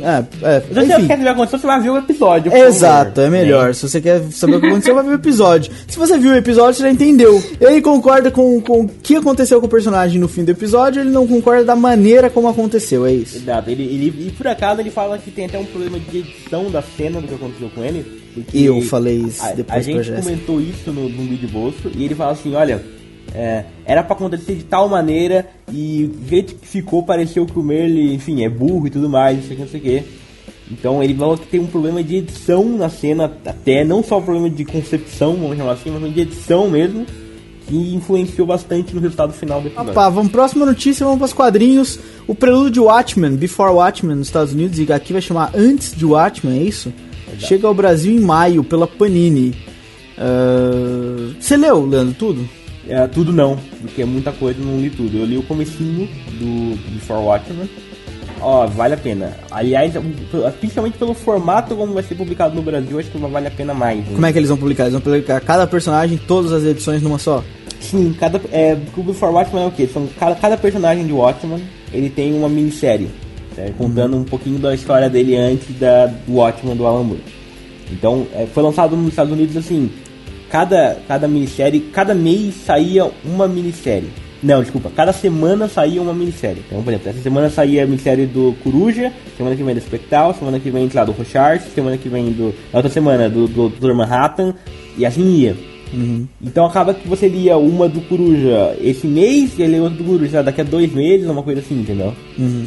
É, 0.00 0.56
é, 0.56 0.60
Se 0.60 0.68
você 0.72 0.80
enfim. 0.80 1.06
quer 1.08 1.16
saber 1.16 1.22
o 1.22 1.24
que 1.24 1.28
aconteceu, 1.28 1.58
você 1.58 1.66
vai 1.66 1.80
ver 1.80 1.90
o 1.90 1.98
episódio. 1.98 2.54
Exato, 2.54 3.20
é 3.20 3.30
melhor. 3.30 3.68
Né? 3.68 3.72
Se 3.72 3.88
você 3.88 4.00
quer 4.00 4.22
saber 4.30 4.56
o 4.56 4.60
que 4.60 4.66
aconteceu, 4.68 4.94
vai 4.94 5.02
ver 5.02 5.10
o 5.10 5.14
episódio. 5.14 5.72
Se 5.88 5.98
você 5.98 6.16
viu 6.16 6.30
o 6.30 6.36
episódio, 6.36 6.74
você 6.74 6.82
já 6.84 6.90
entendeu. 6.90 7.42
Ele 7.60 7.82
concorda 7.82 8.30
com, 8.30 8.60
com 8.60 8.82
o 8.82 8.88
que 8.88 9.16
aconteceu 9.16 9.58
com 9.60 9.66
o 9.66 9.70
personagem 9.70 10.20
no 10.20 10.28
fim 10.28 10.44
do 10.44 10.52
episódio, 10.52 11.02
ele 11.02 11.10
não 11.10 11.26
concorda 11.26 11.64
da 11.64 11.74
maneira 11.74 12.30
como 12.30 12.46
aconteceu, 12.46 13.04
é 13.04 13.12
isso. 13.14 13.38
Exato, 13.38 13.68
ele, 13.68 13.82
ele, 13.82 14.28
e 14.28 14.30
por 14.30 14.46
acaso 14.46 14.80
ele 14.80 14.90
fala 14.90 15.18
que 15.18 15.30
tem 15.30 15.46
até 15.46 15.58
um 15.58 15.64
problema 15.64 15.98
de 15.98 16.18
edição 16.18 16.70
da 16.70 16.82
cena 16.82 17.20
do 17.20 17.26
que 17.26 17.34
aconteceu 17.34 17.68
com 17.74 17.84
ele. 17.84 18.20
Eu 18.54 18.80
falei 18.82 19.16
isso 19.16 19.42
a, 19.42 19.52
depois 19.52 19.78
A 19.78 19.82
gente 19.82 20.12
comentou 20.12 20.60
isso 20.60 20.92
no, 20.92 21.08
no 21.08 21.24
vídeo 21.24 21.48
bolso 21.48 21.90
e 21.96 22.04
ele 22.04 22.14
fala 22.14 22.32
assim: 22.32 22.54
olha, 22.54 22.80
é, 23.34 23.64
era 23.84 24.02
pra 24.02 24.14
acontecer 24.14 24.54
de 24.54 24.64
tal 24.64 24.88
maneira 24.88 25.48
e 25.72 26.10
o 26.24 26.28
jeito 26.28 26.54
que 26.54 26.66
ficou 26.66 27.02
pareceu 27.02 27.46
que 27.46 27.58
o 27.58 27.62
Merle, 27.62 28.14
enfim, 28.14 28.42
é 28.44 28.48
burro 28.48 28.86
e 28.86 28.90
tudo 28.90 29.08
mais, 29.08 29.36
não 29.38 29.44
sei 29.44 29.52
o 29.52 29.56
que, 29.56 29.62
não 29.62 29.68
sei 29.70 29.80
o 29.80 29.82
que. 29.82 30.02
Então 30.70 31.02
ele 31.02 31.14
falou 31.14 31.36
que 31.36 31.46
tem 31.46 31.60
um 31.60 31.66
problema 31.66 32.02
de 32.02 32.16
edição 32.16 32.64
na 32.64 32.88
cena, 32.88 33.24
até 33.44 33.84
não 33.84 34.02
só 34.02 34.18
um 34.18 34.22
problema 34.22 34.48
de 34.48 34.64
concepção, 34.64 35.34
vamos 35.34 35.56
chamar 35.56 35.72
assim, 35.72 35.90
mas 35.90 36.14
de 36.14 36.20
edição 36.20 36.70
mesmo, 36.70 37.04
que 37.66 37.94
influenciou 37.94 38.46
bastante 38.46 38.94
no 38.94 39.00
resultado 39.00 39.32
final 39.32 39.60
do 39.60 39.68
episódio. 39.68 39.90
Opa, 39.90 40.08
vamos 40.08 40.30
próxima 40.30 40.64
notícia, 40.64 41.04
vamos 41.04 41.18
para 41.18 41.26
os 41.26 41.32
quadrinhos. 41.32 41.98
O 42.26 42.34
prelúdio 42.34 42.84
Watchmen, 42.84 43.36
Before 43.36 43.72
Watchmen 43.72 44.16
nos 44.16 44.28
Estados 44.28 44.52
Unidos, 44.52 44.78
e 44.78 44.92
aqui 44.92 45.12
vai 45.12 45.22
chamar 45.22 45.50
Antes 45.54 45.94
de 45.94 46.04
Watchmen, 46.04 46.60
é 46.60 46.62
isso? 46.62 46.92
Chega 47.38 47.66
ao 47.66 47.74
Brasil 47.74 48.12
em 48.12 48.20
maio 48.20 48.62
pela 48.62 48.86
Panini. 48.86 49.54
Ah, 50.18 51.32
Você 51.40 51.56
leu, 51.56 51.86
Leandro, 51.86 52.14
tudo? 52.14 52.48
É, 52.88 53.06
tudo 53.06 53.32
não, 53.32 53.56
porque 53.80 54.02
é 54.02 54.04
muita 54.04 54.32
coisa, 54.32 54.60
não 54.62 54.80
li 54.80 54.90
tudo. 54.90 55.18
Eu 55.18 55.24
li 55.24 55.36
o 55.36 55.42
comecinho 55.42 56.08
do 56.38 56.60
do 56.76 56.90
Before 56.94 57.22
Watchmen. 57.24 57.68
Ó, 58.40 58.66
vale 58.66 58.94
a 58.94 58.96
pena. 58.96 59.36
Aliás, 59.50 59.92
principalmente 60.58 60.96
pelo 60.96 61.12
formato 61.12 61.74
como 61.74 61.92
vai 61.92 62.02
ser 62.02 62.14
publicado 62.14 62.54
no 62.54 62.62
Brasil, 62.62 62.98
acho 62.98 63.10
que 63.10 63.18
vale 63.18 63.46
a 63.46 63.50
pena 63.50 63.74
mais. 63.74 64.06
Como 64.08 64.24
é 64.24 64.32
que 64.32 64.38
eles 64.38 64.48
vão 64.48 64.56
publicar? 64.56 64.84
Eles 64.84 64.94
vão 64.94 65.02
publicar 65.02 65.40
cada 65.40 65.66
personagem, 65.66 66.18
todas 66.26 66.52
as 66.52 66.64
edições 66.64 67.02
numa 67.02 67.18
só? 67.18 67.44
Sim, 67.80 68.14
cada. 68.18 68.40
É, 68.50 68.76
o 68.96 69.02
Before 69.02 69.32
Watchmen 69.32 69.64
é 69.64 69.66
o 69.66 69.70
quê? 69.70 69.86
São, 69.86 70.08
cada, 70.18 70.34
cada 70.34 70.56
personagem 70.56 71.06
de 71.06 71.12
Watchmen 71.12 71.62
ele 71.92 72.08
tem 72.08 72.32
uma 72.32 72.48
minissérie, 72.48 73.10
certo? 73.54 73.74
contando 73.74 74.16
um 74.16 74.24
pouquinho 74.24 74.58
da 74.58 74.74
história 74.74 75.10
dele 75.10 75.36
antes 75.36 75.76
da, 75.78 76.06
do 76.06 76.34
Watchmen 76.34 76.76
do 76.76 76.86
Alan 76.86 77.02
Moore. 77.02 77.22
Então, 77.90 78.26
é, 78.34 78.46
foi 78.46 78.62
lançado 78.62 78.96
nos 78.96 79.08
Estados 79.08 79.32
Unidos 79.32 79.56
assim, 79.56 79.90
cada, 80.50 80.98
cada 81.06 81.28
minissérie, 81.28 81.80
cada 81.92 82.14
mês 82.14 82.54
saía 82.66 83.10
uma 83.24 83.46
minissérie. 83.46 84.10
Não, 84.42 84.62
desculpa, 84.62 84.90
cada 84.94 85.12
semana 85.12 85.68
saía 85.68 86.00
uma 86.00 86.14
minissérie. 86.14 86.62
Então, 86.66 86.82
por 86.82 86.90
exemplo, 86.90 87.10
essa 87.10 87.22
semana 87.22 87.50
saía 87.50 87.84
a 87.84 87.86
minissérie 87.86 88.26
do 88.26 88.54
Coruja, 88.64 89.12
semana 89.36 89.54
que 89.54 89.62
vem 89.62 89.74
do 89.74 89.80
Spectral, 89.80 90.34
semana 90.34 90.58
que 90.58 90.70
vem, 90.70 90.88
sei 90.88 90.98
lá, 90.98 91.04
do 91.04 91.12
Rochards, 91.12 91.66
semana 91.74 91.98
que 91.98 92.08
vem 92.08 92.32
do. 92.32 92.54
na 92.72 92.78
outra 92.78 92.90
semana 92.90 93.28
do, 93.28 93.46
do 93.46 93.94
Manhattan, 93.94 94.54
e 94.96 95.04
assim 95.04 95.22
ia. 95.22 95.56
Então 96.40 96.64
acaba 96.64 96.94
que 96.94 97.06
você 97.06 97.28
lia 97.28 97.58
uma 97.58 97.88
do 97.88 98.00
Coruja 98.02 98.76
esse 98.80 99.06
mês 99.06 99.58
e 99.58 99.66
lia 99.66 99.82
outra 99.82 99.98
do 99.98 100.04
Coruja 100.04 100.42
daqui 100.42 100.60
a 100.60 100.64
dois 100.64 100.92
meses, 100.92 101.28
uma 101.28 101.42
coisa 101.42 101.60
assim, 101.60 101.80
entendeu? 101.80 102.14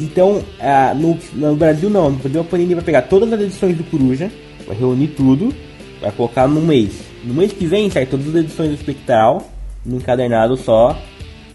Então, 0.02 0.42
ah, 0.60 0.94
no, 0.94 1.18
no 1.32 1.56
Brasil 1.56 1.88
não, 1.88 2.10
no 2.10 2.18
Brasil 2.18 2.40
a 2.40 2.44
Panini 2.44 2.74
vai 2.74 2.84
pegar 2.84 3.02
todas 3.02 3.32
as 3.32 3.40
edições 3.40 3.76
do 3.76 3.84
Coruja, 3.84 4.30
vai 4.66 4.76
reunir 4.76 5.08
tudo, 5.08 5.52
vai 6.00 6.12
colocar 6.12 6.46
num 6.46 6.60
mês. 6.60 7.13
No 7.24 7.34
mês 7.34 7.52
que 7.52 7.66
vem 7.66 7.90
sai 7.90 8.06
todas 8.06 8.28
as 8.28 8.34
edições 8.34 8.70
do 8.70 8.76
Spectral, 8.76 9.42
num 9.84 9.96
encadernado 9.96 10.56
só, 10.56 10.98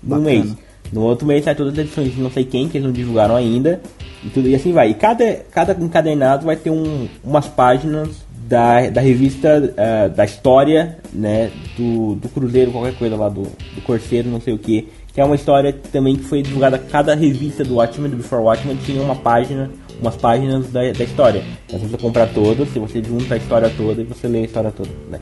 num 0.03 0.21
mês. 0.21 0.55
No 0.91 1.01
outro 1.01 1.27
mês 1.27 1.43
sai 1.43 1.53
todas 1.53 1.73
as 1.73 1.79
edições 1.79 2.13
de 2.13 2.21
não 2.21 2.31
sei 2.31 2.43
quem, 2.43 2.67
que 2.67 2.77
eles 2.77 2.85
não 2.85 2.93
divulgaram 2.93 3.35
ainda. 3.35 3.79
E, 4.23 4.29
tudo, 4.29 4.47
e 4.47 4.55
assim 4.55 4.73
vai. 4.73 4.89
E 4.89 4.93
cada, 4.95 5.35
cada 5.51 5.73
encadernado 5.73 6.45
vai 6.45 6.55
ter 6.55 6.71
um, 6.71 7.07
umas 7.23 7.47
páginas 7.47 8.09
da, 8.49 8.89
da 8.89 8.99
revista, 8.99 9.73
eh, 9.77 10.09
da 10.09 10.25
história, 10.25 10.97
né? 11.13 11.51
Do, 11.77 12.15
do 12.15 12.27
Cruzeiro, 12.29 12.71
qualquer 12.71 12.95
coisa 12.97 13.15
lá, 13.15 13.29
do, 13.29 13.43
do 13.43 13.81
Corseiro, 13.85 14.27
não 14.27 14.41
sei 14.41 14.53
o 14.53 14.57
que. 14.57 14.89
Que 15.13 15.21
é 15.21 15.23
uma 15.23 15.35
história 15.35 15.71
também 15.91 16.15
que 16.15 16.23
foi 16.23 16.41
divulgada. 16.41 16.79
Cada 16.79 17.13
revista 17.13 17.63
do 17.63 17.75
Watchmen, 17.75 18.09
do 18.09 18.17
Before 18.17 18.41
Watchmen, 18.41 18.77
tinha 18.77 19.01
uma 19.01 19.15
página, 19.15 19.69
umas 20.01 20.15
páginas 20.15 20.67
da, 20.71 20.81
da 20.91 21.03
história. 21.03 21.43
Então 21.67 21.79
você 21.79 21.97
comprar 21.97 22.27
todas, 22.27 22.67
se 22.71 22.79
você 22.79 23.03
junta 23.03 23.33
a 23.33 23.37
história 23.37 23.71
toda 23.75 24.01
e 24.01 24.05
você 24.05 24.27
lê 24.27 24.39
a 24.39 24.45
história 24.45 24.71
toda, 24.71 24.89
né? 25.11 25.19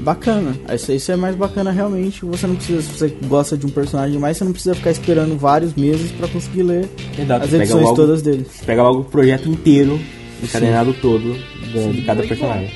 Bacana. 0.00 0.54
Isso, 0.72 0.92
isso 0.92 1.10
é 1.10 1.16
mais 1.16 1.34
bacana 1.34 1.70
realmente. 1.72 2.24
Você 2.24 2.46
não 2.46 2.54
precisa, 2.54 2.82
se 2.82 2.88
você 2.92 3.08
gosta 3.26 3.56
de 3.56 3.66
um 3.66 3.68
personagem 3.68 4.18
mais, 4.18 4.36
você 4.36 4.44
não 4.44 4.52
precisa 4.52 4.74
ficar 4.74 4.90
esperando 4.92 5.36
vários 5.36 5.74
meses 5.74 6.12
pra 6.12 6.28
conseguir 6.28 6.62
ler 6.62 6.88
Exato, 7.18 7.44
as 7.46 7.52
edições 7.52 7.82
logo- 7.84 7.96
todas 7.96 8.22
dele. 8.22 8.46
Você 8.48 8.64
pega 8.64 8.82
logo 8.82 9.00
o 9.00 9.04
projeto 9.04 9.48
inteiro, 9.48 9.98
encadernado 10.42 10.94
todo, 11.02 11.32
do- 11.72 11.92
de 11.92 12.02
cada 12.02 12.22
personagem. 12.22 12.70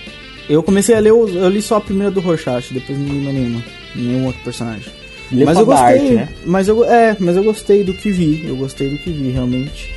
Eu 0.49 0.63
comecei 0.65 0.97
a 0.97 0.99
ler, 0.99 1.11
eu 1.11 1.49
li 1.49 1.63
só 1.63 1.77
a 1.77 1.81
primeira 1.81 2.11
do 2.11 2.21
Rorschach, 2.21 2.75
depois 2.75 2.99
não 2.99 3.07
li 3.07 3.21
nenhuma, 3.33 3.63
nenhum 3.95 4.27
outro 4.27 4.43
personagem. 4.43 4.93
Lê 5.31 5.45
mas 5.45 5.57
eu 5.57 5.65
gostei, 5.65 5.87
arte, 5.95 6.11
né? 6.15 6.29
mas 6.45 6.69
eu 6.69 6.85
é, 6.85 7.17
mas 7.21 7.37
eu 7.37 7.45
gostei 7.45 7.85
do 7.85 7.95
que 7.95 8.11
vi, 8.11 8.45
eu 8.47 8.57
gostei 8.57 8.91
do 8.91 8.99
que 8.99 9.11
vi 9.11 9.31
realmente. 9.31 9.93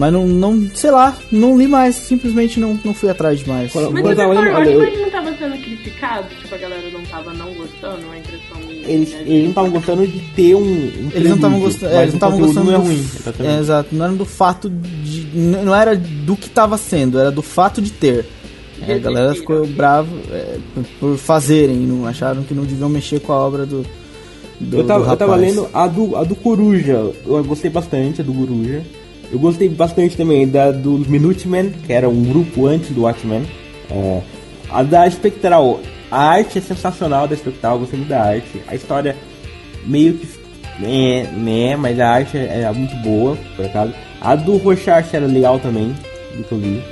Mas 0.00 0.12
não, 0.14 0.26
não 0.26 0.70
sei 0.74 0.90
lá, 0.90 1.14
não 1.30 1.58
li 1.58 1.68
mais, 1.68 1.94
simplesmente 1.94 2.58
não, 2.58 2.80
não 2.82 2.94
fui 2.94 3.10
atrás 3.10 3.40
demais. 3.40 3.70
Mas 3.74 3.84
eu- 4.18 4.78
Watchmen 4.80 5.02
não 5.02 5.10
tava 5.10 5.36
sendo 5.36 5.62
criticado? 5.62 6.26
Tipo, 6.40 6.54
a 6.54 6.58
galera 6.58 6.90
não 6.90 7.02
tava 7.02 7.34
não 7.34 7.52
gostando, 7.52 7.98
a 8.10 8.16
impressão 8.18 8.56
minha. 8.66 8.88
Eles, 8.88 9.12
né? 9.12 9.22
eles 9.26 9.42
não 9.42 9.48
estavam 9.50 9.70
gostando 9.70 10.06
de 10.06 10.18
ter 10.34 10.54
um. 10.54 10.60
um 10.62 11.10
Eles 11.14 11.28
não 11.28 11.36
estavam 11.36 11.60
gostando, 11.60 11.92
é, 11.92 11.96
mas 11.96 12.02
eles 12.08 12.14
não 12.14 12.14
o 12.14 12.16
estavam 12.16 12.38
gostando 12.38 12.66
não 12.70 12.72
é 12.72 12.76
ruim. 12.78 13.06
É, 13.40 13.58
exato, 13.60 13.88
não 13.94 14.04
era 14.06 14.14
do 14.14 14.24
fato 14.24 14.70
de 14.70 15.26
não 15.36 15.74
era 15.74 15.94
do 15.94 16.34
que 16.34 16.48
tava 16.48 16.78
sendo, 16.78 17.18
era 17.18 17.30
do 17.30 17.42
fato 17.42 17.82
de 17.82 17.90
ter. 17.90 18.24
É, 18.88 18.94
a 18.94 18.98
galera 18.98 19.34
ficou 19.34 19.66
brava 19.66 20.08
é, 20.30 20.56
por- 20.98 21.18
fazerem, 21.18 21.76
não 21.76 22.06
acharam 22.06 22.42
que 22.42 22.54
não 22.54 22.64
deviam 22.64 22.88
mexer 22.88 23.20
com 23.20 23.34
a 23.34 23.36
obra 23.36 23.66
do, 23.66 23.84
do 24.58 24.78
Eu 24.78 24.86
tava, 24.86 25.04
do 25.04 25.10
eu 25.12 25.16
tava 25.18 25.36
lendo 25.36 25.68
a 25.74 25.86
do, 25.86 26.16
a 26.16 26.24
do 26.24 26.34
Coruja, 26.34 27.12
eu 27.26 27.44
gostei 27.44 27.70
bastante, 27.70 28.22
a 28.22 28.24
do 28.24 28.32
Coruja. 28.32 28.80
Eu 29.32 29.38
gostei 29.38 29.68
bastante 29.68 30.16
também 30.16 30.48
da 30.48 30.72
dos 30.72 31.06
Minutemen, 31.06 31.70
que 31.86 31.92
era 31.92 32.08
um 32.08 32.24
grupo 32.24 32.66
antes 32.66 32.90
do 32.90 33.02
Watchmen. 33.02 33.44
É, 33.90 34.20
a 34.70 34.82
da 34.82 35.08
Spectral, 35.08 35.80
a 36.10 36.22
arte 36.30 36.58
é 36.58 36.60
sensacional 36.60 37.28
da 37.28 37.36
Spectral, 37.36 37.74
eu 37.74 37.80
gostei 37.80 37.98
muito 37.98 38.08
da 38.08 38.22
arte. 38.22 38.60
A 38.66 38.74
história 38.74 39.16
meio 39.86 40.14
que. 40.14 40.40
É, 40.82 41.24
né, 41.32 41.76
mas 41.76 42.00
a 42.00 42.08
arte 42.08 42.38
é, 42.38 42.62
é 42.62 42.72
muito 42.72 42.96
boa, 42.96 43.36
por 43.54 43.66
acaso. 43.66 43.92
A 44.20 44.34
do 44.34 44.56
Rorschach 44.56 45.14
era 45.14 45.26
legal 45.26 45.58
também, 45.58 45.94
do 46.36 46.42
que 46.42 46.52
eu 46.52 46.58
vi. 46.58 46.82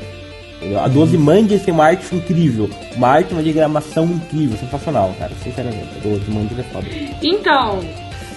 A 0.77 0.89
do 0.89 1.01
Ozymandias 1.01 1.63
tem 1.63 1.73
uma 1.73 1.85
arte 1.87 2.15
incrível. 2.15 2.69
Uma 2.97 3.09
arte, 3.09 3.33
uma 3.33 3.43
diagramação 3.43 4.05
incrível, 4.05 4.59
sensacional, 4.59 5.15
cara. 5.19 5.31
Sinceramente, 5.43 5.89
a 5.97 6.01
do 6.01 6.15
Ozymandias 6.15 6.59
é 6.59 6.63
foda. 6.65 6.87
Então, 7.23 7.81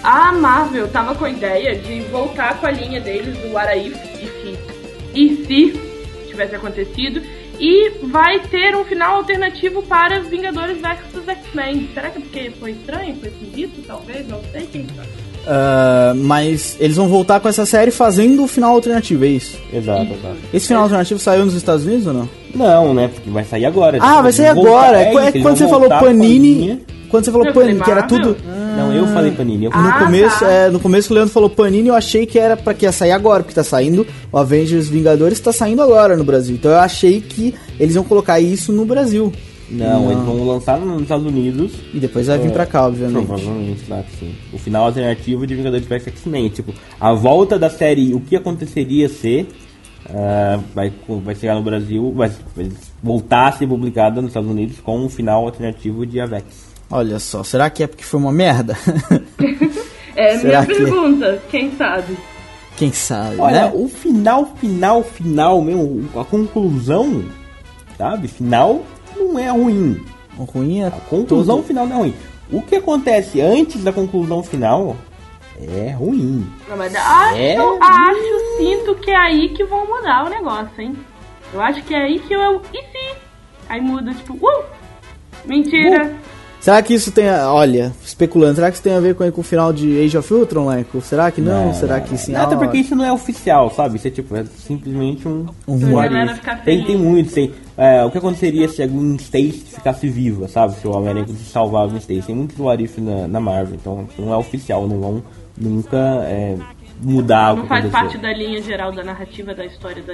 a 0.04 0.32
Marvel 0.32 0.88
tava 0.88 1.16
com 1.16 1.26
a 1.26 1.30
ideia 1.30 1.76
de 1.76 2.02
voltar 2.12 2.60
com 2.60 2.66
a 2.68 2.72
linha 2.72 3.00
deles 3.00 3.38
do 3.38 3.54
What 3.54 3.78
If, 3.78 3.96
e 4.14 4.28
se, 4.28 4.58
e 5.14 5.46
se 5.46 6.28
tivesse 6.28 6.56
acontecido, 6.56 7.22
e 7.60 7.92
vai 8.08 8.40
ter 8.40 8.76
um 8.76 8.84
final 8.84 9.18
alternativo 9.18 9.84
para 9.84 10.20
Vingadores 10.22 10.78
vs 10.82 11.28
X-Men. 11.28 11.90
Será 11.94 12.10
que 12.10 12.18
é 12.18 12.22
porque 12.22 12.52
foi 12.60 12.72
estranho, 12.72 13.16
foi 13.20 13.30
esquisito, 13.30 13.84
talvez? 13.86 14.28
Não 14.28 14.40
sei 14.52 14.68
quem 14.72 14.88
sabe. 14.96 15.10
Ah, 15.46 16.14
mas 16.16 16.78
eles 16.80 16.96
vão 16.98 17.08
voltar 17.08 17.40
com 17.40 17.48
essa 17.50 17.66
série 17.66 17.92
fazendo 17.92 18.44
o 18.44 18.48
final 18.48 18.74
alternativo, 18.74 19.26
é 19.26 19.30
isso? 19.30 19.60
Exato, 19.74 20.14
exato. 20.14 20.38
Esse 20.54 20.68
final 20.68 20.84
alternativo 20.84 21.20
saiu 21.20 21.46
nos 21.46 21.56
Estados 21.56 21.86
Unidos 21.86 22.08
ou 22.08 22.14
não? 22.14 22.30
Não, 22.54 22.94
né? 22.94 23.10
Porque 23.14 23.30
vai 23.30 23.44
sair 23.44 23.66
agora. 23.66 23.98
Ah, 24.02 24.22
vai 24.22 24.32
sair 24.32 24.54
voltar- 24.54 24.72
agora. 24.72 24.98
É, 25.02 25.28
é 25.28 25.42
quando 25.42 25.58
você 25.58 25.68
falou 25.68 25.90
Panini. 25.90 26.82
Quando 27.10 27.26
você 27.26 27.32
falou 27.32 27.48
Eu 27.48 27.54
Panini, 27.54 27.82
que 27.82 27.92
era 27.92 28.04
tudo. 28.04 28.38
Não, 28.82 28.94
eu 28.94 29.08
falei 29.08 29.32
Panini. 29.32 29.66
Eu 29.66 29.72
No 29.72 29.78
Ah, 29.78 30.00
começo, 30.00 30.40
tá. 30.40 30.52
é, 30.52 30.70
no 30.70 30.80
começo 30.80 31.08
que 31.08 31.14
o 31.14 31.16
Leandro 31.16 31.34
falou 31.34 31.50
Panini, 31.50 31.88
eu 31.90 31.96
achei 31.96 32.26
que 32.26 32.38
era 32.40 32.56
pra 32.58 32.74
que 32.74 32.86
ia 32.86 32.92
sair 32.92 33.12
agora, 33.12 33.44
porque 33.44 33.56
tá 33.56 33.64
saindo 33.64 34.06
o 34.32 34.38
Avengers 34.38 34.88
Vingadores 34.90 35.40
tá 35.40 35.52
saindo 35.52 35.82
agora 35.82 36.16
no 36.16 36.24
Brasil. 36.24 36.56
Então 36.56 36.72
eu 36.72 36.80
achei 36.80 37.22
que 37.22 37.54
eles 37.80 37.96
iam 37.96 38.04
colocar 38.04 38.40
isso 38.40 38.72
no 38.72 38.86
Brasil. 38.86 39.32
Não, 39.70 40.12
eles 40.12 40.24
vão 40.26 40.46
lançar 40.46 40.78
nos 40.80 41.02
Estados 41.04 41.26
Unidos. 41.26 41.72
E 41.94 42.00
depois 42.00 42.28
vai 42.28 42.38
vir 42.38 42.50
É, 42.50 42.52
pra 42.52 42.66
cá, 42.66 42.88
obviamente. 42.88 43.26
Provavelmente, 43.26 43.84
claro 43.86 44.04
que 44.04 44.18
sim. 44.26 44.36
O 44.52 44.58
final 44.58 44.86
alternativo 44.86 45.48
de 45.48 45.56
Vingadores 45.56 45.86
vs 45.88 46.08
X-Men. 46.08 46.50
Tipo, 46.50 46.74
a 47.00 47.14
volta 47.14 47.58
da 47.58 47.70
série, 47.70 48.14
o 48.14 48.20
que 48.20 48.36
aconteceria 48.36 49.08
se 49.08 49.48
ah, 50.10 50.60
vai, 50.76 50.92
vai 51.24 51.36
chegar 51.36 51.56
no 51.56 51.62
Brasil, 51.64 52.12
vai, 52.14 52.30
vai 52.54 52.70
voltar 53.02 53.48
a 53.48 53.52
ser 53.54 53.66
publicada 53.66 54.22
nos 54.22 54.32
Estados 54.32 54.50
Unidos 54.50 54.78
com 54.84 55.00
um 55.00 55.08
final 55.08 55.46
alternativo 55.46 56.06
de 56.06 56.20
Avex. 56.20 56.71
Olha 56.92 57.20
só, 57.20 57.44
será 57.44 57.70
que 57.70 57.84
é 57.84 57.88
porque 57.88 58.04
foi 58.04 58.20
uma 58.20 58.32
merda? 58.32 58.78
É, 60.14 60.38
Será 60.40 60.62
minha 60.64 60.66
que- 60.76 60.84
pergunta, 60.84 61.42
quem 61.50 61.72
sabe? 61.78 62.18
Quem 62.76 62.92
sabe, 62.92 63.38
Olha, 63.40 63.68
né? 63.68 63.72
o 63.74 63.88
final, 63.88 64.46
final, 64.58 65.04
final 65.04 65.62
mesmo, 65.62 66.10
a 66.20 66.26
conclusão, 66.26 67.24
sabe? 67.98 68.28
Final 68.28 68.82
não 69.16 69.40
é 69.40 69.50
ruim. 69.50 70.04
O 70.38 70.44
ruim 70.44 70.82
é 70.82 70.88
A 70.88 70.92
conclusão 70.92 71.58
tudo. 71.58 71.68
final 71.68 71.88
não 71.88 71.96
é 71.96 72.00
ruim. 72.00 72.16
O 72.52 72.62
que 72.62 72.76
acontece 72.76 73.40
antes 73.40 73.82
da 73.86 73.94
conclusão 73.94 74.44
final 74.44 74.98
é 75.62 75.92
ruim. 75.92 76.46
Não, 76.68 76.76
mas 76.76 76.94
acho, 76.94 77.38
É? 77.38 77.56
acho, 77.56 78.58
sinto 78.58 78.96
que 78.96 79.12
é 79.12 79.16
aí 79.16 79.50
que 79.50 79.64
vão 79.64 79.88
mudar 79.88 80.26
o 80.26 80.30
negócio, 80.30 80.70
hein? 80.82 80.94
Eu 81.54 81.62
acho 81.62 81.82
que 81.84 81.94
é 81.96 82.04
aí 82.04 82.20
que 82.20 82.34
eu. 82.34 82.62
E 82.74 82.78
se? 82.82 83.16
Aí 83.70 83.80
muda, 83.80 84.14
tipo, 84.14 84.34
uh! 84.34 84.64
Mentira! 85.46 86.14
Será 86.62 86.82
que 86.84 86.94
isso 86.94 87.12
tem. 87.12 87.28
a- 87.28 87.52
Olha, 87.52 87.92
especulando, 88.06 88.56
será 88.56 88.70
que 88.70 88.76
isso 88.76 88.84
tem 88.84 88.94
a 88.94 89.00
ver 89.00 89.16
com, 89.16 89.30
com 89.32 89.42
o 89.42 89.44
final 89.44 89.74
de 89.74 90.00
Age 90.04 90.16
of 90.18 90.32
Ultron, 90.34 90.68
Leco? 90.68 91.02
Será 91.02 91.32
que 91.32 91.42
não? 91.42 91.74
será 91.74 92.00
que 92.00 92.16
sim? 92.16 92.36
Até 92.36 92.54
Ah, 92.54 92.58
porque 92.58 92.78
isso 92.78 92.96
não 92.96 93.04
é 93.04 93.12
oficial, 93.12 93.72
sabe? 93.72 93.98
Isso 93.98 94.08
é 94.08 94.12
tipo, 94.12 94.36
é 94.36 94.46
simplesmente 94.46 95.28
um. 95.28 95.48
Um 95.68 95.80
Tem, 96.64 96.86
tem 96.86 96.96
muito, 96.98 97.34
tem. 97.34 97.52
é, 97.76 98.04
o 98.06 98.12
que 98.12 98.18
aconteceria 98.20 98.68
se 98.70 98.82
a 98.84 98.88
Gwen 98.88 99.16
Stacy 99.16 99.64
ficasse 99.74 100.08
viva, 100.08 100.48
sabe? 100.48 100.76
Se 100.76 100.88
o 100.88 100.92
Homem-Aranha 100.92 101.26
conseguisse 101.26 101.50
salvar 101.52 101.84
a 101.86 101.88
Gwen 101.88 101.98
Stacy. 101.98 102.22
Tem 102.28 102.36
muito 102.36 102.64
what 102.64 102.84
if 102.84 102.98
na, 103.00 103.28
na 103.28 103.40
Marvel, 103.40 103.76
então 103.76 104.08
não 104.20 104.32
é 104.32 104.38
oficial, 104.38 104.88
não 104.88 105.00
vão 105.00 105.24
nunca 105.58 105.98
é, 106.26 106.56
mudar 107.02 107.54
o 107.54 107.56
Não 107.58 107.64
que 107.64 107.70
faz 107.70 107.86
aconteceu. 107.86 107.92
parte 108.10 108.18
da 108.20 108.34
linha 108.38 108.62
geral 108.62 108.92
da 108.92 109.04
narrativa 109.04 109.54
da 109.56 109.66
história 109.66 110.04
da. 110.04 110.14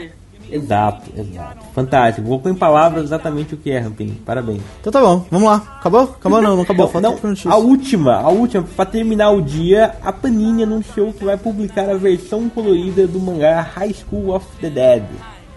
Exato, 0.51 1.11
exato. 1.15 1.65
Fantástico. 1.73 2.27
Colocou 2.27 2.51
em 2.51 2.55
palavras 2.55 3.03
exatamente 3.03 3.53
o 3.53 3.57
que 3.57 3.71
é, 3.71 3.79
Rampini. 3.79 4.13
Parabéns. 4.25 4.61
Então 4.79 4.91
tá 4.91 5.01
bom, 5.01 5.25
vamos 5.29 5.47
lá. 5.47 5.77
Acabou? 5.79 6.03
Acabou 6.03 6.41
não, 6.41 6.55
não 6.55 6.63
acabou. 6.63 6.91
Não, 6.93 7.17
não, 7.21 7.51
a 7.51 7.57
última, 7.57 8.15
a 8.15 8.29
última, 8.29 8.63
pra 8.63 8.85
terminar 8.85 9.31
o 9.31 9.41
dia, 9.41 9.95
a 10.03 10.11
Panini 10.11 10.63
anunciou 10.63 11.13
que 11.13 11.23
vai 11.23 11.37
publicar 11.37 11.89
a 11.89 11.95
versão 11.95 12.49
colorida 12.49 13.07
do 13.07 13.19
mangá 13.19 13.61
High 13.61 13.93
School 13.93 14.33
of 14.35 14.45
the 14.61 14.69
Dead. 14.69 15.03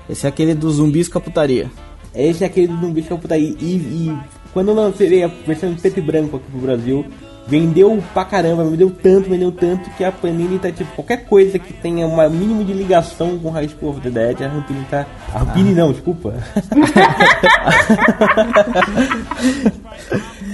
Esse 0.08 0.26
é 0.26 0.28
aquele 0.28 0.54
dos 0.54 0.74
zumbis 0.74 1.08
com 1.08 1.18
a 1.18 1.20
putaria. 1.20 1.70
Esse 2.14 2.42
é 2.42 2.46
aquele 2.46 2.68
do 2.68 2.80
zumbi 2.80 3.02
que 3.02 3.10
eu 3.10 3.18
putaria. 3.18 3.54
E, 3.60 3.76
e 3.76 4.18
quando 4.52 4.68
eu 4.68 4.74
lancei 4.74 5.22
a 5.22 5.28
versão 5.28 5.70
em 5.70 5.76
preto 5.76 5.98
e 5.98 6.02
branco 6.02 6.36
aqui 6.36 6.50
pro 6.50 6.60
Brasil, 6.60 7.04
vendeu 7.50 8.02
pra 8.14 8.24
caramba, 8.24 8.64
vendeu 8.64 8.90
tanto, 8.90 9.28
vendeu 9.28 9.50
tanto 9.50 9.90
que 9.90 10.04
a 10.04 10.12
Panini 10.12 10.60
tá 10.60 10.70
tipo, 10.70 10.88
qualquer 10.94 11.24
coisa 11.24 11.58
que 11.58 11.72
tenha 11.72 12.06
um 12.06 12.30
mínimo 12.30 12.64
de 12.64 12.72
ligação 12.72 13.36
com 13.36 13.50
High 13.50 13.68
School 13.68 13.90
of 13.90 14.00
the 14.00 14.08
Dead, 14.08 14.40
a 14.40 14.48
Rampini 14.48 14.86
tá. 14.88 15.04
A 15.34 15.40
Rampini 15.40 15.74
não, 15.74 15.90
desculpa. 15.90 16.32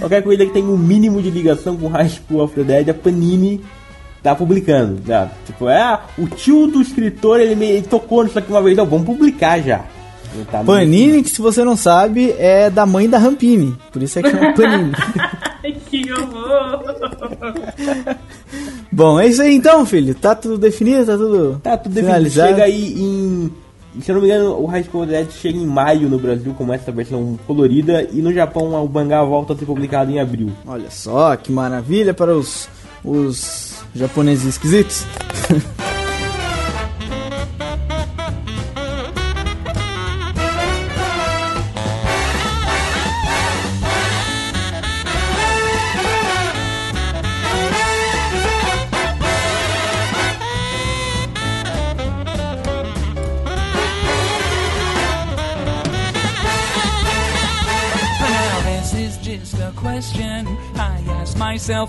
qualquer 0.01 0.22
coisa 0.22 0.47
que 0.47 0.53
tenha 0.53 0.66
um 0.66 0.78
mínimo 0.78 1.20
de 1.20 1.30
ligação 1.30 1.76
com 1.76 1.88
High 1.88 2.09
School 2.09 2.42
of 2.42 2.55
the 2.55 2.64
Dead, 2.64 2.88
a 2.88 2.94
Panini 2.94 3.61
tá 4.22 4.34
publicando. 4.34 5.03
Já. 5.07 5.28
Tipo, 5.44 5.68
é, 5.68 6.01
o 6.16 6.26
tio 6.26 6.66
do 6.66 6.80
escritor, 6.80 7.40
ele 7.40 7.55
me 7.55 7.66
ele 7.66 7.86
tocou 7.86 8.24
nisso 8.24 8.38
aqui 8.38 8.51
uma 8.51 8.62
vez, 8.62 8.78
ó, 8.78 8.86
vamos 8.86 9.05
publicar 9.05 9.61
já. 9.61 9.84
Tá 10.51 10.64
Panini, 10.64 11.22
que 11.22 11.28
se 11.28 11.42
você 11.42 11.62
não 11.62 11.76
sabe, 11.76 12.34
é 12.38 12.70
da 12.70 12.86
mãe 12.86 13.07
da 13.07 13.18
Rampini. 13.18 13.76
Por 13.92 14.03
isso 14.03 14.18
é 14.18 14.22
que 14.22 14.30
chama 14.30 14.53
Panini. 14.57 14.92
Que! 16.05 16.12
Bom, 18.92 19.18
é 19.20 19.26
isso 19.28 19.42
aí 19.42 19.55
então, 19.57 19.84
filho. 19.86 20.14
Tá 20.14 20.34
tudo 20.34 20.59
definido, 20.59 21.07
tá 21.07 21.16
tudo 21.16 21.61
Tá 21.62 21.76
tudo 21.76 21.92
definido. 21.92 22.14
finalizado. 22.14 22.49
Chega 22.51 22.64
aí 22.64 22.94
em. 23.01 23.53
Se 24.01 24.11
eu 24.11 24.14
não 24.16 24.22
me 24.22 24.28
engano, 24.28 24.61
o 24.61 24.66
High 24.66 24.84
School 24.84 25.07
Dead 25.07 25.30
chega 25.30 25.57
em 25.59 25.66
maio 25.66 26.09
no 26.09 26.18
Brasil 26.18 26.53
com 26.53 26.70
essa 26.72 26.92
versão 26.92 27.38
colorida 27.47 28.07
e 28.12 28.20
no 28.20 28.30
Japão 28.32 28.84
o 28.84 28.88
mangá 28.88 29.22
volta 29.24 29.55
a 29.55 29.57
ser 29.57 29.64
publicado 29.64 30.11
em 30.11 30.20
abril. 30.20 30.53
Olha 30.66 30.90
só, 30.90 31.34
que 31.34 31.51
maravilha 31.51 32.12
para 32.12 32.36
os, 32.36 32.68
os 33.03 33.74
japoneses 33.94 34.44
esquisitos. 34.44 35.07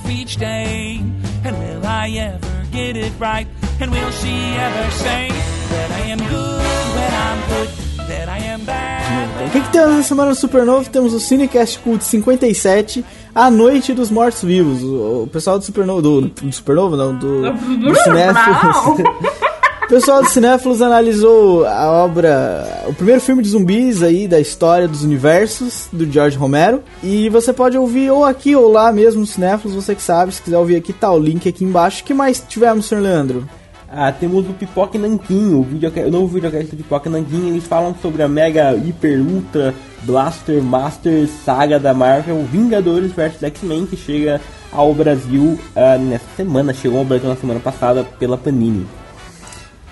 each 0.09 0.37
day. 0.37 0.99
And 1.45 1.55
will 1.59 1.85
I 1.85 2.09
ever 2.09 2.65
get 2.71 2.97
it 2.97 3.13
right? 3.19 3.47
And 3.79 3.91
will 3.91 4.11
she 4.11 4.33
ever 4.57 4.91
say 4.91 5.29
that 5.69 5.91
I 5.91 6.09
am 6.09 6.17
good 6.17 6.87
when 6.95 7.13
I'm 7.13 7.39
good? 7.47 7.69
That 8.07 8.27
I 8.27 8.39
am 8.39 8.65
bad? 8.65 9.47
O 9.47 9.51
que, 9.51 9.61
que 9.61 9.71
temos 9.71 9.95
na 9.97 10.03
semana 10.03 10.29
no 10.29 10.35
Supernovo? 10.35 10.89
Temos 10.89 11.13
o 11.13 11.19
Cinecast 11.19 11.79
Cult 11.79 12.03
57, 12.03 13.05
A 13.35 13.51
Noite 13.51 13.93
dos 13.93 14.09
Mortos 14.09 14.41
Vivos. 14.43 14.81
O, 14.81 15.23
o 15.23 15.27
pessoal 15.27 15.59
do 15.59 15.65
Supernovo, 15.65 16.01
do, 16.01 16.21
do 16.21 16.51
Supernovo 16.51 16.95
não, 16.95 17.15
do, 17.15 17.43
do 17.43 17.95
Cinéfilos. 17.95 18.97
O 19.87 19.89
pessoal 19.89 20.21
do 20.21 20.27
Cinéfilos 20.29 20.81
analisou 20.81 21.65
a 21.65 21.89
obra, 22.03 22.83
o 22.87 22.93
primeiro 22.93 23.21
filme 23.21 23.41
de 23.41 23.47
zumbis 23.47 24.03
aí 24.03 24.27
da 24.27 24.37
história 24.37 24.85
dos 24.85 25.01
universos 25.01 25.87
do 25.93 26.05
George 26.11 26.35
Romero. 26.37 26.83
E 27.01 27.29
você 27.29 27.53
pode 27.53 27.77
ouvir 27.77 28.11
ou 28.11 28.25
aqui 28.25 28.53
ou 28.53 28.69
lá 28.69 28.91
mesmo 28.91 29.21
no 29.21 29.25
Cinéfilos, 29.25 29.73
você 29.73 29.95
que 29.95 30.01
sabe. 30.01 30.33
Se 30.33 30.41
quiser 30.41 30.57
ouvir 30.57 30.75
aqui, 30.75 30.91
tá 30.91 31.09
o 31.09 31.17
link 31.17 31.47
aqui 31.47 31.63
embaixo. 31.63 32.01
O 32.01 32.05
que 32.05 32.13
mais 32.13 32.43
tivemos, 32.45 32.85
senhor 32.85 32.99
Leandro? 33.01 33.47
Ah, 33.89 34.11
temos 34.11 34.45
o 34.49 34.51
Pipoca 34.51 34.99
Nanquim, 34.99 35.53
o, 35.53 35.63
videoca- 35.63 36.01
o 36.01 36.11
novo 36.11 36.27
videocast 36.27 36.69
do 36.69 36.75
Pipoca 36.75 37.09
Nanquim. 37.09 37.47
Eles 37.47 37.63
falam 37.63 37.95
sobre 38.01 38.21
a 38.21 38.27
mega, 38.27 38.73
hiper, 38.75 39.21
ultra, 39.21 39.73
blaster, 40.03 40.61
master 40.61 41.29
saga 41.45 41.79
da 41.79 41.93
Marvel 41.93 42.43
Vingadores 42.51 43.13
vs 43.13 43.41
X-Men 43.41 43.85
que 43.85 43.95
chega 43.95 44.41
ao 44.69 44.93
Brasil 44.93 45.57
ah, 45.73 45.97
nessa 45.97 46.25
semana. 46.35 46.73
Chegou 46.73 46.99
ao 46.99 47.05
Brasil 47.05 47.29
na 47.29 47.37
semana 47.37 47.61
passada 47.61 48.03
pela 48.19 48.37
Panini. 48.37 48.85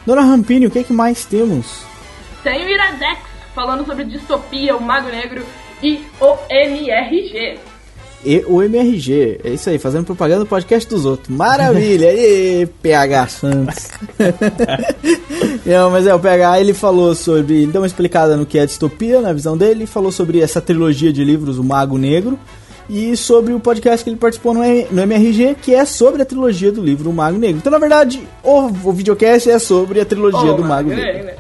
Dona 0.06 0.22
Rampini, 0.22 0.68
o 0.68 0.72
que, 0.72 0.84
que 0.84 0.94
mais 0.94 1.26
temos? 1.26 1.84
Tem 2.44 2.64
o 2.64 2.70
Iradex 2.70 3.22
falando 3.56 3.86
sobre 3.86 4.04
distopia, 4.04 4.76
o 4.76 4.82
Mago 4.82 5.10
Negro 5.10 5.44
e 5.82 6.04
o 6.22 6.38
MRG. 6.50 7.58
E 8.24 8.44
o 8.48 8.62
MRG, 8.62 9.40
é 9.44 9.50
isso 9.50 9.70
aí, 9.70 9.78
fazendo 9.78 10.06
propaganda 10.06 10.40
do 10.40 10.48
podcast 10.48 10.90
dos 10.90 11.06
outros. 11.06 11.36
Maravilha! 11.36 12.12
E 12.12 12.66
PH 12.82 13.28
Santos. 13.28 13.90
Não, 15.64 15.92
mas 15.92 16.08
é, 16.08 16.14
o 16.14 16.20
PH 16.20 16.60
ele 16.60 16.74
falou 16.74 17.14
sobre. 17.14 17.68
Deu 17.68 17.82
uma 17.82 17.88
explicada 17.88 18.36
no 18.36 18.46
que 18.46 18.58
é 18.58 18.66
distopia, 18.66 19.22
na 19.22 19.32
visão 19.32 19.56
dele, 19.56 19.86
falou 19.86 20.12
sobre 20.12 20.40
essa 20.42 20.60
trilogia 20.60 21.14
de 21.14 21.24
livros, 21.24 21.60
O 21.60 21.64
Mago 21.64 22.00
Negro, 22.00 22.40
e 22.90 23.16
sobre 23.18 23.54
o 23.54 23.60
podcast 23.60 24.04
que 24.04 24.10
ele 24.10 24.18
participou 24.18 24.54
no, 24.54 24.62
no 24.62 25.02
MRG, 25.02 25.56
que 25.62 25.74
é 25.74 25.86
sobre 25.86 26.22
a 26.22 26.26
trilogia 26.26 26.72
do 26.72 26.82
livro 26.82 27.10
O 27.10 27.14
Mago 27.14 27.38
Negro. 27.38 27.58
Então, 27.58 27.72
na 27.72 27.80
verdade, 27.80 28.28
o, 28.44 28.66
o 28.66 28.92
videocast 28.92 29.50
é 29.50 29.60
sobre 29.60 30.00
a 30.00 30.06
trilogia 30.06 30.52
Ô, 30.52 30.56
do 30.56 30.64
Mago 30.64 30.90
Negro, 30.90 31.04
Negro. 31.04 31.26
né? 31.26 31.34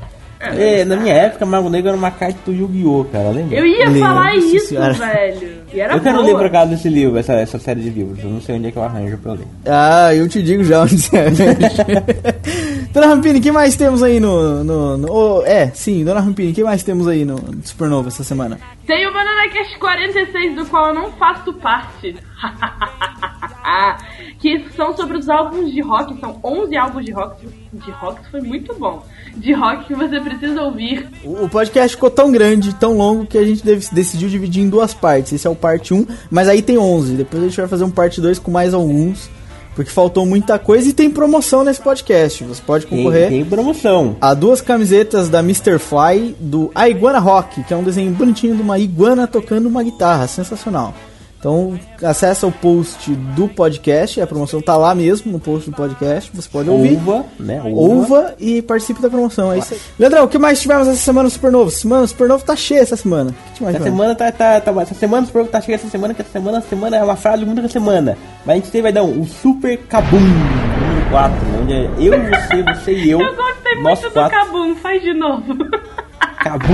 É, 0.53 0.85
na 0.85 0.95
minha 0.95 1.13
época, 1.13 1.45
Mago 1.45 1.69
Negro 1.69 1.89
era 1.89 1.97
uma 1.97 2.11
carta 2.11 2.37
do 2.45 2.53
Yu-Gi-Oh, 2.53 3.05
cara, 3.11 3.29
lembra? 3.29 3.57
Eu 3.57 3.65
ia 3.65 3.89
falar 3.91 4.35
isso, 4.35 4.67
senhora. 4.67 4.93
velho. 4.93 5.55
E 5.73 5.79
era 5.79 5.95
Eu 5.95 5.99
quero 5.99 6.17
boa. 6.23 6.27
ler 6.27 6.35
por 6.37 6.49
causa 6.51 6.69
desse 6.71 6.87
livro, 6.87 7.17
essa, 7.17 7.33
essa 7.33 7.59
série 7.59 7.81
de 7.81 7.89
livros. 7.89 8.23
Eu 8.23 8.29
não 8.29 8.39
sei 8.41 8.55
onde 8.55 8.67
é 8.67 8.71
que 8.71 8.77
eu 8.77 8.83
arranjo 8.83 9.17
pra 9.17 9.33
ler. 9.33 9.47
Ah, 9.65 10.13
eu 10.15 10.27
te 10.29 10.41
digo 10.41 10.63
já 10.63 10.81
onde 10.83 10.97
você 10.97 11.17
é. 11.17 11.29
Dona 12.93 13.07
Rampini, 13.07 13.39
o 13.39 13.41
que 13.41 13.51
mais 13.51 13.75
temos 13.75 14.01
aí 14.01 14.19
no. 14.19 14.63
no, 14.63 14.97
no- 14.97 15.11
oh, 15.11 15.43
é, 15.45 15.67
sim, 15.73 16.05
Dona 16.05 16.21
Rampini, 16.21 16.51
o 16.51 16.55
que 16.55 16.63
mais 16.63 16.81
temos 16.83 17.07
aí 17.07 17.25
no 17.25 17.37
Supernova 17.63 18.07
essa 18.07 18.23
semana? 18.23 18.57
Tem 18.87 19.05
o 19.05 19.11
Banana 19.11 19.49
Cast 19.49 19.77
46, 19.79 20.55
do 20.55 20.65
qual 20.67 20.89
eu 20.89 20.93
não 20.95 21.11
faço 21.13 21.51
parte. 21.55 22.15
que 24.45 24.75
são 24.75 24.95
sobre 24.95 25.17
os 25.17 25.27
álbuns 25.27 25.71
de 25.71 25.81
rock. 25.81 26.19
São 26.19 26.37
11 26.43 26.77
álbuns 26.77 27.03
de 27.05 27.11
rock. 27.11 27.47
De 27.73 27.89
rock 27.91 28.19
foi 28.29 28.41
muito 28.41 28.75
bom. 28.75 29.03
De 29.35 29.51
rock 29.53 29.85
que 29.85 29.95
você 29.95 30.19
precisa 30.19 30.61
ouvir. 30.61 31.07
O, 31.23 31.45
o 31.45 31.49
podcast 31.49 31.95
ficou 31.95 32.11
tão 32.11 32.31
grande, 32.31 32.73
tão 32.75 32.95
longo, 32.95 33.25
que 33.25 33.37
a 33.39 33.43
gente 33.45 33.65
deve- 33.65 33.87
decidiu 33.91 34.29
dividir 34.29 34.61
em 34.63 34.69
duas 34.69 34.93
partes. 34.93 35.33
Esse 35.33 35.47
é 35.47 35.49
o 35.49 35.55
parte 35.55 35.93
1, 35.95 36.05
mas 36.29 36.47
aí 36.47 36.61
tem 36.61 36.77
11. 36.77 37.13
Depois 37.15 37.41
a 37.41 37.47
gente 37.47 37.57
vai 37.57 37.67
fazer 37.67 37.83
um 37.85 37.89
parte 37.89 38.21
2 38.21 38.37
com 38.37 38.51
mais 38.51 38.73
alguns, 38.73 39.29
porque 39.75 39.89
faltou 39.89 40.25
muita 40.27 40.59
coisa 40.59 40.87
e 40.87 40.93
tem 40.93 41.09
promoção 41.09 41.63
nesse 41.63 41.81
podcast. 41.81 42.43
Você 42.43 42.61
pode 42.61 42.85
Tem, 42.85 42.97
concorrer. 42.99 43.29
tem 43.29 43.43
promoção. 43.43 44.15
a 44.21 44.33
duas 44.35 44.61
camisetas 44.61 45.27
da 45.27 45.39
Mr. 45.39 45.79
Fly 45.79 46.35
do 46.39 46.69
A 46.75 46.87
Iguana 46.87 47.17
Rock, 47.17 47.63
que 47.63 47.73
é 47.73 47.77
um 47.77 47.83
desenho 47.83 48.11
bonitinho 48.11 48.55
de 48.55 48.61
uma 48.61 48.77
iguana 48.77 49.25
tocando 49.25 49.67
uma 49.67 49.81
guitarra, 49.81 50.27
sensacional. 50.27 50.93
Então, 51.39 51.79
acessa 52.01 52.47
o 52.47 52.51
post 52.51 53.13
do 53.13 53.47
podcast, 53.47 54.19
a 54.19 54.25
promoção 54.25 54.61
tá 54.61 54.75
lá 54.75 54.95
mesmo 54.95 55.31
no 55.31 55.39
post 55.39 55.69
do 55.69 55.75
podcast, 55.75 56.31
você 56.33 56.49
pode 56.49 56.69
ouvir. 56.69 56.95
Uva, 56.95 57.25
né? 57.39 57.61
Ouva 57.63 58.33
e 58.39 58.61
participe 58.61 59.01
da 59.01 59.09
promoção, 59.09 59.53
é 59.53 59.59
isso 59.59 59.73
aí. 59.73 59.79
Leandrão, 59.99 60.25
o 60.25 60.27
que 60.27 60.39
mais 60.39 60.59
tivemos 60.59 60.87
essa 60.87 60.97
semana 60.97 61.25
no 61.25 61.29
Supernovo? 61.29 61.69
Semana, 61.69 62.03
o 62.03 62.07
Supernovo 62.07 62.43
tá 62.43 62.55
cheio 62.55 62.81
essa 62.81 62.95
semana. 62.95 63.29
O 63.51 63.53
que 63.53 63.63
mais 63.63 63.75
Essa 63.75 63.83
semana 63.83 64.15
tá, 64.15 64.31
tá, 64.31 64.59
tá. 64.59 64.81
Essa 64.81 64.95
semana 64.95 65.27
o 65.27 65.29
programa 65.29 65.51
tá 65.51 65.61
chegando 65.61 65.81
essa 65.81 65.89
semana, 65.89 66.13
que 66.13 66.21
essa 66.21 66.31
semana, 66.31 66.57
essa 66.57 66.67
semana 66.67 66.97
é 66.97 67.03
uma 67.03 67.15
frase 67.15 67.45
muito 67.45 67.61
da 67.61 67.69
semana. 67.69 68.17
Mas 68.45 68.53
a 68.53 68.55
gente 68.59 68.71
teve, 68.71 68.81
vai 68.83 68.93
dar 68.93 69.03
um, 69.03 69.21
o 69.21 69.27
Super 69.27 69.77
Kabum 69.77 70.19
número 70.19 71.09
4, 71.09 71.37
onde 71.61 71.73
é 71.73 71.89
eu, 71.99 72.13
você, 72.23 72.63
você 72.63 72.93
e 72.93 73.11
eu. 73.11 73.21
Eu 73.21 73.35
gostei 73.35 73.75
nós 73.75 74.01
muito 74.01 74.13
do. 74.13 74.29
Kabum, 74.29 74.75
faz 74.75 75.01
de 75.01 75.13
novo. 75.13 75.53
Kabum. 76.43 76.73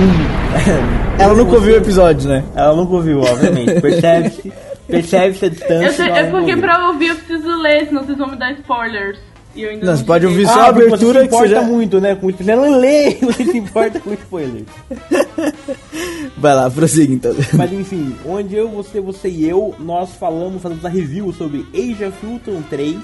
Ela 1.18 1.34
nunca 1.34 1.54
ouviu 1.54 1.74
o 1.74 1.76
episódio, 1.78 2.28
né? 2.28 2.44
Ela 2.54 2.74
nunca 2.74 2.92
ouviu, 2.94 3.20
obviamente. 3.20 3.80
Percebe-se. 3.80 4.52
Percebe-se 4.86 5.44
a 5.46 5.48
distância. 5.48 5.92
Sei- 5.92 6.10
é 6.10 6.24
porque 6.30 6.56
pra 6.56 6.88
ouvir 6.88 7.08
eu 7.08 7.16
preciso 7.16 7.48
ler, 7.60 7.86
senão 7.86 8.04
vocês 8.04 8.18
vão 8.18 8.28
me 8.28 8.36
dar 8.36 8.52
spoilers. 8.52 9.18
E 9.54 9.62
eu 9.62 9.70
ainda 9.70 9.84
Não, 9.84 9.92
não 9.92 9.98
você 9.98 10.04
pode 10.04 10.26
ouvir 10.26 10.46
só 10.46 10.52
a 10.52 10.68
Ah, 10.68 10.72
porque 10.72 10.86
abertura 10.88 11.20
você 11.20 11.24
se 11.24 11.28
que 11.28 11.34
você 11.36 11.44
importa 11.46 11.48
já... 11.48 11.62
muito, 11.62 12.00
né? 12.00 12.14
Com 12.14 12.30
você 12.30 12.56
não 12.56 12.78
lê, 12.78 13.10
você 13.20 13.44
se 13.44 13.58
importa 13.58 14.00
com 14.00 14.12
spoiler. 14.14 14.62
Vai 16.36 16.54
lá, 16.54 16.70
prossiga 16.70 17.12
então. 17.12 17.34
Mas 17.54 17.72
enfim, 17.72 18.16
onde 18.26 18.56
eu, 18.56 18.68
você, 18.68 19.00
você 19.00 19.28
e 19.28 19.48
eu, 19.48 19.74
nós 19.78 20.10
falamos, 20.14 20.62
fazemos 20.62 20.84
a 20.84 20.88
review 20.88 21.32
sobre 21.32 21.66
Age 21.74 22.04
of 22.04 22.26
Ultron 22.26 22.62
3, 22.68 22.96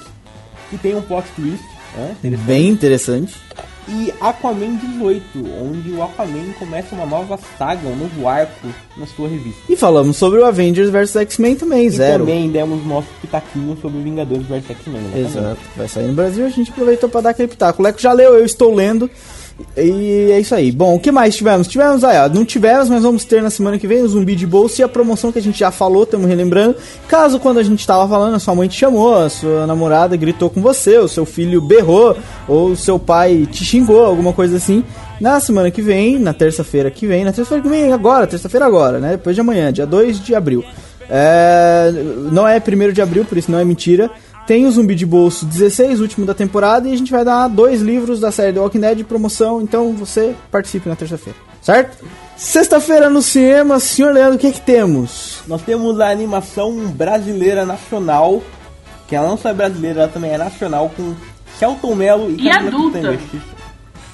que 0.71 0.79
tem 0.79 0.95
um 0.95 1.03
plot 1.03 1.27
twist, 1.37 1.63
né? 1.99 2.17
Interessante. 2.23 2.47
Bem 2.47 2.69
interessante. 2.69 3.35
E 3.91 4.13
Aquaman 4.21 4.77
18, 4.77 5.23
onde 5.63 5.93
o 5.93 6.03
Aquaman 6.03 6.53
começa 6.59 6.95
uma 6.95 7.07
nova 7.07 7.39
saga, 7.57 7.89
um 7.89 7.97
novo 7.97 8.29
arco 8.29 8.69
na 8.99 9.07
sua 9.07 9.29
revista. 9.31 9.61
E 9.67 9.77
falamos 9.77 10.19
sobre 10.19 10.41
o 10.41 10.45
Avengers 10.45 10.91
vs 10.91 11.17
X-Men 11.17 11.57
também, 11.57 11.87
E 11.87 11.91
zero. 11.91 12.19
também 12.27 12.51
demos 12.51 12.85
nosso 12.87 13.09
pitaquinho 13.23 13.79
sobre 13.81 14.03
Vingadores 14.03 14.47
vs 14.47 14.69
X-Men. 14.71 15.01
né? 15.01 15.21
Exato. 15.21 15.61
Vai 15.75 15.89
sair 15.89 16.07
no 16.09 16.13
Brasil, 16.13 16.45
a 16.45 16.51
gente 16.51 16.71
aproveitou 16.71 17.09
pra 17.09 17.23
dar 17.23 17.31
aquele 17.31 17.49
pitaco. 17.49 17.81
O 17.81 17.85
Leco 17.85 17.99
já 17.99 18.13
leu, 18.13 18.35
eu 18.35 18.45
estou 18.45 18.75
lendo. 18.75 19.11
E 19.77 20.31
é 20.31 20.41
isso 20.41 20.55
aí. 20.55 20.71
Bom, 20.71 20.95
o 20.95 21.01
que 21.01 21.11
mais 21.11 21.37
tivemos? 21.37 21.67
Tivemos, 21.67 22.05
ó, 22.05 22.29
não 22.29 22.45
tivemos, 22.45 22.89
mas 22.89 23.03
vamos 23.03 23.25
ter 23.25 23.43
na 23.43 23.51
semana 23.51 23.79
que 23.79 23.87
vem 23.87 24.03
o 24.03 24.09
Zumbi 24.09 24.37
de 24.37 24.47
Bolsa 24.47 24.83
e 24.83 24.85
a 24.85 24.89
promoção 24.89 25.33
que 25.33 25.39
a 25.39 25.43
gente 25.43 25.59
já 25.59 25.71
falou, 25.71 26.05
estamos 26.05 26.29
relembrando. 26.29 26.77
Caso 27.09 27.41
quando 27.41 27.59
a 27.59 27.63
gente 27.63 27.87
tava 27.87 28.09
falando, 28.09 28.35
a 28.35 28.39
sua 28.39 28.55
mãe 28.55 28.69
te 28.69 28.77
chamou, 28.77 29.17
a 29.17 29.29
sua 29.29 29.67
namorada 29.67 30.17
gritou 30.17 30.49
com 30.49 30.63
você, 30.63 30.99
o 30.99 31.09
seu 31.09 31.27
filho 31.27 31.61
berrou, 31.61 32.17
ou 32.47 32.71
o 32.71 32.77
seu 32.77 32.99
pai 32.99 33.49
te 33.51 33.65
xingou, 33.65 34.05
alguma 34.05 34.33
coisa 34.33 34.57
assim. 34.57 34.85
Na 35.21 35.41
semana 35.41 35.71
que 35.71 35.83
vem, 35.83 36.19
na 36.19 36.33
terça-feira 36.33 36.91
que 36.91 37.07
vem, 37.07 37.25
na 37.25 37.33
terça-feira 37.33 37.63
que 37.63 37.69
vem 37.69 37.93
agora, 37.93 38.27
terça-feira 38.27 38.65
agora, 38.65 39.01
né? 39.01 39.13
Depois 39.13 39.35
de 39.35 39.41
amanhã, 39.41 39.73
dia 39.73 39.87
2 39.87 40.21
de 40.25 40.35
abril. 40.35 40.65
É, 41.11 41.91
não 42.31 42.47
é 42.47 42.59
1 42.59 42.93
de 42.93 43.03
abril, 43.03 43.25
por 43.25 43.37
isso 43.39 43.51
não 43.51 43.59
é 43.59 43.65
mentira. 43.65 44.11
Tem 44.49 44.65
o 44.65 44.71
Zumbi 44.71 44.95
de 44.95 45.05
Bolso 45.05 45.45
16, 45.45 46.01
último 46.01 46.25
da 46.25 46.33
temporada, 46.33 46.89
e 46.89 46.93
a 46.95 46.97
gente 46.97 47.13
vai 47.13 47.23
dar 47.23 47.49
dois 47.49 47.83
livros 47.83 48.19
da 48.19 48.33
série 48.33 48.55
The 48.55 48.61
Walking 48.61 48.81
Dead 48.81 48.97
de 48.97 49.05
promoção, 49.05 49.61
então 49.61 49.93
você 49.93 50.35
participe 50.51 50.89
na 50.89 50.97
terça-feira, 50.97 51.39
certo? 51.61 52.03
Sexta-feira 52.35 53.11
no 53.11 53.21
cinema, 53.21 53.79
senhor 53.79 54.11
Leandro, 54.11 54.37
o 54.37 54.39
que 54.39 54.47
é 54.47 54.51
que 54.51 54.63
temos? 54.63 55.43
Nós 55.47 55.61
temos 55.61 56.01
a 56.01 56.09
animação 56.09 56.75
brasileira 56.87 57.67
nacional, 57.67 58.43
que 59.07 59.15
ela 59.15 59.29
não 59.29 59.37
só 59.37 59.51
é 59.51 59.53
brasileira, 59.53 60.05
ela 60.05 60.09
também 60.11 60.31
é 60.31 60.39
nacional, 60.39 60.91
com 60.97 61.15
Celton 61.59 61.95
Mello 61.95 62.31
e, 62.31 62.45
E 62.45 62.51
adulta. 62.51 63.19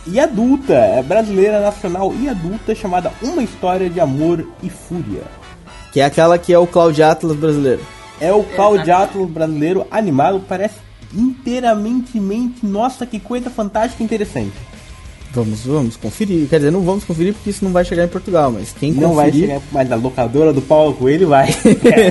E 0.04 0.18
adulta, 0.18 0.74
é 0.74 1.00
brasileira 1.00 1.60
nacional 1.60 2.12
e 2.20 2.28
adulta, 2.28 2.74
chamada 2.74 3.12
Uma 3.22 3.44
História 3.44 3.88
de 3.88 4.00
Amor 4.00 4.44
e 4.64 4.68
Fúria. 4.68 5.22
Que 5.92 6.00
é 6.00 6.04
aquela 6.04 6.36
que 6.38 6.52
é 6.52 6.58
o 6.58 6.66
Cloud 6.66 7.00
Atlas 7.00 7.36
brasileiro. 7.36 7.82
É 8.20 8.32
o 8.32 8.42
Cloud 8.42 8.88
Atlas 8.90 9.28
brasileiro 9.30 9.86
animado, 9.90 10.42
parece 10.48 10.76
inteiramente 11.14 12.18
mente. 12.18 12.64
Nossa, 12.64 13.04
que 13.06 13.18
coisa 13.20 13.50
fantástica 13.50 14.02
e 14.02 14.06
interessante. 14.06 14.52
Vamos, 15.32 15.66
vamos 15.66 15.96
conferir. 15.96 16.48
Quer 16.48 16.58
dizer, 16.58 16.70
não 16.70 16.82
vamos 16.82 17.02
conferir 17.02 17.34
porque 17.34 17.50
isso 17.50 17.64
não 17.64 17.72
vai 17.72 17.84
chegar 17.84 18.04
em 18.04 18.08
Portugal, 18.08 18.52
mas 18.52 18.72
quem 18.72 18.92
Não 18.92 19.14
vai 19.16 19.26
conferir. 19.26 19.48
chegar 19.48 19.62
mais 19.72 19.88
da 19.88 19.96
locadora 19.96 20.52
do 20.52 20.62
Paulo 20.62 20.94
Coelho, 20.94 21.26
vai. 21.26 21.48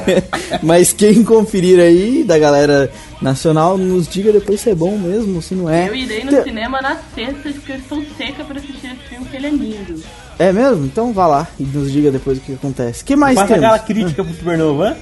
mas 0.61 0.91
quem 0.91 1.23
conferir 1.23 1.79
aí 1.79 2.25
da 2.25 2.37
galera 2.37 2.91
nacional, 3.21 3.77
nos 3.77 4.09
diga 4.09 4.33
depois 4.33 4.59
se 4.59 4.71
é 4.71 4.75
bom 4.75 4.97
mesmo, 4.97 5.41
se 5.41 5.55
não 5.55 5.69
é. 5.69 5.87
Eu 5.87 5.95
irei 5.95 6.25
no 6.25 6.31
Te- 6.31 6.43
cinema 6.43 6.81
na 6.81 6.97
sexta, 7.15 7.49
porque 7.49 7.71
eu 7.71 7.77
estou 7.77 8.03
seca 8.17 8.43
pra 8.43 8.57
assistir 8.57 8.87
esse 8.87 9.09
filme, 9.09 9.25
que 9.25 9.37
ele 9.37 9.47
é 9.47 9.51
lindo. 9.51 10.03
É 10.37 10.51
mesmo? 10.51 10.83
Então 10.85 11.13
vá 11.13 11.25
lá 11.25 11.47
e 11.57 11.63
nos 11.63 11.93
diga 11.93 12.11
depois 12.11 12.37
o 12.39 12.41
que 12.41 12.53
acontece. 12.55 13.05
que 13.05 13.15
mais 13.15 13.35
Passa 13.35 13.53
temos? 13.53 13.63
aquela 13.63 13.79
crítica 13.79 14.21
pro 14.23 14.33
Supernova. 14.33 14.97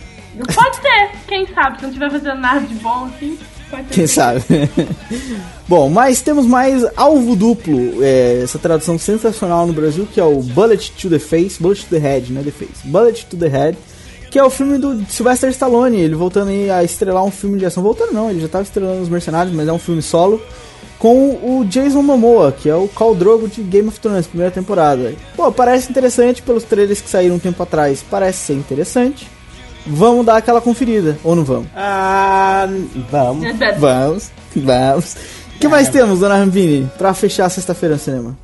Pode 0.53 0.75
ser, 0.77 1.11
quem 1.27 1.45
sabe, 1.53 1.79
se 1.79 1.85
não 1.85 1.93
tiver 1.93 2.09
fazendo 2.09 2.39
nada 2.39 2.61
de 2.61 2.73
bom 2.75 3.05
assim. 3.05 3.37
Quem 3.89 4.07
sabe? 4.07 4.41
Bom, 5.67 5.89
mas 5.89 6.21
temos 6.21 6.45
mais 6.45 6.85
alvo 6.97 7.35
duplo, 7.35 8.03
é, 8.03 8.41
essa 8.43 8.59
tradução 8.59 8.97
sensacional 8.97 9.65
no 9.65 9.71
Brasil, 9.73 10.07
que 10.11 10.19
é 10.19 10.23
o 10.23 10.41
Bullet 10.41 10.91
to 10.93 11.09
the 11.09 11.19
Face, 11.19 11.61
Bullet 11.61 11.85
to 11.85 11.89
the 11.89 11.97
Head, 11.97 12.33
né? 12.33 12.41
The 12.43 12.51
Face. 12.51 12.85
Bullet 12.85 13.25
to 13.27 13.37
the 13.37 13.47
Head, 13.47 13.77
que 14.29 14.37
é 14.37 14.43
o 14.43 14.49
filme 14.49 14.77
do 14.77 15.05
Sylvester 15.09 15.49
Stallone, 15.51 16.01
ele 16.01 16.15
voltando 16.15 16.51
a 16.71 16.83
estrelar 16.83 17.23
um 17.23 17.31
filme 17.31 17.57
de 17.57 17.65
ação. 17.65 17.81
Voltando 17.81 18.13
não, 18.13 18.29
ele 18.29 18.41
já 18.41 18.49
tava 18.49 18.63
estrelando 18.63 19.01
os 19.01 19.09
Mercenários, 19.09 19.55
mas 19.55 19.67
é 19.67 19.73
um 19.73 19.79
filme 19.79 20.01
solo. 20.01 20.41
Com 20.99 21.29
o 21.41 21.65
Jason 21.65 22.03
Momoa, 22.03 22.51
que 22.51 22.69
é 22.69 22.75
o 22.75 22.87
Khal 22.87 23.15
Drogo 23.15 23.47
de 23.47 23.63
Game 23.63 23.87
of 23.87 23.99
Thrones, 23.99 24.27
primeira 24.27 24.51
temporada. 24.51 25.15
Pô, 25.35 25.51
parece 25.51 25.89
interessante 25.89 26.43
pelos 26.43 26.63
trailers 26.63 27.01
que 27.01 27.09
saíram 27.09 27.37
um 27.37 27.39
tempo 27.39 27.63
atrás. 27.63 28.05
Parece 28.07 28.37
ser 28.45 28.53
interessante. 28.53 29.27
Vamos 29.85 30.25
dar 30.25 30.37
aquela 30.37 30.61
conferida, 30.61 31.17
ou 31.23 31.35
não 31.35 31.43
vamos? 31.43 31.67
Ah, 31.75 32.67
vamos. 33.09 33.45
Vamos, 33.79 34.31
vamos. 34.55 35.15
O 35.55 35.59
que 35.61 35.67
mais 35.67 35.89
temos, 35.89 36.19
dona 36.19 36.35
Rampini, 36.37 36.89
pra 36.97 37.13
fechar 37.13 37.49
sexta-feira 37.49 37.95
no 37.95 38.01
cinema? 38.01 38.37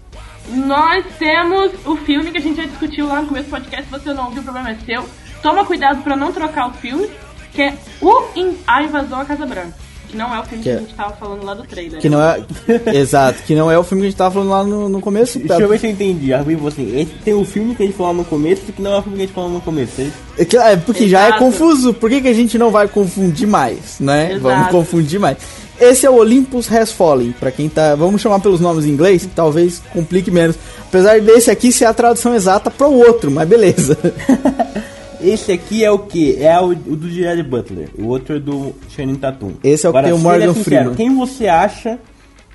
Nós 0.49 1.03
temos 1.19 1.71
o 1.85 1.95
filme 1.97 2.31
que 2.31 2.38
a 2.38 2.41
gente 2.41 2.57
já 2.57 2.65
discutiu 2.65 3.07
lá 3.07 3.21
no 3.21 3.27
começo 3.27 3.45
do 3.47 3.51
podcast. 3.51 3.85
Se 3.85 3.91
você 3.91 4.13
não 4.13 4.25
ouviu, 4.25 4.41
o 4.41 4.43
problema 4.43 4.71
é 4.71 4.77
seu. 4.85 5.03
Toma 5.41 5.65
cuidado 5.65 6.01
pra 6.03 6.15
não 6.15 6.31
trocar 6.31 6.69
o 6.69 6.73
filme, 6.73 7.09
que 7.53 7.61
é 7.61 7.73
o 8.01 8.23
In- 8.35 8.57
A 8.65 8.83
Invasão 8.83 9.19
à 9.21 9.25
Casa 9.25 9.45
Branca. 9.45 9.73
Que 10.10 10.16
não 10.18 10.34
é 10.34 10.39
o 10.39 10.43
filme 10.43 10.64
que, 10.64 10.70
Que 10.70 10.70
é- 10.70 10.76
a 10.78 10.80
gente 10.80 10.93
tava 10.93 11.14
falando 11.18 11.43
lá 11.45 11.53
do 11.53 11.64
trailer. 11.64 11.99
Que 11.99 12.10
não 12.10 12.22
é. 12.22 12.41
Exato, 12.95 13.43
que 13.43 13.53
não 13.55 13.70
é 13.70 13.78
o 13.78 13.84
filme 13.84 14.01
que 14.03 14.08
a 14.08 14.10
gente 14.10 14.18
tava 14.18 14.34
falando 14.36 14.49
lá 14.49 14.64
no, 14.64 14.88
no 14.89 15.01
começo. 15.01 15.38
Deixa 15.39 15.62
eu 15.62 15.68
ver 15.68 15.80
se 15.80 15.88
eu 15.88 15.91
entendi. 15.91 16.34
A 16.34 16.41
Rui 16.41 16.55
falou 16.55 16.70
assim, 16.70 16.97
esse 16.99 17.12
tem 17.26 17.34
o 17.34 17.43
filme 17.43 17.76
que 17.76 17.84
a 17.84 17.86
gente 17.86 17.95
falou 17.97 18.14
no 18.14 18.24
começo, 18.26 18.62
que 18.72 18.82
não 18.82 18.93
é 18.93 18.97
o 18.99 19.01
filme 19.01 19.18
que 19.18 19.24
a 19.24 19.26
gente 19.26 19.36
falou 19.36 19.49
no 19.49 19.62
começo. 19.62 20.01
Esse- 20.01 20.14
É 20.38 20.45
que- 20.45 20.58
é, 20.58 20.76
porque 20.78 21.08
já 21.10 21.24
é 21.24 21.28
Exato. 21.28 21.43
confuso. 21.43 21.93
Por 21.93 22.10
que, 22.10 22.22
que 22.22 22.28
a 22.28 22.34
gente 22.34 22.58
não 22.58 22.72
vai 22.72 22.88
confundir 22.88 23.47
mais, 23.47 23.99
né? 23.99 24.28
Exato. 24.34 24.41
Vamos 24.43 24.68
confundir 24.70 25.20
mais. 25.20 25.38
Esse 25.80 26.05
é 26.08 26.10
o 26.10 26.16
Olympus 26.16 26.72
Has 26.72 26.91
Fallen, 26.91 27.32
pra 27.39 27.51
quem 27.51 27.70
tá. 27.70 27.93
Vamos 27.93 28.20
chamar 28.22 28.39
pelos 28.39 28.60
nomes 28.60 28.86
em 28.86 28.89
inglês, 28.89 29.24
que 29.24 29.28
talvez 29.36 29.80
complique 29.93 30.32
menos. 30.32 30.55
Apesar 30.88 31.20
desse 31.22 31.51
aqui 31.51 31.72
ser 31.72 31.86
a 31.86 31.93
tradução 31.93 32.34
exata 32.34 32.72
para 32.72 32.88
o 32.88 32.97
outro, 32.97 33.30
mas 33.30 33.47
beleza. 33.47 33.95
Esse 35.22 35.51
aqui 35.51 35.84
é 35.84 35.91
o 35.91 35.99
que? 35.99 36.41
É 36.43 36.59
o, 36.59 36.70
o 36.70 36.74
do 36.74 37.09
Gerard 37.09 37.41
Butler. 37.43 37.89
O 37.97 38.05
outro 38.05 38.36
é 38.36 38.39
do 38.39 38.74
Channing 38.89 39.15
Tatum. 39.15 39.53
Esse 39.63 39.86
é 39.86 39.89
o 39.89 39.93
que 39.93 40.03
tem 40.03 40.13
o 40.13 40.20
Morgan 40.20 40.53
sincero, 40.53 40.63
Freeman. 40.63 40.95
Quem 40.95 41.15
você 41.15 41.47
acha 41.47 41.99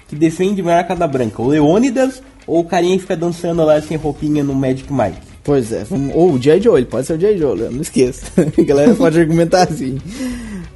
que 0.08 0.14
defende 0.14 0.62
melhor 0.62 0.80
a 0.80 0.84
Casa 0.84 1.06
Branca? 1.06 1.42
O 1.42 1.48
Leônidas 1.48 2.22
ou 2.46 2.60
o 2.60 2.64
carinha 2.64 2.94
que 2.96 3.02
fica 3.02 3.16
dançando 3.16 3.64
lá 3.64 3.80
sem 3.80 3.96
roupinha 3.96 4.44
no 4.44 4.54
Magic 4.54 4.92
Mike? 4.92 5.18
Pois 5.44 5.72
é, 5.72 5.82
vamos, 5.82 6.14
ou 6.14 6.34
o 6.34 6.38
J. 6.38 6.60
Joe, 6.60 6.76
ele 6.76 6.86
pode 6.86 7.06
ser 7.06 7.14
o 7.14 7.18
J. 7.18 7.36
Joe, 7.36 7.58
não 7.70 7.82
esqueça. 7.82 8.26
A 8.56 8.62
galera 8.62 8.94
pode 8.94 9.18
argumentar 9.18 9.64
assim. 9.64 9.98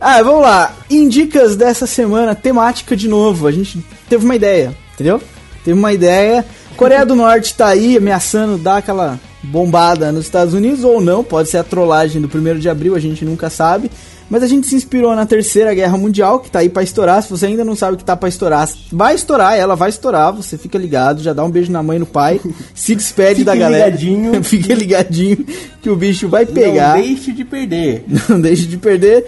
Ah, 0.01 0.21
vamos 0.23 0.43
lá. 0.43 0.75
Indicas 0.91 1.55
dessa 1.55 1.87
semana, 1.87 2.35
temática 2.35 2.97
de 2.97 3.09
novo. 3.09 3.47
A 3.47 3.53
gente 3.53 3.85
teve 4.09 4.25
uma 4.25 4.35
ideia, 4.35 4.77
entendeu? 4.95 5.21
Teve 5.65 5.79
uma 5.79 5.93
ideia. 5.93 6.45
Coreia 6.77 7.07
do 7.07 7.15
Norte 7.15 7.55
tá 7.55 7.69
aí 7.69 7.97
ameaçando 7.97 8.59
dar 8.59 8.79
aquela 8.79 9.19
bombada 9.51 10.13
nos 10.13 10.25
Estados 10.25 10.55
Unidos 10.55 10.85
ou 10.85 11.01
não, 11.01 11.23
pode 11.25 11.49
ser 11.49 11.59
a 11.59 11.65
trollagem 11.65 12.21
do 12.21 12.29
1 12.29 12.59
de 12.59 12.69
abril, 12.69 12.95
a 12.95 13.01
gente 13.01 13.25
nunca 13.25 13.49
sabe. 13.51 13.91
Mas 14.29 14.43
a 14.43 14.49
gente 14.49 14.67
se 14.67 14.75
inspirou 14.75 15.15
na 15.15 15.25
Terceira 15.25 15.73
Guerra 15.73 15.97
Mundial, 15.97 16.41
que 16.41 16.51
tá 16.51 16.59
aí 16.59 16.69
pra 16.69 16.83
estourar. 16.83 17.23
Se 17.23 17.31
você 17.31 17.47
ainda 17.47 17.65
não 17.65 17.77
sabe 17.77 17.95
o 17.95 17.97
que 17.97 18.05
tá 18.05 18.17
pra 18.17 18.29
estourar, 18.29 18.69
vai 18.91 19.15
estourar, 19.15 19.57
ela 19.57 19.77
vai 19.77 19.89
estourar. 19.89 20.33
Você 20.33 20.59
fica 20.59 20.77
ligado, 20.77 21.23
já 21.23 21.33
dá 21.33 21.45
um 21.45 21.51
beijo 21.51 21.71
na 21.71 21.81
mãe 21.81 21.97
e 21.97 22.01
no 22.01 22.07
pai, 22.07 22.41
se 22.75 22.97
despede 22.97 23.45
da 23.45 23.55
galera. 23.55 23.87
ligadinho. 23.87 24.43
Fique 24.43 24.75
ligadinho 24.75 25.47
que 25.81 25.89
o 25.89 25.95
bicho 25.95 26.29
vai 26.29 26.45
pegar. 26.45 26.97
Não 26.97 27.03
deixe 27.03 27.33
de 27.33 27.45
perder. 27.45 28.05
Não 28.29 28.41
deixe 28.41 28.67
de 28.67 28.77
perder. 28.77 29.27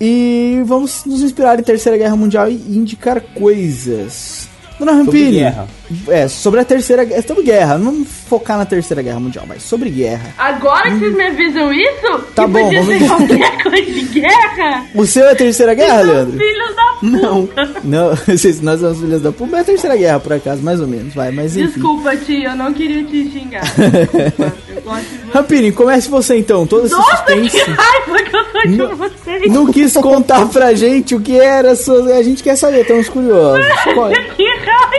E 0.00 0.60
vamos 0.66 1.04
nos 1.06 1.22
inspirar 1.22 1.60
em 1.60 1.62
Terceira 1.62 1.96
Guerra 1.96 2.16
Mundial 2.16 2.50
e 2.50 2.54
indicar 2.76 3.20
coisas. 3.20 4.48
Dona 4.76 4.92
Rampini. 4.92 5.38
guerra. 5.38 5.68
É, 6.08 6.28
sobre 6.28 6.60
a 6.60 6.64
Terceira 6.64 7.04
Guerra. 7.04 7.22
Sobre 7.22 7.42
guerra. 7.44 7.78
Não 7.78 7.84
vamos 7.92 8.08
focar 8.28 8.56
na 8.58 8.64
Terceira 8.64 9.02
Guerra 9.02 9.20
Mundial, 9.20 9.44
mas 9.46 9.62
sobre 9.62 9.90
guerra. 9.90 10.34
Agora 10.38 10.90
que 10.90 10.98
vocês 10.98 11.14
me 11.14 11.24
avisam 11.26 11.72
isso, 11.72 12.18
Tá 12.34 12.44
que 12.44 12.50
bom, 12.50 12.62
podia 12.64 12.82
vamos- 12.82 12.98
ser 12.98 13.08
qualquer 13.08 13.62
coisa 13.62 13.82
de 13.92 14.02
guerra, 14.20 14.84
O 14.94 15.06
seu 15.06 15.24
é 15.26 15.32
a 15.32 15.36
Terceira 15.36 15.74
Guerra, 15.74 15.98
são 16.04 16.06
Leandro? 16.12 16.38
filhos 16.38 16.76
da 16.76 16.82
puta. 17.00 17.80
Não, 17.84 18.14
vocês- 18.26 18.60
nós 18.60 18.80
somos 18.80 18.98
filhos 19.00 19.22
da 19.22 19.32
puta. 19.32 19.50
Mas 19.50 19.58
é 19.60 19.62
a 19.62 19.64
Terceira 19.64 19.96
Guerra, 19.96 20.20
por 20.20 20.32
acaso, 20.32 20.62
mais 20.62 20.80
ou 20.80 20.86
menos. 20.86 21.14
Vai, 21.14 21.30
mas 21.30 21.56
enfim. 21.56 21.66
Desculpa, 21.68 22.16
tia, 22.16 22.48
eu 22.50 22.56
não 22.56 22.72
queria 22.72 23.04
te 23.04 23.30
xingar. 23.30 23.62
Desculpa, 23.62 24.52
eu 24.74 24.82
gosto 24.82 25.02
de 25.02 25.18
você. 25.18 25.32
Rampini, 25.32 25.72
comece 25.72 26.08
você 26.08 26.36
então. 26.38 26.66
Todo 26.66 26.86
esse 26.86 26.94
Nossa, 26.94 27.22
que 27.24 27.32
suspense. 27.50 27.70
raiva 27.70 28.22
que 28.22 28.36
eu 28.36 28.44
tô 28.44 28.60
de 28.62 28.76
Não- 28.76 28.96
vocês. 28.96 29.52
Não 29.52 29.66
quis 29.72 29.92
contar 29.94 30.46
pra 30.48 30.72
gente 30.74 31.14
o 31.14 31.20
que 31.20 31.38
era. 31.38 31.72
A 31.72 32.22
gente 32.22 32.42
quer 32.42 32.56
saber, 32.56 32.82
estamos 32.82 33.08
curiosos. 33.08 33.64
Qual- 33.94 34.10
é? 34.10 34.14
Que 34.36 34.44
raiva! 34.46 34.91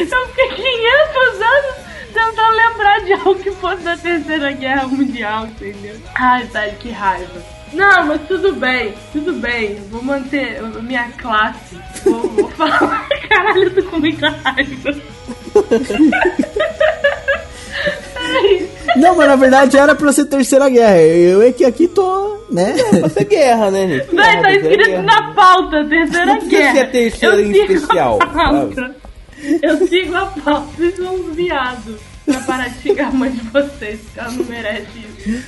Eu 0.00 0.26
fiquei 0.28 0.48
500 0.48 1.40
anos 1.42 1.76
tentando 2.12 2.56
lembrar 2.56 3.00
de 3.00 3.12
algo 3.12 3.34
que 3.36 3.50
fosse 3.52 3.82
da 3.82 3.96
Terceira 3.96 4.52
Guerra 4.52 4.86
Mundial, 4.86 5.46
entendeu? 5.46 5.96
Ai, 6.14 6.44
velho, 6.44 6.76
que 6.78 6.90
raiva. 6.90 7.42
Não, 7.72 8.06
mas 8.06 8.20
tudo 8.28 8.52
bem, 8.54 8.94
tudo 9.12 9.32
bem. 9.32 9.76
Vou 9.90 10.00
manter 10.02 10.58
a 10.58 10.80
minha 10.80 11.08
classe. 11.18 11.76
Vou, 12.04 12.20
vou 12.30 12.48
falar. 12.56 13.08
Caralho, 13.28 13.64
eu 13.64 13.74
tô 13.74 13.82
com 13.90 13.98
muita 13.98 14.28
raiva. 14.28 14.94
Ai, 18.16 18.68
Não, 18.96 19.16
mas 19.16 19.28
na 19.28 19.36
verdade 19.36 19.76
era 19.76 19.94
pra 19.94 20.12
ser 20.12 20.26
Terceira 20.26 20.68
Guerra. 20.68 21.00
Eu 21.00 21.42
é 21.42 21.52
que 21.52 21.64
aqui 21.64 21.88
tô, 21.88 22.38
né? 22.50 22.74
Pra 23.00 23.08
ser 23.08 23.24
guerra, 23.24 23.70
né, 23.70 23.88
gente? 23.88 24.14
Véi, 24.14 24.40
tá 24.42 24.52
escrito 24.52 24.86
guerra. 24.86 25.02
na 25.02 25.34
pauta, 25.34 25.84
Terceira 25.84 26.26
Não 26.26 26.36
precisa 26.38 26.56
Guerra. 26.62 26.74
ser 26.74 26.80
a 26.80 26.86
terceira 26.86 27.34
Eu 27.36 27.40
em 27.46 27.52
sigo 27.52 27.72
especial, 27.72 28.18
a 28.22 28.26
pauta. 28.26 28.96
Eu 29.62 29.86
sigo 29.86 30.14
a 30.14 30.26
pauta. 30.26 30.76
Vocês 30.76 30.96
são 30.96 31.14
uns 31.14 31.34
viados. 31.34 32.00
Pra 32.24 32.40
parar 32.40 32.68
de 32.68 32.80
xingar 32.80 33.08
a 33.08 33.12
mãe 33.12 33.30
de 33.30 33.42
vocês, 33.42 34.00
que 34.12 34.18
ela 34.18 34.30
não 34.30 34.44
merece 34.46 34.98
isso. 34.98 35.46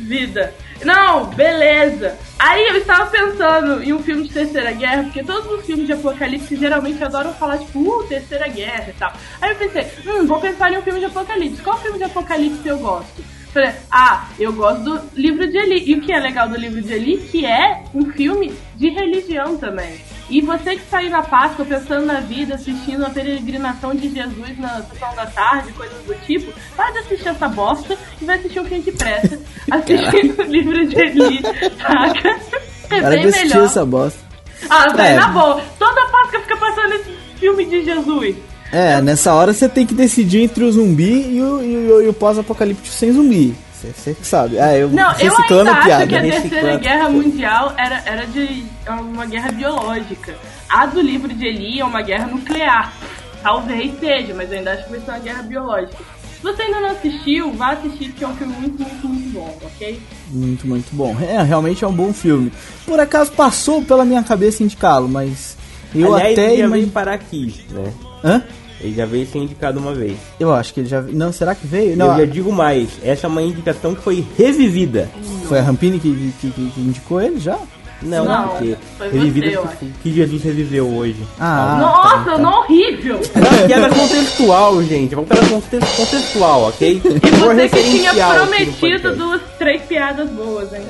Vida. 0.00 0.52
Não, 0.84 1.26
beleza. 1.26 2.18
Aí 2.36 2.66
eu 2.66 2.76
estava 2.76 3.06
pensando 3.06 3.82
em 3.84 3.92
um 3.92 4.02
filme 4.02 4.24
de 4.26 4.34
Terceira 4.34 4.72
Guerra, 4.72 5.04
porque 5.04 5.22
todos 5.22 5.48
os 5.52 5.64
filmes 5.64 5.86
de 5.86 5.92
apocalipse 5.92 6.56
geralmente 6.56 7.02
adoram 7.04 7.32
falar, 7.34 7.58
tipo, 7.58 7.78
uh, 7.80 8.04
Terceira 8.08 8.48
Guerra 8.48 8.86
e 8.88 8.92
tal. 8.94 9.12
Aí 9.40 9.50
eu 9.50 9.56
pensei, 9.56 9.86
hum, 10.06 10.26
vou 10.26 10.40
pensar 10.40 10.72
em 10.72 10.78
um 10.78 10.82
filme 10.82 10.98
de 10.98 11.06
apocalipse. 11.06 11.62
Qual 11.62 11.78
filme 11.78 11.98
de 11.98 12.04
apocalipse 12.04 12.66
eu 12.66 12.78
gosto? 12.78 13.22
Falei, 13.52 13.70
ah, 13.90 14.28
eu 14.38 14.52
gosto 14.52 14.82
do 14.82 15.00
livro 15.14 15.46
de 15.46 15.56
Eli. 15.56 15.90
E 15.90 15.94
o 15.94 16.00
que 16.00 16.12
é 16.12 16.18
legal 16.18 16.48
do 16.48 16.56
livro 16.56 16.82
de 16.82 16.92
Eli? 16.92 17.18
Que 17.18 17.46
é 17.46 17.84
um 17.94 18.10
filme 18.12 18.54
de 18.76 18.90
religião 18.90 19.56
também. 19.56 20.00
E 20.30 20.40
você 20.42 20.76
que 20.76 20.82
está 20.82 20.98
aí 20.98 21.08
na 21.08 21.22
Páscoa 21.22 21.64
pensando 21.64 22.04
na 22.04 22.20
vida, 22.20 22.54
assistindo 22.56 23.04
a 23.06 23.08
peregrinação 23.10 23.94
de 23.94 24.10
Jesus 24.10 24.58
na 24.58 24.82
sessão 24.82 25.14
da 25.16 25.24
tarde, 25.26 25.72
coisas 25.72 25.96
do 26.06 26.14
tipo, 26.26 26.52
para 26.76 26.90
de 26.92 26.98
assistir 26.98 27.28
essa 27.28 27.48
bosta 27.48 27.96
e 28.20 28.24
vai 28.26 28.36
assistir 28.38 28.60
um 28.60 28.64
filme 28.66 28.82
que 28.82 28.92
presta. 28.92 29.38
Assistir 29.70 30.34
o 30.38 30.42
livro 30.42 30.86
de 30.86 31.00
Eli, 31.00 31.40
saca? 31.80 32.28
É 32.90 33.00
Para 33.00 33.10
bem 33.10 33.30
melhor. 33.30 33.64
essa 33.64 33.84
bosta. 33.86 34.18
Ah, 34.68 34.88
velho, 34.92 35.08
É. 35.08 35.16
na 35.16 35.28
boa. 35.28 35.62
Toda 35.78 36.06
Páscoa 36.08 36.40
fica 36.40 36.56
passando 36.56 36.92
esse 36.94 37.10
filme 37.38 37.64
de 37.66 37.84
Jesus. 37.84 38.36
É, 38.72 39.00
nessa 39.00 39.32
hora 39.34 39.52
você 39.54 39.66
tem 39.68 39.86
que 39.86 39.94
decidir 39.94 40.42
entre 40.42 40.62
o 40.64 40.70
zumbi 40.72 41.36
e 41.36 41.40
o, 41.40 41.62
e 41.62 41.76
o- 41.90 42.02
e 42.02 42.08
o 42.08 42.12
pós-apocalíptico 42.12 42.94
sem 42.94 43.12
zumbi. 43.12 43.54
Você- 43.80 44.14
que 44.14 44.26
sabe. 44.26 44.58
Ah, 44.58 44.76
eu 44.76 44.88
Não, 44.88 45.12
eu 45.18 45.32
ainda 45.36 45.70
a 45.72 45.82
piada. 45.84 45.96
acho 46.04 46.08
que 46.08 46.14
a 46.16 46.20
Reciclando. 46.20 46.48
Terceira 46.50 46.76
Guerra 46.78 47.08
Mundial 47.08 47.74
era, 47.76 48.02
era 48.04 48.26
de 48.26 48.64
uma 48.88 49.26
guerra 49.26 49.52
biológica. 49.52 50.34
A 50.68 50.86
do 50.86 51.00
livro 51.00 51.32
de 51.32 51.46
Eli 51.46 51.80
é 51.80 51.84
uma 51.84 52.02
guerra 52.02 52.26
nuclear. 52.26 52.92
Talvez 53.42 53.98
seja, 54.00 54.34
mas 54.34 54.50
eu 54.50 54.58
ainda 54.58 54.72
acho 54.72 54.84
que 54.84 54.90
vai 54.90 55.00
ser 55.00 55.10
uma 55.10 55.18
guerra 55.20 55.42
biológica. 55.42 55.96
Se 56.36 56.42
você 56.42 56.62
ainda 56.62 56.80
não 56.80 56.90
assistiu, 56.90 57.52
vá 57.52 57.72
assistir, 57.72 58.10
porque 58.10 58.24
é 58.24 58.28
um 58.28 58.36
filme 58.36 58.52
muito, 58.54 58.80
muito, 58.82 59.08
muito 59.08 59.30
bom, 59.32 59.58
ok? 59.62 60.00
Muito, 60.30 60.66
muito 60.68 60.94
bom. 60.94 61.16
É, 61.20 61.42
realmente 61.42 61.84
é 61.84 61.86
um 61.88 61.92
bom 61.92 62.12
filme. 62.12 62.52
Por 62.86 63.00
acaso 63.00 63.32
passou 63.32 63.82
pela 63.82 64.04
minha 64.04 64.22
cabeça 64.22 64.62
indicá-lo, 64.62 65.08
mas 65.08 65.56
eu 65.94 66.14
Aliás, 66.14 66.32
até 66.38 66.48
veio 66.50 66.66
imagi- 66.66 66.86
parar 66.86 67.14
aqui, 67.14 67.54
né? 67.70 67.92
Hã? 68.24 68.42
Ele 68.80 68.94
já 68.94 69.04
veio 69.06 69.26
ser 69.26 69.38
indicado 69.38 69.78
uma 69.80 69.92
vez. 69.92 70.16
Eu 70.38 70.52
acho 70.54 70.72
que 70.72 70.80
ele 70.80 70.88
já. 70.88 71.02
Não, 71.02 71.32
será 71.32 71.54
que 71.54 71.66
veio? 71.66 71.96
Não, 71.96 72.12
eu 72.12 72.26
já 72.26 72.32
digo 72.32 72.52
mais, 72.52 72.88
essa 73.02 73.26
é 73.26 73.28
uma 73.28 73.42
indicação 73.42 73.94
que 73.94 74.00
foi 74.02 74.24
revivida. 74.36 75.08
foi 75.48 75.58
a 75.58 75.62
Rampini 75.62 75.98
que, 75.98 76.32
que, 76.40 76.50
que- 76.50 76.70
que 76.70 76.80
indicou 76.80 77.20
ele 77.20 77.40
já? 77.40 77.58
Não, 78.00 78.24
Não, 78.24 78.48
porque 78.48 78.76
foi 78.96 79.08
revivida 79.10 79.46
você, 79.48 79.56
eu 79.56 79.66
que, 79.78 79.92
que 80.02 80.12
Jesus 80.14 80.42
reviveu 80.42 80.86
hoje. 80.86 81.16
Ah, 81.38 81.78
Nossa, 81.80 82.24
tá, 82.24 82.24
tá. 82.32 82.38
não 82.38 82.60
horrível! 82.60 83.20
É 83.34 83.38
uma 83.38 83.66
piada 83.66 83.88
contextual, 83.94 84.82
gente. 84.84 85.14
Vamos 85.16 85.28
para 85.28 85.46
contexto 85.48 85.96
contextual, 85.96 86.62
ok? 86.68 87.02
E 87.04 87.30
você 87.30 87.68
que 87.68 87.82
tinha 87.90 88.12
prometido 88.14 89.16
duas, 89.16 89.40
três 89.58 89.82
piadas 89.82 90.28
boas, 90.30 90.68
hein? 90.72 90.80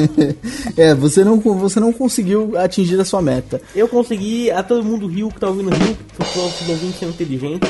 é, 0.76 0.94
você 0.94 1.22
não, 1.24 1.38
você 1.38 1.78
não 1.78 1.92
conseguiu 1.92 2.52
atingir 2.56 2.98
a 3.00 3.04
sua 3.04 3.20
meta. 3.20 3.60
Eu 3.74 3.86
consegui, 3.86 4.50
a 4.50 4.62
todo 4.62 4.82
mundo 4.84 5.06
riu 5.06 5.28
que 5.28 5.38
tá 5.40 5.48
ouvindo 5.48 5.68
riu, 5.70 5.96
que 6.16 6.22
os 6.22 6.36
nossos 6.36 6.68
ouvintes 6.68 6.98
são 6.98 7.08
inteligentes, 7.10 7.68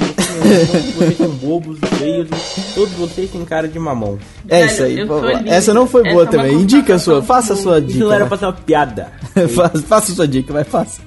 vocês, 0.96 1.18
não- 1.18 1.26
são 1.26 1.36
bobos 1.36 1.78
feios, 1.98 2.28
todos 2.74 2.92
vocês 2.94 3.30
têm 3.30 3.44
cara 3.44 3.66
de 3.66 3.78
mamão. 3.78 4.18
É 4.48 4.66
Velho, 4.66 4.70
isso 4.70 4.82
aí. 4.82 5.48
Essa 5.48 5.74
não 5.74 5.86
foi 5.88 6.02
Essa 6.02 6.12
boa 6.12 6.22
é 6.24 6.26
também. 6.28 6.54
Indica 6.54 6.94
a 6.94 6.98
sua, 6.98 7.20
faça 7.22 7.54
a 7.54 7.56
sua 7.56 7.80
dica. 7.80 7.92
Isso 7.92 8.04
não 8.04 8.12
era 8.12 8.26
pra 8.26 8.38
ser 8.38 8.44
uma 8.46 8.52
piada. 8.52 8.75
faça, 9.54 9.82
faça 9.82 10.12
sua 10.12 10.28
dica, 10.28 10.52
vai, 10.52 10.64
faça. 10.64 11.00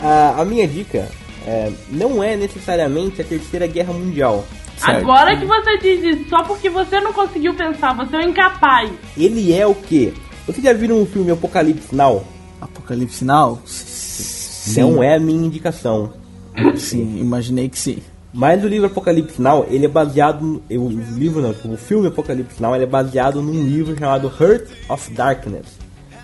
A, 0.00 0.40
a 0.40 0.44
minha 0.44 0.66
dica 0.66 1.08
é, 1.46 1.72
não 1.90 2.22
é 2.22 2.36
necessariamente 2.36 3.20
a 3.20 3.24
Terceira 3.24 3.66
Guerra 3.66 3.92
Mundial. 3.92 4.44
Certo. 4.76 4.98
Agora 4.98 5.36
que 5.36 5.44
você 5.44 5.78
diz 5.78 6.02
isso, 6.02 6.28
só 6.30 6.42
porque 6.42 6.70
você 6.70 7.00
não 7.00 7.12
conseguiu 7.12 7.54
pensar, 7.54 7.94
você 7.94 8.16
é 8.16 8.20
um 8.20 8.30
incapaz. 8.30 8.90
Ele 9.16 9.52
é 9.52 9.66
o 9.66 9.74
quê? 9.74 10.12
Vocês 10.46 10.64
já 10.64 10.72
viram 10.72 11.02
o 11.02 11.06
filme 11.06 11.30
Apocalipse 11.30 11.94
Now? 11.94 12.24
Apocalipse 12.60 13.24
Now? 13.24 13.60
Não 14.76 15.02
é 15.02 15.16
a 15.16 15.20
minha 15.20 15.46
indicação. 15.46 16.12
Sim, 16.76 17.18
imaginei 17.20 17.68
que 17.68 17.78
sim. 17.78 17.98
Mas 18.32 18.62
o 18.64 18.68
livro 18.68 18.86
Apocalipse 18.86 19.40
Now, 19.42 19.66
ele 19.68 19.86
é 19.86 19.88
baseado 19.88 20.42
no, 20.42 20.62
o 20.70 20.88
livro 20.88 21.42
não, 21.42 21.50
o 21.50 21.76
filme 21.76 22.06
Apocalipse 22.06 22.62
Now, 22.62 22.74
ele 22.74 22.84
é 22.84 22.86
baseado 22.86 23.42
num 23.42 23.64
livro 23.64 23.98
chamado 23.98 24.32
Heart 24.40 24.68
of 24.88 25.10
Darkness. 25.12 25.79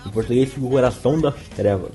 Em 0.07 0.11
português, 0.11 0.49
o 0.57 0.69
Coração 0.69 1.19
das 1.19 1.35
Trevas. 1.55 1.91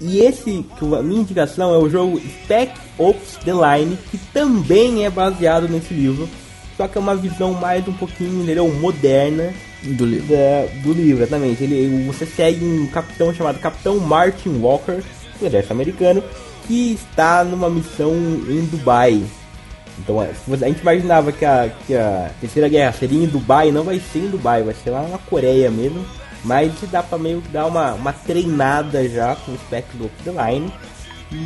E 0.00 0.20
esse, 0.20 0.64
que 0.78 0.94
a 0.94 1.02
minha 1.02 1.20
indicação 1.20 1.74
é 1.74 1.78
o 1.78 1.88
jogo 1.88 2.18
Spec 2.18 2.72
Ops 2.98 3.36
The 3.44 3.52
Line, 3.52 3.98
que 4.10 4.16
também 4.32 5.04
é 5.04 5.10
baseado 5.10 5.68
nesse 5.68 5.92
livro, 5.92 6.26
só 6.76 6.88
que 6.88 6.96
é 6.96 7.00
uma 7.00 7.14
visão 7.14 7.52
mais 7.52 7.86
um 7.86 7.92
pouquinho, 7.92 8.42
entendeu, 8.42 8.66
moderna 8.80 9.52
Do 9.82 10.06
livro. 10.06 10.28
da- 10.34 10.66
do 10.82 10.92
livro, 10.94 11.22
exatamente. 11.22 11.62
Ele, 11.62 12.04
você 12.06 12.24
segue 12.24 12.64
um 12.64 12.86
capitão 12.86 13.34
chamado 13.34 13.58
Capitão 13.58 13.98
Martin 13.98 14.48
Walker, 14.60 15.02
do 15.38 15.46
exército 15.46 15.74
americano, 15.74 16.22
que 16.66 16.92
está 16.94 17.44
numa 17.44 17.68
missão 17.68 18.12
em 18.14 18.64
Dubai. 18.70 19.22
Então, 19.98 20.22
é, 20.22 20.30
a 20.50 20.66
gente 20.68 20.80
imaginava 20.80 21.30
que 21.32 21.44
a, 21.44 21.70
que 21.86 21.94
a 21.94 22.30
Terceira 22.40 22.66
Guerra 22.68 22.92
seria 22.92 23.22
em 23.22 23.26
Dubai, 23.28 23.70
não 23.70 23.84
vai 23.84 24.00
ser 24.00 24.20
em 24.20 24.28
Dubai, 24.30 24.62
vai 24.62 24.74
ser 24.82 24.88
lá 24.90 25.06
na 25.06 25.18
Coreia 25.18 25.70
mesmo. 25.70 26.02
Mas 26.44 26.72
dá 26.90 27.02
pra 27.02 27.16
meio 27.18 27.40
que 27.40 27.48
dar 27.48 27.66
uma, 27.66 27.94
uma 27.94 28.12
treinada 28.12 29.08
já 29.08 29.34
com 29.34 29.52
o 29.52 29.56
Spec 29.56 29.86
do 29.94 30.10
The 30.24 30.30
Line, 30.30 30.72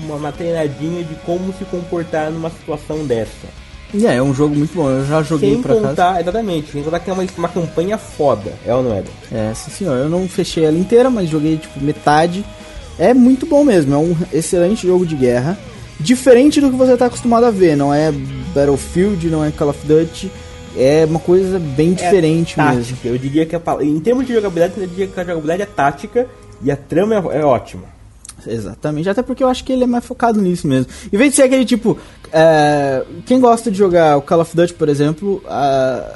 uma, 0.04 0.16
uma 0.16 0.32
treinadinha 0.32 1.04
de 1.04 1.14
como 1.24 1.52
se 1.52 1.64
comportar 1.66 2.30
numa 2.30 2.50
situação 2.50 3.06
dessa. 3.06 3.46
E 3.94 4.06
é, 4.06 4.16
é 4.16 4.22
um 4.22 4.34
jogo 4.34 4.54
muito 4.54 4.74
bom, 4.74 4.90
eu 4.90 5.06
já 5.06 5.22
joguei 5.22 5.52
Sem 5.54 5.62
pra 5.62 5.74
casa. 5.74 5.88
contar, 5.88 6.20
exatamente, 6.20 6.72
sem 6.72 6.82
contar 6.82 7.00
que 7.00 7.08
é 7.08 7.12
uma, 7.12 7.24
uma 7.38 7.48
campanha 7.48 7.96
foda, 7.96 8.52
é 8.66 8.74
ou 8.74 8.82
não 8.82 8.92
é? 8.92 9.02
É, 9.32 9.54
sim 9.54 9.70
senhor. 9.70 9.96
Eu 9.96 10.10
não 10.10 10.28
fechei 10.28 10.64
ela 10.64 10.76
inteira, 10.76 11.08
mas 11.08 11.30
joguei 11.30 11.56
tipo 11.56 11.80
metade. 11.80 12.44
É 12.98 13.14
muito 13.14 13.46
bom 13.46 13.64
mesmo, 13.64 13.94
é 13.94 13.98
um 13.98 14.16
excelente 14.32 14.86
jogo 14.86 15.06
de 15.06 15.14
guerra. 15.14 15.56
Diferente 16.00 16.60
do 16.60 16.70
que 16.70 16.76
você 16.76 16.96
tá 16.96 17.06
acostumado 17.06 17.44
a 17.46 17.50
ver, 17.50 17.76
não 17.76 17.94
é 17.94 18.12
Battlefield, 18.54 19.28
não 19.30 19.44
é 19.44 19.50
Call 19.50 19.70
of 19.70 19.86
Duty. 19.86 20.30
É 20.78 21.04
uma 21.04 21.18
coisa 21.18 21.58
bem 21.58 21.92
diferente 21.92 22.58
mesmo. 22.58 22.74
tática. 22.76 23.08
Eu 23.08 23.18
diria 23.18 23.44
que 23.44 23.56
a, 23.56 23.60
em 23.82 23.98
termos 23.98 24.26
de 24.26 24.32
jogabilidade, 24.32 24.74
eu 24.80 24.86
diria 24.86 25.06
que 25.08 25.20
a 25.20 25.24
jogabilidade 25.24 25.62
é 25.62 25.66
tática 25.66 26.26
e 26.62 26.70
a 26.70 26.76
trama 26.76 27.16
é, 27.16 27.38
é 27.40 27.44
ótima. 27.44 27.84
Exatamente, 28.46 29.08
até 29.08 29.22
porque 29.22 29.42
eu 29.42 29.48
acho 29.48 29.64
que 29.64 29.72
ele 29.72 29.84
é 29.84 29.86
mais 29.86 30.04
focado 30.04 30.40
nisso 30.40 30.68
mesmo. 30.68 30.86
Em 31.12 31.16
vez 31.16 31.30
de 31.30 31.36
ser 31.36 31.42
aquele 31.42 31.64
tipo. 31.64 31.98
é, 32.32 33.04
quem 33.26 33.40
gosta 33.40 33.70
de 33.70 33.76
jogar 33.76 34.16
o 34.16 34.22
Call 34.22 34.40
of 34.40 34.54
Duty, 34.54 34.74
por 34.74 34.88
exemplo, 34.88 35.42
a, 35.48 36.12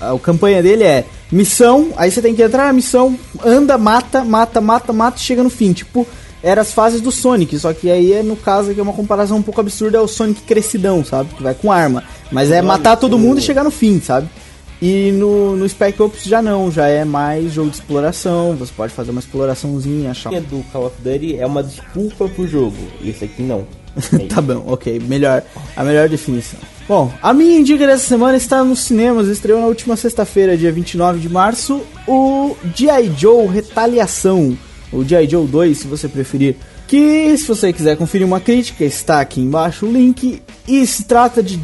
a, 0.00 0.12
a 0.12 0.18
campanha 0.18 0.62
dele 0.62 0.84
é 0.84 1.04
missão, 1.32 1.92
aí 1.96 2.10
você 2.10 2.22
tem 2.22 2.34
que 2.34 2.42
entrar 2.42 2.66
na 2.66 2.72
missão, 2.72 3.18
anda, 3.44 3.76
mata, 3.76 4.24
mata, 4.24 4.60
mata, 4.60 4.92
mata 4.92 5.18
e 5.18 5.20
chega 5.20 5.42
no 5.42 5.50
fim. 5.50 5.72
Tipo, 5.72 6.06
eram 6.44 6.60
as 6.60 6.72
fases 6.72 7.00
do 7.00 7.10
Sonic, 7.10 7.58
só 7.58 7.72
que 7.72 7.90
aí 7.90 8.12
é 8.12 8.22
no 8.22 8.36
caso 8.36 8.70
aqui 8.70 8.78
é 8.78 8.82
uma 8.82 8.92
comparação 8.92 9.38
um 9.38 9.42
pouco 9.42 9.60
absurda, 9.60 9.96
é 9.96 10.00
o 10.00 10.06
Sonic 10.06 10.42
crescidão, 10.42 11.02
sabe? 11.02 11.34
Que 11.34 11.42
vai 11.42 11.54
com 11.54 11.72
arma. 11.72 12.04
Mas 12.30 12.50
é 12.50 12.60
matar 12.60 12.96
todo 12.96 13.18
mundo 13.18 13.38
e 13.38 13.42
chegar 13.42 13.64
no 13.64 13.70
fim, 13.70 13.98
sabe? 14.00 14.28
E 14.82 15.10
no, 15.12 15.56
no 15.56 15.66
Spec 15.66 15.98
Ops 16.02 16.24
já 16.24 16.42
não, 16.42 16.70
já 16.70 16.86
é 16.86 17.04
mais 17.04 17.54
jogo 17.54 17.70
de 17.70 17.76
exploração, 17.76 18.54
você 18.54 18.72
pode 18.76 18.92
fazer 18.92 19.10
uma 19.12 19.20
exploraçãozinha, 19.20 20.10
achar 20.10 20.30
do 20.30 20.62
Call 20.70 20.86
of 20.86 20.96
Duty 21.00 21.38
é 21.38 21.46
uma 21.46 21.62
desculpa 21.62 22.28
pro 22.28 22.46
jogo. 22.46 22.76
Esse 23.02 23.24
aqui 23.24 23.42
não. 23.42 23.66
Tá 24.28 24.42
bom, 24.42 24.64
ok. 24.66 25.00
Melhor, 25.00 25.42
a 25.74 25.84
melhor 25.84 26.08
definição. 26.08 26.58
Bom, 26.86 27.10
a 27.22 27.32
minha 27.32 27.62
dica 27.62 27.86
dessa 27.86 28.06
semana 28.06 28.36
está 28.36 28.62
nos 28.62 28.80
cinemas. 28.80 29.28
Estreou 29.28 29.60
na 29.60 29.66
última 29.66 29.96
sexta-feira, 29.96 30.56
dia 30.56 30.70
29 30.70 31.20
de 31.20 31.28
março, 31.28 31.80
o 32.06 32.54
G.I. 32.74 33.12
Joe 33.16 33.46
Retaliação. 33.46 34.58
O 34.94 35.04
G.I. 35.04 35.28
Joe 35.28 35.46
2, 35.46 35.76
se 35.78 35.86
você 35.86 36.08
preferir. 36.08 36.56
Que, 36.86 37.36
se 37.36 37.46
você 37.46 37.72
quiser 37.72 37.96
conferir 37.96 38.26
uma 38.26 38.40
crítica, 38.40 38.84
está 38.84 39.20
aqui 39.20 39.40
embaixo 39.40 39.86
o 39.86 39.92
link. 39.92 40.40
E 40.68 40.86
se 40.86 41.04
trata 41.04 41.42
de 41.42 41.58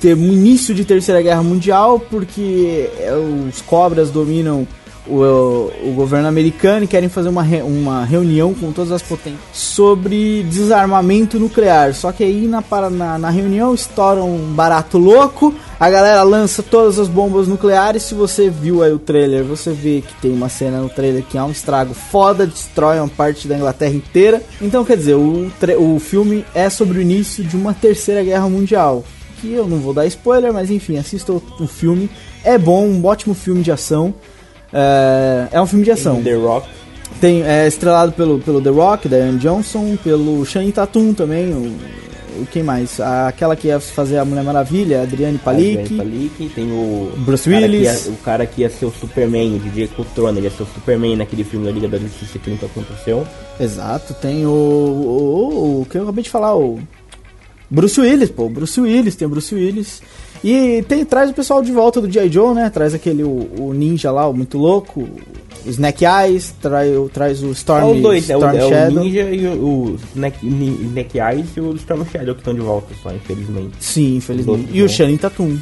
ter 0.00 0.14
um 0.14 0.32
início 0.32 0.74
de 0.74 0.84
Terceira 0.84 1.20
Guerra 1.20 1.42
Mundial, 1.42 1.98
porque 1.98 2.88
é, 2.98 3.12
os 3.14 3.60
cobras 3.62 4.10
dominam 4.10 4.66
o, 5.06 5.70
o 5.82 5.92
governo 5.94 6.28
americano 6.28 6.84
e 6.84 6.88
querem 6.88 7.08
fazer 7.08 7.28
uma, 7.28 7.42
re- 7.42 7.62
uma 7.62 8.04
reunião 8.04 8.54
com 8.54 8.72
todas 8.72 8.90
as 8.92 9.02
potências 9.02 9.40
sobre 9.52 10.42
desarmamento 10.44 11.38
nuclear. 11.38 11.94
Só 11.94 12.10
que 12.12 12.24
aí 12.24 12.46
na, 12.46 12.62
na, 12.90 13.18
na 13.18 13.30
reunião 13.30 13.74
estoura 13.74 14.22
um 14.22 14.52
barato 14.54 14.96
louco, 14.98 15.54
a 15.78 15.90
galera 15.90 16.22
lança 16.22 16.62
todas 16.62 16.98
as 16.98 17.08
bombas 17.08 17.48
nucleares. 17.48 18.04
Se 18.04 18.14
você 18.14 18.48
viu 18.48 18.82
aí 18.82 18.92
o 18.92 18.98
trailer, 18.98 19.44
você 19.44 19.72
vê 19.72 20.02
que 20.06 20.14
tem 20.22 20.32
uma 20.32 20.48
cena 20.48 20.80
no 20.80 20.88
trailer 20.88 21.22
que 21.22 21.36
é 21.36 21.42
um 21.42 21.50
estrago 21.50 21.92
foda, 21.92 22.46
destrói 22.46 22.98
uma 22.98 23.08
parte 23.08 23.46
da 23.46 23.56
Inglaterra 23.56 23.94
inteira. 23.94 24.42
Então 24.60 24.84
quer 24.84 24.96
dizer, 24.96 25.14
o, 25.14 25.50
o 25.78 25.98
filme 26.00 26.44
é 26.54 26.70
sobre 26.70 26.98
o 26.98 27.02
início 27.02 27.44
de 27.44 27.56
uma 27.56 27.74
terceira 27.74 28.22
guerra 28.22 28.48
mundial. 28.48 29.04
Que 29.40 29.52
eu 29.52 29.66
não 29.66 29.78
vou 29.78 29.92
dar 29.92 30.06
spoiler, 30.06 30.52
mas 30.52 30.70
enfim, 30.70 30.96
assista 30.96 31.32
o, 31.32 31.42
o 31.60 31.66
filme. 31.66 32.08
É 32.42 32.56
bom, 32.56 32.86
um 32.86 33.04
ótimo 33.04 33.34
filme 33.34 33.62
de 33.62 33.70
ação. 33.70 34.14
É, 34.74 35.48
é 35.52 35.62
um 35.62 35.66
filme 35.66 35.84
de 35.84 35.92
ação. 35.92 36.20
The 36.22 36.34
Rock. 36.34 36.66
Tem, 37.20 37.42
é 37.44 37.66
estrelado 37.66 38.12
pelo, 38.12 38.40
pelo 38.40 38.60
The 38.60 38.70
Rock, 38.70 39.08
Diane 39.08 39.38
Johnson, 39.38 39.96
pelo 40.02 40.44
Shane 40.44 40.72
Tatum 40.72 41.14
também, 41.14 41.52
o, 41.54 42.40
o 42.42 42.46
quem 42.50 42.62
mais? 42.64 42.98
Aquela 43.00 43.54
que 43.54 43.68
ia 43.68 43.78
fazer 43.78 44.18
a 44.18 44.24
Mulher 44.24 44.42
Maravilha, 44.42 45.02
Adriane 45.02 45.38
Adriane 45.44 45.86
Palik. 45.86 45.96
Palik, 45.96 46.52
tem 46.54 46.72
o. 46.72 47.12
Bruce 47.18 47.48
o 47.48 47.52
Willis. 47.52 48.06
ia- 48.06 48.12
o 48.12 48.16
cara 48.16 48.44
que 48.46 48.62
ia 48.62 48.68
ser 48.68 48.86
o 48.86 48.90
Superman, 48.90 49.54
o 49.54 49.58
DJ 49.60 49.86
Cotrona, 49.88 50.38
ele 50.38 50.48
ia 50.48 50.50
ser 50.50 50.64
o 50.64 50.66
Superman 50.66 51.16
naquele 51.16 51.44
filme 51.44 51.64
da 51.64 51.72
Liga 51.72 51.86
da 51.88 51.98
Justiça 51.98 52.38
que 52.38 52.50
nunca 52.50 52.66
aconteceu. 52.66 53.24
Exato, 53.60 54.12
tem 54.14 54.44
o, 54.44 54.50
o, 54.50 55.80
o 55.82 55.86
que 55.88 55.96
eu 55.96 56.02
acabei 56.02 56.24
de 56.24 56.30
falar, 56.30 56.56
o 56.56 56.80
Bruce 57.70 58.00
Willis, 58.00 58.28
pô, 58.30 58.48
Bruce 58.48 58.80
Willis, 58.80 59.14
tem 59.14 59.26
o 59.26 59.30
Bruce 59.30 59.54
Willis. 59.54 60.02
E 60.44 60.82
tem, 60.86 61.04
traz 61.06 61.30
o 61.30 61.34
pessoal 61.34 61.62
de 61.62 61.72
volta 61.72 62.00
do 62.02 62.10
G.I. 62.12 62.30
Joe, 62.30 62.54
né? 62.54 62.68
Traz 62.68 62.92
aquele, 62.94 63.22
o, 63.24 63.48
o 63.58 63.72
ninja 63.72 64.12
lá, 64.12 64.28
o 64.28 64.34
muito 64.34 64.58
louco, 64.58 65.00
o 65.00 65.70
Snack 65.70 66.04
Eyes, 66.04 66.54
traz, 66.60 66.94
o- 66.94 67.08
traz 67.08 67.42
o 67.42 67.50
Storm, 67.52 67.82
É 67.88 67.92
os 67.94 68.02
dois, 68.02 68.28
é 68.28 68.36
o, 68.36 68.40
Storm 68.40 68.56
é 68.58 68.64
o 68.64 68.68
Shadow. 68.68 69.04
Ninja 69.04 69.22
e 69.30 69.46
o, 69.46 69.62
o 69.64 69.96
Snake, 70.14 70.44
Ni- 70.46 70.84
Snake 70.88 71.18
Eyes 71.18 71.46
e 71.56 71.60
o 71.62 71.74
Storm 71.76 72.04
Shadow 72.12 72.34
que 72.34 72.40
estão 72.42 72.52
de 72.52 72.60
volta 72.60 72.88
só, 73.02 73.10
infelizmente. 73.10 73.70
Sim, 73.80 74.16
infelizmente. 74.16 74.68
E 74.70 74.82
o. 74.82 74.88
Channing 74.88 75.16
Tatum. 75.16 75.56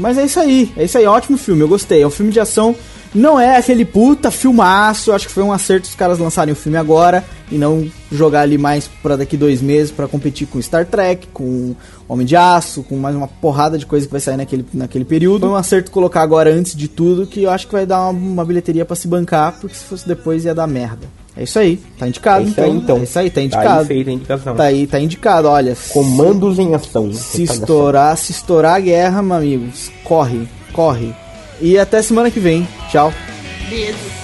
Mas 0.00 0.18
é 0.18 0.24
isso 0.24 0.40
aí, 0.40 0.72
é 0.76 0.82
isso 0.84 0.98
aí, 0.98 1.06
ótimo 1.06 1.38
filme, 1.38 1.60
eu 1.62 1.68
gostei. 1.68 2.02
É 2.02 2.06
um 2.06 2.10
filme 2.10 2.32
de 2.32 2.40
ação, 2.40 2.74
não 3.14 3.38
é 3.38 3.56
aquele 3.56 3.84
puta 3.84 4.30
filmaço, 4.30 5.12
acho 5.12 5.26
que 5.28 5.32
foi 5.32 5.42
um 5.42 5.52
acerto 5.52 5.88
os 5.88 5.94
caras 5.94 6.18
lançarem 6.18 6.52
o 6.52 6.56
filme 6.56 6.76
agora 6.76 7.24
e 7.50 7.56
não 7.56 7.86
jogar 8.10 8.40
ali 8.40 8.58
mais 8.58 8.88
pra 9.02 9.16
daqui 9.16 9.36
dois 9.36 9.62
meses 9.62 9.90
pra 9.92 10.08
competir 10.08 10.46
com 10.48 10.60
Star 10.60 10.84
Trek, 10.84 11.28
com 11.32 11.74
Homem 12.08 12.26
de 12.26 12.34
Aço, 12.34 12.82
com 12.82 12.96
mais 12.96 13.14
uma 13.14 13.28
porrada 13.28 13.78
de 13.78 13.86
coisa 13.86 14.06
que 14.06 14.12
vai 14.12 14.20
sair 14.20 14.36
naquele, 14.36 14.66
naquele 14.74 15.04
período. 15.04 15.40
Foi 15.40 15.50
um 15.50 15.54
acerto 15.54 15.90
colocar 15.90 16.22
agora 16.22 16.52
antes 16.52 16.74
de 16.74 16.88
tudo, 16.88 17.26
que 17.26 17.44
eu 17.44 17.50
acho 17.50 17.66
que 17.66 17.72
vai 17.72 17.86
dar 17.86 18.00
uma, 18.00 18.10
uma 18.10 18.44
bilheteria 18.44 18.84
pra 18.84 18.96
se 18.96 19.06
bancar, 19.06 19.52
porque 19.60 19.76
se 19.76 19.84
fosse 19.84 20.06
depois 20.06 20.44
ia 20.44 20.54
dar 20.54 20.66
merda. 20.66 21.06
É 21.36 21.42
isso 21.42 21.58
aí, 21.58 21.80
tá 21.98 22.06
indicado 22.06 22.52
É 22.56 22.62
aí, 22.62 22.70
então. 22.70 22.98
É 22.98 23.02
isso 23.02 23.18
aí, 23.18 23.28
tá 23.28 23.34
Tá 23.34 23.42
indicado. 23.42 23.80
aí 23.80 23.86
feita 23.86 24.10
a 24.10 24.12
indicação. 24.12 24.54
Tá 24.54 24.64
aí, 24.64 24.86
tá 24.86 25.00
indicado, 25.00 25.48
olha. 25.48 25.76
Comandos 25.92 26.58
em 26.58 26.74
ação. 26.74 27.12
Se 27.12 27.42
estourar, 27.42 28.16
se 28.16 28.30
estourar 28.32 28.76
a 28.76 28.80
guerra, 28.80 29.20
meu 29.22 29.36
amigo, 29.36 29.66
corre, 30.04 30.48
corre. 30.72 31.12
E 31.60 31.78
até 31.78 32.02
semana 32.02 32.30
que 32.30 32.40
vem. 32.40 32.66
Tchau. 32.90 33.12
Beijo. 33.68 34.23